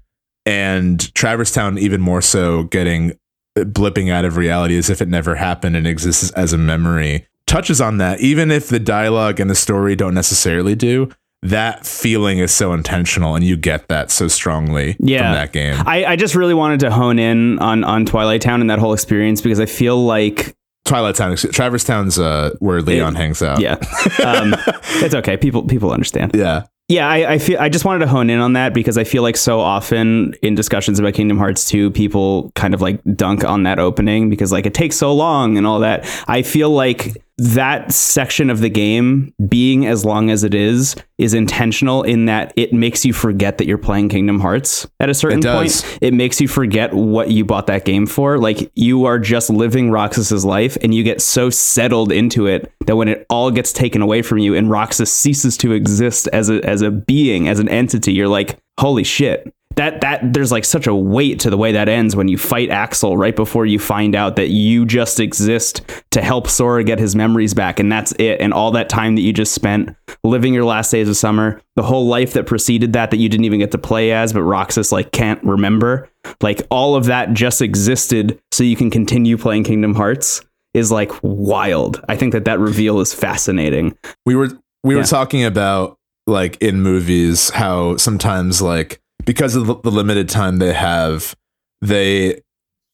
and 0.47 1.13
Traverse 1.15 1.53
Town 1.53 1.77
even 1.79 2.01
more 2.01 2.23
so 2.23 2.65
getting 2.65 3.13
uh, 3.59 3.63
blipping 3.65 4.11
out 4.13 4.25
of 4.25 4.37
reality 4.37 4.77
as 4.79 4.89
if 4.91 5.03
it 5.03 5.09
never 5.09 5.35
happened 5.35 5.77
and 5.77 5.87
exists 5.87 6.31
as 6.33 6.53
a 6.53 6.59
memory 6.59 7.27
touches 7.47 7.81
on 7.81 7.99
that. 7.99 8.21
Even 8.21 8.51
if 8.51 8.69
the 8.69 8.79
dialogue 8.81 9.41
and 9.41 9.49
the 9.51 9.55
story 9.55 9.97
don't 9.97 10.15
necessarily 10.15 10.75
do, 10.75 11.09
that 11.43 11.87
feeling 11.87 12.39
is 12.39 12.51
so 12.53 12.73
intentional 12.73 13.35
and 13.35 13.45
you 13.45 13.57
get 13.57 13.89
that 13.89 14.11
so 14.11 14.27
strongly 14.29 14.97
Yeah. 14.99 15.23
from 15.23 15.33
that 15.35 15.53
game. 15.53 15.77
I, 15.87 16.05
I 16.05 16.17
just 16.17 16.35
really 16.35 16.55
wanted 16.55 16.81
to 16.81 16.91
hone 16.91 17.19
in 17.19 17.59
on 17.61 17.85
on 17.85 18.05
Twilight 18.07 18.41
Town 18.41 18.61
and 18.61 18.71
that 18.71 18.79
whole 18.79 18.93
experience 18.95 19.41
because 19.41 19.61
I 19.61 19.67
feel 19.67 20.05
like 20.05 20.55
Twilight 20.87 21.15
Town, 21.17 21.37
Traverse 21.37 21.85
Town's 21.85 22.19
uh, 22.19 22.51
where 22.61 22.81
Leon 22.83 23.15
hangs 23.17 23.43
out. 23.43 23.61
yeah, 23.61 23.73
um, 24.25 24.55
it's 25.03 25.15
okay. 25.15 25.37
People 25.37 25.63
people 25.65 25.91
understand. 25.93 26.33
Yeah. 26.35 26.65
Yeah, 26.89 27.09
I, 27.09 27.33
I 27.33 27.39
feel 27.39 27.59
I 27.59 27.69
just 27.69 27.85
wanted 27.85 27.99
to 28.05 28.07
hone 28.07 28.31
in 28.31 28.39
on 28.39 28.53
that 28.53 28.73
because 28.73 28.97
I 28.97 29.03
feel 29.03 29.25
like 29.25 29.37
so 29.37 29.59
often 29.59 30.35
in 30.41 30.55
discussions 30.55 31.01
about 31.01 31.15
Kingdom 31.15 31.37
Hearts 31.37 31.69
2, 31.69 31.91
people 31.91 32.53
kind 32.55 32.75
of 32.75 32.81
like 32.81 33.01
dunk 33.17 33.45
on 33.45 33.65
that 33.65 33.81
opening 33.81 34.31
because 34.31 34.53
like 34.53 34.67
it 34.67 34.75
takes 34.75 34.95
so 34.95 35.13
long 35.13 35.59
and 35.59 35.67
all 35.67 35.81
that. 35.81 36.07
I 36.29 36.43
feel 36.43 36.71
like 36.71 37.17
that 37.39 37.93
section 37.93 38.49
of 38.49 38.61
the 38.61 38.71
game 38.71 39.35
being 39.47 39.87
as 39.87 40.05
long 40.05 40.31
as 40.31 40.43
it 40.43 40.55
is 40.55 40.97
is 41.19 41.35
intentional 41.35 42.03
in 42.03 42.25
that 42.27 42.53
it 42.57 42.73
makes 42.73 43.05
you 43.05 43.13
forget 43.13 43.59
that 43.59 43.67
you're 43.67 43.77
playing 43.77 44.09
Kingdom 44.09 44.41
Hearts 44.41 44.87
at 45.01 45.11
a 45.11 45.15
certain 45.15 45.41
It 45.41 45.45
point. 45.45 45.99
It 46.01 46.15
makes 46.15 46.41
you 46.41 46.49
forget 46.49 46.95
what 46.95 47.31
you 47.31 47.45
bought 47.45 47.67
that 47.67 47.85
game 47.85 48.07
for. 48.07 48.39
Like 48.39 48.71
you 48.75 49.05
are 49.05 49.19
just 49.19 49.51
living 49.51 49.91
Roxas's 49.91 50.47
life 50.47 50.79
and 50.83 50.95
you 50.95 51.03
get 51.03 51.21
so 51.21 51.51
settled 51.51 52.11
into 52.11 52.47
it 52.47 52.73
that 52.87 52.97
when 52.97 53.09
it 53.09 53.27
all 53.29 53.51
gets 53.51 53.73
taken 53.73 54.01
away 54.01 54.23
from 54.23 54.39
you 54.39 54.55
and 54.55 54.71
Roxas 54.71 55.13
ceases 55.13 55.59
to 55.59 55.73
exist 55.73 56.29
as 56.29 56.49
a 56.49 56.65
as 56.65 56.81
a 56.81 56.91
being, 56.91 57.49
as 57.49 57.59
an 57.59 57.69
entity, 57.69 58.15
you're 58.15 58.29
like, 58.29 58.59
holy 58.81 59.05
shit. 59.05 59.53
That 59.77 60.01
that 60.01 60.33
there's 60.33 60.51
like 60.51 60.65
such 60.65 60.87
a 60.87 60.95
weight 60.95 61.41
to 61.41 61.51
the 61.51 61.59
way 61.59 61.73
that 61.73 61.87
ends 61.89 62.17
when 62.17 62.29
you 62.29 62.39
fight 62.39 62.71
Axel 62.71 63.17
right 63.19 63.37
before 63.37 63.67
you 63.67 63.79
find 63.79 64.15
out 64.15 64.37
that 64.37 64.49
you 64.49 64.87
just 64.87 65.21
exist 65.21 65.83
to 66.13 66.23
help 66.23 66.49
Sora 66.49 66.83
get 66.83 66.99
his 66.99 67.15
memories 67.15 67.53
back 67.53 67.79
and 67.79 67.93
that's 67.93 68.13
it 68.19 68.41
and 68.41 68.55
all 68.55 68.71
that 68.71 68.89
time 68.89 69.17
that 69.17 69.21
you 69.21 69.35
just 69.35 69.53
spent 69.55 69.95
living 70.25 70.55
your 70.55 70.65
last 70.65 70.91
days 70.91 71.11
of 71.11 71.17
summer 71.19 71.61
the 71.75 71.83
whole 71.83 72.07
life 72.07 72.33
that 72.33 72.47
preceded 72.47 72.95
that 72.95 73.11
that 73.11 73.19
you 73.19 73.29
didn't 73.29 73.45
even 73.45 73.59
get 73.61 73.71
to 73.73 73.79
play 73.79 74.13
as 74.13 74.33
but 74.33 74.43
Roxas 74.43 74.93
like 74.93 75.13
can't 75.13 75.43
remember 75.45 76.09
like 76.41 76.63
all 76.71 76.97
of 76.97 77.05
that 77.05 77.35
just 77.35 77.61
existed 77.61 78.41
so 78.53 78.65
you 78.65 78.77
can 78.77 78.91
continue 78.91 79.37
playing 79.37 79.65
Kingdom 79.65 79.95
Hearts 79.95 80.41
is 80.73 80.91
like 80.91 81.13
wild 81.23 82.03
I 82.09 82.17
think 82.17 82.33
that 82.33 82.47
that 82.47 82.59
reveal 82.61 83.01
is 83.01 83.13
fascinating 83.13 83.95
we 84.25 84.35
were 84.37 84.49
we 84.83 84.95
Yeah. 84.95 85.01
were 85.03 85.07
talking 85.07 85.45
about 85.45 85.99
like 86.27 86.57
in 86.63 86.81
movies 86.81 87.51
how 87.51 87.99
sometimes 87.99 88.63
like 88.63 89.01
because 89.27 89.55
of 89.55 89.67
the, 89.67 89.75
the 89.81 89.91
limited 89.91 90.29
time 90.29 90.57
they 90.57 90.73
have 90.73 91.37
they 91.83 92.41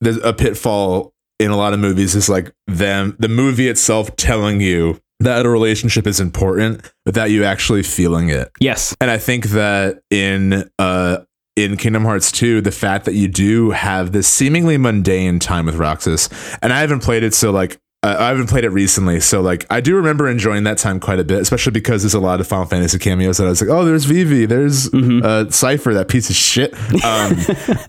there's 0.00 0.16
a 0.18 0.32
pitfall 0.32 1.14
in 1.38 1.50
a 1.52 1.56
lot 1.56 1.72
of 1.72 1.78
movies 1.78 2.16
is 2.16 2.28
like 2.28 2.52
them 2.66 3.16
the 3.20 3.28
movie 3.28 3.68
itself 3.68 4.14
telling 4.16 4.60
you 4.60 5.00
that 5.20 5.46
a 5.46 5.48
relationship 5.48 6.04
is 6.04 6.18
important 6.18 6.90
without 7.06 7.30
you 7.30 7.44
actually 7.44 7.84
feeling 7.84 8.28
it. 8.28 8.50
Yes. 8.58 8.96
And 9.00 9.10
i 9.10 9.18
think 9.18 9.46
that 9.50 10.00
in 10.10 10.68
uh 10.78 11.18
in 11.54 11.76
Kingdom 11.76 12.04
Hearts 12.04 12.32
2, 12.32 12.62
the 12.62 12.70
fact 12.70 13.04
that 13.04 13.12
you 13.12 13.28
do 13.28 13.72
have 13.72 14.12
this 14.12 14.26
seemingly 14.26 14.78
mundane 14.78 15.38
time 15.38 15.66
with 15.66 15.74
Roxas, 15.74 16.30
and 16.62 16.72
I 16.72 16.80
haven't 16.80 17.02
played 17.02 17.22
it, 17.22 17.34
so 17.34 17.50
like 17.50 17.78
uh, 18.04 18.16
I 18.18 18.28
haven't 18.28 18.48
played 18.48 18.64
it 18.64 18.70
recently, 18.70 19.20
so 19.20 19.40
like 19.40 19.64
I 19.70 19.80
do 19.80 19.94
remember 19.96 20.28
enjoying 20.28 20.64
that 20.64 20.78
time 20.78 20.98
quite 21.00 21.18
a 21.20 21.24
bit, 21.24 21.40
especially 21.40 21.72
because 21.72 22.02
there's 22.02 22.14
a 22.14 22.20
lot 22.20 22.40
of 22.40 22.46
Final 22.48 22.66
Fantasy 22.66 22.98
cameos 22.98 23.36
that 23.38 23.46
I 23.46 23.50
was 23.50 23.60
like, 23.60 23.70
oh, 23.70 23.84
there's 23.84 24.04
Vivi, 24.04 24.44
there's 24.46 24.88
Mhm. 24.90 25.22
uh, 25.24 25.44
Seifer, 25.46 25.94
that 25.94 26.08
piece 26.08 26.28
of 26.30 26.36
shit. 26.36 26.74
Um, 27.04 27.36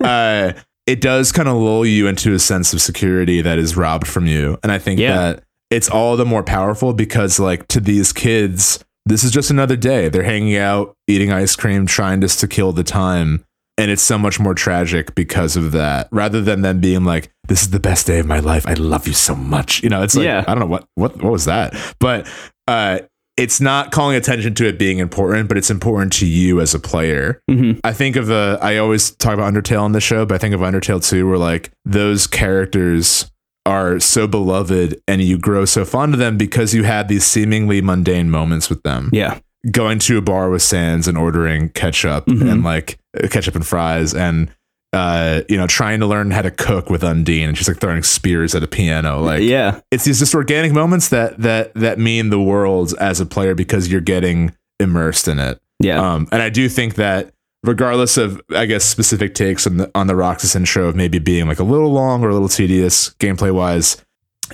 uh, 0.00 0.52
it 0.86 1.00
does 1.00 1.32
kind 1.32 1.48
of 1.48 1.56
lull 1.56 1.84
you 1.86 2.06
into 2.06 2.34
a 2.34 2.38
sense 2.38 2.72
of 2.74 2.80
security 2.82 3.40
that 3.40 3.58
is 3.58 3.76
robbed 3.76 4.06
from 4.06 4.26
you, 4.26 4.58
and 4.62 4.70
I 4.70 4.78
think 4.78 5.00
Yeah. 5.00 5.16
that 5.16 5.44
it's 5.70 5.88
all 5.88 6.16
the 6.16 6.26
more 6.26 6.42
powerful 6.42 6.92
because 6.92 7.40
like 7.40 7.66
to 7.68 7.80
these 7.80 8.12
kids, 8.12 8.84
this 9.06 9.24
is 9.24 9.30
just 9.32 9.50
another 9.50 9.76
day. 9.76 10.08
They're 10.08 10.22
hanging 10.22 10.56
out, 10.56 10.94
eating 11.08 11.32
ice 11.32 11.56
cream, 11.56 11.86
trying 11.86 12.20
just 12.20 12.38
to 12.40 12.46
kill 12.48 12.72
the 12.72 12.84
time. 12.84 13.44
And 13.76 13.90
it's 13.90 14.02
so 14.02 14.16
much 14.18 14.38
more 14.38 14.54
tragic 14.54 15.14
because 15.16 15.56
of 15.56 15.72
that, 15.72 16.08
rather 16.12 16.40
than 16.40 16.62
them 16.62 16.78
being 16.80 17.02
like, 17.04 17.30
"This 17.48 17.62
is 17.62 17.70
the 17.70 17.80
best 17.80 18.06
day 18.06 18.20
of 18.20 18.26
my 18.26 18.38
life. 18.38 18.64
I 18.68 18.74
love 18.74 19.06
you 19.08 19.12
so 19.14 19.34
much." 19.34 19.82
You 19.82 19.88
know, 19.88 20.02
it's 20.02 20.14
like 20.14 20.24
Yeah. 20.26 20.44
I 20.46 20.52
don't 20.54 20.60
know 20.60 20.66
what 20.66 20.84
what 20.94 21.20
what 21.20 21.32
was 21.32 21.44
that, 21.46 21.74
but 21.98 22.28
uh, 22.68 23.00
it's 23.36 23.60
not 23.60 23.90
calling 23.90 24.16
attention 24.16 24.54
to 24.54 24.66
it 24.68 24.78
being 24.78 24.98
important, 25.00 25.48
but 25.48 25.58
it's 25.58 25.70
important 25.70 26.12
to 26.14 26.26
you 26.26 26.60
as 26.60 26.72
a 26.72 26.78
player. 26.78 27.40
Mhm. 27.50 27.80
I 27.82 27.92
think 27.92 28.14
of 28.14 28.30
uh, 28.30 28.58
I 28.62 28.76
always 28.76 29.10
talk 29.10 29.34
about 29.34 29.52
Undertale 29.52 29.82
on 29.82 29.90
the 29.90 30.00
show, 30.00 30.24
but 30.24 30.36
I 30.36 30.38
think 30.38 30.54
of 30.54 30.60
Undertale 30.60 31.04
too, 31.04 31.28
where 31.28 31.38
like 31.38 31.72
those 31.84 32.28
characters 32.28 33.28
are 33.66 33.98
so 33.98 34.26
beloved 34.28 35.00
and 35.08 35.20
you 35.22 35.36
grow 35.38 35.64
so 35.64 35.84
fond 35.84 36.12
of 36.14 36.20
them 36.20 36.36
because 36.36 36.74
you 36.74 36.84
had 36.84 37.08
these 37.08 37.24
seemingly 37.24 37.80
mundane 37.80 38.30
moments 38.30 38.68
with 38.70 38.82
them. 38.84 39.08
yeah 39.12 39.38
Going 39.70 39.98
to 40.00 40.18
a 40.18 40.20
bar 40.20 40.50
with 40.50 40.60
Sans 40.62 41.08
and 41.08 41.16
ordering 41.16 41.70
ketchup 41.70 42.26
Mhm. 42.26 42.50
and 42.52 42.62
like 42.62 42.98
ketchup 43.30 43.54
and 43.54 43.66
fries 43.66 44.14
and 44.14 44.50
uh, 44.92 45.42
you 45.48 45.56
know, 45.56 45.66
trying 45.66 45.98
to 45.98 46.06
learn 46.06 46.30
how 46.30 46.40
to 46.40 46.52
cook 46.52 46.88
with 46.88 47.02
Undyne 47.02 47.48
and 47.48 47.58
she's 47.58 47.66
like 47.66 47.80
throwing 47.80 48.04
spears 48.04 48.54
at 48.54 48.62
a 48.62 48.68
piano. 48.68 49.20
Like 49.22 49.42
yeah 49.42 49.80
it's 49.90 50.04
these 50.04 50.20
just 50.20 50.34
organic 50.34 50.72
moments 50.72 51.08
that 51.08 51.38
that 51.38 51.74
that 51.74 51.98
mean 51.98 52.30
the 52.30 52.40
world 52.40 52.94
as 53.00 53.20
a 53.20 53.26
player 53.26 53.54
because 53.54 53.90
you're 53.90 54.00
getting 54.00 54.54
immersed 54.78 55.26
in 55.26 55.40
it. 55.40 55.60
yeah 55.80 56.00
Um, 56.00 56.28
and 56.30 56.42
I 56.42 56.48
do 56.48 56.68
think 56.68 56.94
that 56.94 57.32
regardless 57.64 58.16
of 58.16 58.40
I 58.50 58.66
guess 58.66 58.84
specific 58.84 59.34
takes 59.34 59.66
on 59.66 59.78
the 59.78 59.90
on 59.96 60.06
the 60.06 60.14
Roxas 60.14 60.54
intro 60.54 60.86
of 60.86 60.94
maybe 60.94 61.18
being 61.18 61.48
like 61.48 61.58
a 61.58 61.64
little 61.64 61.90
long 61.90 62.22
or 62.22 62.28
a 62.28 62.32
little 62.32 62.48
tedious 62.48 63.10
gameplay 63.14 63.52
wise, 63.52 63.96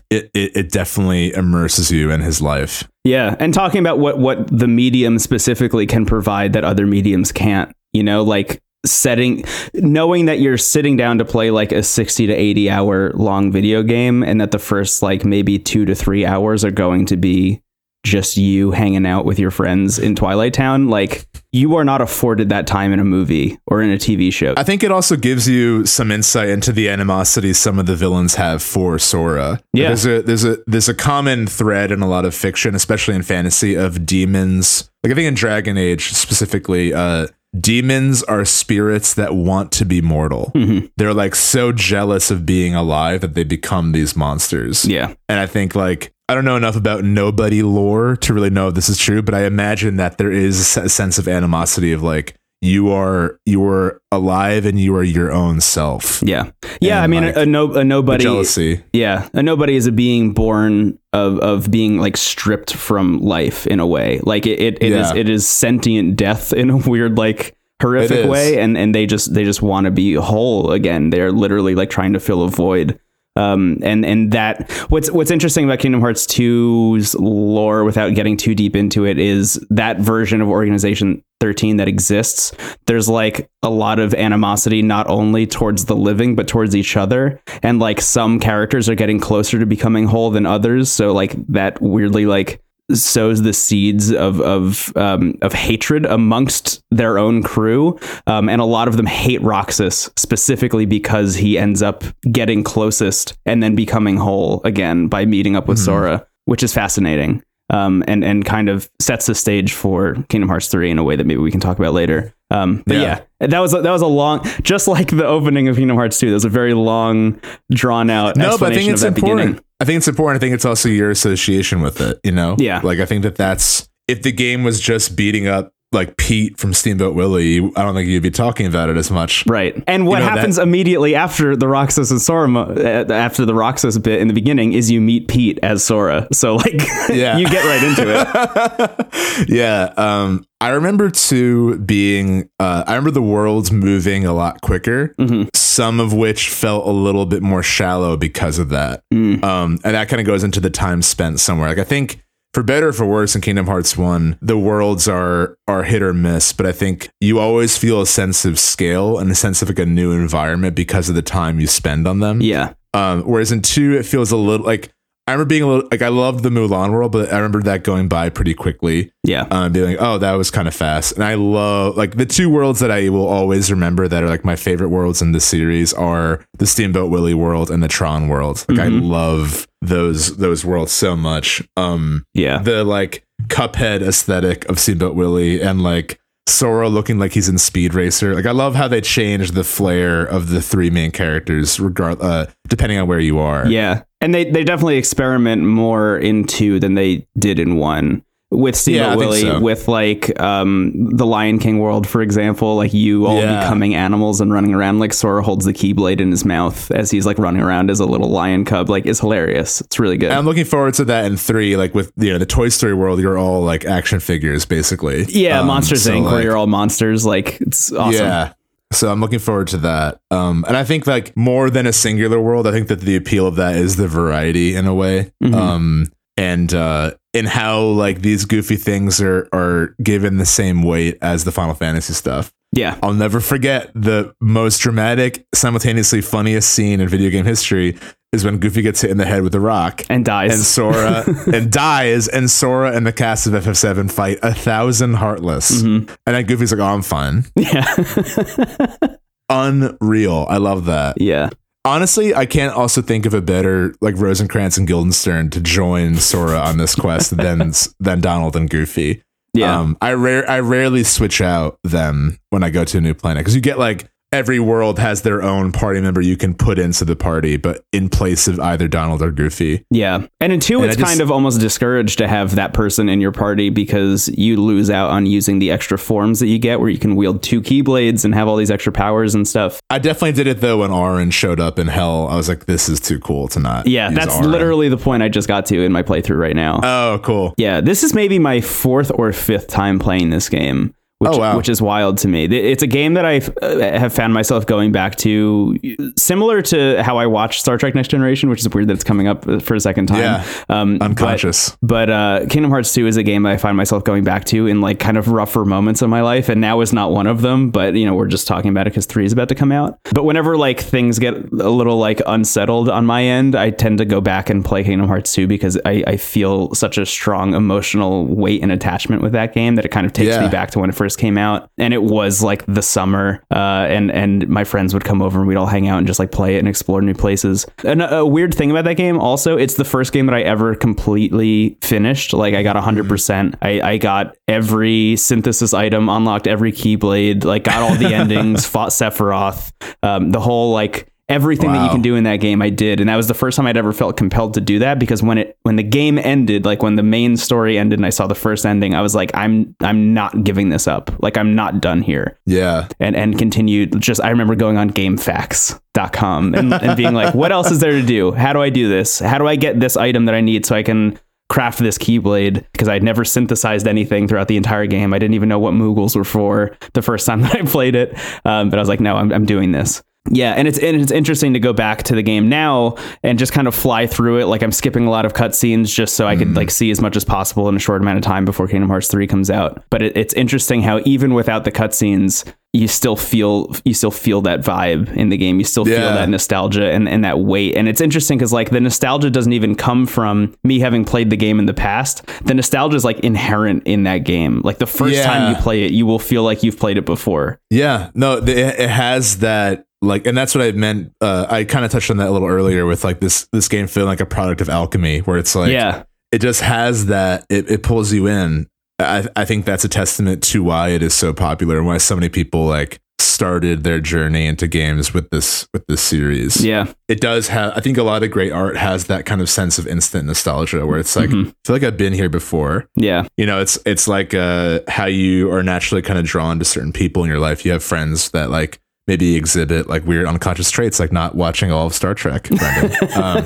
it, 0.09 0.31
it 0.33 0.57
it 0.57 0.73
definitely 0.73 1.35
immerses 1.35 1.91
you 1.91 2.11
in 2.11 2.21
his 2.23 2.41
life. 2.41 2.89
Yeah, 3.05 3.37
and 3.39 3.53
talking 3.53 3.81
about 3.81 3.99
what 3.99 4.19
what 4.19 4.47
the 4.47 4.69
medium 4.69 5.19
specifically 5.19 5.87
can 5.87 6.07
provide 6.07 6.53
that 6.55 6.65
other 6.65 6.87
mediums 6.87 7.33
can't, 7.33 7.75
you 7.93 8.03
know, 8.03 8.23
like 8.23 8.63
setting 8.87 9.45
knowing 9.75 10.25
that 10.25 10.41
you're 10.41 10.57
sitting 10.57 10.97
down 10.97 11.19
to 11.19 11.25
play 11.25 11.51
like 11.51 11.71
a 11.71 11.83
60 11.83 12.27
to 12.29 12.33
80 12.33 12.71
hour 12.71 13.13
long 13.13 13.53
video 13.53 13.83
game 13.83 14.23
and 14.23 14.41
that 14.41 14.53
the 14.53 14.59
first 14.59 15.03
like 15.03 15.23
maybe 15.23 15.59
2 15.59 15.85
to 15.85 15.95
3 15.95 16.25
hours 16.25 16.65
are 16.65 16.71
going 16.71 17.05
to 17.05 17.19
be 17.19 17.61
just 18.03 18.37
you 18.37 18.71
hanging 18.71 19.05
out 19.05 19.25
with 19.25 19.39
your 19.39 19.51
friends 19.51 19.99
in 19.99 20.17
Twilight 20.17 20.55
Town, 20.55 20.89
like 20.89 21.27
you 21.53 21.77
are 21.77 21.85
not 21.85 22.01
afforded 22.01 22.49
that 22.49 22.67
time 22.67 22.93
in 22.93 23.01
a 23.01 23.05
movie 23.05 23.59
or 23.67 23.83
in 23.83 23.91
a 23.91 23.97
TV 23.97 24.33
show. 24.33 24.55
I 24.57 24.63
think 24.63 24.83
it 24.83 24.91
also 24.91 25.17
gives 25.17 25.49
you 25.49 25.85
some 25.85 26.11
insight 26.11 26.49
into 26.49 26.73
the 26.73 26.89
animosity 26.89 27.53
some 27.53 27.79
of 27.79 27.87
the 27.87 27.97
villains 27.97 28.37
have 28.37 28.63
for 28.63 28.99
Sora. 28.99 29.61
Yeah. 29.73 29.89
there's 29.89 30.07
a 30.07 30.23
there's 30.23 30.45
a 30.45 30.59
there's 30.67 30.89
a 30.89 30.95
common 30.95 31.47
thread 31.47 31.93
in 31.93 32.01
a 32.01 32.09
lot 32.09 32.25
of 32.25 32.35
fiction, 32.35 32.75
especially 32.75 33.15
in 33.17 33.23
fantasy, 33.23 33.75
of 33.75 34.07
demons. 34.07 34.91
Like 35.03 35.13
I 35.13 35.15
think 35.15 35.29
in 35.29 35.35
Dragon 35.35 35.77
Age 35.77 36.13
specifically, 36.13 36.95
uh, 36.95 37.27
demons 37.59 38.23
are 38.25 38.45
spirits 38.45 39.15
that 39.15 39.35
want 39.35 39.73
to 39.73 39.85
be 39.85 40.01
mortal. 40.01 40.53
Mhm. 40.55 40.91
They're 40.97 41.15
like 41.15 41.35
so 41.35 41.73
jealous 41.73 42.31
of 42.31 42.47
being 42.47 42.75
alive 42.75 43.21
that 43.23 43.35
they 43.35 43.45
become 43.45 43.93
these 43.93 44.17
monsters. 44.17 44.85
Yeah. 44.85 45.15
And 45.29 45.41
I 45.41 45.47
think 45.47 45.75
like 45.75 46.13
I 46.29 46.35
don't 46.35 46.45
know 46.45 46.55
enough 46.55 46.77
about 46.77 47.03
nobody 47.03 47.61
lore 47.61 48.15
to 48.19 48.33
really 48.33 48.51
know 48.51 48.69
if 48.69 48.75
this 48.75 48.89
is 48.89 48.97
true, 48.99 49.21
but 49.21 49.35
I 49.35 49.47
imagine 49.47 49.97
that 49.97 50.17
there 50.17 50.31
is 50.31 50.77
a 50.77 50.89
sense 50.89 51.19
of 51.19 51.27
animosity 51.27 51.91
of 51.93 52.05
like 52.05 52.35
you 52.63 52.91
are 52.91 53.39
you 53.47 53.65
are 53.65 54.01
alive 54.13 54.67
and 54.67 54.79
you 54.79 54.95
are 54.97 55.03
your 55.03 55.33
own 55.33 55.61
self. 55.61 56.23
Yeah, 56.23 56.51
yeah. 56.81 57.03
And, 57.03 57.05
I 57.05 57.07
mean, 57.07 57.25
like, 57.27 57.37
a, 57.37 57.41
a 57.41 57.47
no, 57.47 57.73
a 57.75 57.85
nobody. 57.85 58.25
Jealousy. 58.25 58.83
Yeah, 58.93 59.29
a 59.33 59.43
nobody 59.43 59.77
is 59.77 59.87
a 59.87 59.93
being 59.93 60.33
born 60.33 60.99
of 61.13 61.39
of 61.39 61.71
being 61.71 61.99
like 61.99 62.17
stripped 62.17 62.75
from 62.75 63.21
life 63.21 63.67
in 63.67 63.81
a 63.81 63.87
way. 63.87 64.21
Like 64.23 64.47
it, 64.47 64.61
it, 64.61 64.83
it 64.83 64.93
is 64.93 65.11
Yeah. 65.11 65.17
it 65.17 65.29
is 65.29 65.47
sentient 65.47 66.17
death 66.17 66.53
in 66.53 66.71
a 66.71 66.77
weird 66.77 67.17
like 67.17 67.57
horrific 67.81 68.29
way, 68.29 68.59
and 68.61 68.77
and 68.77 68.95
they 68.95 69.07
just 69.07 69.33
they 69.33 69.45
just 69.45 69.63
want 69.63 69.87
to 69.87 69.91
be 69.91 70.15
whole 70.15 70.71
again. 70.73 71.11
They're 71.11 71.33
literally 71.33 71.75
like 71.75 71.89
trying 71.91 72.13
to 72.13 72.21
fill 72.21 72.43
a 72.43 72.49
void. 72.49 73.01
Um, 73.41 73.79
and 73.83 74.05
and 74.05 74.33
that 74.33 74.71
what's 74.89 75.11
what's 75.11 75.31
interesting 75.31 75.65
about 75.65 75.79
Kingdom 75.79 76.01
Hearts 76.01 76.27
2's 76.27 77.15
lore, 77.15 77.85
without 77.85 78.15
getting 78.15 78.37
too 78.37 78.55
deep 78.55 78.77
into 78.77 79.07
it, 79.07 79.19
is 79.19 79.65
that 79.71 79.99
version 79.99 80.41
of 80.41 80.49
Organization 80.49 81.23
13 81.41 81.79
that 81.79 81.89
exists. 81.89 82.53
There's 82.87 83.09
like 83.09 83.49
a 83.63 83.71
lot 83.71 83.99
of 83.99 84.15
animosity, 84.15 84.83
not 84.83 85.09
only 85.09 85.47
towards 85.47 85.87
the 85.87 85.97
living, 85.97 86.37
but 86.37 86.47
towards 86.47 86.77
each 86.77 86.97
other. 86.97 87.41
And 87.63 87.79
like 87.79 88.01
some 88.01 88.39
characters 88.39 88.89
are 88.89 88.95
getting 88.95 89.19
closer 89.19 89.59
to 89.59 89.67
becoming 89.67 90.07
whole 90.07 90.31
than 90.31 90.45
others. 90.45 90.91
So 90.91 91.13
like 91.13 91.35
that 91.49 91.81
weirdly 91.81 92.27
like 92.27 92.63
sows 92.95 93.43
the 93.43 93.53
seeds 93.53 94.13
of 94.13 94.41
of 94.41 94.97
um, 94.97 95.37
of 95.43 95.53
hatred 95.53 96.07
amongst 96.07 96.83
their 96.91 97.19
own 97.19 97.43
crew, 97.43 97.99
um, 98.27 98.49
and 98.49 98.61
a 98.61 98.65
lot 98.65 98.89
of 98.89 98.97
them 98.97 99.07
hate 99.07 99.43
Roxas 99.43 100.11
specifically 100.17 100.87
because 100.87 101.35
he 101.35 101.59
ends 101.59 101.83
up 101.83 102.05
getting 102.31 102.65
closest 102.65 103.37
and 103.47 103.63
then 103.63 103.75
becoming 103.75 104.17
whole 104.17 104.61
again 104.65 105.09
by 105.09 105.25
meeting 105.25 105.57
up 105.57 105.69
with 105.69 105.79
Sora, 105.79 106.27
which 106.45 106.63
is 106.63 106.73
fascinating. 106.73 107.43
Um, 107.71 108.03
and 108.09 108.25
and 108.25 108.45
kind 108.45 108.69
of 108.69 108.91
sets 108.99 109.27
the 109.27 109.35
stage 109.35 109.73
for 109.73 110.15
Kingdom 110.29 110.49
Hearts 110.49 110.67
three 110.67 110.91
in 110.91 110.99
a 110.99 111.05
way 111.05 111.15
that 111.15 111.25
maybe 111.25 111.41
we 111.41 111.53
can 111.53 111.61
talk 111.61 111.79
about 111.79 111.95
later. 111.95 112.35
Um, 112.51 112.83
but 112.87 112.97
Yeah. 112.97 113.21
yeah. 113.41 113.47
that 113.47 113.59
was 113.61 113.73
a, 113.75 113.81
that 113.83 113.91
was 113.91 114.03
a 114.03 114.07
long, 114.07 114.45
just 114.63 114.89
like 114.89 115.09
the 115.09 115.27
opening 115.27 115.69
of 115.69 115.77
Kingdom 115.77 115.97
Hearts 115.97 116.19
two. 116.19 116.29
That 116.29 116.35
was 116.35 116.45
a 116.45 116.49
very 116.49 116.75
long, 116.75 117.41
drawn 117.71 118.11
out. 118.11 118.37
No, 118.37 118.59
but 118.59 118.73
I 118.73 118.75
think 118.75 118.91
it's 118.91 119.03
important. 119.03 119.37
beginning. 119.39 119.65
I 119.81 119.85
think 119.85 119.97
it's 119.99 120.09
important. 120.09 120.37
I 120.37 120.45
think 120.45 120.55
it's 120.55 120.65
also 120.65 120.89
your 120.89 121.11
association 121.11 121.81
with 121.81 122.01
it. 122.01 122.19
You 122.25 122.33
know, 122.33 122.57
Yeah. 122.59 122.81
Like 122.83 122.99
I 122.99 123.07
think 123.07 123.23
that 123.23 123.37
that's 123.37 123.89
if 124.09 124.23
the 124.23 124.33
game 124.33 124.65
was 124.65 124.81
just 124.81 125.17
beating 125.17 125.47
up 125.47 125.73
like 125.93 126.17
Pete 126.17 126.57
from 126.57 126.73
Steamboat 126.73 127.17
Willie, 127.17 127.59
I 127.59 127.83
don't 127.83 127.95
think 127.97 128.09
you'd 128.09 128.23
be 128.23 128.31
talking 128.31 128.67
about 128.67 128.91
it 128.91 128.97
as 128.97 129.11
much. 129.11 129.45
Right. 129.49 129.83
And 129.89 130.07
what 130.07 130.21
know, 130.21 130.27
that- 130.27 130.37
happens 130.39 130.57
immediately 130.57 131.17
after 131.17 131.57
the 131.57 131.67
Roxas 131.67 132.13
and 132.13 132.23
Sora, 132.23 132.47
mo- 132.47 132.73
uh, 132.77 133.13
after 133.13 133.45
the 133.45 133.55
Roxas 133.55 133.99
bit 133.99 134.21
in 134.21 134.29
the 134.29 134.35
beginning, 134.35 134.73
is 134.73 134.89
you 134.91 135.01
meet 135.01 135.27
Pete 135.27 135.59
as 135.65 135.83
Sora. 135.83 136.29
So 136.33 136.55
like, 136.57 136.75
Yeah. 137.11 137.39
you 137.39 137.47
get 137.49 137.65
right 137.65 137.83
into 137.83 138.07
it. 138.07 139.49
yeah. 139.49 139.93
Um, 139.97 140.47
I 140.61 140.69
remember 140.69 141.11
too 141.11 141.79
being, 141.81 142.49
uh, 142.61 142.85
I 142.87 142.93
remember 142.93 143.11
the 143.11 143.23
worlds 143.23 143.73
moving 143.73 144.25
a 144.27 144.33
lot 144.33 144.61
quicker, 144.61 145.15
Mm-hmm. 145.19 145.49
some 145.55 145.99
of 145.99 146.13
which 146.13 146.51
felt 146.51 146.87
a 146.87 146.91
little 146.93 147.27
bit 147.27 147.43
more 147.43 147.63
shallow 147.65 148.17
because 148.17 148.59
of 148.61 148.69
that. 148.69 149.03
Mm. 149.13 149.43
Um, 149.43 149.79
and 149.83 149.95
that 149.95 150.09
kind 150.09 150.21
of 150.21 150.27
goes 150.27 150.45
into 150.45 150.61
the 150.61 150.71
time 150.71 151.03
spent 151.03 151.41
somewhere. 151.41 151.69
Like 151.69 151.79
I 151.79 151.85
think 151.85 152.23
for 152.53 152.63
better 152.63 152.89
or 152.89 152.93
for 152.93 153.07
worse 153.07 153.35
in 153.35 153.41
Kingdom 153.41 153.67
Hearts 153.67 153.97
1, 153.97 154.39
the 154.43 154.59
worlds 154.59 155.07
are 155.09 155.57
are 155.69 155.85
hit 155.85 156.03
or 156.03 156.13
miss, 156.13 156.53
but 156.53 156.67
I 156.67 156.73
think 156.73 157.11
you 157.21 157.39
always 157.39 157.77
feel 157.77 158.01
a 158.01 158.07
sense 158.07 158.45
of 158.45 158.59
scale 158.59 159.19
and 159.19 159.31
a 159.31 159.35
sense 159.35 159.63
of 159.63 159.69
like 159.69 159.79
a 159.79 159.87
new 159.87 160.13
environment 160.13 160.75
because 160.75 161.09
of 161.09 161.15
the 161.15 161.23
time 161.23 161.61
you 161.61 161.67
spend 161.67 162.09
on 162.09 162.21
them. 162.21 162.41
Yeah. 162.41 162.75
Um, 162.93 163.23
whereas 163.23 163.53
in 163.53 163.63
two, 163.63 163.97
it 163.97 164.05
feels 164.05 164.33
a 164.33 164.37
little 164.37 164.67
like 164.67 164.93
I 165.31 165.35
remember 165.35 165.49
being 165.49 165.63
a 165.63 165.67
little 165.69 165.89
like 165.93 166.03
I 166.03 166.09
loved 166.09 166.43
the 166.43 166.49
Mulan 166.49 166.91
world, 166.91 167.13
but 167.13 167.33
I 167.33 167.37
remember 167.37 167.63
that 167.63 167.85
going 167.85 168.09
by 168.09 168.31
pretty 168.31 168.53
quickly. 168.53 169.13
Yeah. 169.23 169.47
Um, 169.53 169.71
being 169.71 169.91
like, 169.91 169.99
oh, 170.01 170.19
that 170.19 170.33
was 170.33 170.51
kind 170.51 170.67
of 170.67 170.75
fast. 170.75 171.13
And 171.13 171.23
I 171.23 171.35
love 171.35 171.97
like 171.97 172.17
the 172.17 172.27
two 172.27 172.51
worlds 172.51 172.81
that 172.81 172.91
I 172.91 173.11
will 173.11 173.29
always 173.29 173.71
remember 173.71 174.09
that 174.09 174.25
are 174.25 174.29
like 174.29 174.45
my 174.45 174.57
favorite 174.57 174.89
worlds 174.89 175.23
in 175.23 175.31
the 175.31 175.39
series 175.39 175.93
are 175.93 176.45
the 176.59 176.67
Steamboat 176.67 177.13
Willie 177.13 177.35
world 177.35 177.71
and 177.71 177.81
the 177.81 177.87
Tron 177.87 178.27
world. 178.27 178.65
Like 178.69 178.81
I 178.81 178.89
love 178.89 179.69
those 179.81 180.37
those 180.37 180.65
worlds 180.65 180.93
so 180.93 181.17
much. 181.17 181.63
Um, 181.77 182.25
Yeah. 182.35 182.59
the 182.59 182.85
like 182.85 183.25
Cuphead 183.49 184.03
aesthetic 184.03 184.65
of 184.69 184.79
Steamboat 184.79 185.15
Willie 185.15 185.61
and 185.63 185.83
like 185.83 186.19
Sora 186.47 186.89
looking 186.89 187.19
like 187.19 187.33
he's 187.33 187.49
in 187.49 187.59
Speed 187.59 187.95
Racer. 187.95 188.35
Like 188.35 188.47
I 188.47 188.51
love 188.51 188.75
how 188.75 188.89
they 188.89 189.01
change 189.01 189.53
the 189.53 189.65
flair 189.65 190.23
of 190.23 190.51
the 190.51 190.61
three 190.61 190.91
main 190.91 191.11
characters, 191.13 191.79
regard 191.81 192.21
uh, 192.21 192.47
depending 192.69 192.99
on 192.99 193.07
where 193.07 193.21
you 193.21 193.39
are. 193.39 193.67
Yeah. 193.69 194.03
And 194.21 194.35
they, 194.35 194.45
they 194.51 194.65
definitely 194.65 194.99
experiment 194.99 195.63
more 195.63 196.19
in 196.19 196.45
two 196.45 196.79
than 196.81 196.95
they 196.95 197.27
did 197.39 197.59
in 197.59 197.77
one. 197.77 198.23
With 198.53 198.75
Steamboat 198.75 199.11
Yeah, 199.11 199.15
Willie, 199.15 199.41
so. 199.43 199.61
with 199.61 199.87
like 199.87 200.41
um, 200.41 200.93
the 200.97 201.25
Lion 201.25 201.61
King 201.61 201.79
world, 201.79 202.05
for 202.09 202.21
example, 202.21 202.75
like 202.75 202.93
you 202.93 203.25
all 203.27 203.39
Yeah. 203.41 203.61
becoming 203.63 203.95
animals 203.95 204.41
and 204.41 204.53
running 204.53 204.75
around. 204.75 204.99
Like 204.99 205.13
Sora 205.13 205.41
holds 205.41 205.65
the 205.67 205.73
Keyblade 205.73 206.21
in 206.21 206.33
his 206.33 206.45
mouth 206.45 206.91
as 206.91 207.13
he's 207.13 207.25
like 207.25 207.39
running 207.39 207.63
around 207.63 207.91
as 207.93 208.01
a 208.01 208.07
little 208.07 208.29
lion 208.29 208.65
cub. 208.65 208.89
Like, 208.91 209.07
it's 209.07 209.21
hilarious. 209.21 209.81
It's 209.83 210.01
really 210.01 210.17
good. 210.17 210.33
I'm 210.33 210.47
looking 210.47 210.65
forward 210.65 210.95
to 210.95 211.05
that 211.05 211.27
in 211.27 211.37
three. 211.37 211.77
Like 211.77 211.95
with 211.95 212.13
you 212.17 212.33
know 212.33 212.39
the 212.39 212.47
Toy 212.47 212.71
Story 212.71 212.93
world, 212.95 213.21
you're 213.21 213.39
all 213.39 213.61
like 213.63 213.85
action 213.85 214.19
figures 214.19 214.67
basically. 214.67 215.27
yeah, 215.29 215.61
Um, 215.61 215.69
Monsters 215.69 216.03
so, 216.03 216.11
Inc., 216.11 216.25
where 216.25 216.43
you're 216.43 216.57
all 216.57 216.67
monsters. 216.67 217.25
Like, 217.25 217.61
it's 217.61 217.93
awesome. 217.93 218.25
Yeah. 218.27 218.53
So 218.93 219.13
I'm 219.13 219.21
looking 219.21 219.39
forward 219.39 219.69
to 219.69 219.77
that. 219.77 220.21
Um, 220.33 220.65
and 220.67 220.77
I 220.77 220.83
think 220.83 221.07
like 221.07 221.37
more 221.37 221.71
than 221.71 221.87
a 221.87 221.93
singular 221.93 222.41
world, 222.41 222.67
I 222.67 222.73
think 222.73 222.89
that 222.89 223.03
the 223.03 223.15
appeal 223.15 223.47
of 223.47 223.55
that 223.55 223.77
is 223.77 223.95
the 223.95 224.09
variety 224.09 224.75
in 224.75 224.87
a 224.87 224.95
way. 224.95 225.31
Mhm. 225.41 225.55
Um, 225.55 226.07
and 226.37 226.75
uh, 226.75 227.13
in 227.33 227.47
how 227.47 227.83
like 227.83 228.23
these 228.23 228.45
goofy 228.45 228.77
things 228.77 229.21
are 229.21 229.49
are 229.53 229.95
given 230.03 230.39
the 230.39 230.47
same 230.47 230.83
weight 230.83 231.19
as 231.23 231.45
the 231.45 231.53
Final 231.53 231.75
Fantasy 231.75 232.13
stuff. 232.13 232.53
Yeah. 232.73 232.99
I'll 233.03 233.15
never 233.15 233.41
forget 233.41 233.91
the 233.95 234.33
most 234.41 234.79
dramatic, 234.79 235.45
simultaneously 235.53 236.21
funniest 236.21 236.71
scene 236.71 237.01
in 237.01 237.09
video 237.09 237.29
game 237.31 237.45
history 237.45 237.99
is 238.33 238.45
when 238.45 238.59
Goofy 238.59 238.83
gets 238.83 239.01
hit 239.01 239.11
in 239.11 239.17
the 239.17 239.25
head 239.27 239.43
with 239.43 239.53
a 239.57 239.61
rock. 239.61 240.05
And 240.09 240.25
dies. 240.25 240.53
And 240.55 240.63
Sora 240.63 241.25
and 241.53 241.73
dies, 241.73 242.29
and 242.29 242.49
Sora 242.49 242.93
and 242.95 243.05
the 243.05 243.13
cast 243.13 243.49
of 243.49 243.55
FF7 243.55 244.09
fight 244.11 244.39
a 244.43 244.55
thousand 244.55 245.15
heartless. 245.15 245.83
Mm-hmm. 245.83 246.09
And 246.27 246.37
then 246.37 246.47
Goofy's 246.47 246.71
like, 246.71 246.81
"Oh, 246.81 246.85
I'm 246.95 247.03
fine." 247.03 247.45
yeah. 247.57 247.85
Unreal. 249.51 250.47
I 250.49 250.59
love 250.59 250.85
that. 250.85 251.21
yeah. 251.21 251.51
Honestly, 251.85 252.35
I 252.35 252.45
can't 252.45 252.75
also 252.75 253.01
think 253.01 253.25
of 253.25 253.33
a 253.33 253.41
better 253.41 253.95
like 254.03 254.15
Rosencrantz 254.17 254.77
and 254.77 254.87
Guildenstern 254.87 255.49
to 255.51 255.61
join 255.61 256.17
Sora 256.17 256.59
on 256.59 256.77
this 256.77 256.95
quest 256.95 257.37
than 257.37 257.73
than 258.01 258.21
Donald 258.21 258.55
and 258.55 258.69
Goofy. 258.69 259.23
Yeah. 259.55 259.79
Um, 259.79 259.97
I 260.01 260.13
rare 260.13 260.49
I 260.49 260.61
rarely 260.61 261.05
switch 261.05 261.41
out 261.41 261.79
them 261.83 262.39
when 262.51 262.63
I 262.63 262.71
go 262.71 262.85
to 262.85 262.99
a 262.99 263.01
new 263.01 263.15
planet 263.15 263.41
because 263.41 263.55
you 263.55 263.63
get 263.63 263.79
like 263.79 264.11
every 264.33 264.61
world 264.61 264.99
has 264.99 265.23
their 265.23 265.43
own 265.43 265.73
party 265.73 266.01
member 266.01 266.21
you 266.21 266.37
can 266.37 266.55
put 266.55 266.79
into 266.79 267.05
the 267.05 267.17
party, 267.17 267.57
but 267.57 267.85
in 267.93 268.09
place 268.09 268.47
of 268.47 268.61
either 268.61 268.87
Donald 268.87 269.23
or 269.23 269.31
Goofy. 269.33 269.85
Yeah. 269.91 270.27
And 270.41 270.53
in 270.53 270.61
two, 270.61 270.77
And 270.83 270.85
it's 270.87 270.97
just- 270.97 271.09
kind 271.09 271.21
of 271.21 271.33
almost 271.33 271.59
discouraged 271.61 272.19
to 272.19 272.29
have 272.29 272.55
that 272.55 272.73
person 272.73 273.09
in 273.09 273.21
your 273.21 273.33
party 273.33 273.71
because 273.71 274.29
you 274.37 274.57
lose 274.61 274.89
out 274.89 275.11
on 275.11 275.27
using 275.27 275.59
the 275.59 275.71
extra 275.73 275.99
forms 275.99 276.39
that 276.41 276.47
you 276.47 276.59
get 276.59 276.79
where 276.81 276.89
you 276.89 276.99
can 276.99 277.17
wield 277.17 277.43
two 277.43 277.61
keyblades 277.61 278.25
and 278.25 278.35
have 278.35 278.47
all 278.47 278.57
these 278.57 278.71
extra 278.71 278.93
powers 278.93 279.35
and 279.35 279.49
stuff. 279.49 279.81
I 279.91 279.99
definitely 279.99 280.33
did 280.33 280.47
it 280.47 280.61
though 280.61 280.79
when 280.79 280.91
Auron 280.93 281.31
showed 281.33 281.59
up 281.59 281.79
in 281.79 281.89
Hell. 281.89 282.29
I 282.29 282.37
was 282.37 282.49
like, 282.49 282.67
this 282.67 282.89
is 282.89 283.01
too 283.01 283.19
cool 283.19 283.49
to 283.49 283.59
not. 283.59 283.89
Yeah. 283.89 284.11
That's 284.11 284.37
Auron. 284.37 284.51
literally 284.51 284.89
the 284.89 284.97
point 284.97 285.23
I 285.25 285.29
just 285.29 285.49
got 285.49 285.67
to 285.67 285.83
in 285.83 285.91
my 285.91 286.03
playthrough 286.05 286.39
right 286.39 286.55
now. 286.57 286.81
Oh, 286.83 287.21
cool. 287.25 287.53
yeah. 287.57 287.81
This 287.81 288.05
is 288.05 288.15
maybe 288.15 288.39
my 288.39 288.61
fourth 288.61 289.11
or 289.15 289.33
fifth 289.33 289.67
time 289.67 289.99
playing 289.99 290.31
this 290.31 290.49
game. 290.49 290.95
Which, 291.21 291.33
Oh, 291.35 291.39
wow. 291.39 291.55
which 291.59 291.69
is 291.69 291.83
wild 291.83 292.17
to 292.19 292.29
me. 292.29 292.47
It's 292.47 292.83
a 292.83 292.87
game 292.87 293.13
that 293.13 293.27
I 293.27 293.43
uh, 293.61 293.99
have 293.99 294.11
found 294.15 294.33
myself 294.33 294.65
going 294.65 294.91
back 294.91 295.17
to, 295.17 295.79
similar 296.17 296.63
to 296.63 297.03
how 297.03 297.19
I 297.19 297.27
watched 297.27 297.61
Star 297.61 297.77
Trek: 297.77 297.95
Next 297.95 298.09
Generation, 298.09 298.49
which 298.49 298.61
is 298.61 298.69
weird 298.71 298.89
that 298.89 298.95
it's 298.95 299.05
coming 299.05 299.29
up 299.29 299.45
for 299.61 299.75
a 299.75 299.81
second 299.81 300.07
time. 300.07 300.21
Yeah. 300.21 300.47
um, 300.71 300.97
but- 300.97 301.05
Unconscious. 301.11 301.77
But 301.83 302.09
uh, 302.09 302.47
Kingdom 302.49 302.71
Hearts 302.71 302.95
2 302.95 303.07
is 303.07 303.19
a 303.19 303.23
game 303.23 303.43
that 303.43 303.53
I 303.53 303.59
find 303.59 303.77
myself 303.77 304.03
going 304.03 304.25
back 304.25 304.47
to 304.47 304.67
in 304.67 304.81
like 304.81 304.99
kind 304.99 305.19
of 305.19 305.29
rougher 305.29 305.67
moments 305.67 306.01
of 306.01 306.09
my 306.09 306.23
life, 306.23 306.49
and 306.49 306.59
now 306.59 306.81
is 306.81 306.95
not 306.95 307.13
one 307.13 307.27
of 307.27 307.43
them. 307.43 307.71
But 307.71 307.97
you 307.97 308.07
know, 308.07 308.15
we're 308.15 308.27
just 308.27 308.47
talking 308.47 308.71
about 308.71 308.87
it 308.87 308.91
because 308.93 309.05
three 309.05 309.27
is 309.27 309.33
about 309.35 309.51
to 309.51 309.55
come 309.55 309.73
out. 309.73 309.99
But 310.15 310.25
whenever 310.25 310.57
like 310.57 310.81
things 310.81 311.19
get 311.19 311.35
a 311.35 311.69
little 311.69 311.99
like 311.99 312.23
unsettled 312.27 312.89
on 312.89 313.05
my 313.05 313.23
end, 313.25 313.55
I 313.55 313.69
tend 313.69 313.99
to 313.99 314.07
go 314.07 314.23
back 314.23 314.49
and 314.49 314.65
play 314.65 314.83
Kingdom 314.85 315.07
Hearts 315.09 315.35
2 315.35 315.47
because 315.47 315.79
I, 315.85 316.03
I 316.07 316.17
feel 316.17 316.75
such 316.75 316.97
a 316.97 317.05
strong 317.05 317.53
emotional 317.55 318.25
weight 318.25 318.63
and 318.63 318.73
attachment 318.73 319.21
with 319.21 319.33
that 319.33 319.53
game 319.53 319.75
that 319.75 319.85
it 319.85 319.91
kind 319.91 320.07
of 320.07 320.15
takes 320.15 320.31
Yeah. 320.31 320.41
me 320.45 320.49
back 320.49 320.71
to 320.71 320.79
when 320.79 320.89
it 320.89 320.95
first 320.97 321.10
came 321.19 321.39
out. 321.39 321.71
And 321.79 321.95
it 321.95 322.03
was 322.03 322.43
like 322.43 322.65
the 322.67 322.83
summer, 322.83 323.43
uh, 323.51 323.87
and 323.89 324.11
and 324.11 324.49
my 324.49 324.65
friends 324.65 324.95
would 324.95 325.05
come 325.05 325.23
over 325.23 325.39
and 325.39 325.49
we'd 325.49 325.57
all 325.57 325.67
hang 325.67 325.89
out 325.89 325.99
and 325.99 326.07
just 326.07 326.19
like 326.19 326.33
play 326.33 326.57
it 326.57 326.59
and 326.59 326.69
explore 326.69 327.03
new 327.03 327.15
places. 327.15 327.67
And 327.85 328.03
a, 328.03 328.19
a 328.19 328.27
weird 328.27 328.55
thing 328.55 328.71
about 328.71 328.85
that 328.85 328.95
game 328.95 329.19
also, 329.19 329.57
it's 329.57 329.75
the 329.75 329.85
first 329.85 330.13
game 330.13 330.27
that 330.27 330.35
I 330.35 330.43
ever 330.43 330.75
completely 330.75 331.79
finished. 331.83 332.33
Like 332.33 332.55
I 332.55 332.63
got 332.63 332.77
hundred 332.77 333.09
percent. 333.09 333.57
I 333.63 333.81
I 333.81 333.97
got 333.99 334.37
every 334.49 335.17
synthesis 335.17 335.75
item, 335.75 336.09
unlocked 336.09 336.47
every 336.47 336.73
keyblade, 336.73 337.45
like 337.45 337.65
got 337.65 337.83
all 337.83 337.95
the 337.97 338.15
endings, 338.15 338.67
fought 338.67 338.91
Sephiroth, 338.91 339.73
um, 340.03 340.31
the 340.31 340.41
whole 340.41 340.73
like 340.73 341.11
everything 341.31 341.73
that 341.73 341.85
you 341.85 341.91
can 341.91 342.03
do 342.03 342.17
in 342.17 342.25
that 342.25 342.37
game 342.37 342.61
I 342.61 342.71
did. 342.71 343.01
And 343.01 343.09
that 343.09 343.17
was 343.17 343.29
the 343.29 343.35
first 343.35 343.57
time 343.57 343.67
I'd 343.67 343.77
ever 343.77 343.93
felt 343.93 344.17
compelled 344.17 344.55
to 344.55 344.61
do 344.61 344.81
that 344.81 344.99
because 344.99 345.23
when 345.23 345.39
it 345.39 345.57
when 345.63 345.77
the 345.77 345.83
game 345.83 346.19
ended 346.19 346.65
like 346.65 346.83
when 346.83 346.97
the 346.97 347.03
main 347.03 347.37
story 347.37 347.79
ended 347.79 347.99
and 347.99 348.07
I 348.07 348.11
saw 348.11 348.27
the 348.27 348.35
first 348.35 348.67
ending 348.67 348.95
I 348.95 349.01
was 349.01 349.15
like 349.15 349.31
I'm 349.35 349.75
I'm 349.81 350.13
not 350.13 350.45
giving 350.45 350.69
this 350.69 350.89
up. 350.89 351.11
Like 351.23 351.39
I'm 351.39 351.55
not 351.55 351.81
done 351.81 352.03
here. 352.03 352.39
Yeah. 352.47 352.89
and 352.99 353.17
and 353.17 353.39
continued 353.39 354.01
just 354.01 354.21
I 354.21 354.31
remember 354.31 354.55
going 354.55 354.77
on 354.77 354.91
gamefaqs.com 354.91 356.55
and, 356.55 356.75
and 356.75 356.97
being 356.97 357.15
like 357.15 357.35
what 357.35 357.53
else 357.53 357.71
is 357.71 357.79
there 357.79 357.93
to 357.93 358.03
do? 358.03 358.33
How 358.33 358.53
do 358.53 358.61
I 358.61 358.71
do 358.71 358.89
this? 358.89 359.21
How 359.21 359.39
do 359.39 359.47
I 359.47 359.57
get 359.57 359.81
this 359.81 359.97
item 359.97 360.25
that 360.27 360.35
I 360.35 360.41
need 360.41 360.67
so 360.67 360.75
I 360.75 360.83
can 360.83 361.19
craft 361.49 361.79
this 361.79 361.97
keyblade? 361.97 362.65
Because 362.73 362.89
I'd 362.89 363.03
never 363.03 363.25
synthesized 363.25 363.87
anything 363.87 364.27
throughout 364.27 364.49
the 364.49 364.57
entire 364.57 364.87
game. 364.87 365.15
I 365.15 365.19
didn't 365.19 365.35
even 365.35 365.49
know 365.49 365.59
what 365.59 365.75
Moogles 365.75 366.17
were 366.17 366.25
for 366.25 366.77
the 366.95 367.03
first 367.03 367.27
time 367.27 367.43
that 367.43 367.55
I 367.55 367.63
played 367.63 367.95
it. 367.95 368.19
Um, 368.45 368.71
but 368.71 368.79
I 368.79 368.83
was 368.83 368.89
like 368.89 369.01
no 369.01 369.17
I'm, 369.17 369.33
I'm 369.33 369.47
doing 369.47 369.73
this 369.73 370.03
yeah, 370.29 370.53
and 370.53 370.69
it's 370.69 370.79
and 370.79 371.01
it's 371.01 371.11
interesting 371.11 371.55
to 371.55 371.61
go 371.61 371.73
back 371.73 372.03
to 372.05 372.15
the 372.15 372.23
game 372.23 372.51
now 372.51 372.97
and 373.23 373.39
just 373.39 373.53
kind 373.53 373.67
of 373.67 373.75
fly 373.75 374.07
through 374.07 374.41
it. 374.41 374.47
Like 374.47 374.63
I'm 374.63 374.73
skipping 374.73 375.07
a 375.07 375.11
lot 375.11 375.25
of 375.25 375.33
cutscenes 375.33 375.93
just 375.95 376.15
so 376.15 376.27
I 376.27 376.37
could 376.37 376.55
like 376.55 376.69
mm-hmm. 376.69 376.73
see 376.73 376.91
as 376.91 377.01
much 377.01 377.17
as 377.17 377.25
possible 377.25 377.69
in 377.71 377.77
a 377.77 377.79
short 377.79 378.03
amount 378.03 378.19
of 378.19 378.23
time 378.23 378.45
before 378.45 378.69
Kingdom 378.69 378.91
Hearts 378.91 379.09
three 379.09 379.27
comes 379.27 379.51
out. 379.51 379.83
But 379.89 380.03
it, 380.03 380.17
it's 380.17 380.35
interesting 380.35 380.83
how 380.83 381.01
even 381.07 381.33
without 381.33 381.65
the 381.65 381.73
cutscenes, 381.73 382.45
you 382.75 382.87
still 382.87 383.17
feel 383.17 383.75
you 383.85 383.95
still 383.95 384.11
feel 384.11 384.43
that 384.43 384.61
vibe 384.61 385.11
in 385.17 385.31
the 385.31 385.39
game. 385.39 385.59
You 385.59 385.65
still 385.65 385.87
feel 385.87 385.99
that 385.99 386.29
nostalgia 386.29 386.93
and, 386.93 387.09
and 387.09 387.25
that 387.25 387.41
weight. 387.41 387.75
And 387.77 387.89
it's 387.89 388.03
interesting 388.03 388.37
because 388.37 388.53
like 388.53 388.71
the 388.71 388.81
nostalgia 388.81 389.31
doesn't 389.31 389.55
even 389.55 389.75
come 389.75 390.07
from 390.07 390.55
me 390.65 390.81
having 390.81 391.07
played 391.07 391.31
the 391.31 391.37
game 391.37 391.59
in 391.59 391.65
the 391.65 391.75
past. 391.75 392.27
The 392.45 392.53
nostalgia 392.53 392.97
is 392.97 393.05
like 393.07 393.21
inherent 393.21 393.85
in 393.87 394.03
that 394.03 394.19
game. 394.19 394.61
Like 394.61 394.79
the 394.79 394.87
first 394.87 395.23
time 395.23 395.55
you 395.55 395.61
play 395.63 395.85
it, 395.85 395.93
you 395.93 396.05
will 396.05 396.19
feel 396.19 396.43
like 396.43 396.63
you've 396.63 396.79
played 396.79 396.99
it 396.99 397.07
before. 397.07 397.59
Yeah, 397.71 398.11
no, 398.15 398.37
it 398.37 398.91
has 398.91 399.39
that 399.39 399.87
like, 400.03 400.27
and 400.27 400.37
that's 400.37 400.55
what 400.55 400.63
I 400.65 400.73
meant. 400.73 401.13
Uh, 401.21 401.47
I 401.49 401.65
kind 401.65 401.85
of 401.85 401.91
touched 401.91 402.11
on 402.11 402.17
that 402.19 402.29
a 402.29 402.31
little 402.31 402.49
earlier 402.49 402.87
with 402.87 403.05
like 403.05 403.21
this 403.21 403.47
this 403.53 403.69
game 403.69 403.87
feeling 403.87 404.09
like 404.09 404.21
a 404.21 404.27
product 404.27 404.61
of 404.61 404.69
alchemy, 404.69 405.21
where 405.21 405.39
it's 405.39 405.55
like, 405.55 405.71
yeah. 405.71 406.05
it 406.33 406.41
just 406.41 406.61
has 406.63 407.07
that. 407.07 407.45
It, 407.51 407.71
it 407.71 407.83
pulls 407.83 408.13
you 408.13 408.27
in. 408.27 408.67
I 408.99 409.27
I 409.37 409.45
think 409.45 409.65
that's 409.65 409.85
a 409.85 409.89
testament 409.89 410.43
to 410.45 410.63
why 410.63 410.91
it 410.91 411.03
is 411.03 411.15
so 411.15 411.33
popular 411.33 411.79
and 411.79 411.87
why 411.87 411.99
so 411.99 412.15
many 412.15 412.29
people 412.29 412.67
like 412.67 412.99
started 413.19 413.85
their 413.85 414.01
journey 414.01 414.47
into 414.47 414.67
games 414.67 415.15
with 415.15 415.31
this 415.31 415.67
with 415.73 415.87
this 415.87 416.01
series. 416.03 416.63
Yeah. 416.65 416.93
It 417.09 417.21
does 417.21 417.49
have. 417.49 417.73
I 417.77 417.81
think 417.81 417.97
a 417.97 418.03
lot 418.03 418.23
of 418.23 418.31
great 418.31 418.53
art 418.53 418.77
has 418.77 419.07
that 419.07 419.25
kind 419.25 419.41
of 419.41 419.49
sense 419.49 419.79
of 419.79 419.87
instant 419.87 420.27
nostalgia, 420.27 420.85
where 420.87 420.99
it's 420.99 421.17
like, 421.17 421.31
Mhm. 421.31 421.49
I 421.49 421.53
feel 421.67 421.77
like 421.77 421.83
I've 421.83 421.97
been 421.97 422.13
here 422.13 422.29
before 422.29 422.89
Yeah. 422.97 423.27
you 423.39 423.47
know 423.47 423.61
it's 423.61 423.79
it's 423.87 424.07
like 424.09 424.35
uh 424.35 424.81
how 424.89 425.07
you 425.07 425.51
are 425.53 425.63
naturally 425.63 426.03
kind 426.03 426.19
of 426.19 426.25
drawn 426.27 426.59
to 426.59 426.65
certain 426.65 426.93
people 426.93 427.23
in 427.23 427.31
your 427.31 427.39
life 427.39 427.65
you 427.65 427.73
have 427.73 427.83
friends 427.83 428.31
that 428.31 428.51
like 428.51 428.79
maybe 429.11 429.35
exhibit 429.35 429.89
like 429.89 430.07
weird 430.07 430.25
unconscious 430.27 430.71
traits 430.71 431.01
like 431.01 431.11
not 431.13 431.35
watching 431.35 431.73
all 431.73 431.87
of 431.89 431.93
star 431.95 432.15
trek 432.15 432.45
Brendan. 432.49 432.93
um, 433.17 433.45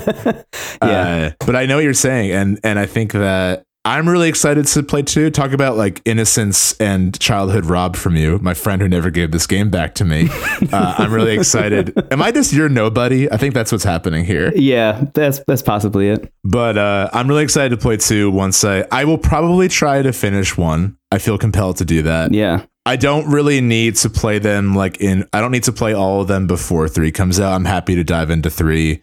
Yeah. 0.82 1.30
uh, 1.40 1.44
but 1.46 1.56
i 1.56 1.64
know 1.64 1.76
what 1.76 1.84
you're 1.84 1.94
saying 1.94 2.32
and 2.32 2.60
and 2.62 2.78
i 2.78 2.84
think 2.84 3.12
that 3.12 3.62
i'm 3.86 4.06
really 4.06 4.28
excited 4.28 4.66
to 4.66 4.82
play 4.82 5.00
too 5.02 5.30
talk 5.30 5.52
about 5.52 5.76
like 5.78 6.02
innocence 6.04 6.78
and 6.80 7.18
childhood 7.18 7.64
robbed 7.64 7.96
from 7.96 8.14
you 8.16 8.38
my 8.40 8.52
friend 8.52 8.82
who 8.82 8.88
never 8.88 9.08
gave 9.10 9.30
this 9.30 9.46
game 9.46 9.70
back 9.70 9.94
to 9.94 10.04
me 10.04 10.28
uh, 10.72 10.94
i'm 10.98 11.12
really 11.12 11.34
excited 11.34 11.92
am 12.12 12.20
i 12.20 12.30
just 12.30 12.52
your 12.52 12.68
nobody 12.68 13.30
i 13.32 13.36
think 13.38 13.54
that's 13.54 13.72
what's 13.72 13.84
happening 13.84 14.24
here 14.26 14.52
Yeah, 14.54 15.06
that's 15.14 15.40
that's 15.46 15.62
possibly 15.62 16.08
it. 16.10 16.30
but 16.44 16.76
uh, 16.76 17.08
I'm 17.14 17.26
really 17.28 17.42
excited 17.44 17.70
to 17.70 17.80
play 17.80 17.96
two 17.96 18.30
once 18.30 18.64
I 18.64 18.84
I 18.92 19.04
will 19.06 19.18
probably 19.18 19.68
try 19.68 20.02
to 20.02 20.12
finish 20.12 20.56
one. 20.58 20.96
I 21.10 21.18
feel 21.18 21.38
compelled 21.38 21.76
to 21.78 21.84
do 21.84 22.02
that. 22.02 22.32
Yeah. 22.32 22.64
I 22.86 22.96
don't 22.96 23.26
really 23.30 23.60
need 23.60 23.96
to 23.96 24.10
play 24.10 24.38
them 24.38 24.74
like 24.74 25.00
in 25.00 25.26
I 25.32 25.40
don't 25.40 25.52
need 25.52 25.64
to 25.64 25.72
play 25.72 25.94
all 25.94 26.20
of 26.20 26.28
them 26.28 26.46
before 26.46 26.88
3 26.88 27.10
comes 27.12 27.40
out. 27.40 27.52
I'm 27.54 27.64
happy 27.64 27.94
to 27.94 28.04
dive 28.04 28.30
into 28.30 28.50
3 28.50 29.02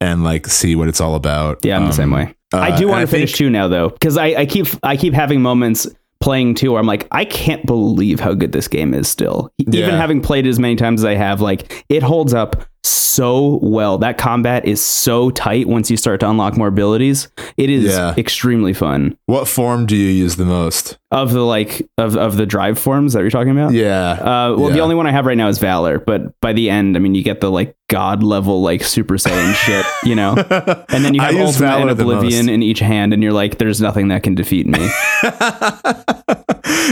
and 0.00 0.22
like 0.24 0.46
see 0.48 0.74
what 0.76 0.88
it's 0.88 1.00
all 1.00 1.14
about. 1.14 1.64
Yeah, 1.64 1.76
I'm 1.76 1.82
the 1.84 1.88
Um, 1.88 1.92
same 1.92 2.10
way. 2.10 2.34
uh, 2.52 2.58
I 2.58 2.76
do 2.76 2.88
want 2.88 3.00
to 3.02 3.06
finish 3.06 3.30
think- 3.30 3.38
two 3.38 3.50
now 3.50 3.68
though, 3.68 3.88
because 3.90 4.16
I, 4.18 4.26
I 4.40 4.46
keep 4.46 4.66
I 4.82 4.96
keep 4.96 5.14
having 5.14 5.40
moments 5.40 5.86
playing 6.20 6.54
two 6.54 6.70
where 6.72 6.80
I'm 6.80 6.86
like, 6.86 7.08
I 7.10 7.24
can't 7.24 7.64
believe 7.66 8.20
how 8.20 8.32
good 8.34 8.52
this 8.52 8.68
game 8.68 8.94
is 8.94 9.08
still. 9.08 9.50
Even 9.58 9.72
Yeah. 9.74 9.96
having 9.96 10.20
played 10.20 10.46
it 10.46 10.50
as 10.50 10.58
many 10.60 10.76
times 10.76 11.00
as 11.00 11.04
I 11.04 11.14
have, 11.14 11.40
like 11.40 11.84
it 11.88 12.02
holds 12.02 12.32
up 12.34 12.64
so 12.84 13.58
well. 13.62 13.98
That 13.98 14.18
combat 14.18 14.64
is 14.64 14.84
so 14.84 15.30
tight 15.30 15.68
once 15.68 15.90
you 15.90 15.96
start 15.96 16.20
to 16.20 16.30
unlock 16.30 16.56
more 16.56 16.68
abilities. 16.68 17.28
It 17.56 17.70
is 17.70 17.84
Yeah. 17.84 18.14
extremely 18.16 18.72
fun. 18.72 19.16
What 19.26 19.46
form 19.48 19.86
do 19.86 19.96
you 19.96 20.08
use 20.10 20.36
the 20.36 20.44
most? 20.44 20.98
Of 21.10 21.32
the 21.32 21.42
like 21.42 21.86
of, 21.98 22.16
of 22.16 22.36
the 22.38 22.46
drive 22.46 22.78
forms 22.78 23.12
that 23.12 23.20
you're 23.20 23.30
talking 23.30 23.50
about? 23.52 23.72
Yeah. 23.74 24.12
Uh, 24.12 24.56
well, 24.56 24.70
the 24.70 24.80
only 24.80 24.94
one 24.94 25.06
I 25.06 25.10
have 25.12 25.26
right 25.26 25.36
now 25.36 25.48
is 25.48 25.58
Valor, 25.58 25.98
but 25.98 26.38
by 26.40 26.52
the 26.54 26.70
end, 26.70 26.96
I 26.96 27.00
mean, 27.00 27.14
you 27.14 27.22
get 27.22 27.40
the 27.40 27.50
like 27.50 27.76
god 27.88 28.22
level, 28.22 28.62
like 28.62 28.82
Super 28.82 29.14
Saiyan 29.14 29.54
shit, 29.54 29.84
you 30.04 30.14
know? 30.14 30.34
And 30.88 31.04
then 31.04 31.14
you 31.14 31.20
have 31.20 31.36
Ultimate 31.36 31.58
Valor 31.68 31.94
the 31.94 32.02
Oblivion 32.02 32.48
in 32.48 32.62
each 32.62 32.78
hand, 32.80 33.12
and 33.12 33.22
you're 33.22 33.32
like, 33.32 33.58
there's 33.58 33.80
nothing 33.80 34.08
that 34.08 34.22
can 34.22 34.34
defeat 34.34 34.66
me. 34.66 34.78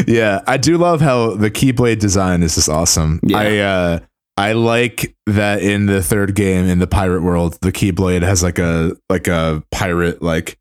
yeah, 0.06 0.40
I 0.46 0.56
do 0.60 0.78
love 0.78 1.00
how 1.00 1.34
the 1.34 1.50
Keyblade 1.50 1.98
design 1.98 2.42
is 2.42 2.54
just 2.54 2.68
awesome. 2.68 3.20
Yeah. 3.22 3.38
I 3.38 3.58
uh 3.58 3.98
I 4.40 4.52
like 4.52 5.14
that 5.26 5.62
in 5.62 5.86
the 5.86 6.02
third 6.02 6.34
game 6.34 6.64
in 6.66 6.78
the 6.78 6.86
pirate 6.86 7.22
world, 7.22 7.58
the 7.60 7.70
Keyblade 7.72 8.22
has 8.22 8.42
like 8.42 8.58
a 8.58 8.96
like 9.08 9.28
a 9.28 9.62
pirate 9.70 10.22
like 10.22 10.56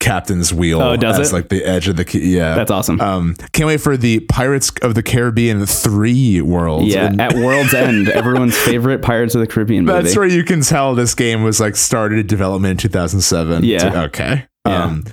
captain's 0.00 0.54
wheel 0.54 0.80
Oh, 0.80 0.96
does 0.96 1.18
as 1.18 1.30
it? 1.30 1.34
like 1.34 1.48
the 1.48 1.64
edge 1.64 1.88
of 1.88 1.96
the 1.96 2.04
key. 2.04 2.36
Yeah. 2.36 2.54
That's 2.54 2.70
awesome. 2.70 3.00
um 3.00 3.34
can't 3.52 3.66
wait 3.66 3.80
for 3.80 3.96
the 3.96 4.20
Pirates 4.20 4.70
of 4.82 4.94
the 4.94 5.02
Caribbean 5.02 5.66
3 5.66 6.40
world. 6.42 6.86
yeah, 6.86 7.06
And 7.06 7.20
at 7.20 7.34
World's 7.34 7.74
End, 7.74 8.08
everyone's 8.20 8.56
favorite 8.56 9.02
Pirates 9.02 9.34
of 9.34 9.40
the 9.40 9.46
Caribbean 9.48 9.84
movie. 9.86 10.02
that's 10.02 10.16
where 10.16 10.26
you 10.26 10.44
can 10.44 10.60
tell 10.60 10.94
this 10.94 11.14
game 11.16 11.42
was 11.42 11.58
like 11.58 11.74
started 11.74 12.26
development 12.28 12.72
in 12.72 12.76
2007. 12.90 13.64
Yeah. 13.64 14.02
okay. 14.04 14.46
Yeah. 14.66 14.84
Um 14.84 15.04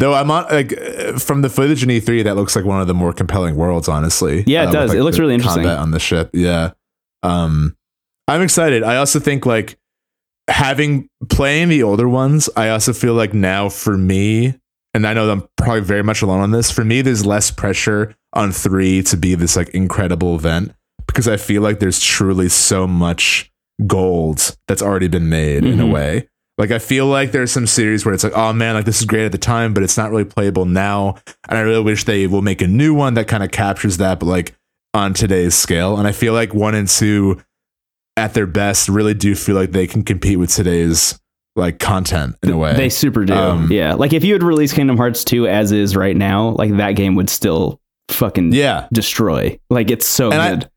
Though 0.00 0.14
I'm 0.14 0.30
on 0.30 0.44
like 0.44 0.72
uh, 0.80 1.18
from 1.18 1.42
the 1.42 1.48
footage 1.48 1.82
in 1.82 1.88
E3, 1.88 2.22
that 2.22 2.36
looks 2.36 2.54
like 2.54 2.64
one 2.64 2.80
of 2.80 2.86
the 2.86 2.94
more 2.94 3.12
compelling 3.12 3.56
worlds, 3.56 3.88
honestly. 3.88 4.44
Yeah, 4.46 4.62
it 4.62 4.68
Uh, 4.68 4.72
does. 4.72 4.90
with, 4.90 4.98
It 5.00 5.02
looks 5.02 5.18
really 5.18 5.34
interesting. 5.34 5.64
Combat 5.64 5.78
on 5.80 5.90
the 5.90 5.98
ship, 5.98 6.30
yeah. 6.32 6.70
Um, 7.22 7.76
I'm 8.26 8.42
excited. 8.42 8.82
I 8.82 8.96
also 8.96 9.18
think 9.20 9.46
like 9.46 9.78
having 10.48 11.08
playing 11.28 11.68
the 11.68 11.82
older 11.82 12.08
ones, 12.08 12.48
I 12.56 12.70
also 12.70 12.92
feel 12.92 13.14
like 13.14 13.34
now 13.34 13.68
for 13.68 13.96
me, 13.96 14.54
and 14.94 15.06
I 15.06 15.14
know 15.14 15.30
I'm 15.30 15.48
probably 15.56 15.80
very 15.82 16.02
much 16.02 16.22
alone 16.22 16.40
on 16.40 16.50
this. 16.50 16.70
For 16.70 16.84
me, 16.84 17.02
there's 17.02 17.26
less 17.26 17.50
pressure 17.50 18.14
on 18.32 18.52
three 18.52 19.02
to 19.04 19.16
be 19.16 19.34
this 19.34 19.56
like 19.56 19.68
incredible 19.70 20.34
event 20.34 20.72
because 21.06 21.28
I 21.28 21.36
feel 21.36 21.62
like 21.62 21.80
there's 21.80 22.00
truly 22.00 22.48
so 22.48 22.86
much 22.86 23.50
gold 23.86 24.56
that's 24.66 24.82
already 24.82 25.08
been 25.08 25.28
made 25.28 25.64
in 25.64 25.80
a 25.80 25.84
Mhm. 25.84 25.92
way. 25.92 26.28
Like 26.58 26.72
I 26.72 26.80
feel 26.80 27.06
like 27.06 27.30
there's 27.30 27.52
some 27.52 27.68
series 27.68 28.04
where 28.04 28.12
it's 28.12 28.24
like, 28.24 28.36
oh 28.36 28.52
man, 28.52 28.74
like 28.74 28.84
this 28.84 28.98
is 28.98 29.06
great 29.06 29.24
at 29.24 29.32
the 29.32 29.38
time, 29.38 29.72
but 29.72 29.84
it's 29.84 29.96
not 29.96 30.10
really 30.10 30.24
playable 30.24 30.64
now. 30.64 31.14
And 31.48 31.56
I 31.56 31.60
really 31.60 31.84
wish 31.84 32.04
they 32.04 32.26
will 32.26 32.42
make 32.42 32.60
a 32.60 32.66
new 32.66 32.92
one 32.94 33.14
that 33.14 33.28
kind 33.28 33.44
of 33.44 33.52
captures 33.52 33.98
that, 33.98 34.18
but 34.18 34.26
like 34.26 34.54
on 34.98 35.14
today's 35.14 35.54
scale. 35.54 35.96
And 35.96 36.06
I 36.06 36.12
feel 36.12 36.32
like 36.34 36.52
one 36.52 36.74
and 36.74 36.88
two 36.88 37.40
at 38.16 38.34
their 38.34 38.46
best 38.46 38.88
really 38.88 39.14
do 39.14 39.34
feel 39.34 39.54
like 39.54 39.70
they 39.72 39.86
can 39.86 40.02
compete 40.02 40.38
with 40.38 40.50
today's 40.50 41.18
like 41.56 41.78
content 41.78 42.36
in 42.42 42.50
a 42.50 42.58
way. 42.58 42.74
They 42.76 42.88
super 42.88 43.24
do. 43.24 43.32
Um, 43.32 43.68
yeah. 43.72 43.94
Like 43.94 44.12
if 44.12 44.24
you 44.24 44.32
had 44.32 44.42
released 44.42 44.74
Kingdom 44.74 44.96
Hearts 44.96 45.24
2 45.24 45.46
as 45.48 45.72
is 45.72 45.96
right 45.96 46.16
now, 46.16 46.50
like 46.50 46.76
that 46.76 46.92
game 46.92 47.14
would 47.14 47.30
still 47.30 47.80
fucking 48.10 48.52
yeah. 48.52 48.86
destroy. 48.92 49.58
Like 49.70 49.90
it's 49.90 50.06
so 50.06 50.30
And 50.30 50.40
I- 50.42 50.50
good. 50.50 50.70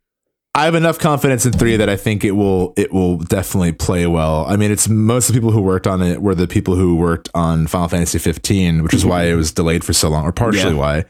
I 0.54 0.66
have 0.66 0.76
enough 0.76 1.00
confidence 1.00 1.46
in 1.46 1.54
three 1.54 1.78
that 1.78 1.88
I 1.88 1.96
think 1.96 2.26
it 2.26 2.32
will 2.32 2.74
it 2.76 2.92
will 2.92 3.20
definitely 3.20 3.72
play 3.72 4.06
well. 4.06 4.44
I 4.50 4.58
mean, 4.58 4.70
it's 4.70 4.90
most 4.90 5.30
of 5.30 5.34
the 5.34 5.40
people 5.40 5.52
who 5.54 5.62
worked 5.62 5.88
on 5.88 6.02
it 6.02 6.22
were 6.22 6.36
the 6.36 6.46
people 6.46 6.76
who 6.76 6.98
worked 6.98 7.30
on 7.34 7.68
Final 7.68 7.88
Fantasy 7.88 8.20
15, 8.20 8.84
which 8.84 8.94
is 8.94 9.06
why 9.06 9.24
it 9.28 9.36
was 9.36 9.54
delayed 9.54 9.86
for 9.86 9.94
so 9.94 10.10
long, 10.10 10.26
or 10.26 10.34
partially 10.34 10.74
Yeah. 10.74 10.78
why. 10.78 11.06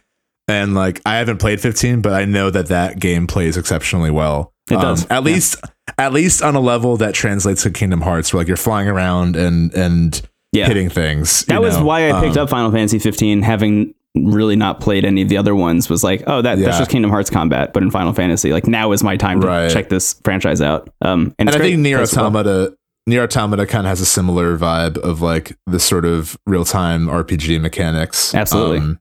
And 0.52 0.76
like, 0.76 1.02
I 1.06 1.16
haven't 1.16 1.38
played 1.38 1.62
15, 1.62 2.02
but 2.02 2.14
I 2.14 2.26
know 2.26 2.50
that 2.50 2.68
that 2.68 3.00
game 3.00 3.26
plays 3.28 3.58
exceptionally 3.58 4.12
well. 4.12 4.54
Um, 4.70 4.78
It 4.78 4.82
does, 4.82 5.04
at 5.06 5.12
yeah. 5.12 5.20
least 5.20 5.56
at 5.98 6.14
least 6.14 6.42
on 6.42 6.56
a 6.56 6.60
level 6.60 6.96
that 6.98 7.14
translates 7.14 7.64
to 7.64 7.72
Kingdom 7.72 8.02
Hearts, 8.02 8.34
where 8.34 8.40
like 8.42 8.48
you're 8.48 8.58
flying 8.58 8.88
around 8.88 9.36
and 9.36 9.74
and 9.74 10.22
yeah. 10.54 10.68
hitting 10.68 10.90
things. 10.90 11.44
That 11.46 11.62
was 11.62 11.78
know? 11.78 11.86
why 11.86 12.10
I 12.12 12.22
picked 12.22 12.38
Um, 12.38 12.44
up 12.44 12.50
Final 12.50 12.72
Fantasy 12.72 13.00
15, 13.00 13.42
having 13.42 13.94
really 14.16 14.56
not 14.58 14.80
played 14.82 15.06
any 15.06 15.22
of 15.22 15.30
the 15.30 15.38
other 15.38 15.56
ones. 15.56 15.90
Was 15.90 16.04
like, 16.04 16.24
oh, 16.28 16.42
that, 16.42 16.58
Yeah. 16.58 16.66
that's 16.66 16.78
just 16.80 16.92
Kingdom 16.92 17.12
Hearts 17.12 17.30
combat, 17.30 17.72
but 17.74 17.82
in 17.84 17.92
Final 17.92 18.14
Fantasy, 18.14 18.52
like 18.54 18.68
now 18.68 18.92
is 18.92 19.04
my 19.04 19.16
time 19.18 19.40
to 19.42 19.48
Right. 19.48 19.72
check 19.72 19.90
this 19.90 20.14
franchise 20.26 20.62
out. 20.62 20.90
Um, 21.02 21.34
and, 21.40 21.48
and 21.48 21.50
I 21.50 21.58
great. 21.58 21.70
think 21.72 21.80
Nier 21.82 21.98
well. 21.98 22.08
Automata, 22.08 22.76
Nier 23.08 23.24
Automata 23.24 23.66
kind 23.66 23.86
of 23.88 23.90
has 23.90 24.00
a 24.02 24.06
similar 24.06 24.58
vibe 24.58 24.98
of 24.98 25.22
like 25.22 25.58
the 25.66 25.80
sort 25.80 26.06
of 26.06 26.38
real 26.46 26.66
time 26.66 27.08
RPG 27.08 27.60
mechanics. 27.62 28.36
Absolutely. 28.36 28.98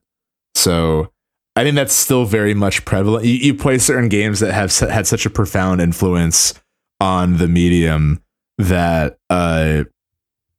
so 0.55 1.11
I 1.55 1.63
think 1.63 1.75
that's 1.75 1.93
still 1.93 2.25
very 2.25 2.53
much 2.53 2.85
prevalent. 2.85 3.25
You, 3.25 3.33
you 3.33 3.53
play 3.53 3.77
certain 3.77 4.09
games 4.09 4.39
that 4.39 4.53
have 4.53 4.77
had 4.77 5.05
such 5.05 5.25
a 5.25 5.29
profound 5.29 5.81
influence 5.81 6.53
on 6.99 7.37
the 7.37 7.47
medium 7.47 8.21
that 8.57 9.17
uh 9.29 9.83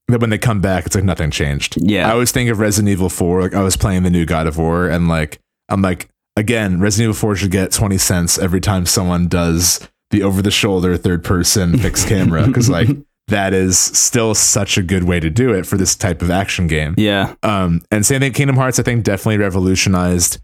that 0.09 0.20
when 0.20 0.30
they 0.30 0.38
come 0.38 0.61
back, 0.61 0.84
it's 0.84 0.95
like 0.95 1.05
nothing 1.05 1.30
changed. 1.30 1.80
Yeah. 1.80 2.09
I 2.09 2.12
always 2.12 2.32
think 2.32 2.51
of 2.51 2.59
Resident 2.59 2.90
Evil 2.90 3.09
4. 3.09 3.40
Like 3.40 3.55
I 3.55 3.62
was 3.62 3.76
playing 3.76 4.03
the 4.03 4.11
new 4.11 4.26
God 4.26 4.47
of 4.47 4.59
War, 4.59 4.88
and 4.88 5.09
like 5.09 5.40
I'm 5.68 5.80
like, 5.80 6.09
again, 6.36 6.80
Resident 6.80 7.11
Evil 7.11 7.20
4 7.20 7.36
should 7.36 7.51
get 7.51 7.72
20 7.72 7.97
cents 7.99 8.38
every 8.38 8.61
time 8.61 8.84
someone 8.84 9.28
does 9.28 9.88
the 10.11 10.22
over 10.22 10.43
the 10.43 10.51
shoulder 10.51 10.97
third 10.97 11.24
person 11.24 11.78
fixed 11.78 12.07
camera 12.07 12.47
because 12.47 12.68
like 12.68 12.88
that 13.28 13.55
is 13.55 13.78
still 13.78 14.34
such 14.34 14.76
a 14.76 14.82
good 14.82 15.05
way 15.05 15.18
to 15.18 15.30
do 15.30 15.55
it 15.55 15.64
for 15.64 15.78
this 15.78 15.97
type 15.97 16.20
of 16.20 16.30
action 16.30 16.66
game. 16.66 16.95
Yeah. 16.99 17.34
Um, 17.43 17.80
and 17.90 18.05
same 18.05 18.20
thing, 18.20 18.32
Kingdom 18.32 18.57
Hearts, 18.57 18.78
I 18.78 18.82
think 18.82 19.05
definitely 19.05 19.38
revolutionized 19.38 20.43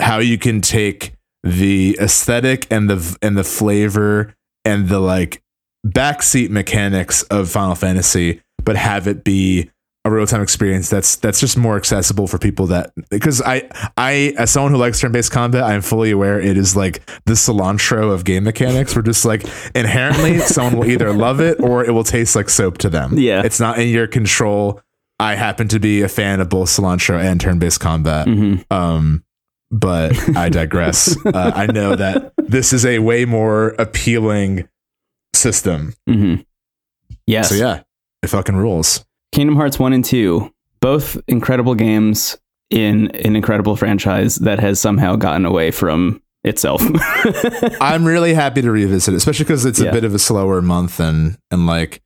how 0.00 0.18
you 0.18 0.38
can 0.38 0.60
take 0.60 1.14
the 1.42 1.96
aesthetic 2.00 2.66
and 2.70 2.90
the 2.90 3.16
and 3.22 3.36
the 3.36 3.44
flavor 3.44 4.34
and 4.64 4.88
the 4.88 5.00
like 5.00 5.42
backseat 5.86 6.50
mechanics 6.50 7.22
of 7.24 7.48
Final 7.48 7.74
Fantasy, 7.74 8.42
but 8.64 8.76
have 8.76 9.06
it 9.06 9.24
be 9.24 9.70
a 10.06 10.10
real 10.10 10.26
time 10.26 10.40
experience 10.40 10.88
that's 10.88 11.16
that's 11.16 11.40
just 11.40 11.56
more 11.56 11.76
accessible 11.76 12.28
for 12.28 12.38
people 12.38 12.68
that 12.68 12.92
because 13.10 13.42
I 13.42 13.68
I 13.96 14.34
as 14.38 14.52
someone 14.52 14.70
who 14.70 14.78
likes 14.78 15.00
turn 15.00 15.10
based 15.10 15.32
combat, 15.32 15.64
I 15.64 15.74
am 15.74 15.82
fully 15.82 16.12
aware 16.12 16.40
it 16.40 16.56
is 16.56 16.76
like 16.76 17.04
the 17.24 17.32
cilantro 17.32 18.12
of 18.12 18.24
game 18.24 18.44
mechanics. 18.44 18.94
We're 18.94 19.02
just 19.02 19.24
like 19.24 19.44
inherently 19.74 20.38
someone 20.40 20.78
will 20.78 20.90
either 20.90 21.12
love 21.12 21.40
it 21.40 21.60
or 21.60 21.84
it 21.84 21.90
will 21.90 22.04
taste 22.04 22.36
like 22.36 22.48
soap 22.48 22.78
to 22.78 22.88
them. 22.88 23.18
Yeah. 23.18 23.42
It's 23.44 23.58
not 23.58 23.80
in 23.80 23.88
your 23.88 24.06
control. 24.06 24.80
I 25.18 25.34
happen 25.34 25.66
to 25.68 25.80
be 25.80 26.02
a 26.02 26.08
fan 26.08 26.40
of 26.40 26.50
both 26.50 26.68
cilantro 26.68 27.20
and 27.20 27.40
turn 27.40 27.58
based 27.58 27.80
combat. 27.80 28.28
Mm-hmm. 28.28 28.72
Um, 28.72 29.24
but 29.78 30.36
I 30.36 30.48
digress. 30.48 31.16
uh, 31.26 31.52
I 31.54 31.66
know 31.66 31.94
that 31.96 32.32
this 32.38 32.72
is 32.72 32.84
a 32.86 32.98
way 33.00 33.24
more 33.24 33.68
appealing 33.78 34.68
system. 35.34 35.94
Mm-hmm. 36.08 36.42
Yes. 37.26 37.50
So 37.50 37.54
yeah, 37.56 37.82
it 38.22 38.28
fucking 38.28 38.56
rules. 38.56 39.04
Kingdom 39.32 39.56
Hearts 39.56 39.78
1 39.78 39.92
and 39.92 40.04
2, 40.04 40.50
both 40.80 41.18
incredible 41.28 41.74
games 41.74 42.38
in 42.70 43.10
an 43.12 43.36
incredible 43.36 43.76
franchise 43.76 44.36
that 44.36 44.58
has 44.60 44.80
somehow 44.80 45.16
gotten 45.16 45.44
away 45.44 45.70
from 45.70 46.22
itself. 46.44 46.82
I'm 47.80 48.04
really 48.04 48.34
happy 48.34 48.62
to 48.62 48.70
revisit 48.70 49.14
it, 49.14 49.16
especially 49.18 49.44
because 49.44 49.64
it's 49.64 49.80
Yeah. 49.80 49.90
a 49.90 49.92
bit 49.92 50.04
of 50.04 50.14
a 50.14 50.18
slower 50.18 50.62
month 50.62 51.00
and 51.00 51.36
and 51.50 51.66
like 51.66 52.00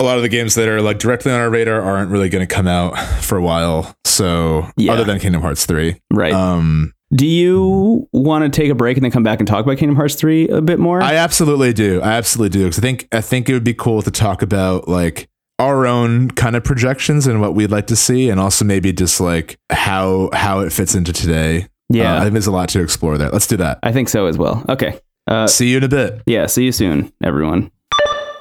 a 0.00 0.04
lot 0.04 0.16
of 0.16 0.22
the 0.22 0.28
games 0.28 0.54
that 0.56 0.68
are 0.68 0.82
like 0.82 0.98
directly 0.98 1.30
on 1.30 1.38
our 1.38 1.48
radar 1.50 1.80
aren't 1.80 2.10
really 2.10 2.28
going 2.28 2.46
to 2.46 2.52
come 2.52 2.66
out 2.66 2.98
for 3.22 3.36
a 3.38 3.42
while. 3.42 3.94
So 4.04 4.66
Yeah. 4.76 4.92
other 4.94 5.04
than 5.04 5.18
Kingdom 5.20 5.42
Hearts 5.42 5.66
3. 5.66 6.00
right. 6.12 6.32
Um 6.32 6.92
Do 7.14 7.26
you 7.26 8.08
want 8.12 8.50
to 8.50 8.60
take 8.60 8.70
a 8.70 8.74
break 8.74 8.96
and 8.96 9.04
then 9.04 9.10
come 9.10 9.22
back 9.22 9.38
and 9.38 9.46
talk 9.46 9.64
about 9.64 9.76
Kingdom 9.76 9.96
Hearts 9.96 10.14
3 10.14 10.48
a 10.48 10.62
bit 10.62 10.78
more? 10.78 11.02
I 11.02 11.16
absolutely 11.16 11.72
do. 11.74 12.00
I 12.00 12.12
absolutely 12.12 12.58
do 12.58 12.64
because 12.64 12.78
I 12.78 12.82
think 12.82 13.08
I 13.12 13.20
think 13.20 13.48
it 13.50 13.52
would 13.52 13.64
be 13.64 13.74
cool 13.74 14.00
to 14.02 14.10
talk 14.10 14.40
about 14.40 14.88
like 14.88 15.28
our 15.58 15.86
own 15.86 16.30
kind 16.30 16.56
of 16.56 16.64
projections 16.64 17.26
and 17.26 17.40
what 17.40 17.54
we'd 17.54 17.70
like 17.70 17.86
to 17.88 17.96
see, 17.96 18.30
and 18.30 18.40
also 18.40 18.64
maybe 18.64 18.92
just 18.92 19.20
like 19.20 19.58
how 19.70 20.30
how 20.32 20.60
it 20.60 20.72
fits 20.72 20.94
into 20.94 21.12
today. 21.12 21.68
yeah. 21.90 22.14
Uh, 22.14 22.18
I 22.18 22.20
think 22.22 22.32
there's 22.32 22.46
a 22.46 22.50
lot 22.52 22.70
to 22.70 22.80
explore 22.82 23.18
there. 23.18 23.28
Let's 23.30 23.46
do 23.46 23.58
that. 23.58 23.78
I 23.82 23.92
think 23.92 24.08
so 24.08 24.26
as 24.26 24.38
well. 24.38 24.64
Okay. 24.70 24.98
Uh, 25.28 25.46
See 25.46 25.70
you 25.70 25.76
in 25.76 25.84
a 25.84 25.88
bit. 25.88 26.22
yeah. 26.26 26.46
See 26.46 26.64
you 26.64 26.72
soon, 26.72 27.12
everyone. 27.22 27.70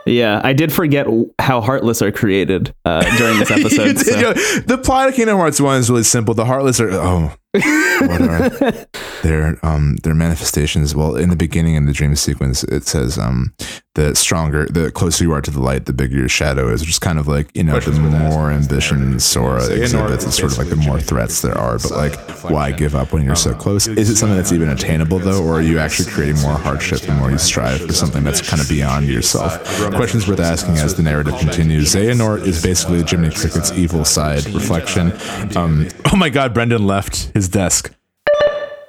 Yeah, 0.07 0.41
I 0.43 0.53
did 0.53 0.73
forget 0.73 1.05
how 1.37 1.61
Heartless 1.61 2.01
are 2.01 2.11
created 2.11 2.73
uh, 2.85 3.03
during 3.17 3.37
this 3.37 3.51
episode. 3.51 3.97
did- 3.97 3.99
so- 3.99 4.15
you 4.15 4.21
know, 4.23 4.33
the 4.65 4.79
plot 4.83 5.09
of 5.09 5.13
Kingdom 5.15 5.37
Hearts 5.37 5.61
One 5.61 5.77
is 5.79 5.89
really 5.91 6.01
simple. 6.03 6.33
The 6.33 6.45
Heartless 6.45 6.79
are 6.79 6.89
oh, 6.91 7.33
what 7.53 8.21
are 8.21 8.49
their 9.23 9.57
um 9.63 9.97
their 10.03 10.15
manifestations? 10.15 10.95
Well, 10.95 11.15
in 11.15 11.29
the 11.29 11.35
beginning 11.35 11.75
in 11.75 11.85
the 11.85 11.93
dream 11.93 12.15
sequence, 12.15 12.63
it 12.63 12.85
says 12.85 13.17
um 13.17 13.53
the 13.95 14.15
stronger, 14.15 14.67
the 14.67 14.89
closer 14.89 15.25
you 15.25 15.33
are 15.33 15.41
to 15.41 15.51
the 15.51 15.59
light, 15.59 15.85
the 15.85 15.91
bigger 15.91 16.15
your 16.15 16.29
shadow 16.29 16.69
is. 16.69 16.81
Just 16.81 17.01
kind 17.01 17.19
of 17.19 17.27
like 17.27 17.53
you 17.53 17.63
know, 17.63 17.77
the 17.77 17.91
more 17.91 18.49
ambition 18.49 19.19
Sora 19.19 19.65
exhibits, 19.69 20.23
it's 20.25 20.37
sort 20.37 20.53
of 20.53 20.57
like 20.57 20.69
the 20.69 20.77
more 20.77 20.99
threats 20.99 21.41
there 21.41 21.57
are. 21.57 21.77
But 21.77 21.91
like, 21.91 22.15
why 22.49 22.71
give 22.71 22.95
up 22.95 23.11
when 23.11 23.23
you're 23.23 23.35
so 23.35 23.53
close? 23.53 23.87
Is 23.87 24.09
it 24.09 24.15
something 24.15 24.37
that's 24.37 24.53
even 24.53 24.69
attainable 24.69 25.19
though, 25.19 25.43
or 25.43 25.55
are 25.55 25.61
you 25.61 25.77
actually 25.77 26.09
creating 26.09 26.41
more 26.41 26.53
hardship 26.53 27.01
the 27.01 27.13
more 27.13 27.31
you 27.31 27.37
strive 27.37 27.81
for 27.81 27.91
something 27.91 28.23
that's 28.23 28.47
kind 28.47 28.61
of 28.61 28.69
beyond 28.69 29.07
yourself? 29.07 29.61
Questions 29.93 30.25
worth 30.25 30.39
asking 30.39 30.77
as 30.77 30.95
the 30.95 31.03
narrative 31.03 31.37
continues. 31.37 31.93
Xehanort 31.93 32.45
is 32.47 32.63
basically 32.63 33.03
Jiminy 33.03 33.35
Cricket's 33.35 33.73
evil 33.73 34.05
side 34.05 34.45
reflection. 34.53 35.11
Um, 35.57 35.89
oh 36.13 36.15
my 36.15 36.29
God, 36.29 36.53
Brendan 36.53 36.87
left 36.87 37.31
his 37.33 37.40
desk. 37.47 37.93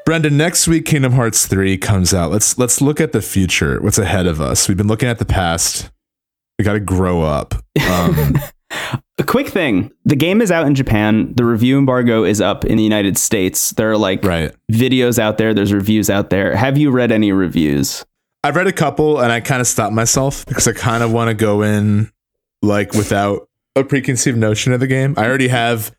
Brendan, 0.04 0.36
next 0.36 0.66
week 0.66 0.84
Kingdom 0.84 1.12
Hearts 1.12 1.46
3 1.46 1.78
comes 1.78 2.12
out. 2.12 2.30
Let's 2.30 2.58
let's 2.58 2.80
look 2.80 3.00
at 3.00 3.12
the 3.12 3.22
future. 3.22 3.80
What's 3.80 3.98
ahead 3.98 4.26
of 4.26 4.40
us? 4.40 4.68
We've 4.68 4.76
been 4.76 4.88
looking 4.88 5.08
at 5.08 5.18
the 5.18 5.24
past. 5.24 5.90
We 6.58 6.64
got 6.64 6.74
to 6.74 6.80
grow 6.80 7.22
up. 7.22 7.54
Um, 7.90 8.38
A 9.18 9.24
quick 9.24 9.48
thing 9.48 9.92
the 10.04 10.16
game 10.16 10.40
is 10.40 10.50
out 10.50 10.66
in 10.66 10.74
Japan. 10.74 11.32
The 11.34 11.44
review 11.44 11.78
embargo 11.78 12.24
is 12.24 12.40
up 12.40 12.64
in 12.64 12.76
the 12.76 12.82
United 12.82 13.18
States. 13.18 13.70
There 13.70 13.90
are 13.90 13.96
like 13.96 14.24
right. 14.24 14.52
videos 14.70 15.18
out 15.18 15.38
there, 15.38 15.54
there's 15.54 15.72
reviews 15.72 16.10
out 16.10 16.30
there. 16.30 16.56
Have 16.56 16.78
you 16.78 16.90
read 16.90 17.12
any 17.12 17.30
reviews? 17.30 18.04
I've 18.42 18.56
read 18.56 18.66
a 18.66 18.72
couple 18.72 19.20
and 19.20 19.30
I 19.30 19.40
kind 19.40 19.60
of 19.60 19.66
stopped 19.66 19.94
myself 19.94 20.44
because 20.46 20.66
I 20.66 20.72
kind 20.72 21.02
of 21.02 21.12
want 21.12 21.28
to 21.28 21.34
go 21.34 21.62
in 21.62 22.10
like 22.62 22.94
without 22.94 23.48
a 23.76 23.84
preconceived 23.84 24.38
notion 24.38 24.72
of 24.72 24.80
the 24.80 24.88
game. 24.88 25.14
I 25.16 25.26
already 25.26 25.48
have 25.48 25.94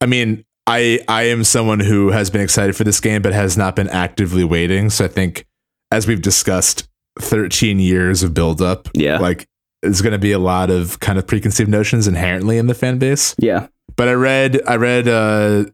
I 0.00 0.06
mean, 0.06 0.44
I 0.66 1.00
I 1.08 1.24
am 1.24 1.44
someone 1.44 1.80
who 1.80 2.10
has 2.10 2.30
been 2.30 2.40
excited 2.40 2.76
for 2.76 2.84
this 2.84 3.00
game 3.00 3.22
but 3.22 3.32
has 3.32 3.56
not 3.56 3.76
been 3.76 3.88
actively 3.88 4.44
waiting. 4.44 4.90
So 4.90 5.04
I 5.04 5.08
think 5.08 5.46
as 5.90 6.06
we've 6.06 6.22
discussed 6.22 6.88
13 7.18 7.78
years 7.78 8.22
of 8.22 8.32
build 8.34 8.62
up, 8.62 8.88
Yeah. 8.94 9.18
like 9.18 9.46
there's 9.82 10.00
going 10.00 10.12
to 10.12 10.18
be 10.18 10.32
a 10.32 10.38
lot 10.38 10.70
of 10.70 11.00
kind 11.00 11.18
of 11.18 11.26
preconceived 11.26 11.68
notions 11.68 12.06
inherently 12.08 12.56
in 12.58 12.66
the 12.68 12.74
fan 12.74 12.98
base. 12.98 13.34
yeah. 13.38 13.66
But 13.96 14.08
I 14.08 14.12
read 14.12 14.60
I 14.66 14.76
read 14.76 15.08
uh 15.08 15.64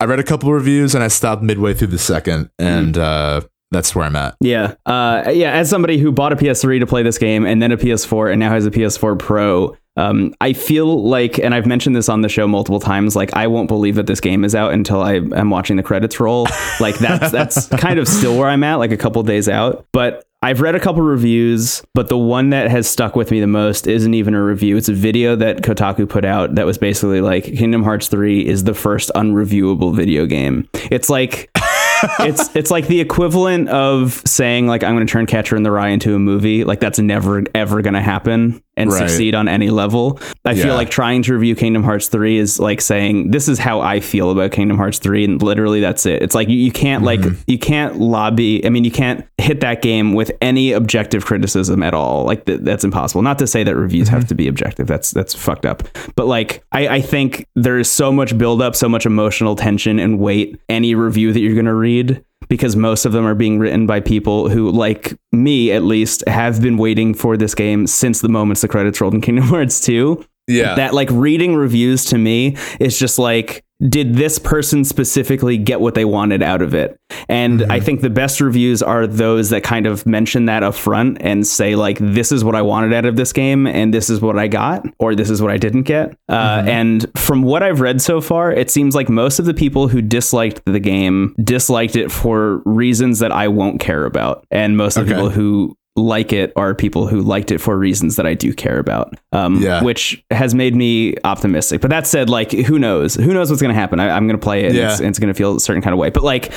I 0.00 0.04
read 0.04 0.18
a 0.20 0.24
couple 0.24 0.52
reviews 0.52 0.94
and 0.94 1.02
I 1.02 1.08
stopped 1.08 1.42
midway 1.42 1.74
through 1.74 1.88
the 1.88 1.98
second 1.98 2.50
and 2.58 2.98
uh 2.98 3.40
that's 3.70 3.94
where 3.94 4.04
I'm 4.04 4.16
at. 4.16 4.36
Yeah. 4.40 4.74
Uh, 4.84 5.30
yeah. 5.32 5.52
As 5.52 5.70
somebody 5.70 5.96
who 5.96 6.12
bought 6.12 6.30
a 6.34 6.36
PS3 6.36 6.80
to 6.80 6.86
play 6.86 7.02
this 7.02 7.16
game 7.16 7.46
and 7.46 7.62
then 7.62 7.72
a 7.72 7.78
PS4 7.78 8.30
and 8.30 8.38
now 8.38 8.50
has 8.50 8.66
a 8.66 8.70
PS4 8.70 9.18
Pro, 9.18 9.74
um, 9.96 10.34
I 10.40 10.52
feel 10.52 11.02
like, 11.02 11.38
and 11.38 11.54
I've 11.54 11.66
mentioned 11.66 11.94
this 11.94 12.08
on 12.08 12.22
the 12.22 12.28
show 12.28 12.48
multiple 12.48 12.80
times, 12.80 13.14
like 13.14 13.34
I 13.34 13.46
won't 13.46 13.68
believe 13.68 13.96
that 13.96 14.06
this 14.06 14.20
game 14.20 14.44
is 14.44 14.54
out 14.54 14.72
until 14.72 15.02
I 15.02 15.14
am 15.14 15.50
watching 15.50 15.76
the 15.76 15.82
credits 15.82 16.18
roll. 16.18 16.46
Like 16.80 16.98
that's 16.98 17.30
that's 17.30 17.66
kind 17.78 17.98
of 17.98 18.08
still 18.08 18.38
where 18.38 18.48
I'm 18.48 18.64
at, 18.64 18.76
like 18.76 18.92
a 18.92 18.96
couple 18.96 19.22
days 19.22 19.48
out. 19.48 19.86
But 19.92 20.24
I've 20.44 20.60
read 20.60 20.74
a 20.74 20.80
couple 20.80 21.02
reviews, 21.02 21.84
but 21.94 22.08
the 22.08 22.18
one 22.18 22.50
that 22.50 22.68
has 22.68 22.90
stuck 22.90 23.14
with 23.14 23.30
me 23.30 23.38
the 23.38 23.46
most 23.46 23.86
isn't 23.86 24.12
even 24.12 24.34
a 24.34 24.42
review. 24.42 24.76
It's 24.76 24.88
a 24.88 24.94
video 24.94 25.36
that 25.36 25.58
Kotaku 25.58 26.08
put 26.08 26.24
out 26.24 26.56
that 26.56 26.66
was 26.66 26.78
basically 26.78 27.20
like 27.20 27.44
Kingdom 27.44 27.84
Hearts 27.84 28.08
3 28.08 28.44
is 28.44 28.64
the 28.64 28.74
first 28.74 29.12
unreviewable 29.14 29.94
video 29.94 30.26
game. 30.26 30.68
It's 30.90 31.08
like 31.08 31.48
it's 32.20 32.54
it's 32.56 32.72
like 32.72 32.88
the 32.88 33.00
equivalent 33.00 33.68
of 33.68 34.20
saying 34.26 34.66
like 34.66 34.82
I'm 34.82 34.96
going 34.96 35.06
to 35.06 35.12
turn 35.12 35.26
Catcher 35.26 35.54
in 35.54 35.62
the 35.62 35.70
Rye 35.70 35.90
into 35.90 36.14
a 36.16 36.18
movie. 36.18 36.64
Like 36.64 36.80
that's 36.80 36.98
never 36.98 37.44
ever 37.54 37.80
going 37.82 37.94
to 37.94 38.02
happen 38.02 38.62
and 38.76 38.90
Right. 38.90 38.98
succeed 39.08 39.34
on 39.34 39.48
any 39.48 39.68
level. 39.70 40.18
I 40.44 40.52
Yeah. 40.52 40.62
feel 40.64 40.74
like 40.74 40.90
trying 40.90 41.22
to 41.24 41.34
review 41.34 41.54
Kingdom 41.54 41.82
Hearts 41.82 42.08
3 42.08 42.38
is 42.38 42.58
like 42.58 42.80
saying 42.80 43.30
this 43.30 43.46
is 43.48 43.58
how 43.58 43.80
I 43.80 44.00
feel 44.00 44.30
about 44.30 44.50
Kingdom 44.52 44.78
Hearts 44.78 44.98
3 44.98 45.24
and 45.24 45.42
literally 45.42 45.80
that's 45.80 46.06
it. 46.06 46.22
It's 46.22 46.34
like 46.34 46.48
you, 46.48 46.56
you 46.56 46.72
can't 46.72 47.04
like 47.04 47.20
Mm-hmm. 47.20 47.34
you 47.46 47.58
can't 47.58 48.00
lobby. 48.00 48.64
I 48.64 48.70
mean, 48.70 48.84
you 48.84 48.90
can't 48.90 49.24
hit 49.38 49.60
that 49.60 49.82
game 49.82 50.14
with 50.14 50.32
any 50.40 50.72
objective 50.72 51.24
criticism 51.26 51.82
at 51.82 51.92
all. 51.94 52.24
Like 52.24 52.46
th- 52.46 52.60
that's 52.62 52.84
impossible. 52.84 53.22
Not 53.22 53.38
to 53.40 53.46
say 53.46 53.62
that 53.64 53.76
reviews 53.76 54.08
Mm-hmm. 54.08 54.16
have 54.16 54.26
to 54.28 54.34
be 54.34 54.48
objective. 54.48 54.86
That's 54.86 55.10
that's 55.10 55.34
fucked 55.34 55.66
up. 55.66 55.82
But 56.16 56.26
like 56.26 56.64
I, 56.72 56.88
I 56.88 57.00
think 57.02 57.46
there 57.54 57.78
is 57.78 57.90
so 57.90 58.10
much 58.10 58.36
buildup, 58.38 58.74
so 58.74 58.88
much 58.88 59.04
emotional 59.06 59.54
tension 59.54 59.98
and 59.98 60.18
weight. 60.18 60.58
Any 60.68 60.94
review 60.94 61.32
that 61.32 61.40
you're 61.40 61.54
going 61.54 61.66
to 61.66 61.74
read 61.74 62.24
because 62.48 62.76
most 62.76 63.04
of 63.04 63.12
them 63.12 63.26
are 63.26 63.34
being 63.34 63.58
written 63.58 63.86
by 63.86 64.00
people 64.00 64.48
who, 64.48 64.70
like 64.70 65.14
me 65.32 65.72
at 65.72 65.82
least, 65.82 66.22
have 66.26 66.60
been 66.60 66.76
waiting 66.76 67.14
for 67.14 67.36
this 67.36 67.54
game 67.54 67.86
since 67.86 68.20
the 68.20 68.28
moments 68.28 68.62
the 68.62 68.68
credits 68.68 69.00
rolled 69.00 69.14
in 69.14 69.20
Kingdom 69.20 69.44
Hearts 69.48 69.80
2. 69.80 70.24
Yeah. 70.48 70.74
That 70.74 70.92
like 70.92 71.08
reading 71.10 71.54
reviews 71.54 72.04
to 72.06 72.18
me 72.18 72.56
is 72.80 72.98
just 72.98 73.18
like, 73.18 73.64
did 73.88 74.14
this 74.14 74.38
person 74.38 74.84
specifically 74.84 75.58
get 75.58 75.80
what 75.80 75.94
they 75.94 76.04
wanted 76.04 76.42
out 76.42 76.62
of 76.62 76.74
it? 76.74 76.96
And 77.28 77.70
I 77.70 77.80
think 77.80 78.00
the 78.00 78.10
best 78.10 78.40
reviews 78.40 78.82
are 78.82 79.06
those 79.06 79.50
that 79.50 79.62
kind 79.62 79.86
of 79.86 80.06
mention 80.06 80.46
that 80.46 80.62
up 80.62 80.74
front 80.74 81.18
and 81.20 81.46
say, 81.46 81.76
like, 81.76 81.98
this 81.98 82.32
is 82.32 82.44
what 82.44 82.54
I 82.54 82.62
wanted 82.62 82.92
out 82.92 83.04
of 83.04 83.16
this 83.16 83.32
game, 83.32 83.66
and 83.66 83.92
this 83.92 84.10
is 84.10 84.20
what 84.20 84.38
I 84.38 84.48
got, 84.48 84.84
or 84.98 85.14
this 85.14 85.30
is 85.30 85.42
what 85.42 85.50
I 85.50 85.56
didn't 85.56 85.82
get. 85.82 86.16
Uh, 86.28 86.62
and 86.66 87.06
from 87.16 87.42
what 87.42 87.62
I've 87.62 87.80
read 87.80 88.00
so 88.00 88.20
far, 88.20 88.52
it 88.52 88.70
seems 88.70 88.94
like 88.94 89.08
most 89.08 89.38
of 89.38 89.44
the 89.44 89.54
people 89.54 89.88
who 89.88 90.02
disliked 90.02 90.62
the 90.64 90.80
game 90.80 91.34
disliked 91.42 91.96
it 91.96 92.10
for 92.10 92.58
reasons 92.64 93.18
that 93.18 93.32
I 93.32 93.48
won't 93.48 93.80
care 93.80 94.04
about. 94.04 94.46
And 94.50 94.76
most 94.76 94.96
of 94.96 95.06
the 95.06 95.12
people 95.12 95.30
who 95.30 95.76
like 95.94 96.32
it 96.32 96.52
are 96.56 96.74
people 96.74 97.06
who 97.06 97.20
liked 97.20 97.50
it 97.50 97.58
for 97.60 97.76
reasons 97.76 98.16
that 98.16 98.26
I 98.26 98.32
do 98.34 98.54
care 98.54 98.78
about. 98.78 99.14
Um, 99.32 99.56
Yeah. 99.60 99.82
which 99.82 100.24
has 100.30 100.54
made 100.54 100.74
me 100.74 101.14
optimistic. 101.24 101.80
But 101.82 101.90
that 101.90 102.06
said, 102.06 102.30
like, 102.30 102.50
who 102.52 102.78
knows? 102.78 103.14
Who 103.14 103.34
knows 103.34 103.50
what's 103.50 103.60
going 103.60 103.74
to 103.74 103.78
happen? 103.78 104.00
I, 104.00 104.08
I'm 104.10 104.26
going 104.26 104.38
to 104.38 104.42
play 104.42 104.64
it. 104.64 104.74
Yeah. 104.74 104.82
And 104.84 104.90
it's, 104.92 105.00
it's 105.00 105.18
going 105.18 105.28
to 105.28 105.34
feel 105.36 105.56
a 105.56 105.60
certain 105.60 105.82
kind 105.82 105.92
of 105.92 105.98
way. 105.98 106.08
But 106.08 106.22
like, 106.22 106.50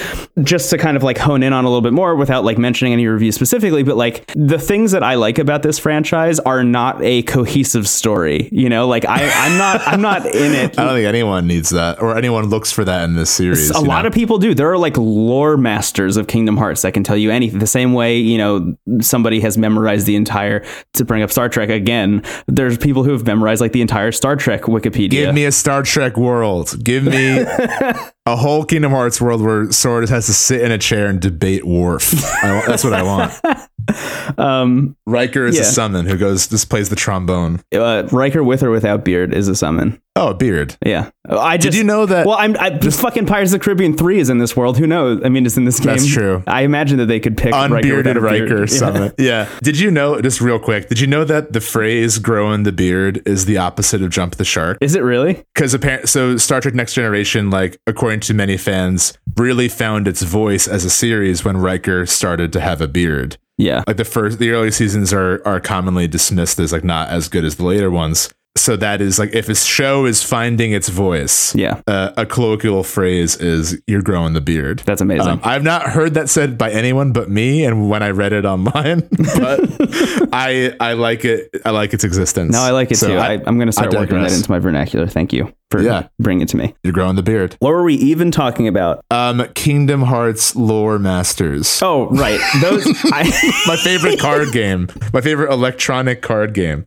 just 0.43 0.69
to 0.69 0.77
kind 0.77 0.95
of 0.95 1.03
like 1.03 1.17
hone 1.17 1.43
in 1.43 1.51
on 1.51 1.65
a 1.65 1.67
little 1.67 1.81
bit 1.81 1.91
more 1.91 2.15
without 2.15 2.45
like 2.45 2.57
mentioning 2.57 2.93
any 2.93 3.07
reviews 3.07 3.35
specifically, 3.35 3.83
but 3.83 3.97
like 3.97 4.25
the 4.35 4.57
things 4.57 4.91
that 4.93 5.03
I 5.03 5.15
like 5.15 5.37
about 5.37 5.63
this 5.63 5.79
franchise 5.79 6.39
are 6.39 6.63
not 6.63 7.01
a 7.03 7.23
cohesive 7.23 7.89
story. 7.89 8.47
You 8.53 8.69
know, 8.69 8.87
like 8.87 9.03
I, 9.05 9.29
I'm 9.47 9.57
not, 9.57 9.81
I'm 9.85 10.01
not 10.01 10.25
in 10.27 10.53
it. 10.53 10.79
I 10.79 10.85
don't 10.85 10.93
think 10.95 11.07
anyone 11.07 11.45
needs 11.45 11.71
that 11.71 12.01
or 12.01 12.17
anyone 12.17 12.45
looks 12.45 12.71
for 12.71 12.85
that 12.85 13.03
in 13.03 13.15
this 13.15 13.31
series. 13.31 13.69
A 13.71 13.79
lot 13.81 14.05
of 14.05 14.13
people 14.13 14.37
do. 14.37 14.53
There 14.53 14.71
are 14.71 14.77
like 14.77 14.97
lore 14.97 15.57
masters 15.57 16.15
of 16.15 16.27
Kingdom 16.27 16.55
Hearts 16.55 16.83
that 16.83 16.93
can 16.93 17.03
tell 17.03 17.17
you 17.17 17.31
anything. 17.31 17.59
The 17.59 17.67
same 17.67 17.91
way, 17.93 18.17
you 18.17 18.37
know, 18.37 18.77
somebody 19.01 19.24
somebody 19.25 19.39
has 19.39 19.57
memorized 19.57 20.05
the 20.05 20.15
entire 20.15 20.63
to 20.93 21.03
bring 21.03 21.23
up 21.23 21.31
Star 21.31 21.49
Trek 21.49 21.69
again. 21.69 22.21
There's 22.45 22.77
people 22.77 23.03
who 23.03 23.11
have 23.11 23.25
memorized 23.25 23.59
like 23.59 23.71
the 23.71 23.81
entire 23.81 24.11
Star 24.11 24.35
Trek 24.35 24.63
Wikipedia. 24.63 25.09
Give 25.09 25.33
me 25.33 25.45
a 25.45 25.51
Star 25.51 25.81
Trek 25.81 26.15
world. 26.15 26.75
Give 26.83 27.05
me 27.05 27.43
a 28.25 28.35
whole 28.35 28.65
Kingdom 28.65 28.91
Hearts 28.91 29.21
world 29.21 29.41
where 29.41 29.71
Sora 29.71 30.09
has 30.09 30.25
to 30.27 30.33
sit 30.33 30.61
in 30.61 30.71
a 30.71 30.77
chair 30.77 31.07
and 31.07 31.19
debate 31.21 31.63
Worf. 31.65 32.13
I, 32.43 32.63
that's 32.67 32.83
what 32.83 32.93
I 32.93 33.03
want. 33.03 33.33
um, 34.39 34.95
Riker 35.05 35.45
is 35.45 35.55
Yeah. 35.55 35.61
a 35.61 35.65
summon 35.65 36.05
who 36.05 36.17
goes. 36.17 36.47
This 36.47 36.65
plays 36.65 36.89
the 36.89 36.95
trombone. 36.95 37.61
uh, 37.73 38.07
Riker 38.11 38.43
with 38.43 38.63
or 38.63 38.71
without 38.71 39.05
beard 39.05 39.33
is 39.33 39.47
a 39.47 39.55
summon. 39.55 40.01
Oh, 40.17 40.29
a 40.29 40.33
beard. 40.33 40.77
Yeah, 40.85 41.09
I 41.29 41.57
just 41.57 41.73
Did 41.73 41.77
you 41.77 41.83
know 41.83 42.05
that? 42.05 42.25
Well, 42.25 42.37
I'm 42.39 42.55
I, 42.57 42.69
just 42.69 43.01
fucking 43.01 43.25
Pirates 43.25 43.51
of 43.53 43.59
the 43.59 43.63
Caribbean 43.65 43.97
three 43.97 44.19
is 44.19 44.29
in 44.29 44.37
this 44.37 44.55
world. 44.55 44.77
Who 44.77 44.87
knows? 44.87 45.21
I 45.25 45.27
mean, 45.29 45.45
it's 45.45 45.57
in 45.57 45.65
this 45.65 45.77
game. 45.77 45.87
That's 45.87 46.07
true. 46.07 46.41
I 46.47 46.61
imagine 46.61 46.99
that 46.99 47.07
they 47.07 47.19
could 47.19 47.35
pick 47.35 47.51
Riker 47.51 47.75
unbearded 47.75 48.15
without 48.15 48.17
a 48.17 48.21
beard. 48.33 48.49
Riker 48.49 48.59
Yeah. 48.61 48.65
summon. 48.67 49.11
Yeah. 49.17 49.49
Did 49.61 49.77
you 49.77 49.91
know? 49.91 50.21
Just 50.21 50.39
real 50.39 50.57
quick. 50.57 50.87
Did 50.87 51.01
you 51.01 51.07
know 51.07 51.25
that 51.25 51.51
the 51.51 51.59
phrase 51.59 52.17
"growing 52.17 52.63
the 52.63 52.71
beard" 52.71 53.21
is 53.27 53.43
the 53.43 53.57
opposite 53.57 54.01
of 54.01 54.09
"jump 54.09 54.35
the 54.35 54.45
shark"? 54.45 54.77
Is 54.79 54.95
it 54.95 55.01
really? 55.01 55.43
because 55.53 55.73
apparently 55.73 56.07
so 56.07 56.37
star 56.37 56.61
trek 56.61 56.73
next 56.75 56.93
generation 56.93 57.49
like 57.49 57.77
according 57.85 58.14
to 58.23 58.33
many 58.33 58.57
fans 58.57 59.17
really 59.37 59.67
found 59.69 60.07
its 60.07 60.21
voice 60.21 60.67
as 60.67 60.85
a 60.85 60.89
series 60.89 61.43
when 61.43 61.57
riker 61.57 62.05
started 62.05 62.51
to 62.53 62.59
have 62.61 62.81
a 62.81 62.87
beard 62.87 63.37
Yeah. 63.57 63.83
like 63.87 63.97
the 63.97 64.05
first 64.05 64.39
the 64.39 64.51
early 64.51 64.71
seasons 64.71 65.13
are 65.13 65.41
are 65.45 65.59
commonly 65.59 66.07
dismissed 66.07 66.59
as 66.59 66.71
like 66.71 66.83
not 66.83 67.09
as 67.09 67.27
good 67.29 67.43
as 67.45 67.55
the 67.55 67.65
later 67.65 67.91
ones 67.91 68.29
so 68.57 68.75
that 68.77 69.01
is 69.01 69.19
like 69.19 69.33
if 69.35 69.49
a 69.49 69.55
show 69.55 70.05
is 70.05 70.23
finding 70.23 70.71
its 70.71 70.87
voice 70.89 71.53
Yeah. 71.55 71.81
uh, 71.87 72.11
a 72.17 72.25
colloquial 72.25 72.83
phrase 72.83 73.35
is 73.37 73.79
you're 73.87 74.01
growing 74.01 74.33
the 74.33 74.41
beard 74.41 74.79
That's 74.85 75.01
amazing. 75.01 75.27
um, 75.27 75.41
I've 75.43 75.63
not 75.63 75.83
heard 75.89 76.13
that 76.13 76.29
said 76.29 76.57
by 76.57 76.71
anyone 76.71 77.11
but 77.11 77.29
me, 77.29 77.65
and 77.65 77.89
when 77.89 78.01
I 78.03 78.09
read 78.11 78.33
it 78.33 78.45
online, 78.45 78.99
but 79.37 79.59
I 80.33 80.73
I 80.79 80.93
like 80.93 81.25
it. 81.25 81.49
I 81.65 81.71
like 81.71 81.93
its 81.93 82.03
existence. 82.03 82.51
no, 82.53 82.59
I 82.61 82.71
like 82.71 82.91
it 82.91 82.95
So 82.97 83.07
too. 83.07 83.17
I, 83.17 83.33
I'm 83.45 83.57
going 83.57 83.67
to 83.67 83.71
start 83.71 83.93
working 83.93 84.21
that 84.21 84.31
into 84.31 84.49
my 84.49 84.59
vernacular. 84.59 85.07
Thank 85.07 85.33
you 85.33 85.51
for 85.71 85.81
Yeah. 85.81 86.07
bringing 86.19 86.41
it 86.43 86.49
to 86.49 86.57
me. 86.57 86.75
You're 86.83 86.93
growing 86.93 87.15
the 87.15 87.23
beard. 87.23 87.55
What 87.59 87.69
were 87.71 87.83
we 87.83 87.95
even 87.95 88.31
talking 88.31 88.67
about? 88.67 89.03
Um, 89.11 89.45
Kingdom 89.55 90.01
Hearts 90.03 90.55
lore 90.55 90.97
masters. 90.99 91.79
Oh, 91.81 92.07
right. 92.09 92.39
Those. 92.61 92.85
I, 93.05 93.23
My 93.67 93.75
favorite 93.77 94.19
card 94.19 94.51
game. 94.51 94.87
My 95.13 95.21
favorite 95.21 95.51
electronic 95.51 96.21
card 96.21 96.53
game. 96.53 96.85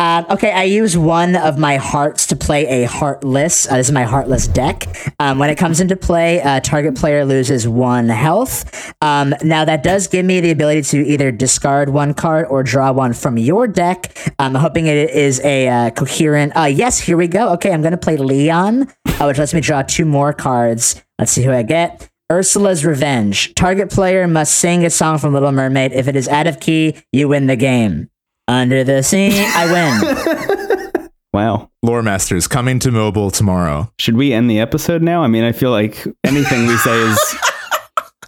Um, 0.00 0.24
okay, 0.30 0.50
I 0.50 0.64
use 0.64 0.96
one 0.96 1.36
of 1.36 1.58
my 1.58 1.76
hearts 1.76 2.26
to 2.28 2.36
play 2.36 2.82
a 2.82 2.88
heartless. 2.88 3.70
Uh, 3.70 3.76
this 3.76 3.88
is 3.88 3.92
my 3.92 4.04
heartless 4.04 4.48
deck. 4.48 4.86
Um, 5.20 5.38
when 5.38 5.50
it 5.50 5.56
comes 5.56 5.80
into 5.80 5.94
play, 5.94 6.40
uh, 6.40 6.60
target 6.60 6.96
player 6.96 7.24
loses 7.24 7.68
one 7.68 8.08
health. 8.08 8.94
Um, 9.02 9.34
now 9.42 9.64
that 9.66 9.82
does 9.82 10.06
give 10.06 10.24
me 10.24 10.40
the 10.40 10.50
ability 10.50 10.82
to 10.82 11.06
either 11.06 11.30
discard 11.30 11.90
one 11.90 12.14
card 12.14 12.46
or 12.48 12.62
draw 12.62 12.92
one 12.92 13.12
from 13.12 13.36
your 13.36 13.68
deck. 13.68 14.16
I'm 14.38 14.54
hoping 14.54 14.86
it 14.86 15.10
is 15.10 15.38
a 15.44 15.68
uh, 15.68 15.90
coherent. 15.90 16.56
Uh, 16.56 16.64
yes, 16.64 16.98
here 16.98 17.18
we 17.18 17.28
go. 17.28 17.50
Okay, 17.54 17.70
I'm 17.70 17.82
going 17.82 17.92
to 17.92 17.98
play 17.98 18.16
Leon, 18.16 18.88
uh, 19.06 19.24
which 19.26 19.38
lets 19.38 19.52
me 19.52 19.60
draw 19.60 19.82
two 19.82 20.06
more 20.06 20.32
cards. 20.32 21.02
Let's 21.18 21.32
see 21.32 21.42
who 21.42 21.52
I 21.52 21.62
get. 21.62 22.08
Ursula's 22.32 22.84
Revenge. 22.84 23.54
Target 23.54 23.90
player 23.90 24.26
must 24.26 24.54
sing 24.54 24.84
a 24.84 24.90
song 24.90 25.18
from 25.18 25.34
Little 25.34 25.52
Mermaid. 25.52 25.92
If 25.92 26.08
it 26.08 26.16
is 26.16 26.26
out 26.28 26.46
of 26.46 26.58
key, 26.58 26.96
you 27.12 27.28
win 27.28 27.48
the 27.48 27.56
game. 27.56 28.08
Under 28.50 28.82
the 28.82 29.02
sea, 29.02 29.30
I 29.46 30.90
win. 30.90 31.08
wow. 31.32 31.70
Lore 31.84 32.02
masters 32.02 32.48
coming 32.48 32.80
to 32.80 32.90
mobile 32.90 33.30
tomorrow. 33.30 33.92
Should 34.00 34.16
we 34.16 34.32
end 34.32 34.50
the 34.50 34.58
episode 34.58 35.02
now? 35.02 35.22
I 35.22 35.28
mean, 35.28 35.44
I 35.44 35.52
feel 35.52 35.70
like 35.70 36.04
anything 36.24 36.66
we 36.66 36.76
say 36.78 37.00
is 37.00 37.36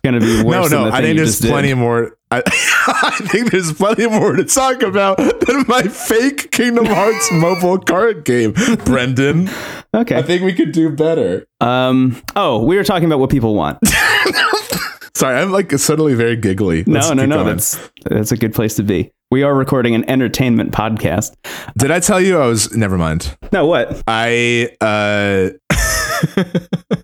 going 0.05 0.15
to 0.15 0.21
be 0.21 0.43
No, 0.43 0.45
worse 0.45 0.71
than 0.71 0.79
no. 0.85 0.91
the 0.91 0.97
I 0.97 1.03
think 1.03 1.17
there's 1.17 1.31
just 1.31 1.43
did. 1.43 1.51
plenty 1.51 1.75
more. 1.75 2.17
I, 2.31 2.39
I 2.47 3.19
think 3.31 3.51
there's 3.51 3.73
plenty 3.73 4.07
more 4.09 4.37
to 4.37 4.45
talk 4.45 4.83
about 4.83 5.17
than 5.19 5.65
my 5.67 5.83
fake 5.83 6.53
Kingdom 6.53 6.87
Hearts 6.87 7.31
mobile 7.33 7.79
card 7.79 8.25
game, 8.25 8.53
Brendan. 8.85 9.51
Okay. 9.93 10.17
I 10.17 10.23
think 10.23 10.43
we 10.43 10.53
could 10.55 10.71
do 10.73 10.89
better. 10.91 11.47
Um. 11.61 12.23
Oh, 12.37 12.63
we 12.65 12.77
were 12.77 12.85
talking 12.85 13.07
about 13.07 13.19
what 13.19 13.29
people 13.31 13.55
want. 13.57 13.79
Sorry, 15.15 15.39
I'm 15.39 15.53
like 15.53 15.71
suddenly 15.73 16.15
very 16.15 16.37
giggly. 16.37 16.85
Let's 16.85 17.09
no, 17.09 17.15
no, 17.15 17.27
no. 17.27 17.37
going. 17.45 17.47
That's 17.49 17.91
that's 18.05 18.33
a 18.33 18.37
good 18.37 18.55
place 18.55 18.75
to 18.77 18.83
be. 18.83 19.13
We 19.31 19.43
are 19.43 19.55
recording 19.55 19.95
an 19.95 20.09
entertainment 20.11 20.73
podcast. 20.73 21.35
Did 21.79 21.91
I 21.91 22.01
tell 22.01 22.21
you 22.21 22.39
I 22.41 22.47
was? 22.47 22.75
Never 22.77 22.97
mind. 22.99 23.37
No, 23.53 23.67
what? 23.67 24.03
I 24.07 24.71
uh 24.81 25.51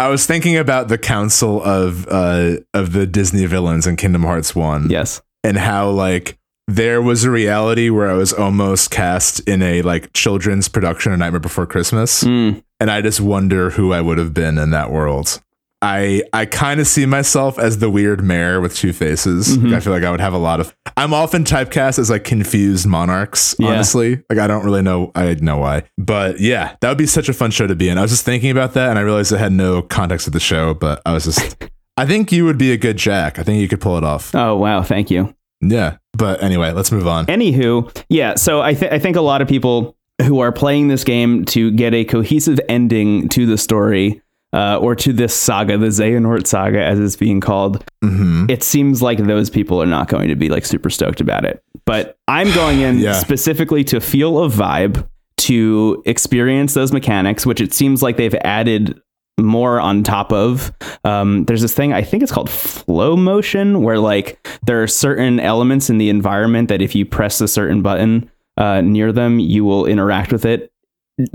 I 0.00 0.08
was 0.08 0.26
thinking 0.26 0.56
about 0.56 0.88
the 0.88 0.98
council 0.98 1.62
of 1.62 2.06
uh 2.08 2.56
of 2.74 2.92
the 2.92 3.06
Disney 3.06 3.46
villains 3.46 3.86
in 3.86 3.96
Kingdom 3.96 4.22
Hearts 4.22 4.54
1 4.54 4.90
Yes. 4.90 5.20
and 5.44 5.56
how 5.56 5.90
like 5.90 6.38
there 6.66 7.00
was 7.00 7.24
a 7.24 7.30
reality 7.30 7.88
where 7.90 8.08
I 8.10 8.14
was 8.14 8.32
almost 8.32 8.90
cast 8.90 9.40
in 9.48 9.62
a 9.62 9.82
like 9.82 10.12
children's 10.12 10.68
production 10.68 11.12
of 11.12 11.18
Nightmare 11.18 11.40
Before 11.40 11.66
Christmas 11.66 12.24
Mm. 12.24 12.62
and 12.80 12.90
I 12.90 13.00
just 13.00 13.20
wonder 13.20 13.70
who 13.70 13.92
I 13.92 14.00
would 14.00 14.18
have 14.18 14.34
been 14.34 14.58
in 14.58 14.70
that 14.70 14.90
world. 14.90 15.40
I 15.80 16.24
I 16.32 16.44
kind 16.46 16.80
of 16.80 16.86
see 16.88 17.06
myself 17.06 17.58
as 17.58 17.78
the 17.78 17.88
weird 17.88 18.22
mayor 18.24 18.60
with 18.60 18.74
two 18.74 18.92
faces. 18.92 19.56
Mhm. 19.56 19.74
I 19.74 19.80
feel 19.80 19.92
like 19.92 20.02
I 20.02 20.10
would 20.10 20.20
have 20.20 20.32
a 20.32 20.38
lot 20.38 20.58
of. 20.58 20.74
I'm 20.96 21.14
often 21.14 21.44
typecast 21.44 21.98
as 22.00 22.10
like 22.10 22.24
confused 22.24 22.86
monarchs. 22.86 23.54
Yeah. 23.58 23.68
Honestly, 23.68 24.20
like 24.28 24.38
I 24.40 24.46
don't 24.48 24.64
really 24.64 24.82
know. 24.82 25.12
I 25.14 25.34
know 25.34 25.58
why, 25.58 25.84
but 25.96 26.40
yeah, 26.40 26.74
that 26.80 26.88
would 26.88 26.98
be 26.98 27.06
such 27.06 27.28
a 27.28 27.32
fun 27.32 27.50
show 27.52 27.66
to 27.68 27.76
be 27.76 27.88
in. 27.88 27.96
I 27.98 28.02
was 28.02 28.10
just 28.10 28.24
thinking 28.24 28.50
about 28.50 28.74
that, 28.74 28.90
and 28.90 28.98
I 28.98 29.02
realized 29.02 29.32
I 29.32 29.38
had 29.38 29.52
no 29.52 29.82
context 29.82 30.26
of 30.26 30.32
the 30.32 30.40
show, 30.40 30.74
but 30.74 31.00
I 31.06 31.12
was 31.12 31.24
just. 31.24 31.56
I 31.96 32.06
think 32.06 32.30
you 32.32 32.44
would 32.44 32.58
be 32.58 32.70
a 32.72 32.76
good 32.76 32.96
Jack. 32.96 33.38
I 33.38 33.42
think 33.42 33.60
you 33.60 33.66
could 33.68 33.80
pull 33.80 33.98
it 33.98 34.04
off. 34.04 34.32
Oh, 34.32 34.54
wow. 34.56 34.82
Thank 34.84 35.10
you. 35.10 35.34
Yeah, 35.60 35.96
but 36.12 36.40
anyway, 36.42 36.70
let's 36.70 36.92
move 36.92 37.08
on. 37.08 37.26
Anywho, 37.26 38.04
yeah. 38.08 38.36
So 38.36 38.60
I 38.62 38.74
th- 38.74 38.92
I 38.92 38.98
think 39.00 39.16
a 39.16 39.20
lot 39.20 39.42
of 39.42 39.48
people 39.48 39.96
who 40.22 40.38
are 40.40 40.52
playing 40.52 40.88
this 40.88 41.02
game 41.04 41.44
to 41.46 41.70
get 41.72 41.94
a 41.94 42.04
cohesive 42.04 42.60
ending 42.68 43.28
to 43.30 43.46
the 43.46 43.58
story. 43.58 44.22
Uh, 44.54 44.78
or 44.80 44.94
to 44.94 45.12
this 45.12 45.34
saga, 45.34 45.76
the 45.76 45.88
Xehanort 45.88 46.46
saga, 46.46 46.82
as 46.82 46.98
it's 46.98 47.16
being 47.16 47.40
called, 47.40 47.84
hmm 48.02 48.46
it 48.48 48.62
seems 48.62 49.02
like 49.02 49.18
those 49.18 49.50
people 49.50 49.82
are 49.82 49.86
not 49.86 50.08
going 50.08 50.28
to 50.28 50.36
be 50.36 50.48
like 50.48 50.64
super 50.64 50.88
stoked 50.88 51.20
about 51.20 51.44
it. 51.44 51.62
But 51.84 52.16
I'm 52.28 52.50
going 52.54 52.80
in 52.80 52.98
Yeah. 53.00 53.12
specifically 53.12 53.84
to 53.84 54.00
feel 54.00 54.42
a 54.42 54.48
vibe, 54.48 55.06
to 55.38 56.02
experience 56.06 56.72
those 56.74 56.92
mechanics, 56.92 57.44
which 57.44 57.60
it 57.60 57.74
seems 57.74 58.02
like 58.02 58.16
they've 58.16 58.34
added 58.36 58.98
more 59.38 59.78
on 59.80 60.02
top 60.02 60.32
of. 60.32 60.72
Um, 61.04 61.44
there's 61.44 61.60
this 61.62 61.74
thing, 61.74 61.92
I 61.92 62.02
think 62.02 62.22
it's 62.22 62.32
called 62.32 62.50
flow 62.50 63.16
motion, 63.16 63.82
where 63.82 63.98
like 63.98 64.48
there 64.66 64.82
are 64.82 64.88
certain 64.88 65.38
elements 65.40 65.90
in 65.90 65.98
the 65.98 66.08
environment 66.08 66.68
that 66.70 66.80
if 66.82 66.94
you 66.94 67.04
press 67.04 67.40
a 67.40 67.46
certain 67.48 67.82
button 67.82 68.30
uh, 68.56 68.80
near 68.80 69.12
them, 69.12 69.38
you 69.38 69.64
will 69.64 69.84
interact 69.86 70.32
with 70.32 70.44
it 70.44 70.72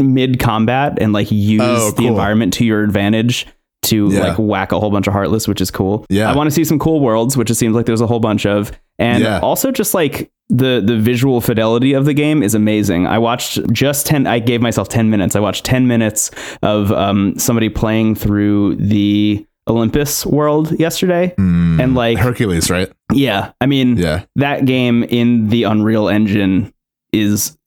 mid 0.02 0.40
combat 0.40 0.98
and 1.02 1.14
like 1.14 1.32
use 1.32 1.62
Oh, 1.64 1.92
the 1.92 2.08
environment 2.08 2.54
to 2.54 2.66
your 2.66 2.84
advantage 2.84 3.46
to 3.84 4.10
Yeah. 4.12 4.20
like 4.30 4.38
whack 4.40 4.72
a 4.72 4.80
whole 4.80 4.92
bunch 4.92 5.08
of 5.08 5.14
heartless, 5.14 5.48
which 5.48 5.60
is 5.60 5.70
cool. 5.70 6.06
Yeah. 6.10 6.32
I 6.32 6.36
want 6.36 6.48
to 6.48 6.52
see 6.52 6.64
some 6.64 6.80
cool 6.80 7.02
worlds, 7.02 7.36
which 7.36 7.50
it 7.52 7.56
seems 7.56 7.76
like 7.76 7.86
there's 7.86 8.00
a 8.02 8.08
whole 8.08 8.22
bunch 8.22 8.46
of, 8.46 8.72
and 8.98 9.24
Yeah. 9.24 9.40
also 9.40 9.72
just 9.72 9.94
like 9.94 10.32
the 10.50 10.82
the 10.86 10.98
visual 10.98 11.42
fidelity 11.42 11.94
of 11.94 12.06
the 12.06 12.14
game 12.14 12.44
is 12.44 12.54
amazing. 12.56 13.08
I 13.08 13.18
watched 13.18 13.60
just 13.74 14.06
ten. 14.06 14.26
I 14.28 14.40
gave 14.40 14.62
myself 14.62 14.88
ten 14.88 15.10
minutes. 15.10 15.36
I 15.36 15.40
watched 15.42 15.66
ten 15.66 15.88
minutes 15.88 16.32
of 16.62 16.92
um, 16.92 17.38
somebody 17.38 17.70
playing 17.70 18.16
through 18.16 18.76
the 18.76 19.46
Olympus 19.68 20.26
world 20.26 20.78
yesterday, 20.80 21.34
Mm. 21.38 21.82
and 21.82 21.96
like 21.96 22.18
Hercules, 22.20 22.70
right? 22.70 22.90
yeah, 23.14 23.52
I 23.62 23.66
mean 23.66 23.98
Yeah. 23.98 24.24
that 24.36 24.66
game 24.66 25.04
in 25.04 25.48
the 25.50 25.64
Unreal 25.64 26.08
Engine 26.10 26.74
is 27.14 27.58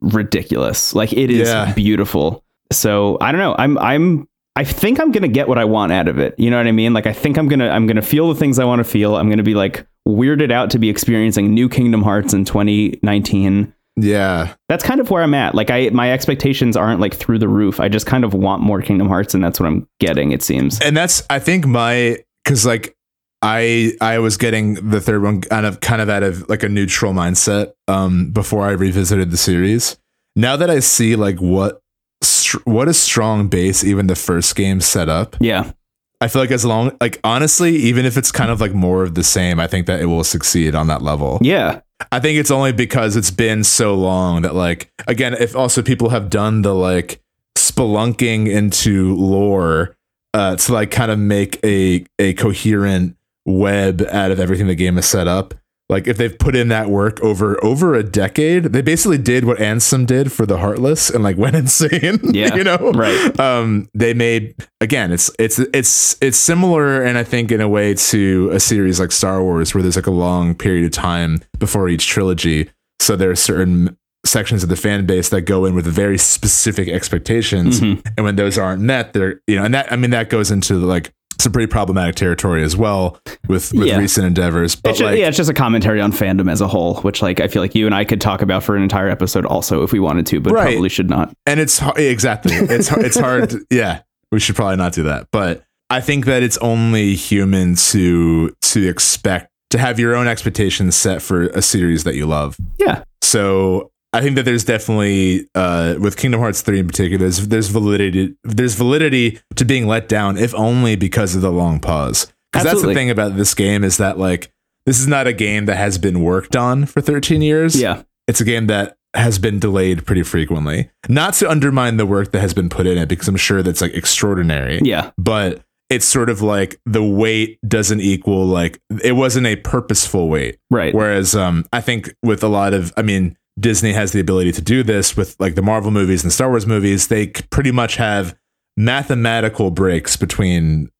ridiculous. 0.00 0.94
Like 0.94 1.12
it 1.12 1.30
is 1.30 1.48
Yeah. 1.48 1.72
beautiful. 1.74 2.42
So 2.72 3.16
I 3.20 3.32
don't 3.32 3.40
know. 3.40 3.54
I'm 3.58 3.78
I'm 3.78 4.28
I 4.56 4.64
think 4.64 4.98
I'm 5.00 5.12
gonna 5.12 5.28
get 5.28 5.48
what 5.48 5.58
I 5.58 5.64
want 5.64 5.92
out 5.92 6.08
of 6.08 6.18
it. 6.18 6.34
You 6.38 6.50
know 6.50 6.56
what 6.56 6.66
I 6.66 6.72
mean? 6.72 6.92
Like 6.94 7.06
I 7.06 7.12
think 7.12 7.36
I'm 7.38 7.48
gonna 7.48 7.68
I'm 7.68 7.86
gonna 7.86 8.02
feel 8.02 8.28
the 8.32 8.38
things 8.38 8.58
I 8.58 8.64
want 8.64 8.80
to 8.80 8.84
feel. 8.84 9.16
I'm 9.16 9.28
gonna 9.28 9.42
be 9.42 9.54
like 9.54 9.86
weirded 10.08 10.50
out 10.52 10.70
to 10.70 10.78
be 10.78 10.88
experiencing 10.88 11.52
new 11.52 11.68
Kingdom 11.68 12.02
Hearts 12.02 12.32
in 12.32 12.44
2019. 12.44 13.72
Yeah. 13.98 14.54
That's 14.68 14.84
kind 14.84 15.00
of 15.00 15.10
where 15.10 15.22
I'm 15.22 15.34
at. 15.34 15.54
Like 15.54 15.70
I 15.70 15.90
my 15.92 16.12
expectations 16.12 16.76
aren't 16.76 17.00
like 17.00 17.14
through 17.14 17.38
the 17.38 17.48
roof. 17.48 17.80
I 17.80 17.88
just 17.88 18.06
kind 18.06 18.24
of 18.24 18.34
want 18.34 18.62
more 18.62 18.82
Kingdom 18.82 19.08
Hearts 19.08 19.34
and 19.34 19.42
that's 19.42 19.58
what 19.60 19.66
I'm 19.66 19.88
getting, 20.00 20.32
it 20.32 20.42
seems. 20.42 20.80
and 20.80 20.96
that's 20.96 21.22
I 21.30 21.38
think 21.38 21.66
my 21.66 22.18
because 22.44 22.66
like 22.66 22.94
I 23.42 23.92
I 24.00 24.18
was 24.18 24.36
getting 24.36 24.74
the 24.74 25.00
third 25.00 25.22
one 25.22 25.40
kind 25.42 25.66
of 25.66 25.80
kind 25.80 26.00
of 26.00 26.08
out 26.08 26.22
of 26.22 26.48
like 26.48 26.62
a 26.62 26.68
neutral 26.68 27.12
mindset 27.12 27.72
um 27.88 28.30
before 28.32 28.66
I 28.66 28.72
revisited 28.72 29.30
the 29.30 29.36
series. 29.36 29.96
Now 30.34 30.56
that 30.56 30.70
I 30.70 30.80
see 30.80 31.16
like 31.16 31.40
what 31.40 31.80
str- 32.22 32.58
what 32.64 32.88
a 32.88 32.94
strong 32.94 33.48
base 33.48 33.84
even 33.84 34.06
the 34.06 34.16
first 34.16 34.56
game 34.56 34.80
set 34.80 35.08
up, 35.08 35.36
Yeah. 35.40 35.72
I 36.18 36.28
feel 36.28 36.40
like 36.40 36.50
as 36.50 36.64
long 36.64 36.96
like 37.00 37.20
honestly, 37.24 37.76
even 37.76 38.06
if 38.06 38.16
it's 38.16 38.32
kind 38.32 38.50
of 38.50 38.58
like 38.60 38.72
more 38.72 39.02
of 39.02 39.14
the 39.14 39.22
same, 39.24 39.60
I 39.60 39.66
think 39.66 39.86
that 39.86 40.00
it 40.00 40.06
will 40.06 40.24
succeed 40.24 40.74
on 40.74 40.86
that 40.86 41.02
level. 41.02 41.38
Yeah. 41.42 41.80
I 42.10 42.20
think 42.20 42.38
it's 42.38 42.50
only 42.50 42.72
because 42.72 43.16
it's 43.16 43.30
been 43.30 43.64
so 43.64 43.94
long 43.94 44.42
that 44.42 44.54
like 44.54 44.90
again, 45.06 45.34
if 45.34 45.54
also 45.54 45.82
people 45.82 46.08
have 46.08 46.30
done 46.30 46.62
the 46.62 46.74
like 46.74 47.20
spelunking 47.56 48.48
into 48.48 49.14
lore 49.16 49.94
uh 50.32 50.56
to 50.56 50.72
like 50.72 50.90
kind 50.90 51.10
of 51.10 51.18
make 51.18 51.58
a 51.64 52.04
a 52.18 52.32
coherent 52.34 53.16
web 53.46 54.02
out 54.10 54.30
of 54.30 54.38
everything 54.40 54.66
the 54.66 54.74
game 54.74 54.98
is 54.98 55.06
set 55.06 55.26
up. 55.28 55.54
like 55.88 56.08
if 56.08 56.16
they've 56.16 56.36
put 56.40 56.56
in 56.56 56.66
that 56.66 56.90
work 56.90 57.20
over 57.20 57.62
over 57.64 57.94
a 57.94 58.02
decade, 58.02 58.64
they 58.64 58.82
basically 58.82 59.18
did 59.18 59.44
what 59.44 59.56
Ansem 59.58 60.04
did 60.04 60.32
for 60.32 60.44
the 60.44 60.58
Heartless 60.58 61.10
and 61.10 61.22
like 61.22 61.36
went 61.44 61.54
insane. 61.54 62.18
Yeah, 62.34 62.56
you 62.56 62.64
know, 62.64 62.90
right. 62.92 63.38
Um, 63.38 63.88
they 63.94 64.12
made 64.12 64.56
again, 64.80 65.12
it's 65.12 65.30
it's 65.38 65.60
it's 65.72 66.16
it's 66.20 66.36
similar, 66.36 67.02
and 67.04 67.16
I 67.16 67.22
think 67.22 67.52
in 67.52 67.60
a 67.60 67.68
way 67.68 67.94
to 67.94 68.50
a 68.52 68.58
series 68.58 68.98
like 68.98 69.12
Star 69.12 69.40
Wars, 69.44 69.74
where 69.74 69.82
there's 69.82 69.94
like 69.96 70.08
a 70.08 70.10
long 70.26 70.54
period 70.56 70.84
of 70.86 70.90
time 70.90 71.38
before 71.60 71.88
each 71.88 72.08
trilogy. 72.08 72.68
So 72.98 73.14
there 73.14 73.30
are 73.30 73.36
certain 73.36 73.96
sections 74.24 74.64
of 74.64 74.68
the 74.68 74.74
fan 74.76 75.06
base 75.06 75.28
that 75.28 75.42
go 75.42 75.66
in 75.66 75.74
with 75.76 75.86
very 75.86 76.18
specific 76.18 76.88
expectations, 76.88 77.80
Mhm. 77.80 78.04
and 78.16 78.24
when 78.26 78.34
those 78.34 78.58
aren't 78.58 78.82
met, 78.82 79.12
they're 79.12 79.40
you 79.46 79.54
know, 79.54 79.64
and 79.64 79.72
that 79.74 79.92
I 79.92 79.94
mean 79.96 80.10
that 80.10 80.30
goes 80.30 80.50
into 80.50 80.74
like 80.78 81.12
some 81.40 81.52
pretty 81.52 81.66
problematic 81.66 82.14
territory 82.16 82.62
as 82.62 82.76
well 82.76 83.18
with 83.48 83.72
with 83.72 83.86
Yeah. 83.88 83.98
recent 83.98 84.26
endeavors. 84.26 84.74
But 84.76 84.90
It's 84.90 84.98
just, 85.00 85.10
like, 85.10 85.18
yeah, 85.18 85.28
it's 85.28 85.36
just 85.36 85.50
a 85.50 85.54
commentary 85.54 86.00
on 86.00 86.12
fandom 86.12 86.50
as 86.50 86.60
a 86.60 86.68
whole, 86.68 86.96
which 87.02 87.22
like 87.22 87.40
I 87.40 87.48
feel 87.48 87.62
like 87.62 87.74
you 87.74 87.86
and 87.86 87.94
I 87.94 88.04
could 88.04 88.20
talk 88.20 88.42
about 88.42 88.62
for 88.62 88.76
an 88.76 88.82
entire 88.82 89.08
episode 89.08 89.44
also 89.46 89.82
if 89.82 89.92
we 89.92 90.00
wanted 90.00 90.26
to, 90.26 90.40
but 90.40 90.52
Right. 90.52 90.72
probably 90.72 90.88
should 90.88 91.10
not. 91.10 91.32
and 91.46 91.60
it's 91.60 91.80
exactly 91.96 92.54
it's 92.54 92.90
it's 92.92 93.18
hard 93.18 93.50
to- 93.50 93.64
yeah 93.70 94.00
we 94.32 94.40
should 94.40 94.56
probably 94.56 94.76
not 94.76 94.92
do 94.92 95.02
that 95.04 95.28
but 95.30 95.62
i 95.90 96.00
think 96.00 96.24
that 96.26 96.42
it's 96.42 96.56
only 96.58 97.14
human 97.14 97.74
to 97.76 98.50
to 98.60 98.88
expect 98.88 99.50
to 99.70 99.78
have 99.78 100.00
your 100.00 100.14
own 100.16 100.26
expectations 100.26 100.96
set 100.96 101.22
for 101.22 101.44
a 101.48 101.62
series 101.62 102.04
that 102.04 102.14
you 102.16 102.26
love 102.26 102.56
Yeah. 102.78 103.02
so 103.22 103.90
i 104.12 104.20
think 104.20 104.36
that 104.36 104.44
there's 104.44 104.64
definitely 104.64 105.48
uh 105.54 105.94
with 106.00 106.16
kingdom 106.16 106.40
hearts 106.40 106.62
3 106.62 106.80
in 106.80 106.86
particular 106.86 107.18
there's 107.18 107.48
there's 107.48 107.68
validity 107.68 108.34
there's 108.44 108.74
validity 108.74 109.40
to 109.56 109.64
being 109.64 109.86
let 109.86 110.08
down 110.08 110.36
if 110.36 110.54
only 110.54 110.96
because 110.96 111.34
of 111.34 111.42
the 111.42 111.52
long 111.52 111.80
pause 111.80 112.32
because 112.52 112.64
that's 112.64 112.82
the 112.82 112.94
thing 112.94 113.10
about 113.10 113.36
this 113.36 113.54
game 113.54 113.84
is 113.84 113.96
that 113.98 114.18
like 114.18 114.52
this 114.86 115.00
is 115.00 115.06
not 115.08 115.26
a 115.26 115.32
game 115.32 115.66
that 115.66 115.76
has 115.76 115.98
been 115.98 116.20
worked 116.20 116.54
on 116.56 116.86
for 116.86 117.00
13 117.00 117.42
years 117.42 117.80
Yeah. 117.80 118.02
it's 118.28 118.40
a 118.40 118.44
game 118.44 118.66
that 118.68 118.96
has 119.14 119.38
been 119.38 119.58
delayed 119.58 120.04
pretty 120.04 120.22
frequently. 120.22 120.90
Not 121.08 121.32
to 121.34 121.48
undermine 121.50 121.96
the 121.96 122.04
work 122.04 122.32
that 122.32 122.40
has 122.40 122.52
been 122.52 122.68
put 122.68 122.86
in 122.86 122.98
it, 122.98 123.08
because 123.08 123.28
I'm 123.28 123.36
sure 123.36 123.62
that's 123.62 123.80
like 123.80 123.94
extraordinary. 123.94 124.78
Yeah. 124.84 125.10
But 125.16 125.62
it's 125.88 126.04
sort 126.04 126.28
of 126.28 126.42
like 126.42 126.78
the 126.84 127.02
weight 127.02 127.58
doesn't 127.66 128.02
equal 128.02 128.44
like 128.44 128.78
it 129.02 129.12
wasn't 129.12 129.46
a 129.46 129.56
purposeful 129.56 130.28
weight. 130.28 130.58
Right. 130.70 130.94
Whereas 130.94 131.34
um 131.34 131.64
I 131.72 131.80
think 131.80 132.14
with 132.22 132.42
a 132.42 132.48
lot 132.48 132.74
of 132.74 132.92
I 132.98 133.02
mean 133.02 133.38
Disney 133.58 133.92
has 133.92 134.12
the 134.12 134.20
ability 134.20 134.52
to 134.52 134.60
do 134.62 134.82
this 134.82 135.16
with 135.16 135.34
like 135.38 135.54
the 135.54 135.62
Marvel 135.62 135.90
movies 135.90 136.22
and 136.22 136.32
Star 136.32 136.48
Wars 136.50 136.66
movies. 136.66 137.08
They 137.08 137.28
pretty 137.28 137.72
much 137.72 137.96
have 137.96 138.36
mathematical 138.76 139.70
breaks 139.70 140.16
between 140.16 140.90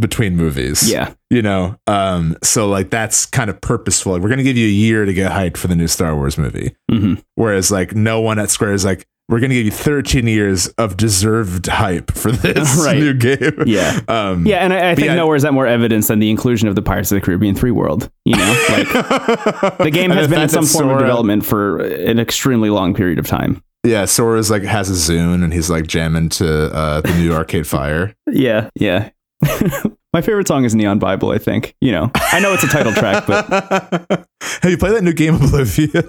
between 0.00 0.36
movies 0.36 0.88
Yeah. 0.88 1.12
you 1.28 1.42
know 1.42 1.76
um 1.88 2.36
so 2.42 2.68
like 2.68 2.88
that's 2.88 3.26
kind 3.26 3.50
of 3.50 3.60
purposeful 3.60 4.12
like, 4.12 4.22
we're 4.22 4.28
gonna 4.28 4.44
give 4.44 4.56
you 4.56 4.66
a 4.68 4.70
year 4.70 5.04
to 5.04 5.12
get 5.12 5.32
hyped 5.32 5.56
for 5.56 5.66
the 5.66 5.74
new 5.74 5.88
star 5.88 6.14
wars 6.14 6.38
movie 6.38 6.76
hmm 6.88 7.14
whereas 7.34 7.72
like 7.72 7.96
no 7.96 8.20
one 8.20 8.38
at 8.38 8.48
square 8.48 8.72
is 8.72 8.84
like 8.84 9.08
we're 9.28 9.40
gonna 9.40 9.54
give 9.54 9.64
you 9.66 9.70
13 9.70 10.26
years 10.26 10.68
of 10.78 10.96
deserved 10.96 11.66
hype 11.66 12.10
for 12.12 12.30
this 12.32 12.76
Right. 12.84 12.98
new 12.98 13.14
game 13.14 13.64
Yeah. 13.66 14.00
um 14.08 14.46
Yeah, 14.46 14.58
and 14.58 14.72
I, 14.72 14.92
I 14.92 14.94
think 14.94 15.08
yeah. 15.08 15.14
nowhere 15.16 15.36
is 15.36 15.42
that 15.42 15.52
more 15.52 15.66
evidence 15.66 16.08
than 16.08 16.18
the 16.18 16.30
inclusion 16.30 16.68
of 16.68 16.74
the 16.74 16.82
Pirates 16.82 17.12
of 17.12 17.16
the 17.16 17.20
Caribbean 17.20 17.54
3 17.54 17.70
world. 17.70 18.10
You 18.24 18.36
know, 18.36 18.66
like 18.70 18.88
the 19.78 19.90
game 19.92 20.10
has 20.10 20.28
the 20.28 20.34
been 20.34 20.42
in 20.44 20.48
some 20.48 20.64
that 20.64 20.70
form 20.72 20.88
of 20.90 20.98
development 20.98 21.44
for 21.44 21.80
an 21.80 22.18
extremely 22.18 22.70
long 22.70 22.94
period 22.94 23.18
of 23.18 23.26
time. 23.26 23.62
yeah 23.84 24.04
sora's 24.06 24.50
like 24.50 24.62
has 24.62 24.90
a 24.90 24.94
zune 25.12 25.44
and 25.44 25.52
he's 25.52 25.70
like 25.70 25.86
jamming 25.86 26.28
to 26.30 26.46
uh 26.74 27.00
the 27.02 27.14
new 27.18 27.32
arcade 27.32 27.66
fire 27.66 28.14
Yeah, 28.30 28.70
yeah. 28.74 29.10
My 30.12 30.22
favorite 30.22 30.48
song 30.48 30.64
is 30.64 30.74
Neon 30.74 30.98
Bible, 30.98 31.30
I 31.30 31.38
think. 31.38 31.76
You 31.82 31.92
know, 31.92 32.10
I 32.16 32.40
know 32.40 32.54
it's 32.54 32.64
a 32.64 32.66
title 32.66 32.92
track, 32.92 33.24
but 33.26 33.46
have 34.62 34.70
you 34.70 34.78
played 34.78 34.94
that 34.94 35.04
new 35.04 35.12
game 35.12 35.34
oblivion 35.36 36.02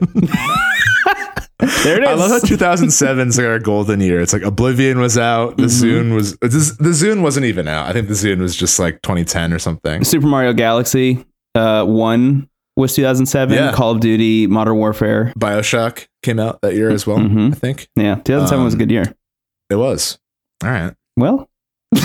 there 1.60 1.98
it 1.98 2.04
is. 2.04 2.10
I 2.10 2.14
love 2.14 2.32
how 2.32 2.40
2007 2.40 3.28
is 3.28 3.38
like 3.38 3.46
our 3.48 3.60
golden 3.60 4.00
year. 4.00 4.22
It's 4.22 4.32
like 4.34 4.44
Oblivion 4.44 5.00
was 5.00 5.18
out. 5.18 5.58
The 5.58 5.64
Mm-hmm. 5.64 5.86
Zune 6.12 6.16
was 6.16 6.38
the 6.38 6.48
Zune 6.92 7.22
wasn't 7.22 7.46
even 7.46 7.68
out. 7.68 7.88
I 7.88 7.94
think 7.94 8.08
the 8.08 8.14
Zune 8.14 8.40
was 8.40 8.56
just 8.56 8.80
like 8.80 9.02
2010 9.02 9.52
or 9.54 9.60
something. 9.60 10.04
Super 10.04 10.28
Mario 10.28 10.54
Galaxy 10.54 11.26
uh, 11.56 11.84
1 11.86 12.50
was 12.78 12.96
2007. 12.96 13.54
Yeah. 13.56 13.74
Call 13.74 13.92
of 13.92 14.00
Duty, 14.00 14.48
Modern 14.48 14.78
Warfare. 14.78 15.34
Bioshock 15.38 16.08
came 16.24 16.40
out 16.40 16.62
that 16.62 16.76
year 16.76 16.90
as 16.90 17.06
well. 17.06 17.18
Mhm. 17.18 17.52
I 17.52 17.56
think 17.56 17.90
Yeah, 17.98 18.16
2007 18.16 18.64
was 18.64 18.74
a 18.74 18.76
Um, 18.76 18.80
good 18.80 18.92
year. 18.92 19.14
it 19.70 19.76
was. 19.76 20.18
All 20.64 20.70
right. 20.72 20.94
Well, 21.18 21.50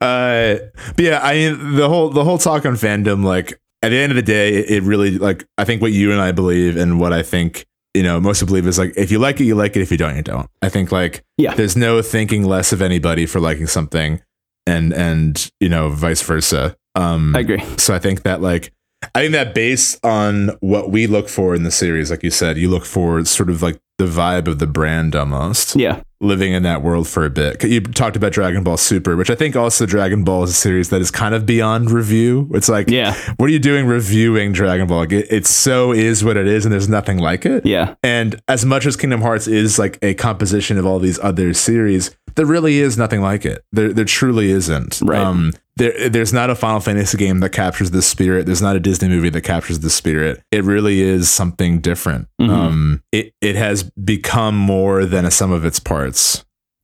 Uh, 0.00 0.56
but 0.94 0.98
yeah, 1.04 1.20
I 1.22 1.34
mean 1.34 1.76
the 1.76 1.88
whole 1.88 2.10
the 2.10 2.22
whole 2.24 2.36
talk 2.38 2.66
on 2.66 2.74
fandom, 2.74 3.24
like 3.24 3.58
at 3.82 3.90
the 3.90 3.96
end 3.96 4.12
of 4.12 4.16
the 4.16 4.22
day, 4.22 4.54
it 4.56 4.82
really 4.82 5.18
like 5.18 5.46
I 5.58 5.64
think 5.64 5.82
what 5.82 5.92
you 5.92 6.12
and 6.12 6.20
I 6.20 6.32
believe 6.32 6.76
and 6.76 6.98
what 7.00 7.12
I 7.12 7.22
think 7.22 7.66
you 7.94 8.02
know 8.02 8.20
most 8.20 8.44
believe 8.44 8.66
is 8.66 8.78
like 8.78 8.94
if 8.96 9.10
you 9.10 9.18
like 9.18 9.40
it, 9.40 9.44
you 9.44 9.54
like 9.54 9.76
it. 9.76 9.82
If 9.82 9.90
you 9.90 9.96
don't, 9.98 10.16
you 10.16 10.22
don't. 10.22 10.48
I 10.62 10.68
think 10.68 10.92
like 10.92 11.22
Yeah. 11.38 11.54
there's 11.54 11.76
no 11.76 12.02
thinking 12.02 12.44
less 12.44 12.72
of 12.72 12.82
anybody 12.82 13.26
for 13.26 13.40
liking 13.40 13.66
something, 13.66 14.20
and 14.66 14.92
and 14.92 15.50
you 15.60 15.68
know 15.68 15.90
vice 15.90 16.22
versa. 16.22 16.76
Um, 16.94 17.36
I 17.36 17.40
agree. 17.40 17.62
So 17.76 17.94
I 17.94 17.98
think 17.98 18.22
that 18.22 18.40
like 18.40 18.72
I 19.14 19.20
think 19.20 19.32
that 19.32 19.54
based 19.54 20.04
on 20.04 20.50
what 20.60 20.90
we 20.90 21.06
look 21.06 21.28
for 21.28 21.54
in 21.54 21.62
the 21.62 21.70
series, 21.70 22.10
like 22.10 22.22
you 22.22 22.30
said, 22.30 22.56
you 22.56 22.68
look 22.70 22.84
for 22.86 23.22
sort 23.24 23.50
of 23.50 23.62
like 23.62 23.78
the 23.98 24.06
vibe 24.06 24.46
of 24.48 24.58
the 24.58 24.66
brand 24.66 25.14
almost 25.14 25.76
Yeah. 25.76 26.02
Living 26.20 26.52
in 26.52 26.62
that 26.62 26.82
world 26.82 27.06
for 27.08 27.24
a 27.24 27.30
bit. 27.30 27.62
You 27.64 27.80
talked 27.80 28.16
about 28.16 28.32
Dragon 28.32 28.62
Ball 28.64 28.76
Super, 28.76 29.16
which 29.16 29.30
I 29.30 29.34
think 29.34 29.54
also 29.56 29.84
Dragon 29.86 30.24
Ball 30.24 30.44
is 30.44 30.50
a 30.50 30.54
series 30.54 30.88
that 30.90 31.00
is 31.00 31.10
kind 31.10 31.34
of 31.34 31.44
beyond 31.46 31.90
review. 31.90 32.50
It's 32.54 32.68
like, 32.68 32.88
Yeah. 32.88 33.14
what 33.36 33.46
are 33.46 33.52
you 33.52 33.58
doing 33.58 33.86
reviewing 33.86 34.52
Dragon 34.52 34.86
Ball? 34.86 34.98
Like, 34.98 35.12
it, 35.12 35.26
it 35.30 35.46
so 35.46 35.92
is 35.92 36.24
what 36.24 36.36
it 36.36 36.46
is, 36.46 36.64
and 36.64 36.72
there's 36.72 36.88
nothing 36.88 37.18
like 37.18 37.44
it. 37.44 37.66
Yeah. 37.66 37.94
And 38.02 38.40
as 38.48 38.64
much 38.64 38.86
as 38.86 38.96
Kingdom 38.96 39.20
Hearts 39.20 39.46
is 39.46 39.78
like 39.78 39.98
a 40.02 40.14
composition 40.14 40.78
of 40.78 40.86
all 40.86 40.98
these 40.98 41.18
other 41.20 41.52
series, 41.52 42.16
there 42.34 42.46
really 42.46 42.78
is 42.80 42.96
nothing 42.98 43.20
like 43.22 43.44
it. 43.46 43.64
There, 43.72 43.92
there 43.92 44.04
truly 44.04 44.50
isn't. 44.50 45.00
Right. 45.02 45.18
Um, 45.20 45.52
there, 45.78 46.08
there's 46.08 46.32
not 46.32 46.48
a 46.48 46.54
Final 46.54 46.80
Fantasy 46.80 47.18
game 47.18 47.40
that 47.40 47.50
captures 47.50 47.90
the 47.90 48.00
spirit. 48.00 48.46
There's 48.46 48.62
not 48.62 48.76
a 48.76 48.80
Disney 48.80 49.08
movie 49.08 49.28
that 49.30 49.42
captures 49.42 49.80
the 49.80 49.90
spirit. 49.90 50.42
It 50.50 50.64
really 50.64 51.00
is 51.02 51.28
something 51.30 51.80
different. 51.80 52.28
Mhm. 52.40 52.48
Um, 52.50 53.02
it, 53.12 53.34
it 53.42 53.56
has 53.56 53.82
become 53.82 54.56
more 54.56 55.04
than 55.04 55.26
a 55.26 55.30
sum 55.30 55.52
of 55.52 55.66
its 55.66 55.78
parts. 55.78 56.05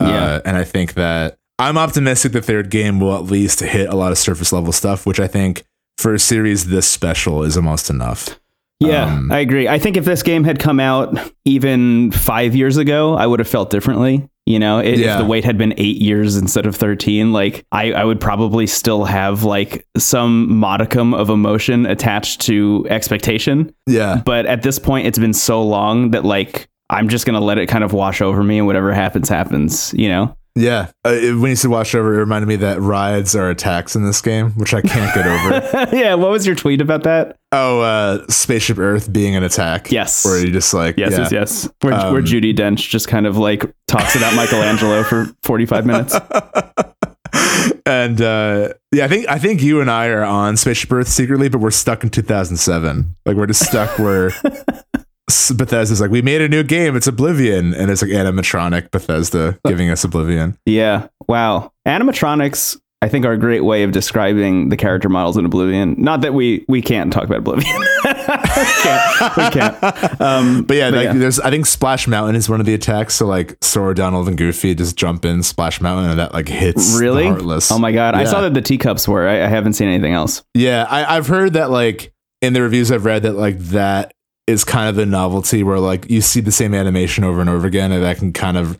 Yeah. 0.01 0.07
Uh, 0.09 0.41
and 0.45 0.57
I 0.57 0.65
think 0.65 0.95
that 0.95 1.39
I'm 1.59 1.79
optimistic 1.79 2.33
the 2.33 2.43
third 2.43 2.71
game 2.71 2.99
will 2.99 3.15
at 3.15 3.25
least 3.25 3.61
hit 3.61 3.89
a 3.89 3.95
lot 3.95 4.11
of 4.11 4.19
surface 4.19 4.53
level 4.53 4.73
stuff, 4.73 5.07
which 5.07 5.21
I 5.21 5.29
think 5.29 5.63
for 5.99 6.15
a 6.15 6.19
series 6.19 6.67
this 6.67 6.89
special 6.91 7.43
is 7.45 7.57
almost 7.57 7.89
enough. 7.91 8.39
Yeah, 8.81 9.05
Um, 9.15 9.31
I 9.31 9.39
agree. 9.39 9.69
I 9.69 9.79
think 9.79 9.97
if 9.97 10.05
this 10.05 10.25
game 10.25 10.43
had 10.43 10.59
come 10.59 10.81
out 10.81 11.17
even 11.45 12.11
five 12.11 12.57
years 12.57 12.79
ago, 12.79 13.15
I 13.15 13.27
would 13.29 13.39
have 13.39 13.47
felt 13.47 13.71
differently. 13.71 14.29
You 14.45 14.59
know, 14.59 14.79
i- 14.79 14.83
Yeah. 14.83 15.13
if 15.13 15.19
the 15.19 15.25
wait 15.25 15.45
had 15.45 15.57
been 15.57 15.73
eight 15.77 15.99
years 15.99 16.37
instead 16.37 16.67
of 16.67 16.75
13, 16.75 17.33
like 17.33 17.65
I, 17.71 17.93
I 17.93 18.03
would 18.05 18.19
probably 18.21 18.67
still 18.67 19.05
have 19.05 19.45
like 19.45 19.87
some 19.97 20.53
modicum 20.57 21.15
of 21.15 21.31
emotion 21.31 21.87
attached 21.87 22.41
to 22.43 22.85
expectation. 22.91 23.73
Yeah. 23.87 24.21
But 24.25 24.47
at 24.47 24.63
this 24.63 24.81
point, 24.81 25.07
it's 25.07 25.19
been 25.19 25.35
so 25.35 25.63
long 25.63 26.11
that 26.11 26.25
like 26.25 26.69
I'm 26.93 27.09
just 27.09 27.27
going 27.27 27.39
to 27.39 27.45
let 27.45 27.59
it 27.59 27.67
kind 27.67 27.83
of 27.85 27.93
wash 27.93 28.21
over 28.21 28.43
me 28.45 28.59
and 28.59 28.67
whatever 28.67 28.93
happens, 28.93 29.29
happens, 29.29 29.93
you 29.95 30.09
know? 30.09 30.37
Yeah. 30.55 30.91
Uh, 31.03 31.13
when 31.13 31.47
you 31.49 31.57
said 31.57 31.71
watch 31.71 31.95
over, 31.95 32.15
it 32.15 32.19
reminded 32.19 32.47
me 32.47 32.57
that 32.57 32.79
rides 32.81 33.35
are 33.35 33.49
attacks 33.49 33.97
in 33.97 34.05
this 34.05 34.21
game, 34.21 34.51
which 34.51 34.75
I 34.75 34.83
can't 34.83 35.15
get 35.15 35.27
over. 35.27 35.97
yeah. 35.97 36.13
What 36.15 36.31
was 36.31 36.47
your 36.47 36.55
tweet 36.55 36.83
about 36.83 37.05
that? 37.05 37.37
oh, 37.53 37.81
uh, 37.81 38.27
Spaceship 38.29 38.79
Earth 38.79 39.11
being 39.13 39.35
an 39.35 39.43
attack. 39.45 39.91
Yes. 39.91 40.25
Where 40.27 40.45
you 40.45 40.53
just 40.53 40.73
like, 40.75 40.97
Yes, 40.99 41.13
yeah. 41.13 41.19
yes, 41.21 41.33
yes. 41.33 41.71
Where, 41.81 41.95
where 41.95 42.19
Um, 42.21 42.25
Judi 42.25 42.55
Dench 42.55 42.89
just 42.91 43.09
kind 43.09 43.27
of 43.27 43.37
like 43.39 43.65
talks 43.87 44.15
about 44.15 44.35
Michelangelo 44.35 45.03
for 45.05 45.27
45 45.43 45.87
minutes. 45.87 46.15
and 47.87 48.21
uh, 48.21 48.69
yeah, 48.93 49.05
I 49.05 49.09
think 49.09 49.29
I 49.29 49.39
think 49.39 49.63
you 49.63 49.81
and 49.81 49.91
I 49.91 50.09
are 50.09 50.25
on 50.25 50.57
Spaceship 50.57 50.93
Earth 50.93 51.09
secretly, 51.09 51.49
but 51.49 51.59
we're 51.61 51.71
stuck 51.71 52.05
in 52.05 52.11
2007. 52.11 53.17
Like 53.27 53.37
we're 53.37 53.47
just 53.47 53.65
stuck 53.67 53.99
where 53.99 54.31
Bethesda's 55.57 56.01
like, 56.01 56.11
we 56.11 56.23
made 56.23 56.41
a 56.41 56.49
new 56.49 56.63
game. 56.63 56.97
It's 56.97 57.07
Oblivion, 57.07 57.75
and 57.75 57.91
it's 57.91 58.03
like 58.03 58.11
animatronic 58.11 58.91
Bethesda 58.91 59.59
giving 59.67 59.91
us 59.91 60.05
Oblivion. 60.05 60.59
Yeah. 60.67 61.09
Wow. 61.29 61.73
Animatronics, 61.87 62.79
I 63.01 63.09
think, 63.09 63.25
are 63.25 63.33
a 63.33 63.39
great 63.39 63.65
way 63.65 63.83
of 63.83 63.93
describing 63.93 64.69
the 64.69 64.77
character 64.77 65.09
models 65.09 65.37
in 65.37 65.45
Oblivion. 65.45 65.95
Not 65.99 66.21
that 66.21 66.35
we 66.35 66.65
we 66.69 66.83
can't 66.83 67.13
talk 67.13 67.25
about 67.25 67.39
Oblivion. 67.39 67.77
we 68.05 68.13
can't. 68.13 69.37
We 69.37 69.51
can't. 69.51 70.21
Um, 70.21 70.63
But 70.65 70.77
yeah, 70.77 70.91
But 70.91 70.97
like 70.97 71.05
yeah. 71.07 71.13
there's 71.15 71.41
I 71.41 71.51
think 71.51 71.67
Splash 71.67 72.07
Mountain 72.07 72.37
is 72.37 72.49
one 72.49 72.61
of 72.61 72.67
the 72.67 72.75
attacks. 72.75 73.15
So 73.15 73.27
like 73.27 73.57
Sora, 73.61 73.95
Donald, 73.95 74.29
and 74.29 74.39
Goofy 74.39 74.75
just 74.75 74.97
jump 74.97 75.25
in 75.25 75.43
Splash 75.43 75.81
Mountain, 75.81 76.11
and 76.11 76.19
that 76.19 76.33
like 76.33 76.49
hits 76.49 76.99
really? 76.99 77.27
Oh 77.27 77.79
my 77.79 77.93
god! 77.93 78.15
I 78.15 78.25
saw 78.25 78.41
that 78.43 78.55
the 78.55 78.63
teacups 78.63 79.09
were. 79.09 79.27
I, 79.27 79.45
I 79.45 79.49
haven't 79.49 79.73
seen 79.73 79.89
anything 79.89 80.13
else. 80.13 80.43
Yeah, 80.55 80.87
I, 80.89 81.17
I've 81.17 81.27
heard 81.27 81.55
that 81.55 81.71
like 81.71 82.13
in 82.41 82.53
the 82.53 82.63
reviews 82.63 82.91
I've 82.93 83.05
read 83.05 83.23
that 83.23 83.35
like 83.35 83.59
that 83.59 84.13
is 84.49 84.65
kind 84.65 84.89
of 84.89 84.97
the 84.97 85.07
novelty 85.07 85.63
where 85.63 85.79
like 85.79 86.11
you 86.11 86.21
see 86.21 86.41
the 86.41 86.51
same 86.51 86.75
animation 86.75 87.23
over 87.23 87.41
and 87.41 87.49
over 87.49 87.65
again 87.67 87.93
and 87.93 88.03
that 88.03 88.17
can 88.19 88.33
kind 88.33 88.57
of 88.57 88.77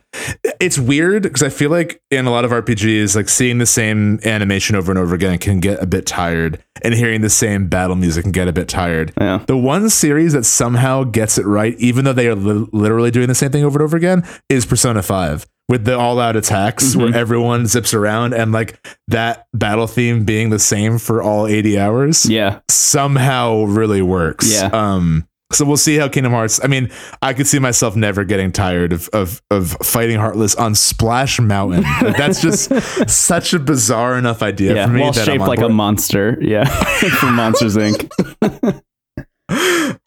it's 0.59 0.77
weird 0.77 1.23
because 1.23 1.41
I 1.41 1.49
feel 1.49 1.71
like 1.71 2.01
in 2.11 2.25
a 2.25 2.31
lot 2.31 2.43
of 2.45 2.51
RPGs, 2.51 3.15
like 3.15 3.29
seeing 3.29 3.57
the 3.59 3.65
same 3.65 4.19
animation 4.25 4.75
over 4.75 4.91
and 4.91 4.99
over 4.99 5.15
again 5.15 5.37
can 5.37 5.59
get 5.59 5.81
a 5.81 5.85
bit 5.85 6.05
tired, 6.05 6.61
and 6.83 6.93
hearing 6.93 7.21
the 7.21 7.29
same 7.29 7.67
battle 7.67 7.95
music 7.95 8.23
can 8.23 8.31
get 8.31 8.47
a 8.47 8.53
bit 8.53 8.67
tired. 8.69 9.11
Yeah. 9.19 9.43
The 9.47 9.57
one 9.57 9.89
series 9.89 10.33
that 10.33 10.43
somehow 10.45 11.03
gets 11.05 11.37
it 11.37 11.45
right, 11.45 11.77
even 11.79 12.05
though 12.05 12.13
they 12.13 12.27
are 12.27 12.35
li- 12.35 12.67
literally 12.71 13.11
doing 13.11 13.27
the 13.27 13.35
same 13.35 13.51
thing 13.51 13.63
over 13.65 13.79
and 13.79 13.83
over 13.83 13.97
again, 13.97 14.23
is 14.49 14.65
Persona 14.65 15.01
5 15.03 15.45
with 15.69 15.85
the 15.85 15.97
all 15.97 16.19
out 16.19 16.35
attacks 16.35 16.89
Mm-hmm. 16.91 16.99
where 17.01 17.15
everyone 17.15 17.65
zips 17.67 17.93
around 17.93 18.33
and 18.33 18.51
like 18.51 18.85
that 19.07 19.47
battle 19.53 19.87
theme 19.87 20.23
being 20.25 20.49
the 20.49 20.59
same 20.59 20.97
for 20.97 21.21
all 21.21 21.47
80 21.47 21.79
hours 21.79 22.25
Yeah. 22.25 22.59
somehow 22.69 23.63
really 23.63 24.01
works. 24.01 24.51
Yeah. 24.53 24.69
Um 24.73 25.27
so 25.53 25.65
we'll 25.65 25.77
see 25.77 25.95
how 25.97 26.07
Kingdom 26.09 26.31
Hearts. 26.33 26.59
I 26.63 26.67
mean, 26.67 26.89
I 27.21 27.33
could 27.33 27.47
see 27.47 27.59
myself 27.59 27.95
never 27.95 28.23
getting 28.23 28.51
tired 28.51 28.91
of 28.93 29.09
of 29.13 29.41
of 29.51 29.71
fighting 29.83 30.17
Heartless 30.17 30.55
on 30.55 30.75
Splash 30.75 31.39
Mountain. 31.39 31.83
Like, 32.01 32.17
that's 32.17 32.41
just 32.41 32.71
such 33.09 33.53
a 33.53 33.59
bizarre 33.59 34.17
enough 34.17 34.41
idea 34.41 34.75
Yeah. 34.75 34.85
for 34.87 34.91
me 34.93 35.01
While 35.01 35.11
that 35.13 35.21
I'm 35.21 35.25
shaped 35.37 35.47
like 35.47 35.61
a 35.61 35.69
monster. 35.69 36.37
Yeah. 36.41 36.65
From 37.19 37.35
Monsters 37.35 37.75
Inc. 37.75 38.09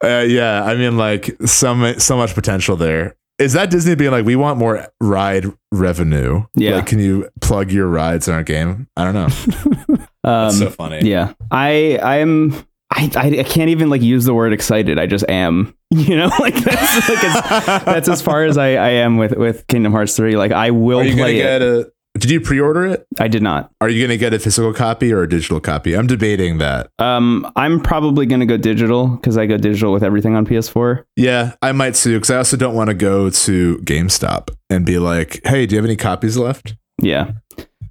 Uh, 0.03 0.25
yeah, 0.29 0.65
I 0.65 0.75
mean, 0.75 0.97
like 0.97 1.37
so 1.47 1.93
so 1.99 2.17
much 2.17 2.35
potential 2.35 2.77
there. 2.77 3.17
Is 3.39 3.53
that 3.53 3.71
Disney 3.71 3.95
being 3.95 4.11
like, 4.11 4.25
we 4.25 4.35
want 4.37 4.59
more 4.59 4.89
ride 5.01 5.47
revenue? 5.73 6.45
Yeah. 6.55 6.77
Like, 6.77 6.87
can 6.87 6.99
you 6.99 7.29
plug 7.41 7.71
your 7.71 7.87
rides 7.87 8.29
in 8.29 8.35
our 8.35 8.43
game? 8.43 8.89
I 8.97 9.05
don't 9.05 9.15
know. 9.15 9.97
Um, 10.25 10.51
so 10.51 10.71
funny. 10.71 11.09
Yeah, 11.09 11.35
I 11.51 11.99
I 12.03 12.17
am. 12.17 12.55
I, 12.97 13.11
I 13.17 13.27
I 13.41 13.43
can't 13.45 13.69
even 13.71 13.91
like 13.91 14.03
use 14.03 14.25
the 14.25 14.35
word 14.35 14.53
excited. 14.53 14.99
I 14.99 15.07
just 15.07 15.29
am. 15.29 15.75
You 15.93 16.17
know, 16.17 16.31
like 16.41 16.57
that's 16.57 17.09
like 17.09 17.25
as, 17.25 17.85
that's 17.85 18.09
as 18.09 18.21
far 18.21 18.45
as 18.45 18.59
I, 18.59 18.71
I 18.71 18.89
am 18.89 19.19
with 19.19 19.37
with 19.37 19.65
Kingdom 19.69 19.93
Hearts 19.93 20.17
three. 20.17 20.37
Like 20.37 20.51
I 20.51 20.73
will 20.73 20.99
Are 20.99 21.05
you 21.05 21.11
gonna 21.11 21.23
play 21.23 21.39
it. 21.41 21.63
a? 21.63 21.91
Did 22.19 22.31
you 22.31 22.41
pre-order 22.41 22.87
it? 22.87 23.07
I 23.21 23.29
did 23.29 23.43
not. 23.43 23.71
Are 23.81 23.89
you 23.89 24.05
gonna 24.05 24.17
get 24.17 24.35
a 24.35 24.39
physical 24.41 24.73
copy 24.73 25.13
or 25.13 25.23
a 25.23 25.29
digital 25.29 25.61
copy? 25.61 25.95
I'm 25.95 26.07
debating 26.09 26.59
that. 26.59 26.89
Um, 26.99 27.47
I'm 27.55 27.79
probably 27.81 28.27
gonna 28.27 28.47
go 28.47 28.57
digital 28.57 29.07
because 29.09 29.39
I 29.39 29.47
go 29.47 29.59
digital 29.59 29.93
with 29.93 30.03
everything 30.03 30.35
on 30.35 30.45
PS4. 30.45 31.05
Yeah, 31.15 31.55
I 31.63 31.71
might 31.73 31.95
too, 31.95 32.15
because 32.15 32.31
I 32.31 32.37
also 32.39 32.57
don't 32.57 32.75
want 32.75 32.89
to 32.89 32.95
go 32.95 33.31
to 33.31 33.77
GameStop 33.85 34.51
and 34.69 34.85
be 34.85 34.99
like, 34.99 35.41
"Hey, 35.45 35.67
do 35.67 35.77
you 35.77 35.79
have 35.79 35.85
any 35.87 35.97
copies 35.97 36.37
left?" 36.37 36.75
Yeah, 37.01 37.31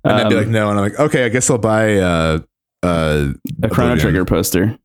And 0.04 0.20
they'd 0.20 0.28
be 0.30 0.36
Um, 0.36 0.42
like, 0.42 0.48
"No," 0.48 0.70
and 0.70 0.80
I'm 0.80 0.84
like, 0.90 1.00
"Okay, 1.00 1.24
I 1.26 1.30
guess 1.30 1.50
I'll 1.50 1.58
buy 1.60 1.96
uh, 2.00 2.40
uh, 2.84 3.28
a 3.64 3.70
Chrono 3.70 3.96
Trigger 3.96 4.26
poster. 4.26 4.78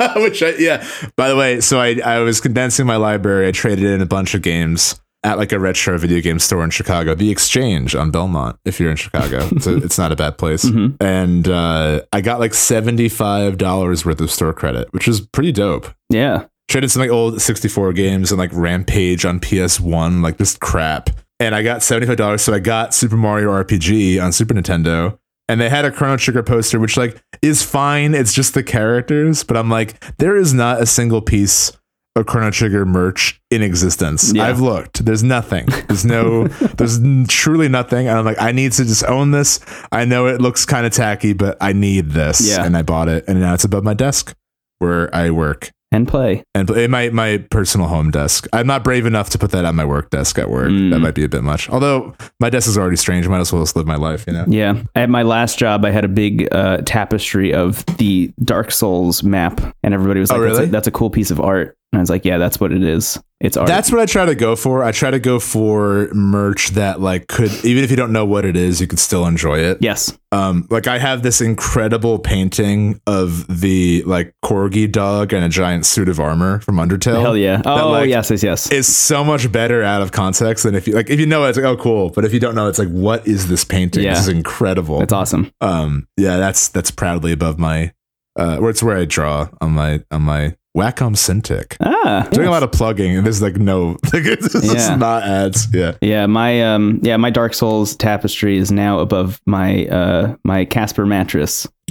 Which 0.16 0.42
I, 0.42 0.54
yeah. 0.58 0.86
By 1.16 1.28
the 1.28 1.36
way, 1.36 1.60
so 1.60 1.80
I 1.80 2.00
I 2.04 2.18
was 2.20 2.40
condensing 2.40 2.86
my 2.86 2.96
library. 2.96 3.46
I 3.48 3.52
traded 3.52 3.84
in 3.84 4.00
a 4.00 4.06
bunch 4.06 4.34
of 4.34 4.42
games 4.42 5.00
at 5.22 5.36
like 5.36 5.52
a 5.52 5.58
retro 5.58 5.98
video 5.98 6.20
game 6.22 6.38
store 6.38 6.64
in 6.64 6.70
Chicago, 6.70 7.14
The 7.14 7.30
Exchange 7.30 7.94
on 7.94 8.10
Belmont. 8.10 8.56
If 8.64 8.80
you're 8.80 8.90
in 8.90 8.96
Chicago, 8.96 9.46
it's, 9.52 9.66
a, 9.66 9.76
it's 9.76 9.98
not 9.98 10.12
a 10.12 10.16
bad 10.16 10.38
place. 10.38 10.64
Mhm. 10.70 10.96
And 11.00 11.46
uh, 11.48 12.00
I 12.12 12.20
got 12.22 12.40
like 12.40 12.54
seventy 12.54 13.08
five 13.10 13.58
dollars 13.58 14.04
worth 14.06 14.20
of 14.20 14.30
store 14.30 14.52
credit, 14.54 14.90
which 14.92 15.06
is 15.08 15.20
pretty 15.20 15.52
dope. 15.52 15.88
Yeah, 16.08 16.46
Traded 16.68 16.90
some 16.90 17.00
like 17.02 17.10
old 17.10 17.42
sixty 17.42 17.68
four 17.68 17.92
games 17.92 18.30
and 18.32 18.38
like 18.38 18.50
Rampage 18.52 19.24
on 19.24 19.40
PS 19.40 19.78
One, 19.80 20.22
like 20.22 20.38
just 20.38 20.60
crap. 20.60 21.10
And 21.40 21.54
I 21.54 21.62
got 21.62 21.82
seventy 21.82 22.06
five 22.06 22.16
dollars, 22.16 22.42
so 22.42 22.54
I 22.54 22.58
got 22.60 22.94
Super 22.94 23.16
Mario 23.16 23.50
RPG 23.50 24.22
on 24.22 24.32
Super 24.32 24.54
Nintendo. 24.54 25.18
And 25.50 25.60
they 25.60 25.68
had 25.68 25.84
a 25.84 25.90
Chrono 25.90 26.16
Trigger 26.16 26.44
poster, 26.44 26.78
which 26.78 26.96
like 26.96 27.20
is 27.42 27.60
fine. 27.62 28.14
It's 28.14 28.32
just 28.32 28.54
the 28.54 28.62
characters, 28.62 29.42
but 29.42 29.56
I'm 29.56 29.68
like, 29.68 30.16
there 30.18 30.36
is 30.36 30.54
not 30.54 30.80
a 30.80 30.86
single 30.86 31.20
piece 31.20 31.76
of 32.14 32.26
Chrono 32.26 32.52
Trigger 32.52 32.86
merch 32.86 33.40
in 33.50 33.60
existence. 33.60 34.32
Yeah. 34.32 34.44
I've 34.46 34.60
looked. 34.60 35.04
There's 35.04 35.24
nothing. 35.24 35.66
There's 35.88 36.04
no. 36.04 36.46
there's 36.76 37.00
truly 37.26 37.68
nothing. 37.68 38.06
And 38.06 38.16
I'm 38.16 38.24
like, 38.24 38.40
I 38.40 38.52
need 38.52 38.70
to 38.72 38.84
just 38.84 39.04
own 39.04 39.32
this. 39.32 39.58
I 39.90 40.04
know 40.04 40.28
it 40.28 40.40
looks 40.40 40.64
kind 40.64 40.86
of 40.86 40.92
tacky, 40.92 41.32
but 41.32 41.56
I 41.60 41.72
need 41.72 42.10
this. 42.10 42.48
Yeah. 42.48 42.64
And 42.64 42.76
I 42.76 42.82
bought 42.82 43.08
it, 43.08 43.24
and 43.26 43.40
now 43.40 43.52
it's 43.54 43.64
above 43.64 43.82
my 43.82 43.94
desk 43.94 44.36
where 44.78 45.12
I 45.12 45.30
work 45.30 45.72
and 45.92 46.06
play. 46.06 46.42
and 46.54 46.68
in 46.70 46.90
my 46.90 47.10
my 47.10 47.38
personal 47.50 47.88
home 47.88 48.10
desk. 48.10 48.46
I'm 48.52 48.66
not 48.66 48.84
brave 48.84 49.06
enough 49.06 49.30
to 49.30 49.38
put 49.38 49.50
that 49.52 49.64
on 49.64 49.74
my 49.76 49.84
work 49.84 50.10
desk 50.10 50.38
at 50.38 50.48
work. 50.50 50.68
Mm. 50.70 50.90
That 50.90 51.00
might 51.00 51.14
be 51.14 51.24
a 51.24 51.28
bit 51.28 51.42
much. 51.42 51.68
Although 51.68 52.14
my 52.38 52.50
desk 52.50 52.68
is 52.68 52.78
already 52.78 52.96
strange, 52.96 53.26
might 53.28 53.40
as 53.40 53.52
well 53.52 53.62
just 53.62 53.76
live 53.76 53.86
my 53.86 53.96
life, 53.96 54.24
you 54.26 54.32
know. 54.32 54.44
Yeah, 54.48 54.82
at 54.94 55.10
my 55.10 55.22
last 55.22 55.58
job, 55.58 55.84
I 55.84 55.90
had 55.90 56.04
a 56.04 56.08
big 56.08 56.48
uh, 56.52 56.78
tapestry 56.84 57.52
of 57.52 57.84
the 57.98 58.32
Dark 58.44 58.70
Souls 58.70 59.22
map, 59.22 59.60
and 59.82 59.94
everybody 59.94 60.20
was 60.20 60.30
Oh, 60.30 60.36
like, 60.36 60.52
that's, 60.52 60.58
a, 60.60 60.66
"That's 60.70 60.86
a 60.86 60.92
cool 60.92 61.10
piece 61.10 61.30
of 61.30 61.40
art." 61.40 61.76
And 61.92 61.98
I 61.98 62.02
was 62.02 62.10
like, 62.10 62.24
"Yeah, 62.24 62.38
that's 62.38 62.60
what 62.60 62.70
it 62.72 62.84
is. 62.84 63.18
It's 63.40 63.56
art." 63.56 63.66
That's 63.66 63.90
what 63.90 64.00
I 64.00 64.06
try 64.06 64.24
to 64.24 64.36
go 64.36 64.54
for. 64.54 64.84
I 64.84 64.92
try 64.92 65.10
to 65.10 65.18
go 65.18 65.40
for 65.40 66.08
merch 66.14 66.68
that 66.70 67.00
like 67.00 67.26
could 67.26 67.50
even 67.64 67.82
if 67.82 67.90
you 67.90 67.96
don't 67.96 68.12
know 68.12 68.24
what 68.24 68.44
it 68.44 68.54
is, 68.56 68.80
you 68.80 68.86
could 68.86 69.00
still 69.00 69.26
enjoy 69.26 69.58
it. 69.58 69.78
yes. 69.80 70.16
Um, 70.32 70.68
like 70.70 70.86
I 70.86 70.98
have 70.98 71.24
this 71.24 71.40
incredible 71.40 72.20
painting 72.20 73.00
of 73.08 73.44
the 73.60 74.04
like 74.06 74.32
corgi 74.44 74.90
dog 74.90 75.32
and 75.32 75.44
a 75.44 75.48
giant 75.48 75.84
suit 75.84 76.08
of 76.08 76.20
armor 76.20 76.60
from 76.60 76.76
Undertale. 76.76 77.20
Hell 77.20 77.36
yeah. 77.36 77.60
Oh 77.64 77.90
like, 77.90 78.08
yes, 78.08 78.30
yes, 78.30 78.44
yes. 78.44 78.70
It's 78.70 78.86
so 78.86 79.24
much 79.24 79.50
better 79.50 79.82
out 79.82 80.02
of 80.02 80.12
context 80.12 80.62
than 80.62 80.76
if 80.76 80.86
you 80.86 80.94
like 80.94 81.10
if 81.10 81.18
you 81.18 81.26
know 81.26 81.44
it, 81.44 81.48
it's 81.48 81.58
like 81.58 81.66
oh 81.66 81.76
cool, 81.76 82.10
but 82.10 82.24
if 82.24 82.32
you 82.32 82.38
don't 82.38 82.54
know, 82.54 82.68
it's 82.68 82.78
like 82.78 82.90
what 82.90 83.26
is 83.26 83.48
this 83.48 83.64
painting? 83.64 84.04
Yeah. 84.04 84.14
This 84.14 84.22
is 84.22 84.28
incredible. 84.28 85.00
That's 85.00 85.12
awesome. 85.12 85.50
um 85.60 86.06
yeah 86.16 86.36
that's 86.36 86.68
that's 86.68 86.92
proudly 86.92 87.32
above 87.32 87.58
my 87.58 87.92
uh 88.36 88.58
where 88.58 88.70
it's 88.70 88.82
where 88.82 88.96
i 88.96 89.04
draw 89.04 89.48
on 89.60 89.72
my 89.72 90.00
on 90.12 90.22
my 90.22 90.54
wacom 90.76 91.16
cintiq 91.16 91.76
Ah, 91.80 92.28
doing 92.30 92.46
a 92.46 92.50
lot 92.50 92.62
of 92.62 92.70
plugging 92.70 93.16
and 93.16 93.26
there's 93.26 93.42
like 93.42 93.56
no 93.56 93.96
like 94.12 94.22
this 94.22 94.54
is 94.54 94.72
Yeah. 94.72 94.94
not 94.96 95.24
ads 95.24 95.66
yeah 95.74 95.92
Yeah, 96.00 96.26
my 96.26 96.62
um, 96.74 97.00
yeah, 97.02 97.16
my 97.16 97.30
Dark 97.30 97.54
Souls 97.54 97.96
tapestry 97.96 98.56
is 98.56 98.70
now 98.70 99.00
above 99.00 99.40
my 99.46 99.86
uh, 99.86 100.36
my 100.44 100.64
Casper 100.64 101.06
mattress. 101.06 101.66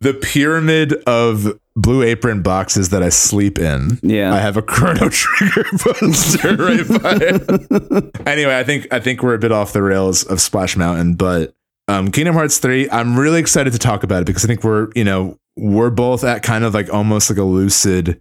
the 0.00 0.14
pyramid 0.22 0.94
of 1.06 1.58
blue 1.76 2.02
apron 2.02 2.40
boxes 2.42 2.90
that 2.90 3.02
i 3.02 3.08
sleep 3.08 3.58
in 3.58 3.98
Yeah. 4.02 4.32
I 4.32 4.38
have 4.38 4.56
a 4.56 4.62
Chrono 4.62 5.08
Trigger 5.08 5.64
poster 5.78 6.56
right 6.56 6.88
by 7.02 7.18
it. 7.20 8.26
Anyway, 8.26 8.56
I 8.56 8.64
think 8.64 8.86
I 8.92 9.00
think 9.00 9.22
we're 9.22 9.34
a 9.34 9.38
bit 9.38 9.52
off 9.52 9.72
the 9.72 9.82
rails 9.82 10.24
of 10.24 10.40
Splash 10.40 10.76
Mountain, 10.76 11.16
but 11.16 11.54
um, 11.88 12.10
Kingdom 12.10 12.34
Hearts 12.34 12.58
three, 12.58 12.88
I'm 12.90 13.18
really 13.18 13.40
excited 13.40 13.72
to 13.72 13.78
talk 13.78 14.02
about 14.04 14.22
it 14.22 14.26
because 14.26 14.44
I 14.44 14.48
think 14.48 14.62
we're 14.64 14.88
you 14.94 15.04
know 15.04 15.38
we're 15.56 15.90
both 15.90 16.24
at 16.24 16.42
kind 16.42 16.64
of 16.64 16.74
like 16.74 16.92
almost 16.92 17.30
like 17.30 17.38
a 17.38 17.44
lucid 17.44 18.20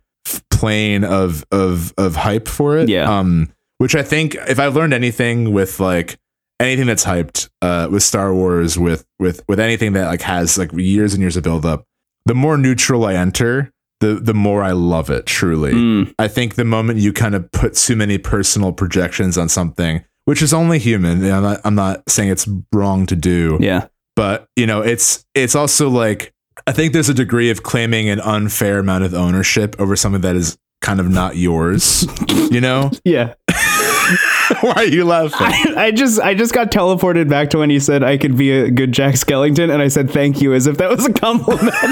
plane 0.49 1.03
of 1.03 1.45
of 1.51 1.93
of 1.97 2.15
hype 2.15 2.47
for 2.47 2.77
it. 2.77 2.89
Yeah. 2.89 3.09
Um, 3.09 3.51
which 3.79 3.95
I 3.95 4.03
think 4.03 4.35
if 4.35 4.59
I've 4.59 4.75
learned 4.75 4.93
anything 4.93 5.51
with 5.51 5.79
like 5.79 6.17
anything 6.59 6.87
that's 6.87 7.03
hyped 7.03 7.49
uh, 7.61 7.89
with 7.91 8.03
Star 8.03 8.33
Wars, 8.33 8.77
with 8.77 9.05
with 9.19 9.43
with 9.47 9.59
anything 9.59 9.93
that 9.93 10.07
like 10.07 10.21
has 10.21 10.57
like 10.57 10.71
years 10.73 11.13
and 11.13 11.21
years 11.21 11.35
of 11.35 11.43
build 11.43 11.65
up, 11.65 11.85
the 12.25 12.35
more 12.35 12.57
neutral 12.57 13.05
I 13.05 13.15
enter, 13.15 13.71
the 13.99 14.15
the 14.15 14.33
more 14.33 14.63
I 14.63 14.71
love 14.71 15.09
it. 15.09 15.25
Truly, 15.25 15.73
Mm, 15.73 16.13
I 16.19 16.27
think 16.27 16.55
the 16.55 16.65
moment 16.65 16.99
you 16.99 17.11
kind 17.11 17.35
of 17.35 17.51
put 17.51 17.73
too 17.75 17.95
many 17.95 18.17
personal 18.17 18.71
projections 18.71 19.37
on 19.37 19.49
something, 19.49 20.03
which 20.25 20.41
is 20.41 20.53
only 20.53 20.79
human, 20.79 21.23
I'm 21.25 21.43
not, 21.43 21.61
I'm 21.65 21.75
not 21.75 22.09
saying 22.09 22.29
it's 22.29 22.47
wrong 22.71 23.05
to 23.07 23.15
do, 23.15 23.57
yeah. 23.59 23.87
but 24.15 24.47
you 24.55 24.65
know, 24.65 24.81
it's 24.81 25.25
it's 25.35 25.55
also 25.55 25.89
like 25.89 26.32
I 26.65 26.71
think 26.71 26.93
there's 26.93 27.09
a 27.09 27.13
degree 27.13 27.49
of 27.49 27.63
claiming 27.63 28.09
an 28.09 28.19
unfair 28.21 28.79
amount 28.79 29.03
of 29.03 29.13
ownership 29.13 29.75
over 29.79 29.95
something 29.95 30.21
that 30.21 30.35
is 30.35 30.57
kind 30.81 30.99
of 30.99 31.09
not 31.09 31.35
yours. 31.35 32.05
you 32.51 32.61
know, 32.61 32.91
Yeah. 33.05 33.33
why 34.61 34.73
are 34.75 34.85
you 34.85 35.05
laughing? 35.05 35.37
I, 35.39 35.85
I 35.85 35.91
just 35.91 36.19
I 36.19 36.33
just 36.33 36.53
got 36.53 36.71
teleported 36.71 37.29
back 37.29 37.49
to 37.51 37.57
when 37.57 37.69
you 37.69 37.79
said 37.79 38.03
I 38.03 38.17
could 38.17 38.37
be 38.37 38.51
a 38.51 38.69
good 38.69 38.91
Jack 38.91 39.15
Skellington, 39.15 39.71
and 39.71 39.81
I 39.81 39.87
said 39.87 40.11
thank 40.11 40.41
you 40.41 40.53
as 40.53 40.67
if 40.67 40.77
that 40.77 40.89
was 40.89 41.05
a 41.05 41.13
compliment. 41.13 41.73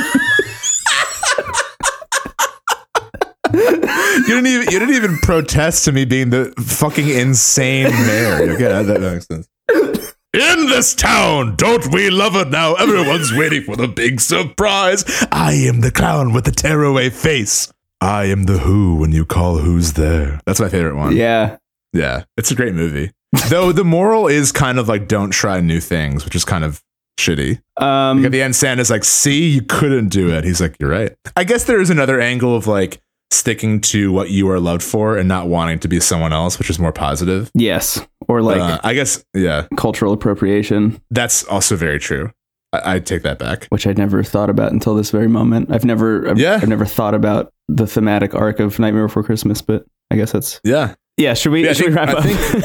You 3.54 4.36
didn't 4.36 4.48
even 4.48 4.72
you 4.72 4.80
didn't 4.80 4.96
even 4.96 5.18
protest 5.18 5.86
to 5.86 5.92
me 5.92 6.06
being 6.06 6.30
the 6.30 6.54
fucking 6.58 7.10
insane 7.10 7.92
mayor. 7.92 8.52
Okay, 8.54 8.64
that, 8.64 8.84
that 8.84 9.02
makes 9.02 9.26
sense. 9.28 9.50
In 10.34 10.68
this 10.68 10.96
town, 10.96 11.56
don't 11.58 11.94
we 11.94 12.10
love 12.10 12.38
it 12.38 12.50
now? 12.50 12.76
Everyone's 12.76 13.34
waiting 13.38 13.64
for 13.64 13.76
the 13.76 13.90
big 13.90 14.22
surprise. 14.22 15.04
I 15.30 15.52
am 15.54 15.82
the 15.82 15.92
clown 15.92 16.32
with 16.32 16.46
the 16.46 16.52
tearaway 16.54 17.10
face. 17.10 17.70
I 18.00 18.26
am 18.26 18.46
the 18.46 18.60
Who 18.60 18.96
when 18.96 19.12
you 19.12 19.26
call 19.26 19.58
Who's 19.58 19.94
there. 19.94 20.40
That's 20.46 20.62
my 20.62 20.70
favorite 20.70 20.96
one. 20.96 21.16
yeah. 21.16 21.58
Yeah, 21.94 22.24
it's 22.38 22.50
a 22.52 22.56
great 22.56 22.74
movie. 22.74 23.12
Though 23.50 23.74
the 23.74 23.84
moral 23.84 24.28
is 24.28 24.54
kind 24.54 24.80
of 24.80 24.88
like 24.88 25.10
don't 25.10 25.32
try 25.32 25.60
new 25.60 25.82
things, 25.82 26.24
which 26.24 26.36
is 26.36 26.46
kind 26.46 26.64
of 26.64 26.82
shitty. 27.20 27.62
Um. 27.76 28.20
Like 28.20 28.28
at 28.28 28.32
the 28.32 28.42
end, 28.42 28.56
Santa's 28.56 28.90
like, 28.90 29.04
"See, 29.04 29.50
you 29.50 29.62
couldn't 29.62 30.08
do 30.08 30.30
it." 30.34 30.46
He's 30.46 30.62
like, 30.62 30.78
"You're 30.80 30.90
right." 30.90 31.12
I 31.36 31.44
guess 31.44 31.66
there 31.66 31.82
is 31.82 31.90
another 31.90 32.22
angle 32.22 32.56
of 32.56 32.66
like 32.66 33.02
sticking 33.32 33.80
to 33.82 34.12
what 34.12 34.30
you 34.30 34.50
are 34.50 34.60
loved 34.60 34.84
for 34.84 35.18
and 35.18 35.28
not 35.28 35.48
wanting 35.48 35.80
to 35.80 35.88
be 35.88 36.00
someone 36.00 36.34
else, 36.34 36.60
which 36.60 36.70
is 36.70 36.78
more 36.80 36.92
positive. 36.92 37.50
yes. 37.54 38.06
Or 38.28 38.42
like 38.42 38.60
Uh, 38.62 38.80
I 38.84 38.94
guess, 38.94 39.24
yeah, 39.34 39.68
cultural 39.78 40.14
appropriation, 40.14 41.02
that's 41.10 41.44
also 41.46 41.76
very 41.76 42.00
true. 42.00 42.32
I, 42.72 42.96
I 42.96 43.00
take 43.00 43.24
that 43.24 43.40
back. 43.40 43.66
which 43.70 43.86
I'd 43.88 43.98
never 43.98 44.24
thought 44.24 44.50
about 44.50 44.72
until 44.72 44.96
this 44.96 45.12
very 45.12 45.28
moment. 45.28 45.70
I've 45.72 45.84
never. 45.84 46.30
I've, 46.30 46.40
Yeah. 46.40 46.60
I've 46.62 46.70
never 46.70 46.86
thought 46.86 47.14
about 47.14 47.52
the 47.68 47.86
thematic 47.88 48.34
arc 48.36 48.60
of 48.60 48.80
Nightmare 48.80 49.08
Before 49.08 49.24
Christmas, 49.24 49.62
but 49.62 49.86
I 50.12 50.16
guess 50.16 50.32
that's 50.32 50.60
Yeah, 50.64 50.94
Yeah, 51.22 51.34
should 51.36 51.52
we, 51.52 51.64
Yeah, 51.66 51.74
should 51.74 51.88
we 51.90 51.94
think- 51.94 51.98
wrap 51.98 52.10
I 52.10 52.14
up? 52.20 52.24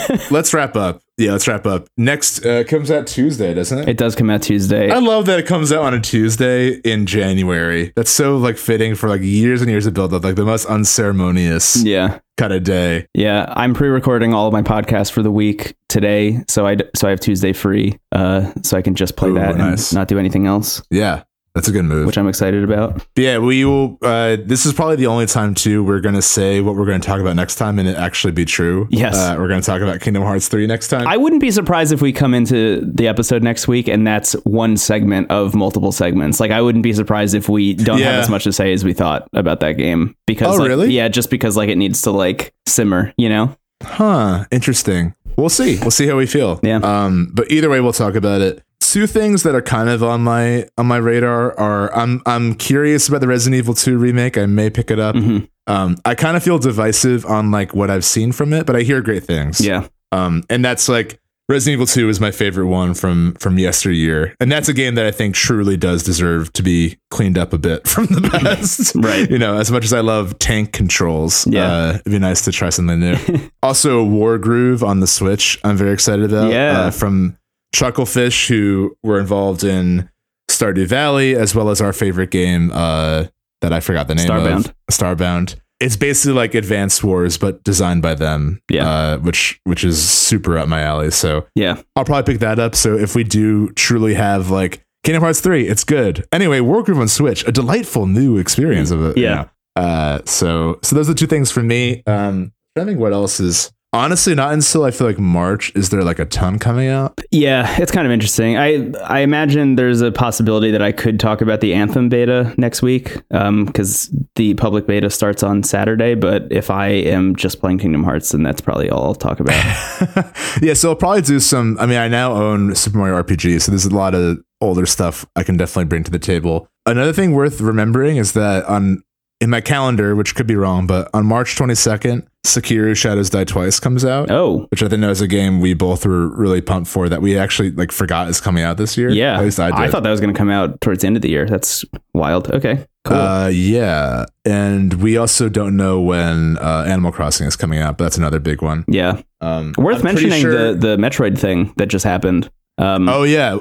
think- 0.09 0.31
let's 0.31 0.53
wrap 0.55 0.77
up. 0.77 1.03
Yeah, 1.19 1.33
let's 1.33 1.49
wrap 1.49 1.65
up. 1.67 1.87
Next 1.97 2.45
uh, 2.45 2.63
comes 2.65 2.91
out 2.91 3.07
Tuesday, 3.07 3.55
doesn't 3.55 3.79
it? 3.79 3.89
it 3.89 3.97
does 3.97 4.15
come 4.15 4.29
out 4.29 4.43
Tuesday. 4.43 4.91
I 4.91 4.99
love 4.99 5.25
that 5.27 5.39
it 5.39 5.47
comes 5.47 5.73
out 5.73 5.83
on 5.85 5.95
a 5.95 6.01
Tuesday 6.01 6.73
in 6.85 7.07
January. 7.07 7.93
That's 7.97 8.11
so 8.11 8.37
like 8.37 8.59
fitting 8.59 8.95
for 8.95 9.09
like 9.09 9.23
years 9.23 9.63
and 9.63 9.71
years 9.71 9.87
of 9.87 9.95
build 9.95 10.13
up, 10.13 10.25
like 10.25 10.35
the 10.37 10.45
most 10.45 10.67
unceremonious 10.67 11.83
yeah. 11.85 12.19
kind 12.37 12.53
of 12.53 12.65
day. 12.65 13.07
Yeah, 13.15 13.51
I'm 13.57 13.73
pre-recording 13.73 14.35
all 14.35 14.47
of 14.47 14.53
my 14.53 14.63
podcasts 14.63 15.11
for 15.11 15.23
the 15.23 15.31
week 15.31 15.75
today, 15.89 16.41
so 16.49 16.67
I 16.67 16.77
so 16.95 17.07
I 17.07 17.11
have 17.11 17.21
Tuesday 17.21 17.53
free, 17.55 17.99
uh, 18.13 18.53
so 18.63 18.77
I 18.77 18.83
can 18.83 18.95
just 18.95 19.17
play 19.17 19.31
Ooh, 19.31 19.35
that 19.35 19.57
nice. 19.57 19.93
and 19.93 19.99
not 19.99 20.09
do 20.09 20.19
anything 20.19 20.47
else, 20.47 20.83
Yeah, 20.91 21.23
that's 21.57 21.67
a 21.67 21.73
good 21.73 21.85
move. 21.85 22.07
which 22.07 22.17
I'm 22.17 22.29
excited 22.29 22.63
about. 22.63 22.95
But 23.15 23.23
yeah, 23.23 23.39
we 23.39 23.65
will. 23.65 23.99
Uh, 24.01 24.37
this 24.45 24.65
is 24.65 24.73
probably 24.73 24.95
the 24.97 25.09
only 25.09 25.27
time 25.27 25.55
too 25.55 25.83
we're 25.83 25.99
going 26.01 26.15
to 26.15 26.23
say 26.23 26.61
what 26.61 26.77
we're 26.77 26.87
going 26.87 27.01
to 27.01 27.07
talk 27.07 27.21
about 27.21 27.35
next 27.35 27.57
time, 27.57 27.81
and 27.81 27.89
it 27.89 27.97
actually 27.97 28.31
be 28.33 28.45
true. 28.45 28.87
Yes. 28.91 29.17
uh, 29.17 29.35
we're 29.39 29.49
going 29.49 29.61
to 29.61 29.67
talk 29.67 29.81
about 29.83 30.01
Kingdom 30.01 30.23
Hearts 30.23 30.47
three 30.47 30.69
next 30.69 30.87
time. 30.89 31.09
I 31.09 31.17
wouldn't 31.17 31.41
be 31.41 31.51
surprised 31.51 31.93
if 31.93 32.01
we 32.01 32.13
come 32.13 32.33
into 32.35 32.81
the 32.85 33.09
episode 33.09 33.43
next 33.43 33.67
week 33.67 33.89
and 33.89 34.07
that's 34.07 34.35
one 34.45 34.77
segment 34.77 35.31
of 35.31 35.55
multiple 35.55 35.91
segments. 35.91 36.39
Like 36.39 36.51
I 36.53 36.61
wouldn't 36.63 36.85
be 36.85 36.93
surprised 36.93 37.35
if 37.35 37.49
we 37.49 37.75
don't 37.75 37.99
Yeah. 37.99 38.13
have 38.13 38.23
as 38.25 38.29
much 38.31 38.45
to 38.45 38.53
say 38.53 38.73
as 38.73 38.85
we 38.85 38.93
thought 38.93 39.29
about 39.33 39.61
that 39.61 39.73
game 39.73 40.15
because 40.27 40.57
Oh, 40.57 40.61
like, 40.61 40.69
really? 40.69 40.93
yeah, 40.93 41.09
just 41.09 41.31
because 41.31 41.57
like 41.57 41.69
it 41.69 41.77
needs 41.77 42.03
to 42.03 42.11
like 42.11 42.53
simmer, 42.67 43.13
you 43.17 43.29
know? 43.29 43.57
Huh. 43.83 44.45
Interesting. 44.51 45.15
We'll 45.37 45.49
see. 45.51 45.79
We'll 45.81 45.91
see 45.91 46.07
how 46.07 46.17
we 46.17 46.27
feel. 46.27 46.61
Yeah. 46.63 46.77
Um. 46.83 47.31
But 47.35 47.51
either 47.53 47.69
way, 47.69 47.81
we'll 47.81 47.93
talk 47.93 48.15
about 48.15 48.41
it. 48.41 48.63
Two 48.81 49.07
things 49.07 49.43
that 49.43 49.55
are 49.55 49.63
kind 49.63 49.89
of 49.89 50.03
on 50.03 50.23
my 50.23 50.69
on 50.79 50.87
my 50.87 50.97
radar 50.99 51.59
are 51.59 51.95
I'm 51.95 52.23
I'm 52.25 52.55
curious 52.55 53.09
about 53.09 53.21
the 53.21 53.27
Resident 53.29 53.59
Evil 53.59 53.75
2 53.75 53.99
remake. 53.99 54.39
I 54.39 54.47
may 54.47 54.71
pick 54.71 54.91
it 54.91 54.99
up. 54.99 55.17
Mhm. 55.17 55.49
Um. 55.67 55.97
I 56.05 56.15
kind 56.15 56.37
of 56.37 56.43
feel 56.43 56.59
divisive 56.59 57.27
on 57.27 57.51
like 57.51 57.75
what 57.75 57.91
I've 57.91 58.05
seen 58.05 58.33
from 58.33 58.53
it, 58.53 58.65
but 58.67 58.77
I 58.77 58.83
hear 58.83 59.01
great 59.03 59.25
things. 59.25 59.61
Yeah. 59.61 59.89
Um. 60.13 60.45
And 60.49 60.65
that's 60.65 60.89
like 60.89 61.19
Resident 61.49 61.75
Evil 61.75 61.87
2 61.87 62.09
is 62.09 62.21
my 62.21 62.31
favorite 62.31 62.67
one 62.69 62.95
from 62.95 63.35
from 63.35 63.59
yesteryear, 63.59 64.35
and 64.41 64.51
that's 64.53 64.69
a 64.69 64.73
game 64.73 64.95
that 64.95 65.05
I 65.07 65.11
think 65.11 65.35
truly 65.35 65.77
does 65.77 66.03
deserve 66.05 66.53
to 66.55 66.63
be 66.63 66.97
cleaned 67.11 67.39
up 67.39 67.53
a 67.53 67.59
bit 67.59 67.87
from 67.89 68.07
the 68.07 68.21
past. 68.31 68.95
Right. 68.95 69.29
You 69.31 69.39
know, 69.39 69.57
as 69.59 69.71
much 69.71 69.85
as 69.85 69.93
I 69.93 70.01
love 70.01 70.39
tank 70.39 70.73
controls, 70.73 71.47
Yeah. 71.47 71.71
uh, 71.73 71.91
it'd 72.01 72.13
be 72.13 72.19
nice 72.19 72.45
to 72.45 72.53
try 72.53 72.71
something 72.71 73.01
new. 73.01 73.17
also, 73.63 74.05
Wargroove 74.05 74.83
on 74.87 75.01
the 75.01 75.07
Switch, 75.07 75.59
I'm 75.65 75.77
very 75.77 75.93
excited 75.93 76.25
about. 76.33 76.53
Yeah. 76.53 76.81
Uh, 76.83 76.91
from 76.93 77.37
Chucklefish, 77.81 78.49
who 78.49 78.97
were 79.03 79.19
involved 79.21 79.63
in 79.65 80.09
Stardew 80.51 80.87
Valley, 80.87 81.35
as 81.37 81.55
well 81.55 81.69
as 81.69 81.81
our 81.81 81.93
favorite 81.93 82.31
game 82.31 82.71
uh, 82.73 83.25
that 83.61 83.73
I 83.73 83.81
forgot 83.81 84.09
the 84.09 84.15
name 84.15 84.27
Starbound. 84.27 84.67
of, 84.67 84.75
Starbound. 84.91 85.17
Starbound. 85.53 85.61
It's 85.79 85.97
basically 85.97 86.33
like 86.33 86.55
Advanced 86.55 87.05
Wars, 87.05 87.37
but 87.37 87.63
designed 87.63 88.01
by 88.01 88.15
them. 88.15 88.63
Yeah. 88.71 88.89
uh, 88.89 89.19
which 89.19 89.61
which 89.65 89.85
is 89.85 90.03
super 90.09 90.57
up 90.57 90.69
my 90.69 90.81
alley. 90.81 91.11
So 91.11 91.47
Yeah. 91.55 91.83
I'll 91.97 92.05
probably 92.07 92.33
pick 92.33 92.41
that 92.41 92.59
up. 92.59 92.75
So 92.75 92.97
if 92.97 93.15
we 93.15 93.25
do 93.25 93.69
truly 93.73 94.15
have 94.15 94.49
like 94.49 94.83
Kingdom 95.05 95.23
Hearts 95.23 95.41
3, 95.43 95.69
it's 95.69 95.85
good. 95.85 96.27
Anyway, 96.33 96.61
Wargroove 96.61 96.99
on 96.99 97.09
Switch, 97.09 97.47
a 97.47 97.53
delightful 97.53 98.07
new 98.07 98.39
experience 98.39 98.91
of 98.91 99.05
it. 99.05 99.19
you 99.19 99.25
Yeah. 99.25 99.35
know. 99.77 99.83
Uh 99.83 100.21
so 100.25 100.79
so 100.83 100.97
those 100.97 101.11
are 101.11 101.13
the 101.13 101.19
two 101.19 101.27
things 101.27 101.51
for 101.51 101.63
me. 101.63 102.03
Um 102.07 102.53
I 102.79 102.85
think 102.85 102.99
what 102.99 103.13
else 103.13 103.39
is 103.41 103.71
honestly 103.97 104.35
not 104.35 104.53
until 104.53 104.85
I 104.85 104.91
feel 104.91 105.07
like 105.07 105.19
March 105.19 105.73
is 105.75 105.91
there 105.91 106.03
like 106.03 106.19
a 106.19 106.25
ton 106.25 106.59
coming 106.59 106.89
out. 106.89 107.21
Yeah, 107.31 107.81
it's 107.81 107.91
kind 107.91 108.07
of 108.07 108.13
interesting. 108.13 108.57
I 108.57 108.91
I 109.05 109.21
imagine 109.21 109.77
there's 109.77 110.01
a 110.01 110.13
possibility 110.13 110.71
that 110.71 110.83
I 110.83 110.93
could 110.93 111.19
talk 111.19 111.41
about 111.41 111.61
the 111.61 111.75
Anthem 111.75 112.09
beta 112.09 112.55
next 112.57 112.83
week 112.83 113.17
um, 113.33 113.65
because 113.65 114.11
the 114.37 114.55
public 114.55 114.87
beta 114.87 115.11
starts 115.11 115.43
on 115.43 115.63
Saturday. 115.63 116.15
But 116.15 116.51
if 116.51 116.71
I 116.71 116.89
am 116.89 117.37
just 117.37 117.61
playing 117.61 117.79
Kingdom 117.79 118.05
Hearts, 118.05 118.31
then 118.33 118.43
that's 118.43 118.61
probably 118.61 118.91
all 118.91 119.05
I'll 119.05 119.15
talk 119.15 119.41
about. 119.41 119.55
yeah, 120.63 120.75
so 120.75 120.91
I'll 120.91 120.97
probably 120.97 121.23
do 121.23 121.41
some 121.41 121.77
I 121.81 121.87
mean 121.87 121.99
I 121.99 122.09
now 122.09 122.33
own 122.33 122.75
Super 122.75 122.99
Mario 122.99 123.23
RPG, 123.23 123.63
so 123.63 123.73
there's 123.73 123.87
a 123.87 123.95
lot 123.95 124.15
of 124.15 124.39
older 124.61 124.87
stuff 124.87 125.27
I 125.37 125.43
can 125.43 125.57
definitely 125.57 125.87
bring 125.87 126.05
to 126.05 126.11
the 126.11 126.19
table. 126.19 126.69
Another 126.87 127.13
thing 127.13 127.33
worth 127.33 127.61
remembering 127.61 128.17
is 128.17 128.33
that 128.33 128.65
on 128.65 129.03
in 129.41 129.51
my 129.51 129.61
calendar, 129.61 130.15
which 130.17 130.35
could 130.35 130.47
be 130.47 130.57
wrong, 130.57 130.87
but 130.87 131.09
on 131.13 131.27
March 131.27 131.57
22nd, 131.57 132.27
Sekiro 132.45 132.97
Shadows 132.97 133.29
Die 133.29 133.45
Twice 133.45 133.79
comes 133.81 134.05
out. 134.05 134.31
oh, 134.31 134.67
which 134.71 134.83
I 134.83 134.89
think 134.89 135.03
was 135.05 135.21
a 135.21 135.27
game 135.29 135.61
we 135.61 135.75
both 135.75 136.07
were 136.07 136.29
really 136.29 136.61
pumped 136.61 136.89
for 136.89 137.09
that 137.09 137.21
we 137.21 137.37
actually 137.37 137.73
like 137.73 137.91
forgot 137.93 138.29
is 138.29 138.41
coming 138.41 138.63
out 138.63 138.77
this 138.77 138.97
year. 138.97 139.11
yeah. 139.11 139.37
At 139.39 139.45
least 139.45 139.59
I 139.61 139.71
did. 139.73 139.81
I 139.81 139.89
thought 139.89 140.05
that 140.05 140.11
was 140.11 140.21
going 140.21 140.33
to 140.33 140.39
come 140.39 140.49
out 140.51 140.81
towards 140.81 141.01
the 141.03 141.09
end 141.09 141.17
of 141.17 141.23
the 141.23 141.29
year. 141.29 141.45
That's 141.47 141.85
wild. 142.15 142.51
Okay, 142.53 142.87
cool. 143.05 143.17
Uh, 143.17 143.49
yeah, 143.49 144.27
and 144.45 144.95
we 145.03 145.17
also 145.17 145.49
don't 145.49 145.77
know 145.77 146.01
when 146.01 146.57
uh, 146.59 146.85
Animal 146.87 147.11
Crossing 147.13 147.47
is 147.49 147.57
coming 147.57 147.81
out, 147.81 147.99
but 147.99 148.05
that's 148.05 148.17
another 148.17 148.39
big 148.39 148.63
one. 148.63 148.85
yeah, 148.89 149.21
Um, 149.41 149.75
worth 149.77 149.99
I'm 149.99 150.05
mentioning 150.05 150.41
sure- 150.41 150.73
the 150.73 150.79
the 150.79 150.97
Metroid 150.97 151.37
thing 151.39 151.75
that 151.77 151.87
just 151.87 152.05
happened. 152.05 152.49
Um, 152.79 153.09
Oh 153.09 153.25
yeah, 153.25 153.59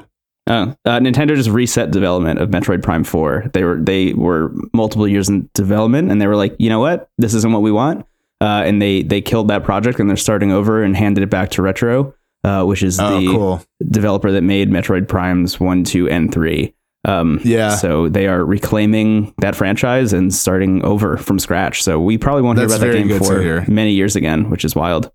Oh, 0.48 0.76
uh, 0.86 1.00
Nintendo 1.00 1.36
just 1.36 1.50
reset 1.50 1.90
development 1.92 2.40
of 2.40 2.50
Metroid 2.50 2.84
Prime 2.84 3.04
Four. 3.04 3.50
They 3.54 3.64
were 3.64 3.78
they 3.78 4.14
were 4.14 4.52
multiple 4.74 5.08
years 5.08 5.28
in 5.28 5.50
development, 5.54 6.12
and 6.12 6.22
they 6.22 6.28
were 6.28 6.36
like, 6.36 6.56
you 6.60 6.70
know 6.70 6.80
what, 6.80 7.10
this 7.18 7.34
isn't 7.34 7.52
what 7.52 7.64
we 7.64 7.72
want, 7.72 8.06
uh, 8.42 8.62
and 8.66 8.80
they 8.82 9.02
they 9.02 9.22
killed 9.22 9.48
that 9.48 9.64
project, 9.64 10.00
and 10.00 10.08
they're 10.08 10.18
starting 10.18 10.52
over 10.52 10.84
and 10.84 10.96
handed 10.96 11.24
it 11.24 11.32
back 11.32 11.50
to 11.52 11.64
Retro, 11.64 12.14
uh, 12.44 12.64
which 12.64 12.84
is 12.84 13.00
oh 13.00 13.20
the 13.20 13.28
cool. 13.28 13.64
developer 13.90 14.32
that 14.32 14.44
made 14.44 14.70
Metroid 14.70 15.08
Primes 15.08 15.60
One, 15.60 15.84
Two, 15.84 16.08
and 16.10 16.32
Three. 16.32 16.76
Um, 17.06 17.40
Yeah. 17.44 17.76
So 17.76 18.10
they 18.10 18.28
are 18.28 18.44
reclaiming 18.44 19.34
that 19.38 19.56
franchise 19.56 20.12
and 20.14 20.34
starting 20.34 20.84
over 20.84 21.18
from 21.18 21.40
scratch. 21.40 21.84
So 21.84 22.00
we 22.00 22.18
probably 22.18 22.42
won't 22.42 22.58
That's 22.58 22.74
hear 22.74 22.92
about 22.92 22.94
that 22.94 23.08
game 23.08 23.64
for 23.66 23.72
many 23.72 23.92
years 23.94 24.16
again, 24.16 24.50
which 24.50 24.66
is 24.66 24.76
wild. 24.76 25.12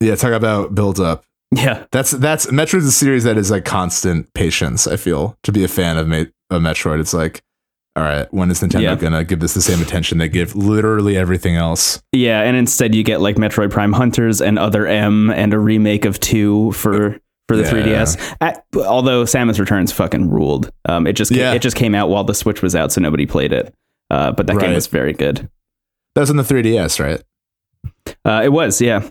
Yeah, 0.00 0.14
talk 0.14 0.32
about 0.32 0.74
build 0.74 1.00
up. 1.00 1.24
Yeah. 1.52 1.84
That's 1.90 2.12
that's 2.12 2.46
Metroid's 2.46 2.86
a 2.86 2.92
series 2.92 3.24
that 3.24 3.36
is 3.36 3.50
like 3.50 3.64
constant 3.64 4.32
patience. 4.34 4.86
I 4.86 4.96
feel 4.96 5.36
to 5.42 5.52
be 5.52 5.64
a 5.64 5.68
fan 5.68 5.96
of, 5.98 6.06
Ma- 6.06 6.24
of 6.50 6.62
Metroid. 6.62 7.00
It's 7.00 7.12
like, 7.14 7.42
all 7.96 8.04
right, 8.04 8.32
when 8.32 8.50
is 8.52 8.60
Nintendo 8.60 8.82
Yeah. 8.82 8.94
gonna 8.94 9.24
give 9.24 9.40
this 9.40 9.54
the 9.54 9.60
same 9.60 9.80
attention 9.82 10.18
they 10.18 10.28
give 10.28 10.54
literally 10.54 11.16
everything 11.16 11.56
else? 11.56 12.00
Yeah, 12.12 12.42
and 12.42 12.56
instead 12.56 12.94
you 12.94 13.02
get 13.02 13.20
like 13.20 13.34
Metroid 13.36 13.70
Prime 13.70 13.92
Hunters 13.92 14.40
and 14.40 14.58
Other 14.60 14.86
M 14.86 15.30
and 15.30 15.52
a 15.52 15.58
remake 15.58 16.04
of 16.04 16.20
two 16.20 16.70
for 16.72 17.18
for 17.48 17.56
the 17.56 17.64
Yeah. 17.64 17.70
3DS. 18.04 18.36
At, 18.40 18.64
although 18.76 19.24
Samus 19.24 19.58
Returns 19.58 19.90
fucking 19.90 20.30
ruled. 20.30 20.70
Um, 20.88 21.08
it 21.08 21.14
just 21.14 21.32
Yeah. 21.32 21.52
it 21.52 21.62
just 21.62 21.74
came 21.76 21.96
out 21.96 22.08
while 22.08 22.22
the 22.22 22.34
Switch 22.34 22.62
was 22.62 22.76
out, 22.76 22.92
so 22.92 23.00
nobody 23.00 23.26
played 23.26 23.52
it. 23.52 23.74
Uh, 24.08 24.30
but 24.30 24.46
that 24.46 24.58
game 24.60 24.72
was 24.72 24.86
very 24.86 25.12
good. 25.12 25.48
That 26.14 26.20
was 26.20 26.30
on 26.30 26.36
the 26.36 26.44
3DS, 26.44 27.00
right? 27.00 27.22
Uh, 28.24 28.42
it 28.44 28.52
was, 28.52 28.80
yeah. 28.80 29.08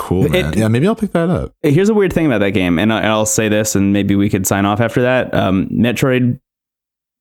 Cool, 0.00 0.24
It- 0.26 0.32
man. 0.32 0.52
yeah, 0.56 0.68
maybe 0.68 0.86
I'll 0.86 0.94
pick 0.96 1.12
that 1.12 1.28
up. 1.28 1.52
Here's 1.62 1.90
a 1.90 1.94
weird 1.94 2.12
thing 2.12 2.24
about 2.26 2.38
that 2.38 2.52
game, 2.52 2.78
and 2.78 2.90
I'll 2.92 3.26
say 3.26 3.48
this, 3.50 3.76
and 3.76 3.92
maybe 3.92 4.16
we 4.16 4.30
could 4.30 4.46
sign 4.46 4.64
off 4.64 4.80
after 4.80 5.02
that. 5.02 5.32
Um, 5.34 5.66
Metroid, 5.66 6.38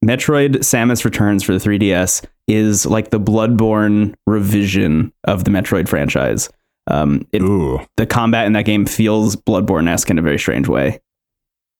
Metroid 0.03 0.57
Samus 0.59 1.03
Returns 1.03 1.43
for 1.43 1.51
the 1.53 1.59
3DS 1.59 2.23
is 2.47 2.85
like 2.85 3.09
the 3.09 3.19
Bloodborne 3.19 4.15
revision 4.25 5.11
of 5.25 5.43
the 5.43 5.51
Metroid 5.51 5.89
franchise. 5.89 6.49
Um, 6.87 7.27
it, 7.33 7.41
Ooh. 7.41 7.79
the 7.97 8.05
combat 8.05 8.47
in 8.47 8.53
that 8.53 8.63
game 8.65 8.85
feels 8.85 9.35
Bloodborne 9.35 9.87
esque 9.89 10.09
in 10.09 10.17
a 10.17 10.21
very 10.21 10.39
strange 10.39 10.67
way. 10.69 10.99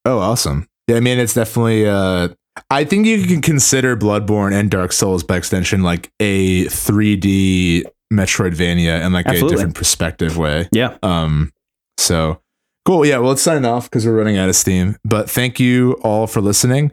Oh, 0.05 0.19
awesome. 0.19 0.67
Yeah, 0.87 0.97
I 0.97 0.99
mean, 0.99 1.17
it's 1.17 1.33
definitely. 1.33 1.87
Uh, 1.87 2.29
I 2.69 2.83
think 2.83 3.05
you 3.05 3.25
can 3.25 3.41
consider 3.41 3.95
Bloodborne 3.95 4.53
and 4.53 4.69
Dark 4.69 4.91
Souls 4.91 5.23
by 5.23 5.37
extension 5.37 5.81
like 5.81 6.11
a 6.19 6.65
3D 6.65 7.83
Metroidvania 8.11 9.03
in 9.05 9.13
like 9.13 9.25
Absolutely. 9.25 9.55
a 9.55 9.57
different 9.57 9.75
perspective 9.75 10.37
way. 10.37 10.67
Yeah. 10.71 10.97
Um. 11.03 11.51
So 11.97 12.41
cool. 12.85 13.05
Yeah. 13.05 13.17
Well, 13.19 13.29
let's 13.29 13.41
sign 13.41 13.65
off 13.65 13.89
because 13.89 14.05
we're 14.05 14.17
running 14.17 14.37
out 14.37 14.49
of 14.49 14.55
steam. 14.55 14.97
But 15.05 15.29
thank 15.29 15.59
you 15.59 15.93
all 16.03 16.27
for 16.27 16.41
listening. 16.41 16.91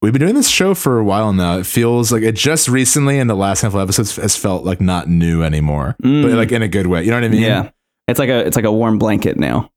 We've 0.00 0.12
been 0.12 0.20
doing 0.20 0.34
this 0.36 0.48
show 0.48 0.74
for 0.74 0.98
a 0.98 1.04
while 1.04 1.32
now. 1.32 1.58
It 1.58 1.66
feels 1.66 2.12
like 2.12 2.22
it 2.22 2.36
just 2.36 2.68
recently 2.68 3.18
in 3.18 3.26
the 3.26 3.34
last 3.34 3.62
handful 3.62 3.80
of 3.80 3.88
episodes 3.88 4.14
has 4.16 4.36
felt 4.36 4.64
like 4.64 4.80
not 4.80 5.08
new 5.08 5.42
anymore, 5.42 5.96
Mm. 6.04 6.22
but 6.22 6.32
like 6.32 6.52
in 6.52 6.62
a 6.62 6.68
good 6.68 6.86
way. 6.86 7.02
You 7.02 7.10
know 7.10 7.16
what 7.16 7.24
I 7.24 7.28
mean? 7.28 7.42
Yeah. 7.42 7.70
It's 8.06 8.18
like 8.20 8.28
a 8.28 8.46
it's 8.46 8.54
like 8.56 8.64
a 8.64 8.72
warm 8.72 8.98
blanket 8.98 9.36
now. 9.38 9.70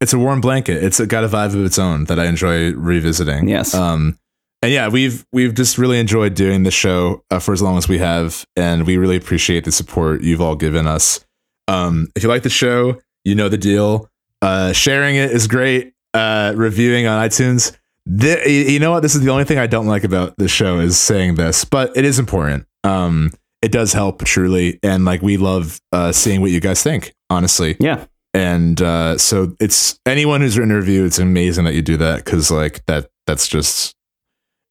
it's 0.00 0.12
a 0.12 0.18
warm 0.18 0.40
blanket. 0.40 0.82
It's 0.82 1.00
got 1.06 1.24
a 1.24 1.28
vibe 1.28 1.54
of 1.54 1.64
its 1.64 1.78
own 1.78 2.04
that 2.04 2.18
I 2.18 2.26
enjoy 2.26 2.72
revisiting. 2.72 3.48
Yes. 3.48 3.74
Um, 3.74 4.18
and 4.62 4.72
yeah, 4.72 4.88
we've 4.88 5.24
we've 5.32 5.54
just 5.54 5.78
really 5.78 5.98
enjoyed 6.00 6.34
doing 6.34 6.62
the 6.64 6.70
show 6.70 7.22
uh, 7.30 7.38
for 7.38 7.52
as 7.52 7.62
long 7.62 7.76
as 7.78 7.88
we 7.88 7.98
have, 7.98 8.44
and 8.56 8.86
we 8.86 8.96
really 8.96 9.16
appreciate 9.16 9.64
the 9.64 9.72
support 9.72 10.22
you've 10.22 10.40
all 10.40 10.56
given 10.56 10.86
us. 10.86 11.24
Um, 11.68 12.08
if 12.16 12.22
you 12.22 12.28
like 12.28 12.42
the 12.42 12.50
show, 12.50 13.00
you 13.24 13.34
know 13.34 13.48
the 13.48 13.58
deal. 13.58 14.08
Uh, 14.40 14.72
sharing 14.72 15.16
it 15.16 15.30
is 15.32 15.46
great. 15.46 15.92
Uh, 16.14 16.52
reviewing 16.56 17.06
on 17.06 17.28
iTunes. 17.28 17.76
Th- 18.20 18.46
you 18.46 18.78
know 18.78 18.90
what? 18.90 19.00
This 19.00 19.14
is 19.14 19.20
the 19.20 19.30
only 19.30 19.44
thing 19.44 19.58
I 19.58 19.66
don't 19.66 19.86
like 19.86 20.04
about 20.04 20.36
the 20.38 20.48
show 20.48 20.78
is 20.78 20.98
saying 20.98 21.34
this, 21.34 21.64
but 21.66 21.94
it 21.96 22.04
is 22.06 22.18
important. 22.18 22.66
Um, 22.84 23.32
it 23.60 23.70
does 23.72 23.92
help 23.92 24.24
truly, 24.24 24.78
and 24.82 25.04
like 25.04 25.20
we 25.20 25.36
love 25.36 25.80
uh, 25.92 26.12
seeing 26.12 26.40
what 26.40 26.50
you 26.50 26.60
guys 26.60 26.82
think. 26.82 27.14
Honestly, 27.28 27.76
Yeah. 27.80 28.06
and 28.32 28.80
uh, 28.80 29.18
so 29.18 29.54
it's 29.60 30.00
anyone 30.06 30.40
who's 30.40 30.56
written 30.56 30.72
a 30.72 30.76
review. 30.76 31.04
It's 31.04 31.18
amazing 31.18 31.64
that 31.64 31.74
you 31.74 31.82
do 31.82 31.98
that 31.98 32.24
because 32.24 32.50
like 32.50 32.84
that 32.86 33.10
that's 33.26 33.46
just 33.46 33.94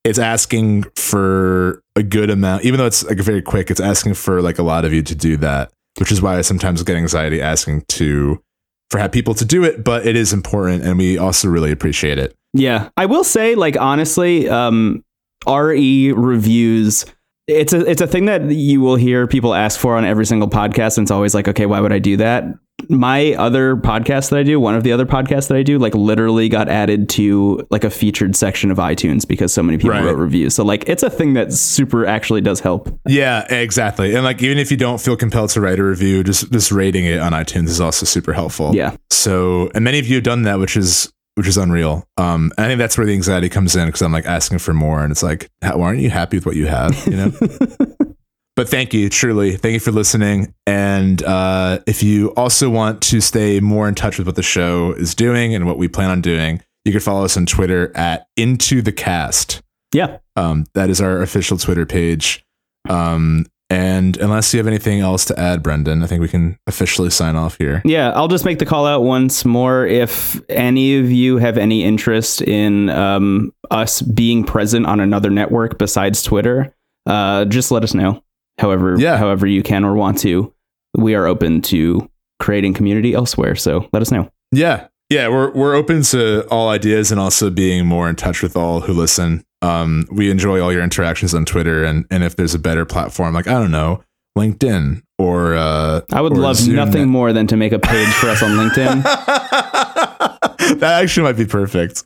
it's 0.07 0.19
asking 0.19 0.83
for 0.95 1.81
a 1.95 2.03
good 2.03 2.29
amount, 2.29 2.63
even 2.63 2.77
though 2.77 2.85
it's 2.85 3.03
like 3.03 3.17
very 3.17 3.41
quick. 3.41 3.69
It's 3.69 3.81
asking 3.81 4.13
for 4.13 4.41
like 4.41 4.57
a 4.57 4.63
lot 4.63 4.85
of 4.85 4.93
you 4.93 5.03
to 5.03 5.15
do 5.15 5.35
that, 5.37 5.71
which 5.99 6.11
is 6.11 6.21
why 6.21 6.37
I 6.37 6.41
sometimes 6.41 6.81
get 6.83 6.95
anxiety 6.95 7.41
asking 7.41 7.81
to 7.89 8.41
for 8.89 8.99
have 8.99 9.11
people 9.11 9.33
to 9.33 9.43
do 9.43 9.65
it, 9.65 9.83
but 9.83 10.07
it 10.07 10.15
is 10.15 10.31
important 10.31 10.83
and 10.83 10.97
we 10.97 11.17
also 11.17 11.49
really 11.49 11.71
appreciate 11.71 12.17
it. 12.17 12.33
Yeah, 12.53 12.89
I 12.95 13.05
will 13.05 13.25
say, 13.25 13.55
like 13.55 13.75
honestly, 13.77 14.47
um, 14.47 15.03
RE 15.45 16.13
reviews. 16.13 17.05
It's 17.47 17.71
a 17.71 17.89
it's 17.89 18.01
a 18.01 18.07
thing 18.07 18.25
that 18.25 18.51
you 18.51 18.81
will 18.81 18.97
hear 18.97 19.25
people 19.25 19.53
ask 19.53 19.79
for 19.79 19.95
on 19.95 20.03
every 20.03 20.25
single 20.25 20.49
podcast, 20.49 20.97
and 20.97 21.05
it's 21.05 21.11
always 21.11 21.33
like, 21.33 21.47
okay, 21.47 21.65
why 21.65 21.79
would 21.79 21.93
I 21.93 21.99
do 21.99 22.17
that? 22.17 22.43
My 22.89 23.33
other 23.35 23.77
podcast 23.77 24.29
that 24.31 24.39
I 24.39 24.43
do, 24.43 24.59
one 24.59 24.75
of 24.75 24.83
the 24.83 24.91
other 24.91 25.05
podcasts 25.05 25.47
that 25.47 25.55
I 25.57 25.63
do, 25.63 25.79
like 25.79 25.95
literally 25.95 26.49
got 26.49 26.67
added 26.69 27.07
to 27.11 27.65
like 27.71 27.83
a 27.85 27.89
featured 27.89 28.35
section 28.35 28.69
of 28.69 28.77
iTunes 28.77 29.25
because 29.27 29.53
so 29.53 29.63
many 29.63 29.77
people 29.77 29.91
Right. 29.91 30.03
wrote 30.03 30.17
reviews. 30.17 30.53
So 30.55 30.63
like, 30.63 30.87
it's 30.87 31.03
a 31.03 31.09
thing 31.09 31.33
that 31.33 31.51
super 31.53 32.05
actually 32.05 32.41
does 32.41 32.59
help. 32.59 32.87
Yeah, 33.07 33.51
exactly. 33.51 34.13
And 34.13 34.23
like 34.25 34.43
even 34.43 34.57
if 34.57 34.69
you 34.69 34.77
don't 34.77 34.99
feel 35.01 35.15
compelled 35.17 35.49
to 35.51 35.61
write 35.61 35.79
a 35.79 35.83
review, 35.83 36.23
just 36.23 36.51
just 36.51 36.71
rating 36.71 37.05
it 37.05 37.19
on 37.19 37.31
iTunes 37.31 37.67
is 37.69 37.79
also 37.81 38.05
super 38.05 38.33
helpful. 38.33 38.75
Yeah, 38.75 38.95
So, 39.09 39.71
and 39.73 39.83
many 39.85 39.99
of 39.99 40.05
you 40.07 40.15
have 40.15 40.23
done 40.23 40.43
that, 40.43 40.59
which 40.59 40.77
is 40.77 41.11
which 41.37 41.47
is 41.47 41.55
unreal. 41.55 42.03
Um, 42.17 42.51
and 42.57 42.65
I 42.65 42.67
think 42.67 42.79
that's 42.79 42.97
where 42.97 43.05
the 43.05 43.13
anxiety 43.13 43.47
comes 43.47 43.75
in 43.75 43.85
because 43.85 44.01
I'm 44.01 44.11
like 44.11 44.25
asking 44.25 44.57
for 44.57 44.73
more, 44.73 45.03
and 45.03 45.11
it's 45.11 45.21
like, 45.21 45.51
how, 45.61 45.79
aren't 45.79 45.99
you 45.99 46.09
happy 46.09 46.37
with 46.37 46.47
what 46.47 46.55
you 46.55 46.65
have? 46.65 46.95
You 47.05 47.15
know. 47.15 47.31
but 48.55 48.67
thank 48.67 48.91
you, 48.91 49.07
truly, 49.07 49.55
thank 49.55 49.73
you 49.73 49.79
for 49.79 49.91
listening. 49.91 50.55
And 50.65 51.21
uh, 51.21 51.77
if 51.85 52.01
you 52.01 52.29
also 52.29 52.71
want 52.71 53.03
to 53.03 53.21
stay 53.21 53.59
more 53.59 53.87
in 53.87 53.93
touch 53.93 54.17
with 54.17 54.25
what 54.25 54.35
the 54.35 54.41
show 54.41 54.93
is 54.93 55.13
doing 55.13 55.53
and 55.53 55.67
what 55.67 55.77
we 55.77 55.87
plan 55.87 56.09
on 56.09 56.21
doing, 56.21 56.63
you 56.85 56.91
can 56.91 57.01
follow 57.01 57.23
us 57.23 57.37
on 57.37 57.45
Twitter 57.45 57.95
at 57.95 58.25
Into 58.35 58.81
the 58.81 58.91
Cast. 58.91 59.61
yeah. 59.93 60.17
Um, 60.35 60.65
that 60.73 60.89
is 60.89 60.99
our 61.01 61.21
official 61.21 61.59
Twitter 61.59 61.85
page. 61.85 62.43
Um, 62.89 63.45
and 63.69 64.15
unless 64.17 64.53
you 64.53 64.59
have 64.59 64.67
anything 64.67 64.99
else 65.01 65.25
to 65.25 65.39
add, 65.39 65.61
Brendan, 65.61 66.01
I 66.03 66.07
think 66.07 66.21
we 66.21 66.27
can 66.29 66.57
officially 66.67 67.09
sign 67.09 67.35
off 67.35 67.57
here. 67.57 67.81
Yeah, 67.85 68.11
I'll 68.11 68.27
just 68.29 68.45
make 68.45 68.59
the 68.59 68.65
call 68.65 68.85
out 68.85 69.03
once 69.03 69.43
more. 69.45 69.85
If 69.85 70.41
any 70.49 70.97
of 70.99 71.11
you 71.11 71.37
have 71.37 71.57
any 71.57 71.83
interest 71.83 72.41
in 72.41 72.89
um, 72.89 73.51
us 73.69 74.01
being 74.01 74.43
present 74.43 74.85
on 74.85 74.99
another 74.99 75.29
network 75.29 75.77
besides 75.77 76.23
Twitter, 76.23 76.73
uh, 77.05 77.45
just 77.45 77.71
let 77.71 77.83
us 77.83 77.93
know. 77.93 78.23
However, 78.57 78.95
Yeah. 78.97 79.17
however 79.17 79.45
you 79.47 79.63
can 79.63 79.83
or 79.83 79.93
want 79.95 80.17
to, 80.19 80.53
we 80.97 81.13
are 81.15 81.27
open 81.27 81.61
to 81.63 82.09
creating 82.39 82.73
community 82.73 83.13
elsewhere. 83.13 83.55
So 83.55 83.87
let 83.93 84.01
us 84.01 84.11
know. 84.11 84.29
Yeah. 84.51 84.87
Yeah, 85.09 85.29
we're 85.29 85.51
we're 85.53 85.73
open 85.75 86.01
to 86.03 86.45
all 86.49 86.67
ideas 86.69 87.11
and 87.11 87.19
also 87.19 87.49
being 87.49 87.85
more 87.85 88.09
in 88.09 88.15
touch 88.17 88.43
with 88.43 88.57
all 88.57 88.81
who 88.81 88.91
listen. 88.93 89.43
Um, 89.61 90.07
we 90.11 90.29
enjoy 90.29 90.61
all 90.61 90.71
your 90.71 90.83
interactions 90.83 91.33
on 91.33 91.45
Twitter 91.45 91.83
and 91.83 92.05
and 92.11 92.23
if 92.23 92.35
there's 92.35 92.53
a 92.53 92.59
better 92.59 92.85
platform, 92.85 93.33
like 93.33 93.47
I 93.47 93.53
don't 93.53 93.71
know, 93.71 94.03
LinkedIn 94.37 95.01
or 95.17 95.55
uh 95.55 96.01
I 96.11 96.21
would 96.21 96.33
or 96.33 96.37
love 96.37 96.57
Zoom 96.57 96.75
nothing 96.75 97.09
more 97.09 97.33
than 97.33 97.47
to 97.47 97.57
make 97.57 97.71
a 97.71 97.79
page 97.79 98.13
for 98.15 98.27
us 98.27 98.43
on 98.43 98.51
LinkedIn. 98.51 99.03
that 100.79 101.01
actually 101.01 101.23
might 101.23 101.37
be 101.37 101.45
perfect. 101.45 102.03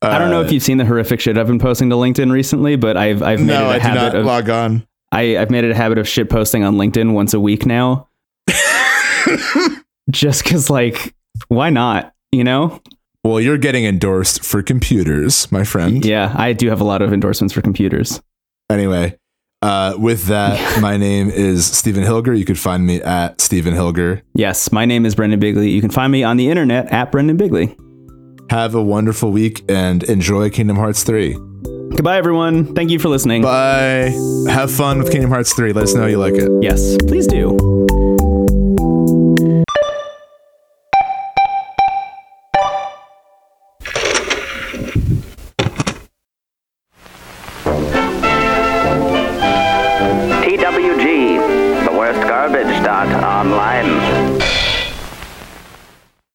I 0.00 0.18
don't 0.18 0.30
know 0.30 0.42
if 0.42 0.52
you've 0.52 0.62
seen 0.62 0.78
the 0.78 0.84
horrific 0.84 1.20
shit 1.20 1.36
I've 1.36 1.46
been 1.48 1.58
posting 1.58 1.90
to 1.90 1.96
LinkedIn 1.96 2.30
recently, 2.30 2.76
but 2.76 2.96
I've 2.96 3.22
I've 3.22 3.40
made 3.40 3.46
no, 3.46 3.70
it 3.70 3.72
a 3.72 3.74
I 3.74 3.78
habit 3.78 4.00
not 4.00 4.14
of 4.14 4.26
log 4.26 4.48
on. 4.48 4.86
I, 5.12 5.36
I've 5.36 5.50
made 5.50 5.64
it 5.64 5.70
a 5.70 5.74
habit 5.74 5.98
of 5.98 6.08
shit 6.08 6.30
posting 6.30 6.64
on 6.64 6.76
LinkedIn 6.76 7.12
once 7.12 7.34
a 7.34 7.40
week 7.40 7.66
now. 7.66 8.08
Just 10.10 10.42
because, 10.42 10.70
like, 10.70 11.14
why 11.48 11.68
not? 11.68 12.14
You 12.32 12.44
know? 12.44 12.80
Well, 13.24 13.40
you're 13.40 13.58
getting 13.58 13.84
endorsed 13.84 14.44
for 14.44 14.62
computers, 14.62 15.50
my 15.52 15.62
friend. 15.62 16.04
Yeah, 16.04 16.34
I 16.36 16.52
do 16.52 16.68
have 16.70 16.80
a 16.80 16.84
lot 16.84 17.02
of 17.02 17.12
endorsements 17.12 17.54
for 17.54 17.62
computers. 17.62 18.20
Anyway, 18.68 19.16
uh, 19.62 19.94
with 19.96 20.24
that, 20.24 20.80
my 20.82 20.96
name 20.96 21.30
is 21.30 21.64
Stephen 21.64 22.02
Hilger. 22.02 22.36
You 22.36 22.44
could 22.44 22.58
find 22.58 22.84
me 22.84 23.00
at 23.00 23.40
Stephen 23.40 23.74
Hilger. 23.74 24.22
Yes, 24.34 24.72
my 24.72 24.86
name 24.86 25.06
is 25.06 25.14
Brendan 25.14 25.38
Bigley. 25.38 25.70
You 25.70 25.80
can 25.80 25.90
find 25.90 26.10
me 26.10 26.24
on 26.24 26.36
the 26.36 26.50
internet 26.50 26.90
at 26.90 27.12
Brendan 27.12 27.36
Bigley. 27.36 27.76
Have 28.50 28.74
a 28.74 28.82
wonderful 28.82 29.30
week 29.30 29.64
and 29.68 30.02
enjoy 30.02 30.50
Kingdom 30.50 30.76
Hearts 30.76 31.04
3. 31.04 31.34
Goodbye, 31.94 32.16
everyone. 32.16 32.74
Thank 32.74 32.90
you 32.90 32.98
for 32.98 33.08
listening. 33.08 33.42
Bye. 33.42 34.12
Have 34.48 34.72
fun 34.72 34.98
with 34.98 35.12
Kingdom 35.12 35.30
Hearts 35.30 35.54
3. 35.54 35.72
Let 35.72 35.84
us 35.84 35.94
know 35.94 36.06
you 36.06 36.18
like 36.18 36.34
it. 36.34 36.50
Yes, 36.60 36.96
please 37.06 37.28
do. 37.28 37.71